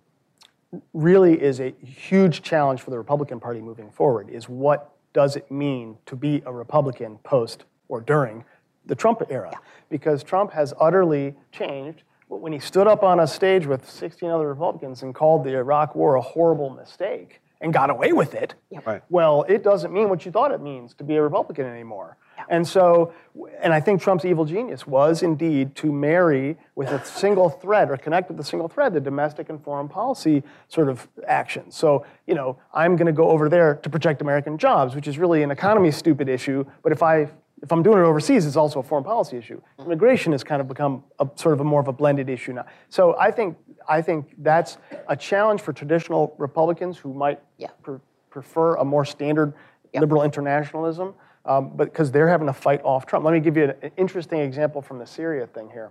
really 0.94 1.40
is 1.40 1.60
a 1.60 1.74
huge 1.84 2.42
challenge 2.42 2.80
for 2.80 2.90
the 2.90 2.98
Republican 2.98 3.40
Party 3.40 3.60
moving 3.60 3.90
forward 3.90 4.30
is 4.30 4.48
what 4.48 4.94
does 5.12 5.36
it 5.36 5.50
mean 5.50 5.98
to 6.06 6.16
be 6.16 6.42
a 6.46 6.52
Republican 6.52 7.18
post 7.18 7.64
or 7.88 8.00
during 8.00 8.44
the 8.86 8.94
Trump 8.94 9.22
era? 9.28 9.50
Yeah. 9.52 9.58
Because 9.90 10.22
Trump 10.22 10.52
has 10.52 10.72
utterly 10.80 11.34
changed 11.50 12.04
when 12.28 12.52
he 12.54 12.58
stood 12.58 12.86
up 12.86 13.02
on 13.02 13.20
a 13.20 13.26
stage 13.26 13.66
with 13.66 13.88
16 13.88 14.30
other 14.30 14.48
Republicans 14.48 15.02
and 15.02 15.14
called 15.14 15.44
the 15.44 15.54
Iraq 15.54 15.94
War 15.94 16.14
a 16.14 16.22
horrible 16.22 16.70
mistake 16.70 17.41
and 17.62 17.72
got 17.72 17.90
away 17.90 18.12
with 18.12 18.34
it, 18.34 18.54
yep. 18.70 18.86
right. 18.86 19.02
well, 19.08 19.44
it 19.48 19.62
doesn't 19.62 19.92
mean 19.92 20.08
what 20.08 20.26
you 20.26 20.32
thought 20.32 20.50
it 20.50 20.60
means 20.60 20.94
to 20.94 21.04
be 21.04 21.14
a 21.14 21.22
Republican 21.22 21.64
anymore. 21.64 22.18
Yep. 22.36 22.46
And 22.50 22.66
so, 22.66 23.12
and 23.60 23.72
I 23.72 23.80
think 23.80 24.02
Trump's 24.02 24.24
evil 24.24 24.44
genius 24.44 24.86
was 24.86 25.22
indeed 25.22 25.76
to 25.76 25.92
marry 25.92 26.58
with 26.74 26.88
a 26.90 27.04
single 27.04 27.48
thread 27.48 27.88
or 27.90 27.96
connect 27.96 28.28
with 28.28 28.40
a 28.40 28.44
single 28.44 28.68
thread 28.68 28.92
the 28.92 29.00
domestic 29.00 29.48
and 29.48 29.62
foreign 29.62 29.88
policy 29.88 30.42
sort 30.68 30.88
of 30.88 31.08
action. 31.26 31.70
So, 31.70 32.04
you 32.26 32.34
know, 32.34 32.58
I'm 32.74 32.96
going 32.96 33.06
to 33.06 33.12
go 33.12 33.30
over 33.30 33.48
there 33.48 33.76
to 33.76 33.88
protect 33.88 34.20
American 34.22 34.58
jobs, 34.58 34.94
which 34.94 35.06
is 35.06 35.16
really 35.16 35.42
an 35.42 35.50
economy 35.52 35.92
stupid 35.92 36.28
issue. 36.28 36.64
But 36.82 36.90
if 36.90 37.02
I 37.02 37.28
if 37.62 37.70
I'm 37.70 37.82
doing 37.82 37.98
it 37.98 38.02
overseas, 38.02 38.44
it's 38.44 38.56
also 38.56 38.80
a 38.80 38.82
foreign 38.82 39.04
policy 39.04 39.36
issue. 39.36 39.60
Immigration 39.78 40.32
has 40.32 40.42
kind 40.42 40.60
of 40.60 40.66
become 40.66 41.04
a, 41.20 41.28
sort 41.36 41.54
of 41.54 41.60
a 41.60 41.64
more 41.64 41.80
of 41.80 41.86
a 41.86 41.92
blended 41.92 42.28
issue 42.28 42.52
now. 42.52 42.66
So 42.88 43.16
I 43.18 43.30
think 43.30 43.56
I 43.88 44.02
think 44.02 44.34
that's 44.38 44.78
a 45.08 45.16
challenge 45.16 45.60
for 45.60 45.72
traditional 45.72 46.34
Republicans 46.38 46.98
who 46.98 47.14
might 47.14 47.40
yeah. 47.58 47.68
pre- 47.82 47.98
prefer 48.30 48.74
a 48.76 48.84
more 48.84 49.04
standard 49.04 49.54
liberal 49.94 50.22
internationalism, 50.22 51.14
um, 51.44 51.72
but 51.76 51.92
because 51.92 52.10
they're 52.10 52.28
having 52.28 52.46
to 52.46 52.52
fight 52.52 52.80
off 52.82 53.06
Trump. 53.06 53.24
Let 53.24 53.34
me 53.34 53.40
give 53.40 53.56
you 53.56 53.64
an, 53.64 53.74
an 53.82 53.90
interesting 53.96 54.40
example 54.40 54.82
from 54.82 54.98
the 54.98 55.06
Syria 55.06 55.46
thing 55.46 55.70
here. 55.70 55.90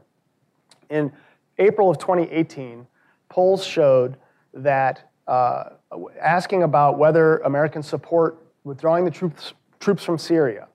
In 0.90 1.12
April 1.58 1.90
of 1.90 1.98
2018, 2.00 2.88
polls 3.30 3.64
showed 3.64 4.18
that 4.54 5.10
uh, 5.28 5.72
asking 6.20 6.64
about 6.64 6.98
whether 6.98 7.38
Americans 7.40 7.88
support 7.88 8.38
withdrawing 8.64 9.06
the 9.06 9.12
troops, 9.12 9.54
troops 9.80 10.04
from 10.04 10.18
Syria, 10.18 10.68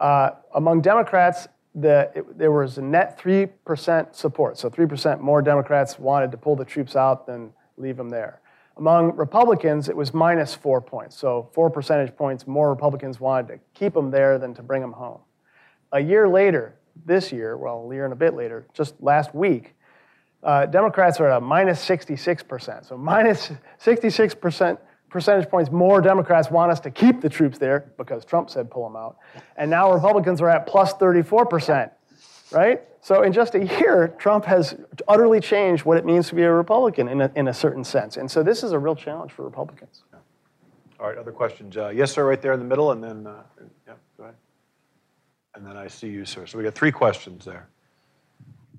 uh, 0.00 0.30
among 0.54 0.82
Democrats, 0.82 1.48
the, 1.74 2.10
it, 2.14 2.38
there 2.38 2.52
was 2.52 2.78
a 2.78 2.82
net 2.82 3.18
3% 3.20 4.14
support. 4.14 4.58
So 4.58 4.70
3% 4.70 5.20
more 5.20 5.42
Democrats 5.42 5.98
wanted 5.98 6.30
to 6.32 6.36
pull 6.36 6.56
the 6.56 6.64
troops 6.64 6.96
out 6.96 7.26
than 7.26 7.52
leave 7.76 7.96
them 7.96 8.08
there. 8.08 8.40
Among 8.78 9.16
Republicans, 9.16 9.88
it 9.88 9.96
was 9.96 10.12
minus 10.12 10.54
four 10.54 10.80
points. 10.80 11.16
So 11.16 11.48
four 11.54 11.70
percentage 11.70 12.14
points 12.14 12.46
more 12.46 12.68
Republicans 12.68 13.18
wanted 13.18 13.48
to 13.48 13.60
keep 13.74 13.94
them 13.94 14.10
there 14.10 14.38
than 14.38 14.54
to 14.54 14.62
bring 14.62 14.82
them 14.82 14.92
home. 14.92 15.20
A 15.92 16.00
year 16.00 16.28
later, 16.28 16.76
this 17.04 17.32
year, 17.32 17.56
well, 17.56 17.88
a 17.90 17.94
year 17.94 18.04
and 18.04 18.12
a 18.12 18.16
bit 18.16 18.34
later, 18.34 18.66
just 18.74 18.94
last 19.00 19.34
week, 19.34 19.74
uh, 20.42 20.66
Democrats 20.66 21.20
are 21.20 21.30
at 21.30 21.38
a 21.38 21.40
minus 21.40 21.84
66%. 21.86 22.86
So 22.86 22.96
minus 22.96 23.50
66% 23.82 24.78
percentage 25.08 25.48
points 25.48 25.70
more 25.70 26.00
Democrats 26.00 26.50
want 26.50 26.70
us 26.70 26.80
to 26.80 26.90
keep 26.90 27.20
the 27.20 27.28
troops 27.28 27.58
there 27.58 27.92
because 27.96 28.24
Trump 28.24 28.50
said 28.50 28.70
pull 28.70 28.84
them 28.84 28.96
out. 28.96 29.18
And 29.56 29.70
now 29.70 29.92
Republicans 29.92 30.40
are 30.40 30.48
at 30.48 30.66
plus 30.66 30.94
34%, 30.94 31.90
right? 32.50 32.82
So 33.00 33.22
in 33.22 33.32
just 33.32 33.54
a 33.54 33.64
year, 33.64 34.14
Trump 34.18 34.44
has 34.46 34.76
utterly 35.06 35.40
changed 35.40 35.84
what 35.84 35.96
it 35.96 36.04
means 36.04 36.28
to 36.28 36.34
be 36.34 36.42
a 36.42 36.52
Republican 36.52 37.08
in 37.08 37.20
a, 37.20 37.30
in 37.36 37.48
a 37.48 37.54
certain 37.54 37.84
sense. 37.84 38.16
And 38.16 38.30
so 38.30 38.42
this 38.42 38.62
is 38.62 38.72
a 38.72 38.78
real 38.78 38.96
challenge 38.96 39.32
for 39.32 39.44
Republicans. 39.44 40.02
All 40.98 41.08
right, 41.08 41.18
other 41.18 41.32
questions? 41.32 41.76
Uh, 41.76 41.90
yes, 41.90 42.10
sir, 42.10 42.26
right 42.26 42.40
there 42.40 42.52
in 42.52 42.58
the 42.58 42.64
middle, 42.64 42.92
and 42.92 43.04
then, 43.04 43.26
uh, 43.26 43.42
yeah, 43.86 43.92
go 44.16 44.24
ahead. 44.24 44.34
And 45.54 45.66
then 45.66 45.76
I 45.76 45.88
see 45.88 46.08
you, 46.08 46.24
sir. 46.24 46.46
So 46.46 46.56
we 46.56 46.64
got 46.64 46.74
three 46.74 46.90
questions 46.90 47.44
there. 47.44 47.68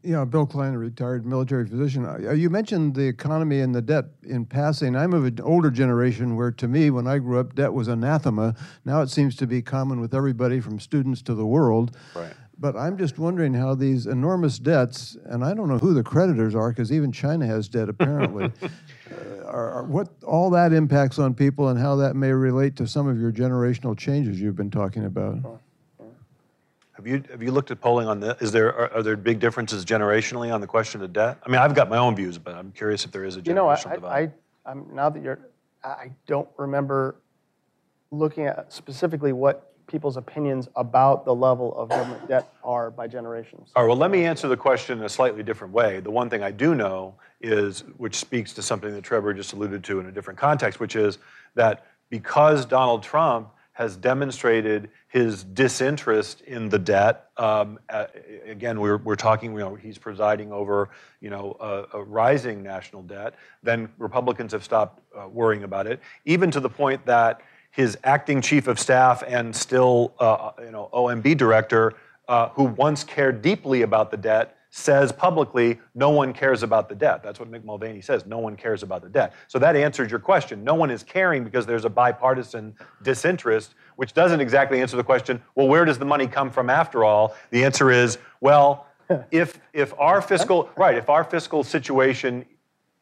Yeah, 0.07 0.23
Bill 0.23 0.45
Klein, 0.45 0.73
a 0.73 0.77
retired 0.77 1.25
military 1.25 1.67
physician. 1.67 2.05
Uh, 2.05 2.31
you 2.31 2.49
mentioned 2.49 2.95
the 2.95 3.05
economy 3.05 3.59
and 3.59 3.75
the 3.75 3.81
debt 3.81 4.05
in 4.23 4.45
passing. 4.45 4.95
I'm 4.95 5.11
of 5.11 5.25
an 5.25 5.41
older 5.41 5.69
generation 5.69 6.37
where, 6.37 6.49
to 6.51 6.67
me, 6.69 6.91
when 6.91 7.07
I 7.07 7.17
grew 7.17 7.41
up, 7.41 7.55
debt 7.55 7.73
was 7.73 7.89
anathema. 7.89 8.55
Now 8.85 9.01
it 9.01 9.09
seems 9.09 9.35
to 9.35 9.45
be 9.45 9.61
common 9.61 9.99
with 9.99 10.15
everybody 10.15 10.61
from 10.61 10.79
students 10.79 11.21
to 11.23 11.35
the 11.35 11.45
world. 11.45 11.97
Right. 12.15 12.31
But 12.57 12.77
I'm 12.77 12.97
just 12.97 13.19
wondering 13.19 13.53
how 13.53 13.75
these 13.75 14.05
enormous 14.05 14.59
debts, 14.59 15.17
and 15.25 15.43
I 15.43 15.53
don't 15.53 15.67
know 15.67 15.77
who 15.77 15.93
the 15.93 16.03
creditors 16.03 16.55
are, 16.55 16.69
because 16.69 16.89
even 16.89 17.11
China 17.11 17.45
has 17.45 17.67
debt 17.67 17.89
apparently, 17.89 18.45
uh, 18.63 19.43
are, 19.43 19.71
are 19.71 19.83
what 19.83 20.07
all 20.23 20.49
that 20.51 20.71
impacts 20.71 21.19
on 21.19 21.33
people 21.33 21.67
and 21.67 21.77
how 21.77 21.97
that 21.97 22.15
may 22.15 22.31
relate 22.31 22.77
to 22.77 22.87
some 22.87 23.09
of 23.09 23.19
your 23.19 23.33
generational 23.33 23.95
changes 23.97 24.39
you've 24.39 24.55
been 24.55 24.71
talking 24.71 25.03
about. 25.03 25.59
Have 26.97 27.05
you, 27.05 27.23
have 27.29 27.43
you 27.43 27.51
looked 27.51 27.69
at 27.69 27.79
polling 27.79 28.07
on 28.07 28.19
this? 28.19 28.41
Is 28.41 28.51
there, 28.51 28.73
are, 28.73 28.91
are 28.95 29.03
there 29.03 29.15
big 29.15 29.39
differences 29.39 29.85
generationally 29.85 30.51
on 30.51 30.61
the 30.61 30.67
question 30.67 31.03
of 31.03 31.13
debt? 31.13 31.37
I 31.45 31.49
mean, 31.49 31.61
I've 31.61 31.75
got 31.75 31.89
my 31.89 31.97
own 31.97 32.15
views, 32.15 32.39
but 32.39 32.55
I'm 32.55 32.71
curious 32.71 33.05
if 33.05 33.11
there 33.11 33.23
is 33.23 33.35
a 33.35 33.41
generational 33.41 33.47
You 33.47 33.53
know, 33.53 33.69
I, 33.69 33.93
divide. 33.93 34.33
I, 34.65 34.71
I'm, 34.71 34.95
now 34.95 35.09
that 35.11 35.21
you're, 35.21 35.39
I 35.83 36.09
don't 36.25 36.49
remember 36.57 37.17
looking 38.09 38.45
at 38.45 38.73
specifically 38.73 39.31
what 39.31 39.73
people's 39.85 40.17
opinions 40.17 40.69
about 40.75 41.23
the 41.23 41.35
level 41.35 41.77
of 41.77 41.89
government 41.89 42.27
debt 42.27 42.51
are 42.63 42.89
by 42.89 43.05
generations. 43.07 43.69
All 43.75 43.83
right, 43.83 43.89
well, 43.89 43.97
let 43.97 44.09
me 44.09 44.25
answer 44.25 44.47
the 44.47 44.57
question 44.57 44.97
in 44.97 45.05
a 45.05 45.09
slightly 45.09 45.43
different 45.43 45.73
way. 45.73 45.99
The 45.99 46.11
one 46.11 46.31
thing 46.31 46.41
I 46.41 46.49
do 46.49 46.73
know 46.73 47.13
is, 47.41 47.81
which 47.97 48.15
speaks 48.15 48.53
to 48.53 48.63
something 48.63 48.91
that 48.91 49.03
Trevor 49.03 49.35
just 49.35 49.53
alluded 49.53 49.83
to 49.83 49.99
in 49.99 50.07
a 50.07 50.11
different 50.11 50.39
context, 50.39 50.79
which 50.79 50.95
is 50.95 51.19
that 51.53 51.85
because 52.09 52.65
Donald 52.65 53.03
Trump 53.03 53.49
has 53.77 53.95
demonstrated 53.95 54.89
his 55.07 55.43
disinterest 55.43 56.41
in 56.41 56.67
the 56.67 56.79
debt, 56.79 57.29
um, 57.37 57.77
again, 58.47 58.79
we're, 58.79 58.97
we're 58.97 59.15
talking, 59.15 59.51
you 59.51 59.59
know, 59.59 59.75
he's 59.75 59.99
presiding 59.99 60.51
over, 60.51 60.89
you 61.21 61.29
know, 61.29 61.55
a, 61.59 61.97
a 61.99 62.03
rising 62.03 62.63
national 62.63 63.03
debt, 63.03 63.35
then 63.61 63.87
Republicans 63.99 64.51
have 64.51 64.63
stopped 64.63 65.03
uh, 65.15 65.27
worrying 65.27 65.63
about 65.63 65.85
it, 65.85 65.99
even 66.25 66.49
to 66.49 66.59
the 66.59 66.67
point 66.67 67.05
that 67.05 67.41
his 67.69 67.95
acting 68.03 68.41
chief 68.41 68.65
of 68.65 68.79
staff 68.79 69.21
and 69.27 69.55
still, 69.55 70.11
uh, 70.17 70.53
you 70.59 70.71
know, 70.71 70.89
OMB 70.91 71.37
director, 71.37 71.93
uh, 72.27 72.49
who 72.49 72.63
once 72.63 73.03
cared 73.03 73.43
deeply 73.43 73.83
about 73.83 74.09
the 74.09 74.17
debt, 74.17 74.56
says 74.77 75.11
publicly, 75.11 75.79
no 75.95 76.11
one 76.11 76.31
cares 76.31 76.61
about 76.61 76.87
the 76.87 76.93
debt. 76.93 77.23
That's 77.23 77.39
what 77.39 77.49
Mick 77.49 77.63
Mulvaney 77.63 77.99
says. 77.99 78.27
No 78.27 78.37
one 78.37 78.55
cares 78.55 78.83
about 78.83 79.01
the 79.01 79.09
debt. 79.09 79.33
So 79.47 79.57
that 79.57 79.75
answers 79.75 80.11
your 80.11 80.19
question. 80.19 80.63
No 80.63 80.75
one 80.75 80.91
is 80.91 81.01
caring 81.01 81.43
because 81.43 81.65
there's 81.65 81.83
a 81.83 81.89
bipartisan 81.89 82.75
disinterest, 83.01 83.73
which 83.95 84.13
doesn't 84.13 84.39
exactly 84.39 84.79
answer 84.79 84.95
the 84.95 85.03
question. 85.03 85.41
Well, 85.55 85.67
where 85.67 85.83
does 85.83 85.97
the 85.97 86.05
money 86.05 86.27
come 86.27 86.51
from 86.51 86.69
after 86.69 87.03
all? 87.03 87.35
The 87.49 87.65
answer 87.65 87.89
is, 87.89 88.19
well, 88.39 88.85
if 89.31 89.59
if 89.73 89.93
our 89.97 90.21
fiscal 90.21 90.69
right, 90.75 90.95
if 90.95 91.09
our 91.09 91.23
fiscal 91.23 91.63
situation 91.63 92.45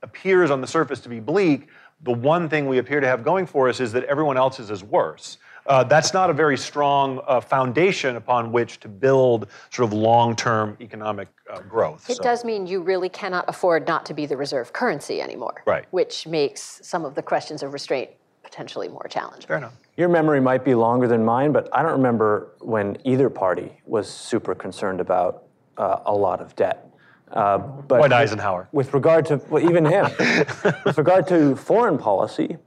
appears 0.02 0.52
on 0.52 0.62
the 0.62 0.68
surface 0.68 1.02
to 1.02 1.10
be 1.10 1.20
bleak, 1.20 1.68
the 2.04 2.14
one 2.14 2.48
thing 2.48 2.70
we 2.70 2.78
appear 2.78 3.02
to 3.02 3.08
have 3.08 3.22
going 3.22 3.46
for 3.46 3.68
us 3.68 3.82
is 3.82 3.92
that 3.92 4.06
everyone 4.06 4.38
else's 4.38 4.70
is 4.70 4.82
worse. 4.82 5.40
Uh, 5.68 5.84
that's 5.84 6.14
not 6.14 6.30
a 6.30 6.34
very 6.34 6.58
strong 6.58 7.22
uh, 7.28 7.42
foundation 7.42 8.18
upon 8.18 8.52
which 8.52 8.80
to 8.80 8.88
build 8.88 9.48
sort 9.72 9.88
of 9.88 9.94
long-term 9.94 10.78
economic 10.80 11.28
uh, 11.52 11.60
growth. 11.62 12.08
It 12.10 12.18
So- 12.18 12.24
does 12.24 12.46
mean 12.46 12.68
you 12.68 12.82
really 12.82 13.10
cannot 13.10 13.46
afford 13.48 13.88
not 13.88 14.06
to 14.08 14.14
be 14.14 14.26
the 14.26 14.38
reserve 14.38 14.74
currency 14.74 15.22
anymore. 15.22 15.64
Right. 15.66 15.86
Which 15.90 16.28
makes 16.28 16.80
some 16.84 17.04
of 17.04 17.16
the 17.16 17.24
questions 17.24 17.64
of 17.64 17.74
restraint 17.74 18.12
potentially 18.44 18.88
more 18.88 19.08
challenging. 19.10 19.48
Fair 19.48 19.58
enough. 19.58 19.74
Your 19.98 20.08
memory 20.08 20.40
might 20.40 20.64
be 20.64 20.76
longer 20.76 21.08
than 21.08 21.26
mine, 21.26 21.52
but 21.52 21.68
I 21.74 21.82
don't 21.82 21.94
remember 21.94 22.52
when 22.60 22.98
either 23.04 23.30
party 23.30 23.72
was 23.86 24.08
super 24.08 24.54
concerned 24.54 25.02
about 25.02 25.46
uh, 25.78 26.00
a 26.06 26.14
lot 26.14 26.42
of 26.42 26.56
debt. 26.56 26.88
Uh, 27.32 27.58
but 27.58 27.98
Dwight 27.98 28.14
Eisenhower. 28.14 28.70
With 28.72 28.94
regard 28.94 29.26
to 29.26 29.42
well, 29.50 29.64
even 29.64 29.84
him, 29.84 30.06
with 30.86 30.98
regard 30.98 31.28
to 31.30 31.56
foreign 31.56 31.98
policy, 31.98 32.58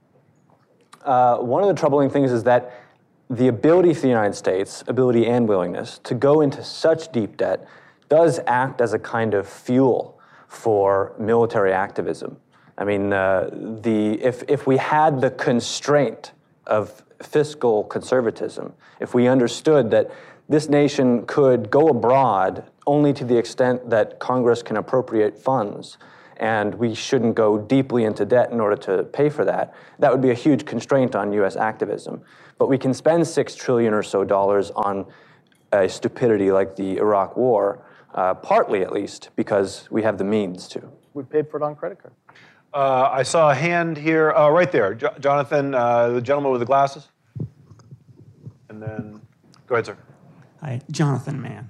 uh, 1.04 1.36
one 1.38 1.62
of 1.62 1.68
the 1.68 1.74
troubling 1.74 2.10
things 2.10 2.32
is 2.32 2.42
that 2.42 2.87
the 3.30 3.48
ability 3.48 3.94
for 3.94 4.02
the 4.02 4.08
United 4.08 4.34
States, 4.34 4.82
ability 4.86 5.26
and 5.26 5.48
willingness, 5.48 5.98
to 6.04 6.14
go 6.14 6.40
into 6.40 6.64
such 6.64 7.12
deep 7.12 7.36
debt 7.36 7.66
does 8.08 8.40
act 8.46 8.80
as 8.80 8.94
a 8.94 8.98
kind 8.98 9.34
of 9.34 9.46
fuel 9.46 10.18
for 10.46 11.14
military 11.18 11.72
activism. 11.72 12.38
I 12.78 12.84
mean, 12.84 13.12
uh, 13.12 13.50
the, 13.52 14.12
if, 14.22 14.44
if 14.48 14.66
we 14.66 14.78
had 14.78 15.20
the 15.20 15.30
constraint 15.30 16.32
of 16.66 17.02
fiscal 17.22 17.84
conservatism, 17.84 18.72
if 19.00 19.14
we 19.14 19.26
understood 19.26 19.90
that 19.90 20.10
this 20.48 20.68
nation 20.68 21.26
could 21.26 21.70
go 21.70 21.88
abroad 21.88 22.64
only 22.86 23.12
to 23.12 23.24
the 23.24 23.36
extent 23.36 23.90
that 23.90 24.18
Congress 24.18 24.62
can 24.62 24.78
appropriate 24.78 25.36
funds, 25.36 25.98
and 26.38 26.74
we 26.76 26.94
shouldn't 26.94 27.34
go 27.34 27.58
deeply 27.58 28.04
into 28.04 28.24
debt 28.24 28.50
in 28.52 28.60
order 28.60 28.76
to 28.76 29.02
pay 29.04 29.28
for 29.28 29.44
that. 29.44 29.74
That 29.98 30.12
would 30.12 30.22
be 30.22 30.30
a 30.30 30.34
huge 30.34 30.64
constraint 30.64 31.14
on 31.14 31.32
U.S. 31.32 31.56
activism. 31.56 32.22
But 32.58 32.68
we 32.68 32.76
can 32.76 32.92
spend 32.92 33.26
six 33.26 33.54
trillion 33.54 33.94
or 33.94 34.02
so 34.02 34.24
dollars 34.24 34.70
on 34.72 35.06
a 35.72 35.88
stupidity 35.88 36.50
like 36.50 36.76
the 36.76 36.98
Iraq 36.98 37.36
War, 37.36 37.84
uh, 38.14 38.34
partly 38.34 38.82
at 38.82 38.92
least 38.92 39.30
because 39.36 39.88
we 39.90 40.02
have 40.02 40.18
the 40.18 40.24
means 40.24 40.68
to. 40.68 40.90
We 41.14 41.22
paid 41.22 41.48
for 41.50 41.58
it 41.58 41.62
on 41.62 41.76
credit 41.76 42.02
card. 42.02 42.14
Uh, 42.74 43.08
I 43.10 43.22
saw 43.22 43.50
a 43.50 43.54
hand 43.54 43.96
here, 43.96 44.32
uh, 44.32 44.50
right 44.50 44.70
there. 44.70 44.94
Jo- 44.94 45.14
Jonathan, 45.20 45.74
uh, 45.74 46.08
the 46.10 46.20
gentleman 46.20 46.52
with 46.52 46.60
the 46.60 46.66
glasses. 46.66 47.08
And 48.68 48.82
then, 48.82 49.20
go 49.66 49.76
ahead, 49.76 49.86
sir. 49.86 49.96
Hi, 50.60 50.80
Jonathan 50.90 51.40
Mann. 51.40 51.68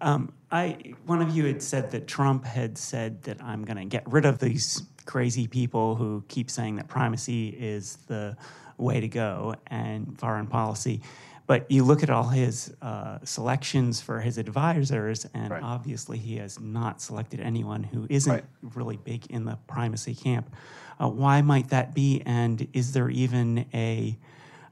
Um, 0.00 0.32
I 0.50 0.94
one 1.06 1.20
of 1.20 1.30
you 1.30 1.44
had 1.46 1.62
said 1.62 1.90
that 1.90 2.06
Trump 2.06 2.44
had 2.44 2.78
said 2.78 3.22
that 3.24 3.42
I'm 3.42 3.64
going 3.64 3.76
to 3.76 3.84
get 3.84 4.10
rid 4.10 4.24
of 4.24 4.38
these 4.38 4.82
crazy 5.06 5.46
people 5.46 5.96
who 5.96 6.22
keep 6.28 6.50
saying 6.50 6.76
that 6.76 6.86
primacy 6.88 7.48
is 7.48 7.96
the 8.06 8.36
way 8.78 9.00
to 9.00 9.08
go 9.08 9.56
and 9.66 10.18
foreign 10.18 10.46
policy. 10.46 11.02
But 11.46 11.70
you 11.70 11.82
look 11.82 12.02
at 12.02 12.10
all 12.10 12.28
his 12.28 12.74
uh, 12.82 13.18
selections 13.24 14.02
for 14.02 14.20
his 14.20 14.36
advisors, 14.36 15.26
and 15.32 15.50
Right. 15.50 15.62
obviously 15.62 16.18
he 16.18 16.36
has 16.36 16.60
not 16.60 17.00
selected 17.00 17.40
anyone 17.40 17.82
who 17.82 18.06
isn't 18.10 18.30
Right. 18.30 18.44
really 18.74 18.98
big 18.98 19.26
in 19.30 19.46
the 19.46 19.56
primacy 19.66 20.14
camp. 20.14 20.54
Uh, 21.00 21.08
why 21.08 21.40
might 21.40 21.70
that 21.70 21.94
be? 21.94 22.22
And 22.26 22.68
is 22.74 22.92
there 22.92 23.08
even 23.08 23.64
a 23.72 24.18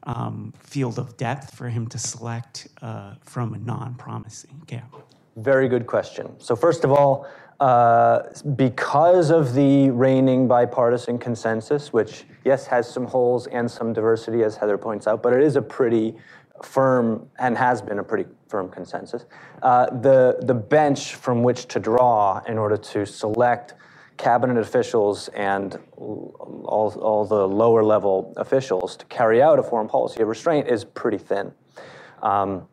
um, 0.02 0.52
field 0.60 0.98
of 0.98 1.16
depth 1.16 1.54
for 1.54 1.68
him 1.68 1.86
to 1.88 1.98
select 1.98 2.68
uh, 2.82 3.14
from 3.22 3.54
a 3.54 3.58
non 3.58 3.94
promising 3.94 4.62
camp? 4.66 4.94
Very 5.36 5.68
good 5.68 5.86
question. 5.86 6.28
So, 6.38 6.54
first 6.56 6.84
of 6.84 6.92
all, 6.92 7.26
uh, 7.60 8.20
because 8.54 9.30
of 9.30 9.54
the 9.54 9.90
reigning 9.90 10.46
bipartisan 10.46 11.18
consensus, 11.18 11.92
which, 11.92 12.24
yes, 12.44 12.66
has 12.66 12.88
some 12.88 13.06
holes 13.06 13.46
and 13.46 13.70
some 13.70 13.92
diversity, 13.92 14.42
as 14.42 14.56
Heather 14.56 14.78
points 14.78 15.06
out, 15.06 15.22
but 15.22 15.32
it 15.32 15.42
is 15.42 15.56
a 15.56 15.62
pretty 15.62 16.14
firm 16.62 17.28
and 17.38 17.56
has 17.56 17.82
been 17.82 17.98
a 17.98 18.04
pretty 18.04 18.28
firm 18.48 18.68
consensus, 18.70 19.24
uh, 19.62 19.86
the, 20.00 20.38
the 20.42 20.54
bench 20.54 21.14
from 21.14 21.42
which 21.42 21.66
to 21.66 21.80
draw 21.80 22.40
in 22.46 22.58
order 22.58 22.76
to 22.76 23.04
select 23.04 23.74
cabinet 24.16 24.58
officials 24.58 25.28
and 25.28 25.78
all, 25.96 26.94
all 27.00 27.24
the 27.24 27.46
lower 27.46 27.82
level 27.82 28.32
officials 28.36 28.96
to 28.96 29.04
carry 29.06 29.42
out 29.42 29.58
a 29.58 29.62
foreign 29.62 29.88
policy 29.88 30.22
of 30.22 30.28
restraint 30.28 30.66
is 30.68 30.84
pretty 30.84 31.18
thin. 31.18 31.52
Um, 32.22 32.66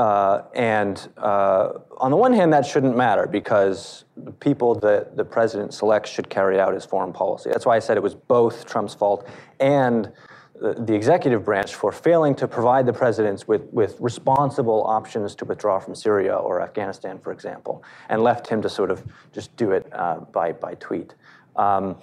uh, 0.00 0.44
and 0.54 1.10
uh, 1.18 1.74
on 1.98 2.10
the 2.10 2.16
one 2.16 2.32
hand, 2.32 2.50
that 2.54 2.64
shouldn't 2.64 2.96
matter 2.96 3.26
because 3.26 4.06
the 4.16 4.30
people 4.30 4.74
that 4.76 5.14
the 5.14 5.24
president 5.26 5.74
selects 5.74 6.08
should 6.08 6.30
carry 6.30 6.58
out 6.58 6.72
his 6.72 6.86
foreign 6.86 7.12
policy. 7.12 7.50
That's 7.50 7.66
why 7.66 7.76
I 7.76 7.80
said 7.80 7.98
it 7.98 8.02
was 8.02 8.14
both 8.14 8.64
Trump's 8.64 8.94
fault 8.94 9.28
and 9.60 10.10
the, 10.58 10.72
the 10.72 10.94
executive 10.94 11.44
branch 11.44 11.74
for 11.74 11.92
failing 11.92 12.34
to 12.36 12.48
provide 12.48 12.86
the 12.86 12.94
presidents 12.94 13.46
with, 13.46 13.64
with 13.74 14.00
responsible 14.00 14.84
options 14.86 15.34
to 15.34 15.44
withdraw 15.44 15.78
from 15.78 15.94
Syria 15.94 16.34
or 16.34 16.62
Afghanistan, 16.62 17.18
for 17.18 17.30
example, 17.30 17.84
and 18.08 18.22
left 18.22 18.46
him 18.46 18.62
to 18.62 18.70
sort 18.70 18.90
of 18.90 19.04
just 19.34 19.54
do 19.58 19.72
it 19.72 19.86
uh, 19.92 20.20
by, 20.32 20.52
by 20.52 20.76
tweet. 20.76 21.14
Um, 21.56 21.98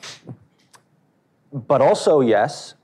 but 1.52 1.82
also, 1.82 2.22
yes, 2.22 2.76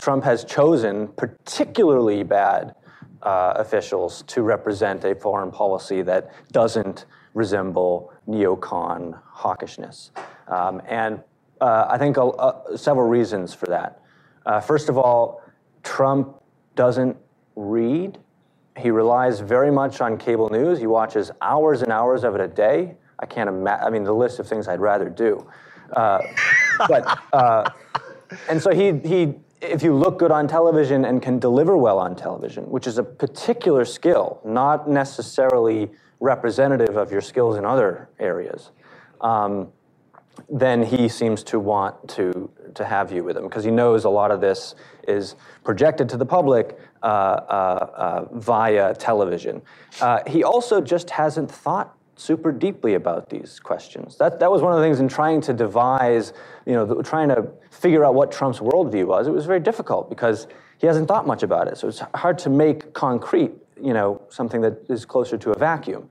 Trump 0.00 0.24
has 0.24 0.46
chosen 0.46 1.08
particularly 1.08 2.22
bad 2.22 2.74
uh, 3.22 3.54
officials 3.56 4.22
to 4.28 4.42
represent 4.42 5.04
a 5.04 5.14
foreign 5.14 5.50
policy 5.50 6.02
that 6.02 6.30
doesn't 6.52 7.06
resemble 7.34 8.12
neocon 8.28 9.18
hawkishness. 9.34 10.10
Um, 10.48 10.82
and 10.88 11.22
uh, 11.60 11.86
I 11.88 11.98
think 11.98 12.16
several 12.76 13.08
reasons 13.08 13.54
for 13.54 13.66
that. 13.66 14.00
Uh, 14.44 14.60
first 14.60 14.88
of 14.88 14.98
all, 14.98 15.40
Trump 15.82 16.42
doesn't 16.74 17.16
read. 17.54 18.18
He 18.76 18.90
relies 18.90 19.40
very 19.40 19.70
much 19.70 20.00
on 20.00 20.16
cable 20.16 20.48
news. 20.48 20.78
He 20.78 20.86
watches 20.86 21.30
hours 21.40 21.82
and 21.82 21.92
hours 21.92 22.24
of 22.24 22.34
it 22.34 22.40
a 22.40 22.48
day. 22.48 22.96
I 23.18 23.26
can't 23.26 23.48
imagine, 23.48 23.86
I 23.86 23.90
mean, 23.90 24.04
the 24.04 24.14
list 24.14 24.40
of 24.40 24.48
things 24.48 24.66
I'd 24.66 24.80
rather 24.80 25.08
do. 25.08 25.46
Uh, 25.92 26.20
but, 26.88 27.18
uh, 27.32 27.70
and 28.48 28.60
so 28.60 28.70
he, 28.74 28.98
he, 29.08 29.34
if 29.62 29.82
you 29.82 29.94
look 29.94 30.18
good 30.18 30.32
on 30.32 30.48
television 30.48 31.04
and 31.04 31.22
can 31.22 31.38
deliver 31.38 31.76
well 31.76 31.98
on 31.98 32.16
television, 32.16 32.64
which 32.64 32.86
is 32.86 32.98
a 32.98 33.02
particular 33.02 33.84
skill, 33.84 34.40
not 34.44 34.88
necessarily 34.88 35.90
representative 36.20 36.96
of 36.96 37.12
your 37.12 37.20
skills 37.20 37.56
in 37.56 37.64
other 37.64 38.08
areas, 38.18 38.70
um, 39.20 39.68
then 40.48 40.82
he 40.82 41.08
seems 41.08 41.44
to 41.44 41.60
want 41.60 42.08
to, 42.08 42.50
to 42.74 42.84
have 42.84 43.12
you 43.12 43.22
with 43.22 43.36
him 43.36 43.44
because 43.44 43.64
he 43.64 43.70
knows 43.70 44.04
a 44.04 44.08
lot 44.08 44.30
of 44.30 44.40
this 44.40 44.74
is 45.06 45.36
projected 45.62 46.08
to 46.08 46.16
the 46.16 46.26
public 46.26 46.78
uh, 47.02 47.06
uh, 47.06 47.90
uh, 47.96 48.24
via 48.32 48.94
television. 48.94 49.62
Uh, 50.00 50.20
he 50.26 50.42
also 50.42 50.80
just 50.80 51.10
hasn't 51.10 51.50
thought 51.50 51.96
super 52.22 52.52
deeply 52.52 52.94
about 52.94 53.28
these 53.28 53.58
questions. 53.58 54.16
That, 54.16 54.38
that 54.40 54.50
was 54.50 54.62
one 54.62 54.72
of 54.72 54.78
the 54.78 54.84
things 54.84 55.00
in 55.00 55.08
trying 55.08 55.40
to 55.42 55.52
devise, 55.52 56.32
you 56.66 56.72
know, 56.72 56.86
the, 56.86 57.02
trying 57.02 57.28
to 57.28 57.48
figure 57.70 58.04
out 58.04 58.14
what 58.14 58.30
Trump's 58.30 58.60
worldview 58.60 59.06
was. 59.06 59.26
It 59.26 59.32
was 59.32 59.46
very 59.46 59.60
difficult 59.60 60.08
because 60.08 60.46
he 60.78 60.86
hasn't 60.86 61.08
thought 61.08 61.26
much 61.26 61.42
about 61.42 61.68
it. 61.68 61.76
So 61.78 61.88
it's 61.88 62.00
hard 62.14 62.38
to 62.38 62.50
make 62.50 62.92
concrete, 62.92 63.52
you 63.80 63.92
know, 63.92 64.22
something 64.30 64.60
that 64.60 64.86
is 64.88 65.04
closer 65.04 65.36
to 65.38 65.50
a 65.50 65.58
vacuum. 65.58 66.08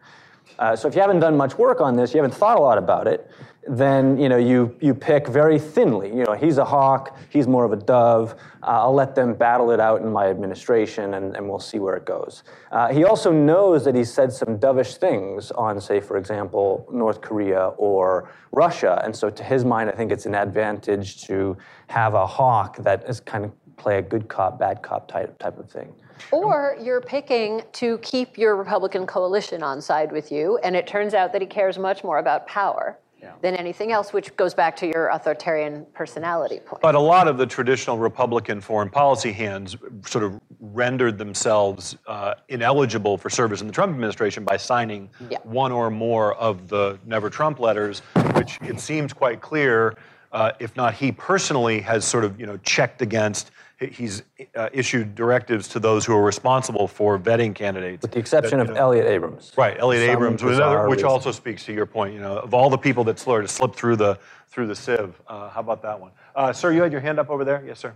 Uh, 0.60 0.76
so 0.76 0.88
if 0.88 0.96
you 0.96 1.02
haven't 1.02 1.20
done 1.20 1.38
much 1.38 1.58
work 1.58 1.82
on 1.82 1.96
this, 1.96 2.14
you 2.14 2.22
haven't 2.22 2.38
thought 2.38 2.58
a 2.58 2.62
lot 2.62 2.78
about 2.78 3.08
it, 3.08 3.30
then 3.68 4.18
you 4.18 4.28
know 4.28 4.38
you 4.38 4.76
you 4.82 4.94
pick 4.94 5.28
very 5.28 5.60
thinly. 5.60 6.10
You 6.10 6.24
know, 6.24 6.34
he's 6.34 6.58
a 6.58 6.66
hawk, 6.66 7.18
he's 7.30 7.48
more 7.48 7.64
of 7.64 7.72
a 7.72 7.76
dove. 7.76 8.34
Uh, 8.64 8.82
I'll 8.82 8.94
let 8.94 9.14
them 9.14 9.34
battle 9.34 9.72
it 9.72 9.80
out 9.80 10.02
in 10.02 10.12
my 10.12 10.28
administration, 10.28 11.14
and, 11.14 11.36
and 11.36 11.48
we'll 11.48 11.60
see 11.60 11.80
where 11.80 11.96
it 11.96 12.06
goes. 12.06 12.44
Uh, 12.72 12.90
he 12.90 13.04
also 13.04 13.32
knows 13.32 13.86
that 13.86 13.96
he 13.96 14.04
said 14.04 14.34
some 14.34 14.58
dovish 14.58 14.98
things 14.98 15.52
on, 15.52 15.80
say, 15.80 16.00
for 16.00 16.18
example, 16.18 16.88
North 16.92 17.22
Korea 17.22 17.68
or 17.78 18.32
Russia, 18.52 19.00
and 19.04 19.16
so 19.16 19.30
to 19.30 19.44
his 19.44 19.64
mind, 19.64 19.90
I 19.90 19.94
think 19.94 20.12
it's 20.12 20.26
an 20.26 20.36
advantage 20.36 21.24
to 21.26 21.56
have 21.88 22.16
a 22.16 22.26
hawk 22.26 22.78
that 22.78 23.08
is 23.08 23.20
kind 23.20 23.46
of 23.46 23.52
play 23.78 23.98
a 23.98 24.02
good 24.02 24.28
cop, 24.28 24.60
bad 24.60 24.82
cop 24.82 25.08
type 25.08 25.38
type 25.38 25.60
of 25.60 25.70
thing. 25.70 25.94
Or 26.32 26.78
you're 26.80 27.02
picking 27.02 27.64
to 27.74 27.98
keep 28.00 28.38
your 28.38 28.56
Republican 28.56 29.08
coalition 29.08 29.62
on 29.62 29.82
side 29.82 30.12
with 30.12 30.32
you, 30.32 30.58
and 30.64 30.76
it 30.76 30.88
turns 30.88 31.14
out 31.14 31.32
that 31.34 31.42
he 31.42 31.48
cares 31.48 31.78
much 31.78 32.04
more 32.04 32.18
about 32.18 32.48
power 32.48 32.98
yeah. 33.22 33.34
than 33.41 33.56
anything 33.56 33.91
else, 33.91 34.14
which 34.14 34.35
goes 34.35 34.53
back 34.53 34.76
to 34.77 34.88
your 34.88 35.10
authoritarian 35.10 35.85
personality 35.93 36.60
point. 36.60 36.81
But 36.81 36.95
a 36.95 36.99
lot 36.99 37.27
of 37.27 37.38
the 37.38 37.45
traditional 37.45 37.98
Republican 37.98 38.61
foreign 38.61 38.89
policy 38.89 39.31
hands 39.31 39.77
sort 40.06 40.23
of 40.23 40.39
rendered 40.60 41.18
themselves 41.18 41.98
uh, 42.07 42.35
ineligible 42.49 43.18
for 43.18 43.30
service 43.30 43.61
in 43.61 43.68
the 43.68 43.73
Trump 43.73 43.93
administration 43.93 44.43
by 44.43 44.57
signing 44.57 45.10
yeah. 45.30 45.38
one 45.43 45.72
or 45.72 45.89
more 45.89 46.34
of 46.35 46.68
the 46.68 46.99
Never 47.06 47.30
Trump 47.30 47.60
letters, 47.60 47.99
which 48.34 48.57
it 48.61 48.80
seems 48.80 49.14
quite 49.14 49.41
clear, 49.41 49.95
uh, 50.31 50.52
if 50.60 50.76
not 50.76 50.93
he 50.93 51.11
personally, 51.11 51.80
has 51.81 52.06
sort 52.06 52.26
of 52.26 52.39
you 52.39 52.45
know 52.45 52.57
checked 52.57 53.02
against 53.02 53.52
he's 53.90 54.24
uh, 54.56 54.70
issued 54.72 55.16
directives 55.16 55.68
to 55.70 55.80
those 55.80 56.06
who 56.06 56.14
are 56.14 56.22
responsible 56.22 56.88
for 56.88 57.18
vetting 57.18 57.56
candidates. 57.56 58.02
With 58.02 58.12
the 58.12 58.20
exception 58.20 58.60
that, 58.60 58.70
of 58.70 58.76
know, 58.76 58.82
Elliott 58.82 59.08
Abrams. 59.08 59.52
Right, 59.58 59.78
Elliott 59.80 60.06
Some 60.06 60.12
Abrams, 60.12 60.41
another, 60.44 60.88
which 60.88 61.03
also 61.03 61.32
speaks 61.32 61.66
to 61.66 61.74
your 61.74 61.86
point. 61.86 62.14
You 62.14 62.20
know, 62.20 62.38
of 62.38 62.53
all 62.53 62.70
the 62.70 62.78
people 62.78 63.03
that 63.06 63.20
sort 63.20 63.44
of 63.44 63.49
slipped 63.49 63.76
through 63.76 63.95
the 63.95 64.20
through 64.48 64.68
the 64.68 64.76
sieve, 64.76 65.20
uh, 65.28 65.49
how 65.49 65.62
about 65.62 65.82
that 65.82 65.99
one, 65.99 66.12
uh, 66.36 66.52
sir? 66.52 66.74
You 66.74 66.82
had 66.82 66.91
your 66.91 67.02
hand 67.02 67.20
up 67.20 67.30
over 67.30 67.45
there, 67.45 67.64
yes, 67.66 67.80
sir. 67.80 67.94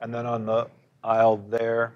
And 0.00 0.14
then 0.14 0.24
on 0.24 0.46
the 0.46 0.68
aisle 1.02 1.38
there, 1.48 1.94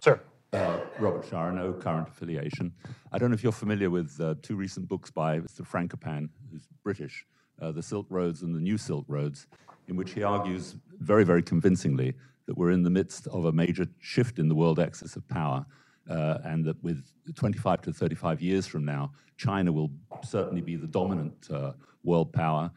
sir. 0.00 0.20
Uh, 0.52 0.78
Robert 0.98 1.26
Shah, 1.28 1.50
no 1.50 1.72
current 1.72 2.08
affiliation. 2.08 2.72
I 3.12 3.18
don't 3.18 3.30
know 3.30 3.34
if 3.34 3.42
you're 3.42 3.52
familiar 3.52 3.90
with 3.90 4.18
uh, 4.20 4.34
two 4.42 4.56
recent 4.56 4.88
books 4.88 5.10
by 5.10 5.40
Mr. 5.40 5.66
Frankopan, 5.66 6.30
who's 6.50 6.66
British, 6.82 7.26
uh, 7.60 7.72
The 7.72 7.82
Silk 7.82 8.06
Roads 8.08 8.42
and 8.42 8.54
The 8.54 8.60
New 8.60 8.78
Silk 8.78 9.04
Roads 9.08 9.46
in 9.88 9.96
which 9.96 10.12
he 10.12 10.22
argues 10.22 10.76
very, 11.00 11.24
very 11.24 11.42
convincingly 11.42 12.14
that 12.46 12.56
we're 12.56 12.70
in 12.70 12.82
the 12.82 12.90
midst 12.90 13.26
of 13.28 13.44
a 13.44 13.52
major 13.52 13.86
shift 14.00 14.38
in 14.38 14.48
the 14.48 14.54
world 14.54 14.78
axis 14.78 15.16
of 15.16 15.26
power, 15.28 15.66
uh, 16.08 16.38
and 16.44 16.64
that 16.64 16.80
with 16.82 17.04
25 17.34 17.82
to 17.82 17.92
35 17.92 18.40
years 18.40 18.66
from 18.66 18.84
now, 18.84 19.12
China 19.36 19.72
will 19.72 19.90
certainly 20.22 20.60
be 20.60 20.76
the 20.76 20.86
dominant 20.86 21.48
uh, 21.52 21.72
world 22.04 22.32
power, 22.32 22.70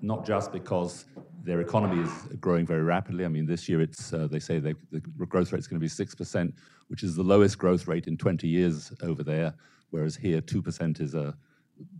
not 0.00 0.24
just 0.24 0.52
because 0.52 1.06
their 1.42 1.60
economy 1.60 2.02
is 2.02 2.10
growing 2.40 2.66
very 2.66 2.82
rapidly. 2.82 3.24
I 3.24 3.28
mean, 3.28 3.46
this 3.46 3.68
year 3.68 3.80
it's 3.80 4.12
uh, 4.12 4.28
they 4.30 4.38
say 4.38 4.58
they, 4.58 4.74
the 4.92 5.00
growth 5.00 5.52
rate 5.52 5.58
is 5.58 5.66
going 5.66 5.80
to 5.80 5.84
be 5.84 5.88
six 5.88 6.14
percent, 6.14 6.54
which 6.88 7.02
is 7.02 7.16
the 7.16 7.22
lowest 7.22 7.58
growth 7.58 7.86
rate 7.88 8.06
in 8.06 8.16
20 8.16 8.46
years 8.46 8.92
over 9.02 9.22
there, 9.22 9.54
whereas 9.90 10.16
here 10.16 10.40
two 10.40 10.62
percent 10.62 11.00
is 11.00 11.14
a 11.14 11.34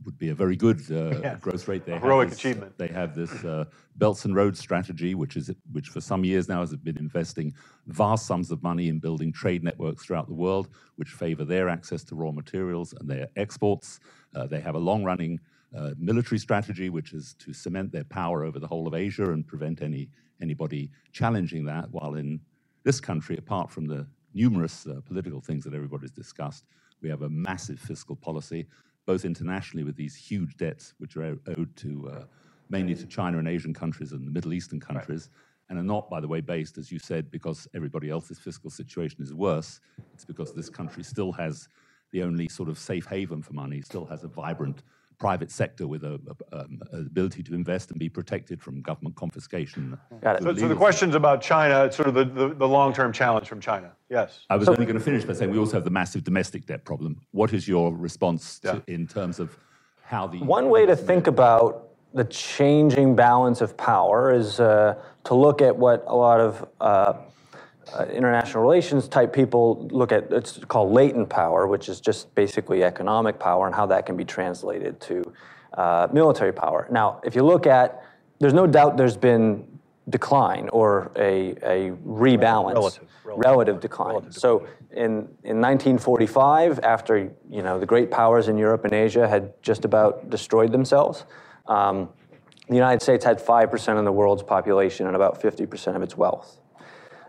would 0.05 0.19
be 0.19 0.31
a 0.31 0.35
very 0.35 0.57
good 0.57 0.81
uh, 0.90 1.20
yeah. 1.23 1.36
growth 1.36 1.66
rate. 1.69 1.85
They 1.85 1.98
heroic 1.98 2.31
this, 2.31 2.39
achievement. 2.39 2.77
They 2.78 2.89
have 2.89 3.15
this 3.15 3.32
uh, 3.44 3.65
Belts 3.97 4.24
and 4.24 4.35
Roads 4.35 4.59
strategy, 4.59 5.15
which 5.15 5.36
is 5.36 5.51
which 5.73 5.89
for 5.89 6.01
some 6.01 6.24
years 6.24 6.48
now 6.48 6.61
has 6.61 6.74
been 6.77 6.97
investing 6.98 7.55
vast 7.86 8.27
sums 8.27 8.51
of 8.51 8.62
money 8.62 8.89
in 8.89 8.98
building 8.98 9.32
trade 9.32 9.62
networks 9.62 10.05
throughout 10.05 10.28
the 10.28 10.35
world, 10.35 10.69
which 10.97 11.11
favor 11.11 11.44
their 11.44 11.69
access 11.69 12.05
to 12.05 12.15
raw 12.15 12.31
materials 12.31 12.94
and 12.98 13.09
their 13.09 13.28
exports. 13.36 14.01
Uh, 14.35 14.47
they 14.47 14.61
have 14.61 14.74
a 14.74 14.78
long-running 14.78 15.40
uh, 15.77 15.90
military 15.98 16.39
strategy, 16.39 16.90
which 16.90 17.12
is 17.12 17.35
to 17.35 17.52
cement 17.52 17.93
their 17.93 18.05
power 18.05 18.44
over 18.44 18.59
the 18.59 18.66
whole 18.66 18.86
of 18.86 18.94
Asia 18.94 19.32
and 19.32 19.47
prevent 19.47 19.82
any 19.82 20.09
anybody 20.40 20.90
challenging 21.12 21.65
that. 21.66 21.90
While 21.90 22.15
in 22.15 22.40
this 22.82 23.01
country, 23.01 23.36
apart 23.36 23.70
from 23.70 23.86
the 23.86 24.07
numerous 24.35 24.86
uh, 24.86 25.01
political 25.05 25.40
things 25.40 25.65
that 25.65 25.74
everybody's 25.74 26.11
discussed, 26.11 26.65
we 27.02 27.09
have 27.09 27.23
a 27.23 27.28
massive 27.28 27.78
fiscal 27.78 28.16
policy 28.16 28.66
both 29.06 29.24
internationally 29.24 29.85
with 29.85 29.97
these 29.97 30.14
huge 30.14 30.56
debts 30.56 30.94
which 30.98 31.16
are 31.16 31.36
owed 31.47 31.77
to 31.77 32.10
uh, 32.12 32.24
mainly 32.68 32.94
to 32.94 33.06
China 33.06 33.39
and 33.39 33.48
Asian 33.48 33.74
countries 33.74 34.12
and 34.12 34.27
the 34.27 34.31
Middle 34.31 34.52
Eastern 34.52 34.81
countries, 34.81 35.28
right. 35.32 35.70
and 35.70 35.78
are 35.78 35.94
not, 35.94 36.09
by 36.09 36.20
the 36.20 36.28
way, 36.28 36.40
based, 36.40 36.78
as 36.78 36.90
you 36.90 36.98
said, 36.98 37.31
because 37.31 37.66
everybody 37.74 38.10
else's 38.10 38.39
fiscal 38.39 38.70
situation 38.70 39.22
is 39.22 39.35
worse. 39.35 39.81
It's 40.14 40.24
because 40.24 40.55
this 40.55 40.70
country 40.70 41.02
still 41.02 41.32
has 41.32 41.68
the 42.12 42.22
only 42.22 42.48
sort 42.48 42.68
of 42.68 42.78
safe 42.78 43.06
haven 43.06 43.43
for 43.43 43.52
money, 43.52 43.81
still 43.81 44.06
has 44.06 44.24
a 44.24 44.28
vibrant 44.28 44.82
private 45.20 45.51
sector 45.51 45.86
with 45.86 46.02
a, 46.02 46.18
a, 46.51 46.60
um, 46.60 46.80
ability 46.92 47.42
to 47.44 47.55
invest 47.55 47.90
and 47.90 48.01
be 48.01 48.09
protected 48.09 48.60
from 48.60 48.80
government 48.80 49.14
confiscation. 49.14 49.97
Got 50.20 50.36
it. 50.36 50.42
So, 50.42 50.55
so 50.56 50.66
the 50.66 50.74
questions 50.74 51.14
about 51.14 51.42
China, 51.42 51.92
sort 51.92 52.09
of 52.09 52.14
the, 52.14 52.24
the, 52.24 52.55
the 52.55 52.66
long-term 52.66 53.12
challenge 53.12 53.47
from 53.47 53.60
China. 53.60 53.92
Yes. 54.09 54.40
I 54.48 54.56
was 54.56 54.66
so, 54.66 54.72
only 54.72 54.86
going 54.86 54.98
to 54.98 55.05
finish 55.05 55.24
by 55.24 55.34
saying 55.34 55.52
we 55.52 55.59
also 55.59 55.74
have 55.74 55.84
the 55.84 55.90
massive 55.90 56.24
domestic 56.24 56.66
debt 56.66 56.84
problem. 56.84 57.20
What 57.30 57.52
is 57.52 57.68
your 57.68 57.94
response 57.94 58.59
to, 58.60 58.82
yeah. 58.86 58.94
in 58.94 59.06
terms 59.06 59.38
of 59.38 59.56
how 60.02 60.26
the 60.26 60.38
one 60.38 60.70
way 60.70 60.86
to 60.86 60.97
think 60.97 61.28
about 61.28 61.90
the 62.14 62.24
changing 62.24 63.14
balance 63.14 63.60
of 63.60 63.76
power 63.76 64.34
is 64.34 64.59
uh, 64.59 64.97
to 65.24 65.34
look 65.34 65.62
at 65.62 65.76
what 65.76 66.02
a 66.09 66.16
lot 66.16 66.40
of 66.40 66.66
uh, 66.80 67.12
uh, 67.98 68.04
international 68.06 68.62
relations 68.62 69.08
type 69.08 69.32
people 69.32 69.88
look 69.90 70.12
at 70.12 70.32
it's 70.32 70.58
called 70.66 70.92
latent 70.92 71.28
power, 71.28 71.66
which 71.66 71.88
is 71.88 72.00
just 72.00 72.34
basically 72.34 72.84
economic 72.84 73.38
power 73.38 73.66
and 73.66 73.74
how 73.74 73.86
that 73.86 74.06
can 74.06 74.16
be 74.16 74.24
translated 74.24 75.00
to 75.00 75.32
uh, 75.74 76.08
military 76.12 76.52
power. 76.52 76.86
Now, 76.90 77.20
if 77.24 77.34
you 77.34 77.42
look 77.42 77.66
at, 77.66 78.04
there's 78.38 78.54
no 78.54 78.66
doubt 78.66 78.96
there's 78.96 79.16
been 79.16 79.66
decline 80.08 80.68
or 80.72 81.12
a, 81.16 81.50
a 81.62 81.90
rebalance, 82.06 82.74
relative, 82.74 83.08
relative, 83.24 83.44
relative 83.44 83.80
decline. 83.80 84.14
Relative 84.14 84.34
so 84.34 84.66
in, 84.90 85.28
in 85.44 85.60
1945, 85.60 86.80
after 86.80 87.30
you 87.48 87.62
know 87.62 87.78
the 87.78 87.86
great 87.86 88.10
powers 88.10 88.48
in 88.48 88.58
Europe 88.58 88.84
and 88.84 88.92
Asia 88.92 89.28
had 89.28 89.52
just 89.62 89.84
about 89.84 90.30
destroyed 90.30 90.72
themselves, 90.72 91.24
um, 91.66 92.08
the 92.68 92.76
United 92.76 93.02
States 93.02 93.24
had 93.24 93.44
5% 93.44 93.98
of 93.98 94.04
the 94.04 94.12
world's 94.12 94.44
population 94.44 95.06
and 95.06 95.16
about 95.16 95.42
50% 95.42 95.96
of 95.96 96.02
its 96.02 96.16
wealth. 96.16 96.60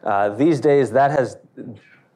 Uh, 0.03 0.29
these 0.29 0.59
days, 0.59 0.91
that 0.91 1.11
has 1.11 1.37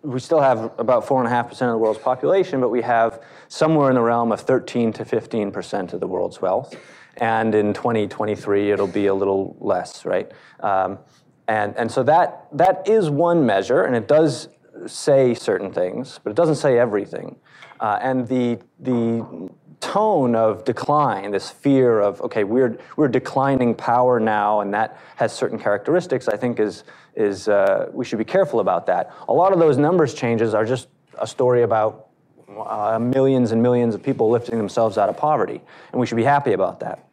we 0.02 0.20
still 0.20 0.40
have 0.40 0.72
about 0.78 1.08
four 1.08 1.20
and 1.20 1.28
a 1.28 1.32
half 1.32 1.50
percent 1.50 1.70
of 1.70 1.74
the 1.74 1.78
world's 1.80 2.00
population, 2.00 2.62
but 2.62 2.70
we 2.70 2.82
have 2.82 3.24
somewhere 3.48 3.90
in 3.90 3.96
the 3.96 4.02
realm 4.02 4.32
of 4.32 4.42
13 4.42 4.94
to 4.94 5.06
15 5.06 5.52
percent 5.52 5.94
of 5.94 6.00
the 6.00 6.08
world's 6.08 6.42
wealth. 6.42 6.76
And 7.18 7.56
in 7.56 7.74
2023, 7.74 8.72
it'll 8.72 8.88
be 8.88 9.08
a 9.08 9.14
little 9.14 9.56
less, 9.60 10.06
right? 10.06 10.32
Um, 10.60 11.00
and, 11.48 11.76
and 11.78 11.92
so 11.92 12.04
that, 12.04 12.48
that 12.52 12.88
is 12.88 13.10
one 13.10 13.46
measure, 13.46 13.84
and 13.84 13.96
it 13.96 14.08
does 14.08 14.50
say 14.88 15.34
certain 15.34 15.72
things, 15.72 16.20
but 16.24 16.32
it 16.32 16.36
doesn't 16.36 16.56
say 16.56 16.78
everything. 16.78 17.38
Uh, 17.80 18.00
and 18.02 18.28
the, 18.28 18.60
the 18.80 19.50
tone 19.86 20.36
of 20.36 20.66
decline, 20.66 21.30
this 21.30 21.52
fear 21.52 22.00
of, 22.00 22.20
okay, 22.22 22.44
we're, 22.44 22.76
we're 22.98 23.08
declining 23.08 23.76
power 23.76 24.20
now, 24.20 24.62
and 24.62 24.74
that 24.74 24.98
has 25.16 25.32
certain 25.32 25.60
characteristics, 25.60 26.28
I 26.28 26.38
think 26.38 26.60
is, 26.60 26.84
is 27.16 27.48
uh, 27.48 27.90
we 27.94 28.04
should 28.04 28.18
be 28.18 28.26
careful 28.26 28.60
about 28.60 28.88
that. 28.88 29.14
A 29.30 29.34
lot 29.34 29.54
of 29.54 29.60
those 29.60 29.78
numbers 29.78 30.16
changes 30.16 30.56
are 30.56 30.66
just 30.66 30.88
a 31.20 31.28
story 31.28 31.62
about 31.62 32.08
uh, 32.50 32.98
millions 33.00 33.52
and 33.52 33.62
millions 33.62 33.94
of 33.94 34.02
people 34.02 34.30
lifting 34.32 34.58
themselves 34.58 34.98
out 34.98 35.08
of 35.08 35.18
poverty, 35.18 35.62
and 35.92 36.02
we 36.02 36.08
should 36.08 36.18
be 36.18 36.24
happy 36.24 36.54
about 36.54 36.80
that. 36.80 37.08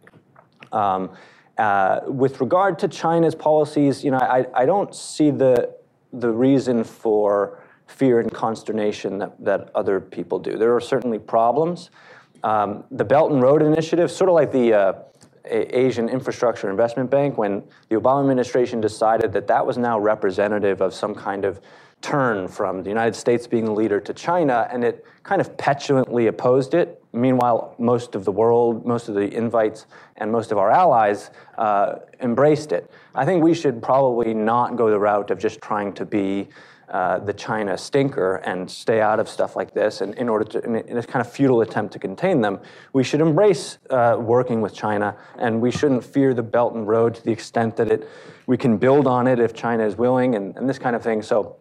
Um, 0.73 1.11
uh, 1.59 2.01
with 2.07 2.41
regard 2.41 2.79
to 2.79 2.89
China's 2.89 3.35
policies, 3.35 4.03
you 4.03 4.11
know, 4.11 4.19
I, 4.19 4.47
I 4.55 4.65
don't 4.65 4.95
see 4.95 5.31
the, 5.31 5.75
the 6.15 6.31
reason 6.31 6.85
for 6.85 7.63
fear 7.87 8.19
and 8.19 8.33
consternation 8.33 9.19
that, 9.19 9.45
that 9.45 9.71
other 9.75 10.01
people 10.01 10.39
do. 10.39 10.57
There 10.57 10.75
are 10.75 10.81
certainly 10.81 11.19
problems. 11.19 11.91
Um, 12.43 12.85
the 12.91 13.05
Belt 13.05 13.33
and 13.33 13.43
Road 13.43 13.63
Initiative, 13.63 14.11
sort 14.11 14.29
of 14.29 14.35
like 14.35 14.53
the 14.53 14.75
uh, 14.75 14.93
Asian 15.45 16.09
Infrastructure 16.09 16.71
Investment 16.71 17.11
Bank, 17.11 17.39
when 17.39 17.63
the 17.89 17.97
Obama 17.97 18.21
administration 18.21 18.81
decided 18.81 19.33
that 19.33 19.47
that 19.47 19.67
was 19.67 19.79
now 19.79 19.99
representative 19.99 20.81
of 20.81 20.95
some 20.95 21.15
kind 21.15 21.45
of 21.45 21.61
turn 22.01 22.49
from 22.49 22.83
the 22.83 22.89
United 22.89 23.15
States 23.15 23.47
being 23.47 23.65
the 23.65 23.73
leader 23.73 24.01
to 24.01 24.13
China, 24.13 24.69
and 24.73 24.85
it 24.85 25.05
kind 25.23 25.41
of 25.41 25.57
petulantly 25.57 26.27
opposed 26.27 26.75
it 26.75 27.03
Meanwhile, 27.13 27.75
most 27.79 28.15
of 28.15 28.25
the 28.25 28.33
world, 28.33 28.87
most 28.87 29.09
of 29.09 29.15
the 29.15 29.33
invites, 29.35 29.87
and 30.17 30.33
most 30.33 30.51
of 30.51 30.57
our 30.57 30.71
allies 30.71 31.31
uh, 31.59 31.97
embraced 32.21 32.73
it. 32.73 32.91
I 33.15 33.27
think 33.27 33.45
we 33.45 33.53
should 33.53 33.83
probably 33.83 34.33
not 34.33 34.77
go 34.77 34.91
the 34.91 34.99
route 34.99 35.31
of 35.31 35.39
just 35.39 35.61
trying 35.61 35.93
to 35.95 36.07
be 36.07 36.49
uh, 36.93 37.19
the 37.21 37.33
China 37.33 37.79
stinker 37.79 38.37
and 38.45 38.71
stay 38.71 39.01
out 39.01 39.19
of 39.19 39.27
stuff 39.27 39.57
like 39.57 39.73
this. 39.73 40.03
And 40.03 40.15
in 40.17 40.29
order 40.29 40.45
to, 40.45 40.63
in 40.63 40.77
a, 40.77 40.81
in 40.81 40.99
a 40.99 41.03
kind 41.03 41.25
of 41.25 41.33
futile 41.33 41.63
attempt 41.63 41.95
to 41.95 41.99
contain 41.99 42.43
them, 42.43 42.61
we 42.93 43.03
should 43.03 43.23
embrace 43.23 43.79
uh, 43.89 44.19
working 44.21 44.61
with 44.61 44.75
China, 44.75 45.17
and 45.39 45.59
we 45.63 45.71
shouldn't 45.71 46.05
fear 46.05 46.35
the 46.35 46.43
Belt 46.43 46.75
and 46.75 46.87
Road 46.87 47.15
to 47.15 47.25
the 47.25 47.33
extent 47.33 47.77
that 47.77 47.91
it 47.91 48.09
we 48.47 48.59
can 48.59 48.77
build 48.77 49.07
on 49.07 49.27
it 49.27 49.39
if 49.39 49.55
China 49.55 49.87
is 49.87 49.97
willing, 49.97 50.35
and, 50.35 50.55
and 50.57 50.69
this 50.69 50.79
kind 50.79 50.95
of 50.95 51.03
thing. 51.03 51.23
So, 51.23 51.57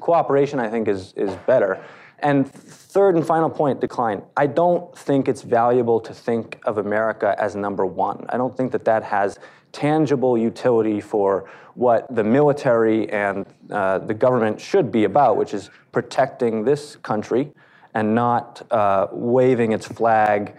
cooperation, 0.00 0.58
I 0.58 0.70
think, 0.70 0.88
is 0.88 1.12
is 1.16 1.34
better. 1.46 1.84
And 2.20 2.50
third 2.50 3.16
and 3.16 3.26
final 3.26 3.50
point, 3.50 3.78
decline. 3.80 4.22
I 4.38 4.46
don't 4.46 4.96
think 4.96 5.28
it's 5.28 5.42
valuable 5.42 6.00
to 6.00 6.14
think 6.14 6.60
of 6.64 6.78
America 6.78 7.34
as 7.38 7.54
number 7.56 7.84
one. 7.84 8.24
I 8.30 8.38
don't 8.38 8.56
think 8.56 8.72
that 8.72 8.86
that 8.86 9.02
has 9.02 9.38
tangible 9.72 10.38
utility 10.38 11.00
for 11.00 11.50
what 11.74 12.14
the 12.14 12.24
military 12.24 13.08
and 13.10 13.46
uh, 13.70 13.98
the 13.98 14.14
government 14.14 14.60
should 14.60 14.92
be 14.92 15.04
about, 15.04 15.36
which 15.36 15.54
is 15.54 15.70
protecting 15.92 16.64
this 16.64 16.96
country 16.96 17.52
and 17.94 18.14
not 18.14 18.66
uh, 18.70 19.06
waving 19.12 19.72
its 19.72 19.86
flag 19.86 20.54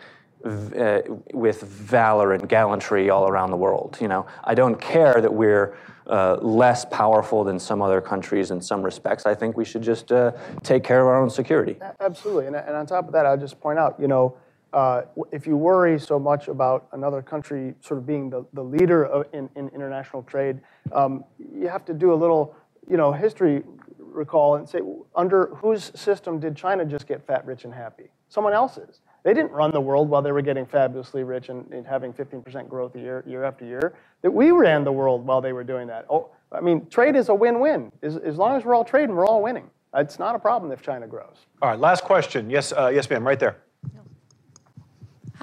uh, 0.46 1.02
with 1.34 1.62
valor 1.62 2.34
and 2.34 2.50
gallantry 2.50 3.10
all 3.10 3.28
around 3.28 3.50
the 3.52 3.58
world. 3.58 3.98
You 4.02 4.08
know, 4.08 4.26
I 4.44 4.54
don't 4.54 4.80
care 4.80 5.22
that 5.22 5.34
we're 5.34 5.78
uh, 6.06 6.36
less 6.42 6.84
powerful 6.86 7.44
than 7.44 7.58
some 7.58 7.82
other 7.82 8.02
countries 8.02 8.52
in 8.52 8.62
some 8.62 8.84
respects. 8.84 9.26
I 9.26 9.36
think 9.36 9.56
we 9.56 9.64
should 9.64 9.82
just 9.82 10.12
uh, 10.12 10.34
take 10.62 10.84
care 10.84 11.00
of 11.00 11.08
our 11.08 11.22
own 11.22 11.30
security. 11.30 11.78
Absolutely, 12.00 12.48
and, 12.48 12.56
and 12.56 12.76
on 12.76 12.86
top 12.86 13.08
of 13.08 13.14
that, 13.14 13.26
I'll 13.26 13.38
just 13.38 13.60
point 13.62 13.80
out, 13.80 13.98
you 14.00 14.08
know, 14.08 14.36
uh, 14.74 15.04
if 15.32 15.46
you 15.46 15.56
worry 15.56 16.00
so 16.00 16.18
much 16.20 16.48
about 16.48 16.88
another 16.94 17.22
country 17.22 17.76
sort 17.82 18.00
of 18.00 18.06
being 18.06 18.30
the, 18.30 18.46
the 18.54 18.64
leader 18.64 19.06
of, 19.06 19.28
in, 19.34 19.50
in 19.56 19.70
international 19.70 20.24
trade, 20.24 20.60
um, 20.92 21.24
you 21.38 21.68
have 21.68 21.86
to 21.86 21.94
do 21.94 22.14
a 22.14 22.16
little, 22.16 22.56
you 22.90 22.98
know, 22.98 23.12
history 23.12 23.64
recall 24.00 24.56
and 24.56 24.68
say, 24.68 24.80
under 25.16 25.48
whose 25.56 25.92
system 25.96 26.40
did 26.40 26.56
China 26.56 26.86
just 26.86 27.08
get 27.08 27.26
fat, 27.26 27.46
rich, 27.46 27.66
and 27.66 27.74
happy? 27.74 28.10
Someone 28.30 28.54
else's. 28.54 29.02
They 29.24 29.34
didn't 29.34 29.52
run 29.52 29.72
the 29.72 29.82
world 29.82 30.10
while 30.10 30.22
they 30.22 30.32
were 30.32 30.42
getting 30.42 30.66
fabulously 30.66 31.24
rich 31.24 31.50
and, 31.50 31.72
and 31.72 31.88
having 31.88 32.12
15% 32.12 32.68
growth 32.68 32.96
year, 32.96 33.24
year 33.26 33.44
after 33.44 33.66
year. 33.66 33.96
That 34.22 34.32
we 34.32 34.52
ran 34.52 34.84
the 34.84 34.92
world 34.92 35.26
while 35.26 35.40
they 35.40 35.54
were 35.54 35.64
doing 35.64 35.88
that. 35.88 36.06
Oh, 36.10 36.30
I 36.52 36.60
mean, 36.60 36.88
trade 36.88 37.16
is 37.16 37.30
a 37.30 37.34
win-win. 37.34 37.92
As, 38.02 38.18
as 38.18 38.38
long 38.38 38.58
as 38.58 38.66
we're 38.66 38.76
all 38.76 38.84
trading, 38.84 39.16
we're 39.16 39.26
all 39.26 39.42
winning. 39.42 39.70
It's 39.96 40.20
not 40.20 40.36
a 40.36 40.40
problem 40.40 40.72
if 40.72 40.82
China 40.82 41.08
grows. 41.08 41.46
All 41.62 41.70
right, 41.70 41.80
last 41.80 42.04
question. 42.04 42.50
Yes, 42.50 42.74
uh, 42.74 42.92
yes, 42.94 43.10
ma'am, 43.10 43.26
right 43.26 43.40
there. 43.40 43.58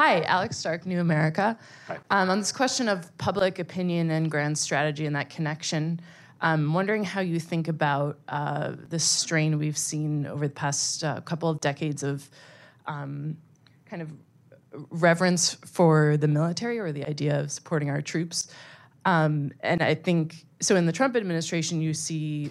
Hi, 0.03 0.23
Alex 0.23 0.57
Stark, 0.57 0.87
New 0.87 0.99
America. 0.99 1.59
Um, 2.09 2.31
on 2.31 2.39
this 2.39 2.53
question 2.53 2.89
of 2.89 3.15
public 3.19 3.59
opinion 3.59 4.11
and 4.11 4.31
grand 4.31 4.57
strategy 4.57 5.05
and 5.05 5.15
that 5.15 5.29
connection, 5.29 6.01
I'm 6.41 6.73
wondering 6.73 7.05
how 7.05 7.21
you 7.21 7.39
think 7.39 7.69
about 7.69 8.19
uh, 8.27 8.77
the 8.89 8.99
strain 8.99 9.59
we've 9.59 9.77
seen 9.77 10.25
over 10.25 10.49
the 10.49 10.55
past 10.55 11.05
uh, 11.05 11.21
couple 11.21 11.51
of 11.51 11.61
decades 11.61 12.03
of 12.03 12.31
um, 12.87 13.37
kind 13.85 14.01
of 14.01 14.11
reverence 14.89 15.53
for 15.67 16.17
the 16.17 16.29
military 16.29 16.79
or 16.79 16.93
the 16.93 17.05
idea 17.05 17.39
of 17.39 17.53
supporting 17.53 17.91
our 17.91 18.01
troops. 18.01 18.51
Um, 19.05 19.53
and 19.61 19.83
I 19.83 19.97
think 19.97 20.47
so. 20.63 20.77
In 20.77 20.87
the 20.87 20.93
Trump 20.93 21.15
administration, 21.15 21.83
you 21.83 21.93
see 21.93 22.51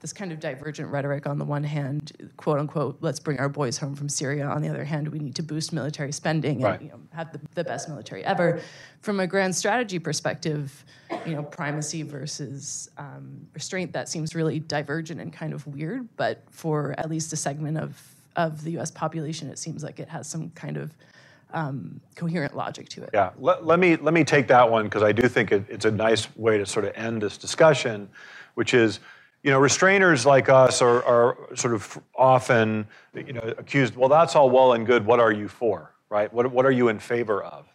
this 0.00 0.12
kind 0.12 0.30
of 0.32 0.40
divergent 0.40 0.90
rhetoric 0.90 1.26
on 1.26 1.38
the 1.38 1.44
one 1.44 1.64
hand, 1.64 2.12
quote 2.36 2.58
unquote, 2.58 2.98
let's 3.00 3.18
bring 3.18 3.38
our 3.38 3.48
boys 3.48 3.78
home 3.78 3.94
from 3.94 4.08
Syria. 4.08 4.46
On 4.46 4.60
the 4.62 4.68
other 4.68 4.84
hand, 4.84 5.08
we 5.08 5.18
need 5.18 5.34
to 5.36 5.42
boost 5.42 5.72
military 5.72 6.12
spending 6.12 6.56
and 6.56 6.64
Right. 6.64 6.82
you 6.82 6.88
know, 6.88 7.00
have 7.12 7.32
the, 7.32 7.40
the 7.54 7.64
best 7.64 7.88
military 7.88 8.24
ever. 8.24 8.60
From 9.00 9.20
a 9.20 9.26
grand 9.26 9.54
strategy 9.56 9.98
perspective, 9.98 10.84
you 11.24 11.34
know, 11.34 11.42
primacy 11.42 12.02
versus 12.02 12.90
um, 12.98 13.46
restraint, 13.54 13.92
that 13.92 14.08
seems 14.08 14.34
really 14.34 14.58
divergent 14.60 15.20
and 15.20 15.32
kind 15.32 15.52
of 15.52 15.66
weird. 15.66 16.08
But 16.16 16.42
for 16.50 16.94
at 16.98 17.08
least 17.08 17.32
a 17.32 17.36
segment 17.36 17.78
of, 17.78 18.00
of 18.36 18.62
the 18.64 18.78
US 18.78 18.90
population, 18.90 19.48
it 19.48 19.58
seems 19.58 19.82
like 19.82 19.98
it 19.98 20.08
has 20.08 20.26
some 20.26 20.50
kind 20.50 20.76
of 20.76 20.92
um, 21.54 22.00
coherent 22.16 22.56
logic 22.56 22.88
to 22.90 23.02
it. 23.04 23.10
Yeah, 23.14 23.30
let, 23.38 23.64
let 23.64 23.78
me 23.78 23.96
let 23.96 24.12
me 24.12 24.24
take 24.24 24.48
that 24.48 24.68
one 24.70 24.84
because 24.84 25.02
I 25.02 25.12
do 25.12 25.28
think 25.28 25.52
it, 25.52 25.64
it's 25.68 25.84
a 25.84 25.90
nice 25.90 26.34
way 26.36 26.58
to 26.58 26.66
sort 26.66 26.84
of 26.84 26.92
end 26.96 27.22
this 27.22 27.38
discussion, 27.38 28.08
which 28.54 28.74
is, 28.74 28.98
you 29.42 29.50
know, 29.50 29.60
restrainers 29.60 30.24
like 30.24 30.48
us 30.48 30.82
are, 30.82 31.04
are 31.04 31.36
sort 31.54 31.74
of 31.74 31.98
often, 32.14 32.86
you 33.14 33.32
know, 33.32 33.54
accused. 33.58 33.96
Well, 33.96 34.08
that's 34.08 34.34
all 34.34 34.50
well 34.50 34.72
and 34.72 34.86
good. 34.86 35.06
What 35.06 35.20
are 35.20 35.32
you 35.32 35.48
for, 35.48 35.92
right? 36.10 36.32
What 36.32 36.50
what 36.50 36.66
are 36.66 36.70
you 36.70 36.88
in 36.88 36.98
favor 36.98 37.42
of? 37.42 37.66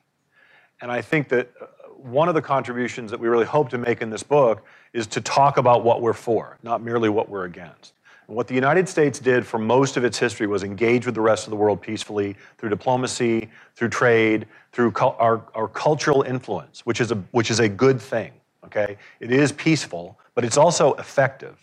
And 0.81 0.91
I 0.91 1.01
think 1.01 1.29
that 1.29 1.51
uh, 1.61 1.65
one 1.97 2.27
of 2.27 2.35
the 2.35 2.41
contributions 2.41 3.11
that 3.11 3.19
we 3.19 3.27
really 3.27 3.45
hope 3.45 3.69
to 3.69 3.77
make 3.77 4.01
in 4.01 4.09
this 4.09 4.23
book 4.23 4.65
is 4.93 5.07
to 5.07 5.21
talk 5.21 5.57
about 5.57 5.83
what 5.83 6.01
we're 6.01 6.13
for, 6.13 6.57
not 6.63 6.81
merely 6.81 7.09
what 7.09 7.29
we're 7.29 7.45
against. 7.45 7.93
And 8.27 8.35
what 8.35 8.47
the 8.47 8.55
United 8.55 8.89
States 8.89 9.19
did 9.19 9.45
for 9.45 9.59
most 9.59 9.97
of 9.97 10.03
its 10.03 10.17
history 10.17 10.47
was 10.47 10.63
engage 10.63 11.05
with 11.05 11.15
the 11.15 11.21
rest 11.21 11.45
of 11.47 11.51
the 11.51 11.57
world 11.57 11.81
peacefully 11.81 12.35
through 12.57 12.69
diplomacy, 12.69 13.49
through 13.75 13.89
trade, 13.89 14.47
through 14.71 14.93
our, 14.97 15.43
our 15.53 15.67
cultural 15.67 16.23
influence, 16.23 16.85
which 16.85 17.01
is, 17.01 17.11
a, 17.11 17.15
which 17.31 17.51
is 17.51 17.59
a 17.59 17.69
good 17.69 18.01
thing, 18.01 18.31
okay? 18.65 18.97
It 19.19 19.31
is 19.31 19.51
peaceful, 19.51 20.17
but 20.35 20.45
it's 20.45 20.57
also 20.57 20.93
effective 20.95 21.57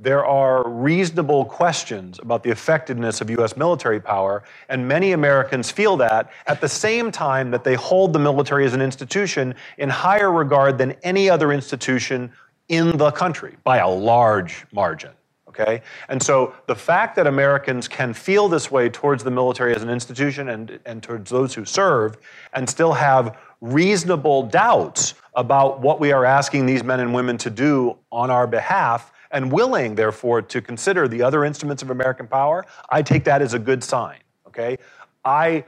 there 0.00 0.24
are 0.24 0.68
reasonable 0.68 1.44
questions 1.44 2.20
about 2.20 2.44
the 2.44 2.50
effectiveness 2.50 3.20
of 3.20 3.30
US 3.30 3.56
military 3.56 4.00
power, 4.00 4.44
and 4.68 4.86
many 4.86 5.12
Americans 5.12 5.70
feel 5.70 5.96
that 5.96 6.30
at 6.46 6.60
the 6.60 6.68
same 6.68 7.10
time 7.10 7.50
that 7.50 7.64
they 7.64 7.74
hold 7.74 8.12
the 8.12 8.18
military 8.18 8.64
as 8.64 8.74
an 8.74 8.80
institution 8.80 9.54
in 9.76 9.88
higher 9.88 10.30
regard 10.30 10.78
than 10.78 10.92
any 11.02 11.28
other 11.28 11.52
institution 11.52 12.30
in 12.68 12.96
the 12.96 13.10
country 13.10 13.56
by 13.64 13.78
a 13.78 13.88
large 13.88 14.66
margin. 14.72 15.10
Okay? 15.48 15.82
And 16.08 16.22
so 16.22 16.54
the 16.66 16.76
fact 16.76 17.16
that 17.16 17.26
Americans 17.26 17.88
can 17.88 18.14
feel 18.14 18.48
this 18.48 18.70
way 18.70 18.88
towards 18.88 19.24
the 19.24 19.30
military 19.32 19.74
as 19.74 19.82
an 19.82 19.90
institution 19.90 20.50
and, 20.50 20.78
and 20.86 21.02
towards 21.02 21.30
those 21.30 21.54
who 21.54 21.64
serve 21.64 22.16
and 22.52 22.70
still 22.70 22.92
have 22.92 23.36
reasonable 23.60 24.44
doubts 24.44 25.14
about 25.34 25.80
what 25.80 26.00
we 26.00 26.12
are 26.12 26.24
asking 26.24 26.66
these 26.66 26.82
men 26.84 27.00
and 27.00 27.12
women 27.12 27.36
to 27.38 27.50
do 27.50 27.96
on 28.10 28.30
our 28.30 28.46
behalf 28.46 29.12
and 29.30 29.52
willing, 29.52 29.94
therefore, 29.94 30.40
to 30.42 30.60
consider 30.60 31.06
the 31.06 31.22
other 31.22 31.44
instruments 31.44 31.82
of 31.82 31.90
American 31.90 32.26
power, 32.26 32.64
I 32.90 33.02
take 33.02 33.24
that 33.24 33.42
as 33.42 33.54
a 33.54 33.58
good 33.58 33.84
sign. 33.84 34.18
Okay? 34.46 34.78
I 35.24 35.64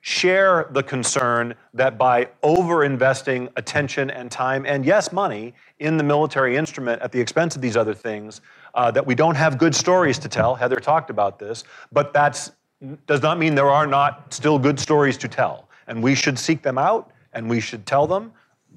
share 0.00 0.68
the 0.72 0.82
concern 0.82 1.54
that 1.74 1.98
by 1.98 2.28
over 2.42 2.84
investing 2.84 3.48
attention 3.56 4.10
and 4.10 4.30
time 4.30 4.64
and 4.64 4.86
yes 4.86 5.12
money 5.12 5.52
in 5.80 5.96
the 5.96 6.04
military 6.04 6.56
instrument 6.56 7.02
at 7.02 7.10
the 7.10 7.20
expense 7.20 7.56
of 7.56 7.62
these 7.62 7.76
other 7.76 7.94
things 7.94 8.40
uh, 8.74 8.90
that 8.90 9.04
we 9.04 9.14
don't 9.14 9.34
have 9.34 9.58
good 9.58 9.74
stories 9.74 10.18
to 10.18 10.28
tell 10.28 10.54
heather 10.54 10.76
talked 10.76 11.10
about 11.10 11.38
this 11.38 11.64
but 11.90 12.12
that 12.12 12.48
does 13.06 13.22
not 13.22 13.38
mean 13.38 13.56
there 13.56 13.68
are 13.68 13.88
not 13.88 14.32
still 14.32 14.58
good 14.58 14.78
stories 14.78 15.18
to 15.18 15.26
tell 15.26 15.68
and 15.88 16.00
we 16.00 16.14
should 16.14 16.38
seek 16.38 16.62
them 16.62 16.78
out 16.78 17.10
and 17.38 17.48
we 17.48 17.60
should 17.60 17.86
tell 17.86 18.06
them 18.06 18.32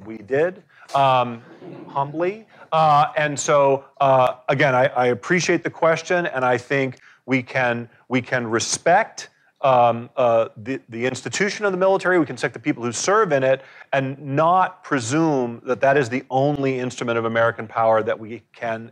we 0.05 0.17
did 0.17 0.63
um, 0.95 1.41
humbly 1.87 2.45
uh, 2.71 3.07
and 3.17 3.37
so 3.37 3.83
uh, 3.99 4.35
again 4.47 4.75
I, 4.75 4.85
I 4.87 5.07
appreciate 5.07 5.63
the 5.63 5.69
question 5.69 6.27
and 6.27 6.45
i 6.45 6.57
think 6.57 6.99
we 7.25 7.43
can 7.43 7.89
we 8.07 8.21
can 8.21 8.47
respect 8.47 9.29
um, 9.61 10.09
uh, 10.15 10.49
the, 10.57 10.81
the 10.89 11.05
institution 11.05 11.65
of 11.65 11.71
the 11.71 11.77
military, 11.77 12.17
we 12.17 12.25
can 12.25 12.33
respect 12.33 12.55
the 12.55 12.59
people 12.59 12.83
who 12.83 12.91
serve 12.91 13.31
in 13.31 13.43
it, 13.43 13.61
and 13.93 14.19
not 14.19 14.83
presume 14.83 15.61
that 15.65 15.81
that 15.81 15.97
is 15.97 16.09
the 16.09 16.23
only 16.31 16.79
instrument 16.79 17.19
of 17.19 17.25
American 17.25 17.67
power 17.67 18.01
that 18.01 18.19
we 18.19 18.41
can 18.53 18.91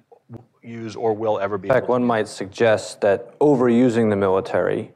use 0.61 0.95
or 0.95 1.13
will 1.13 1.39
ever 1.39 1.57
be. 1.57 1.69
In 1.69 1.73
fact, 1.73 1.89
one 1.89 2.03
might 2.03 2.27
suggest 2.27 3.01
that 3.01 3.37
overusing 3.39 4.11
the 4.11 4.15
military 4.15 4.91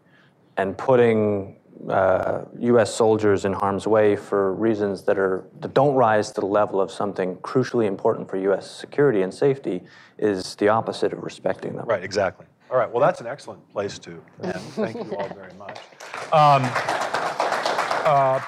and 0.57 0.77
putting 0.77 1.55
uh, 1.89 2.45
U.S. 2.59 2.93
soldiers 2.93 3.45
in 3.45 3.53
harm's 3.53 3.87
way 3.87 4.15
for 4.15 4.53
reasons 4.53 5.03
that 5.03 5.17
are 5.17 5.45
that 5.59 5.73
don't 5.73 5.95
rise 5.95 6.31
to 6.31 6.41
the 6.41 6.47
level 6.47 6.79
of 6.79 6.91
something 6.91 7.35
crucially 7.37 7.85
important 7.85 8.29
for 8.29 8.37
U.S. 8.37 8.69
security 8.69 9.21
and 9.21 9.33
safety 9.33 9.83
is 10.17 10.55
the 10.55 10.69
opposite 10.69 11.13
of 11.13 11.23
respecting 11.23 11.75
them. 11.75 11.85
Right, 11.85 12.03
exactly. 12.03 12.45
All 12.71 12.77
right, 12.77 12.91
well, 12.91 13.01
that's 13.01 13.21
an 13.21 13.27
excellent 13.27 13.67
place 13.71 13.99
to 13.99 14.21
end. 14.43 14.55
Thank 14.55 14.95
you 14.95 15.15
all 15.15 15.29
very 15.29 15.53
much. 15.59 15.77
Um, 16.31 16.63
uh, 18.05 18.39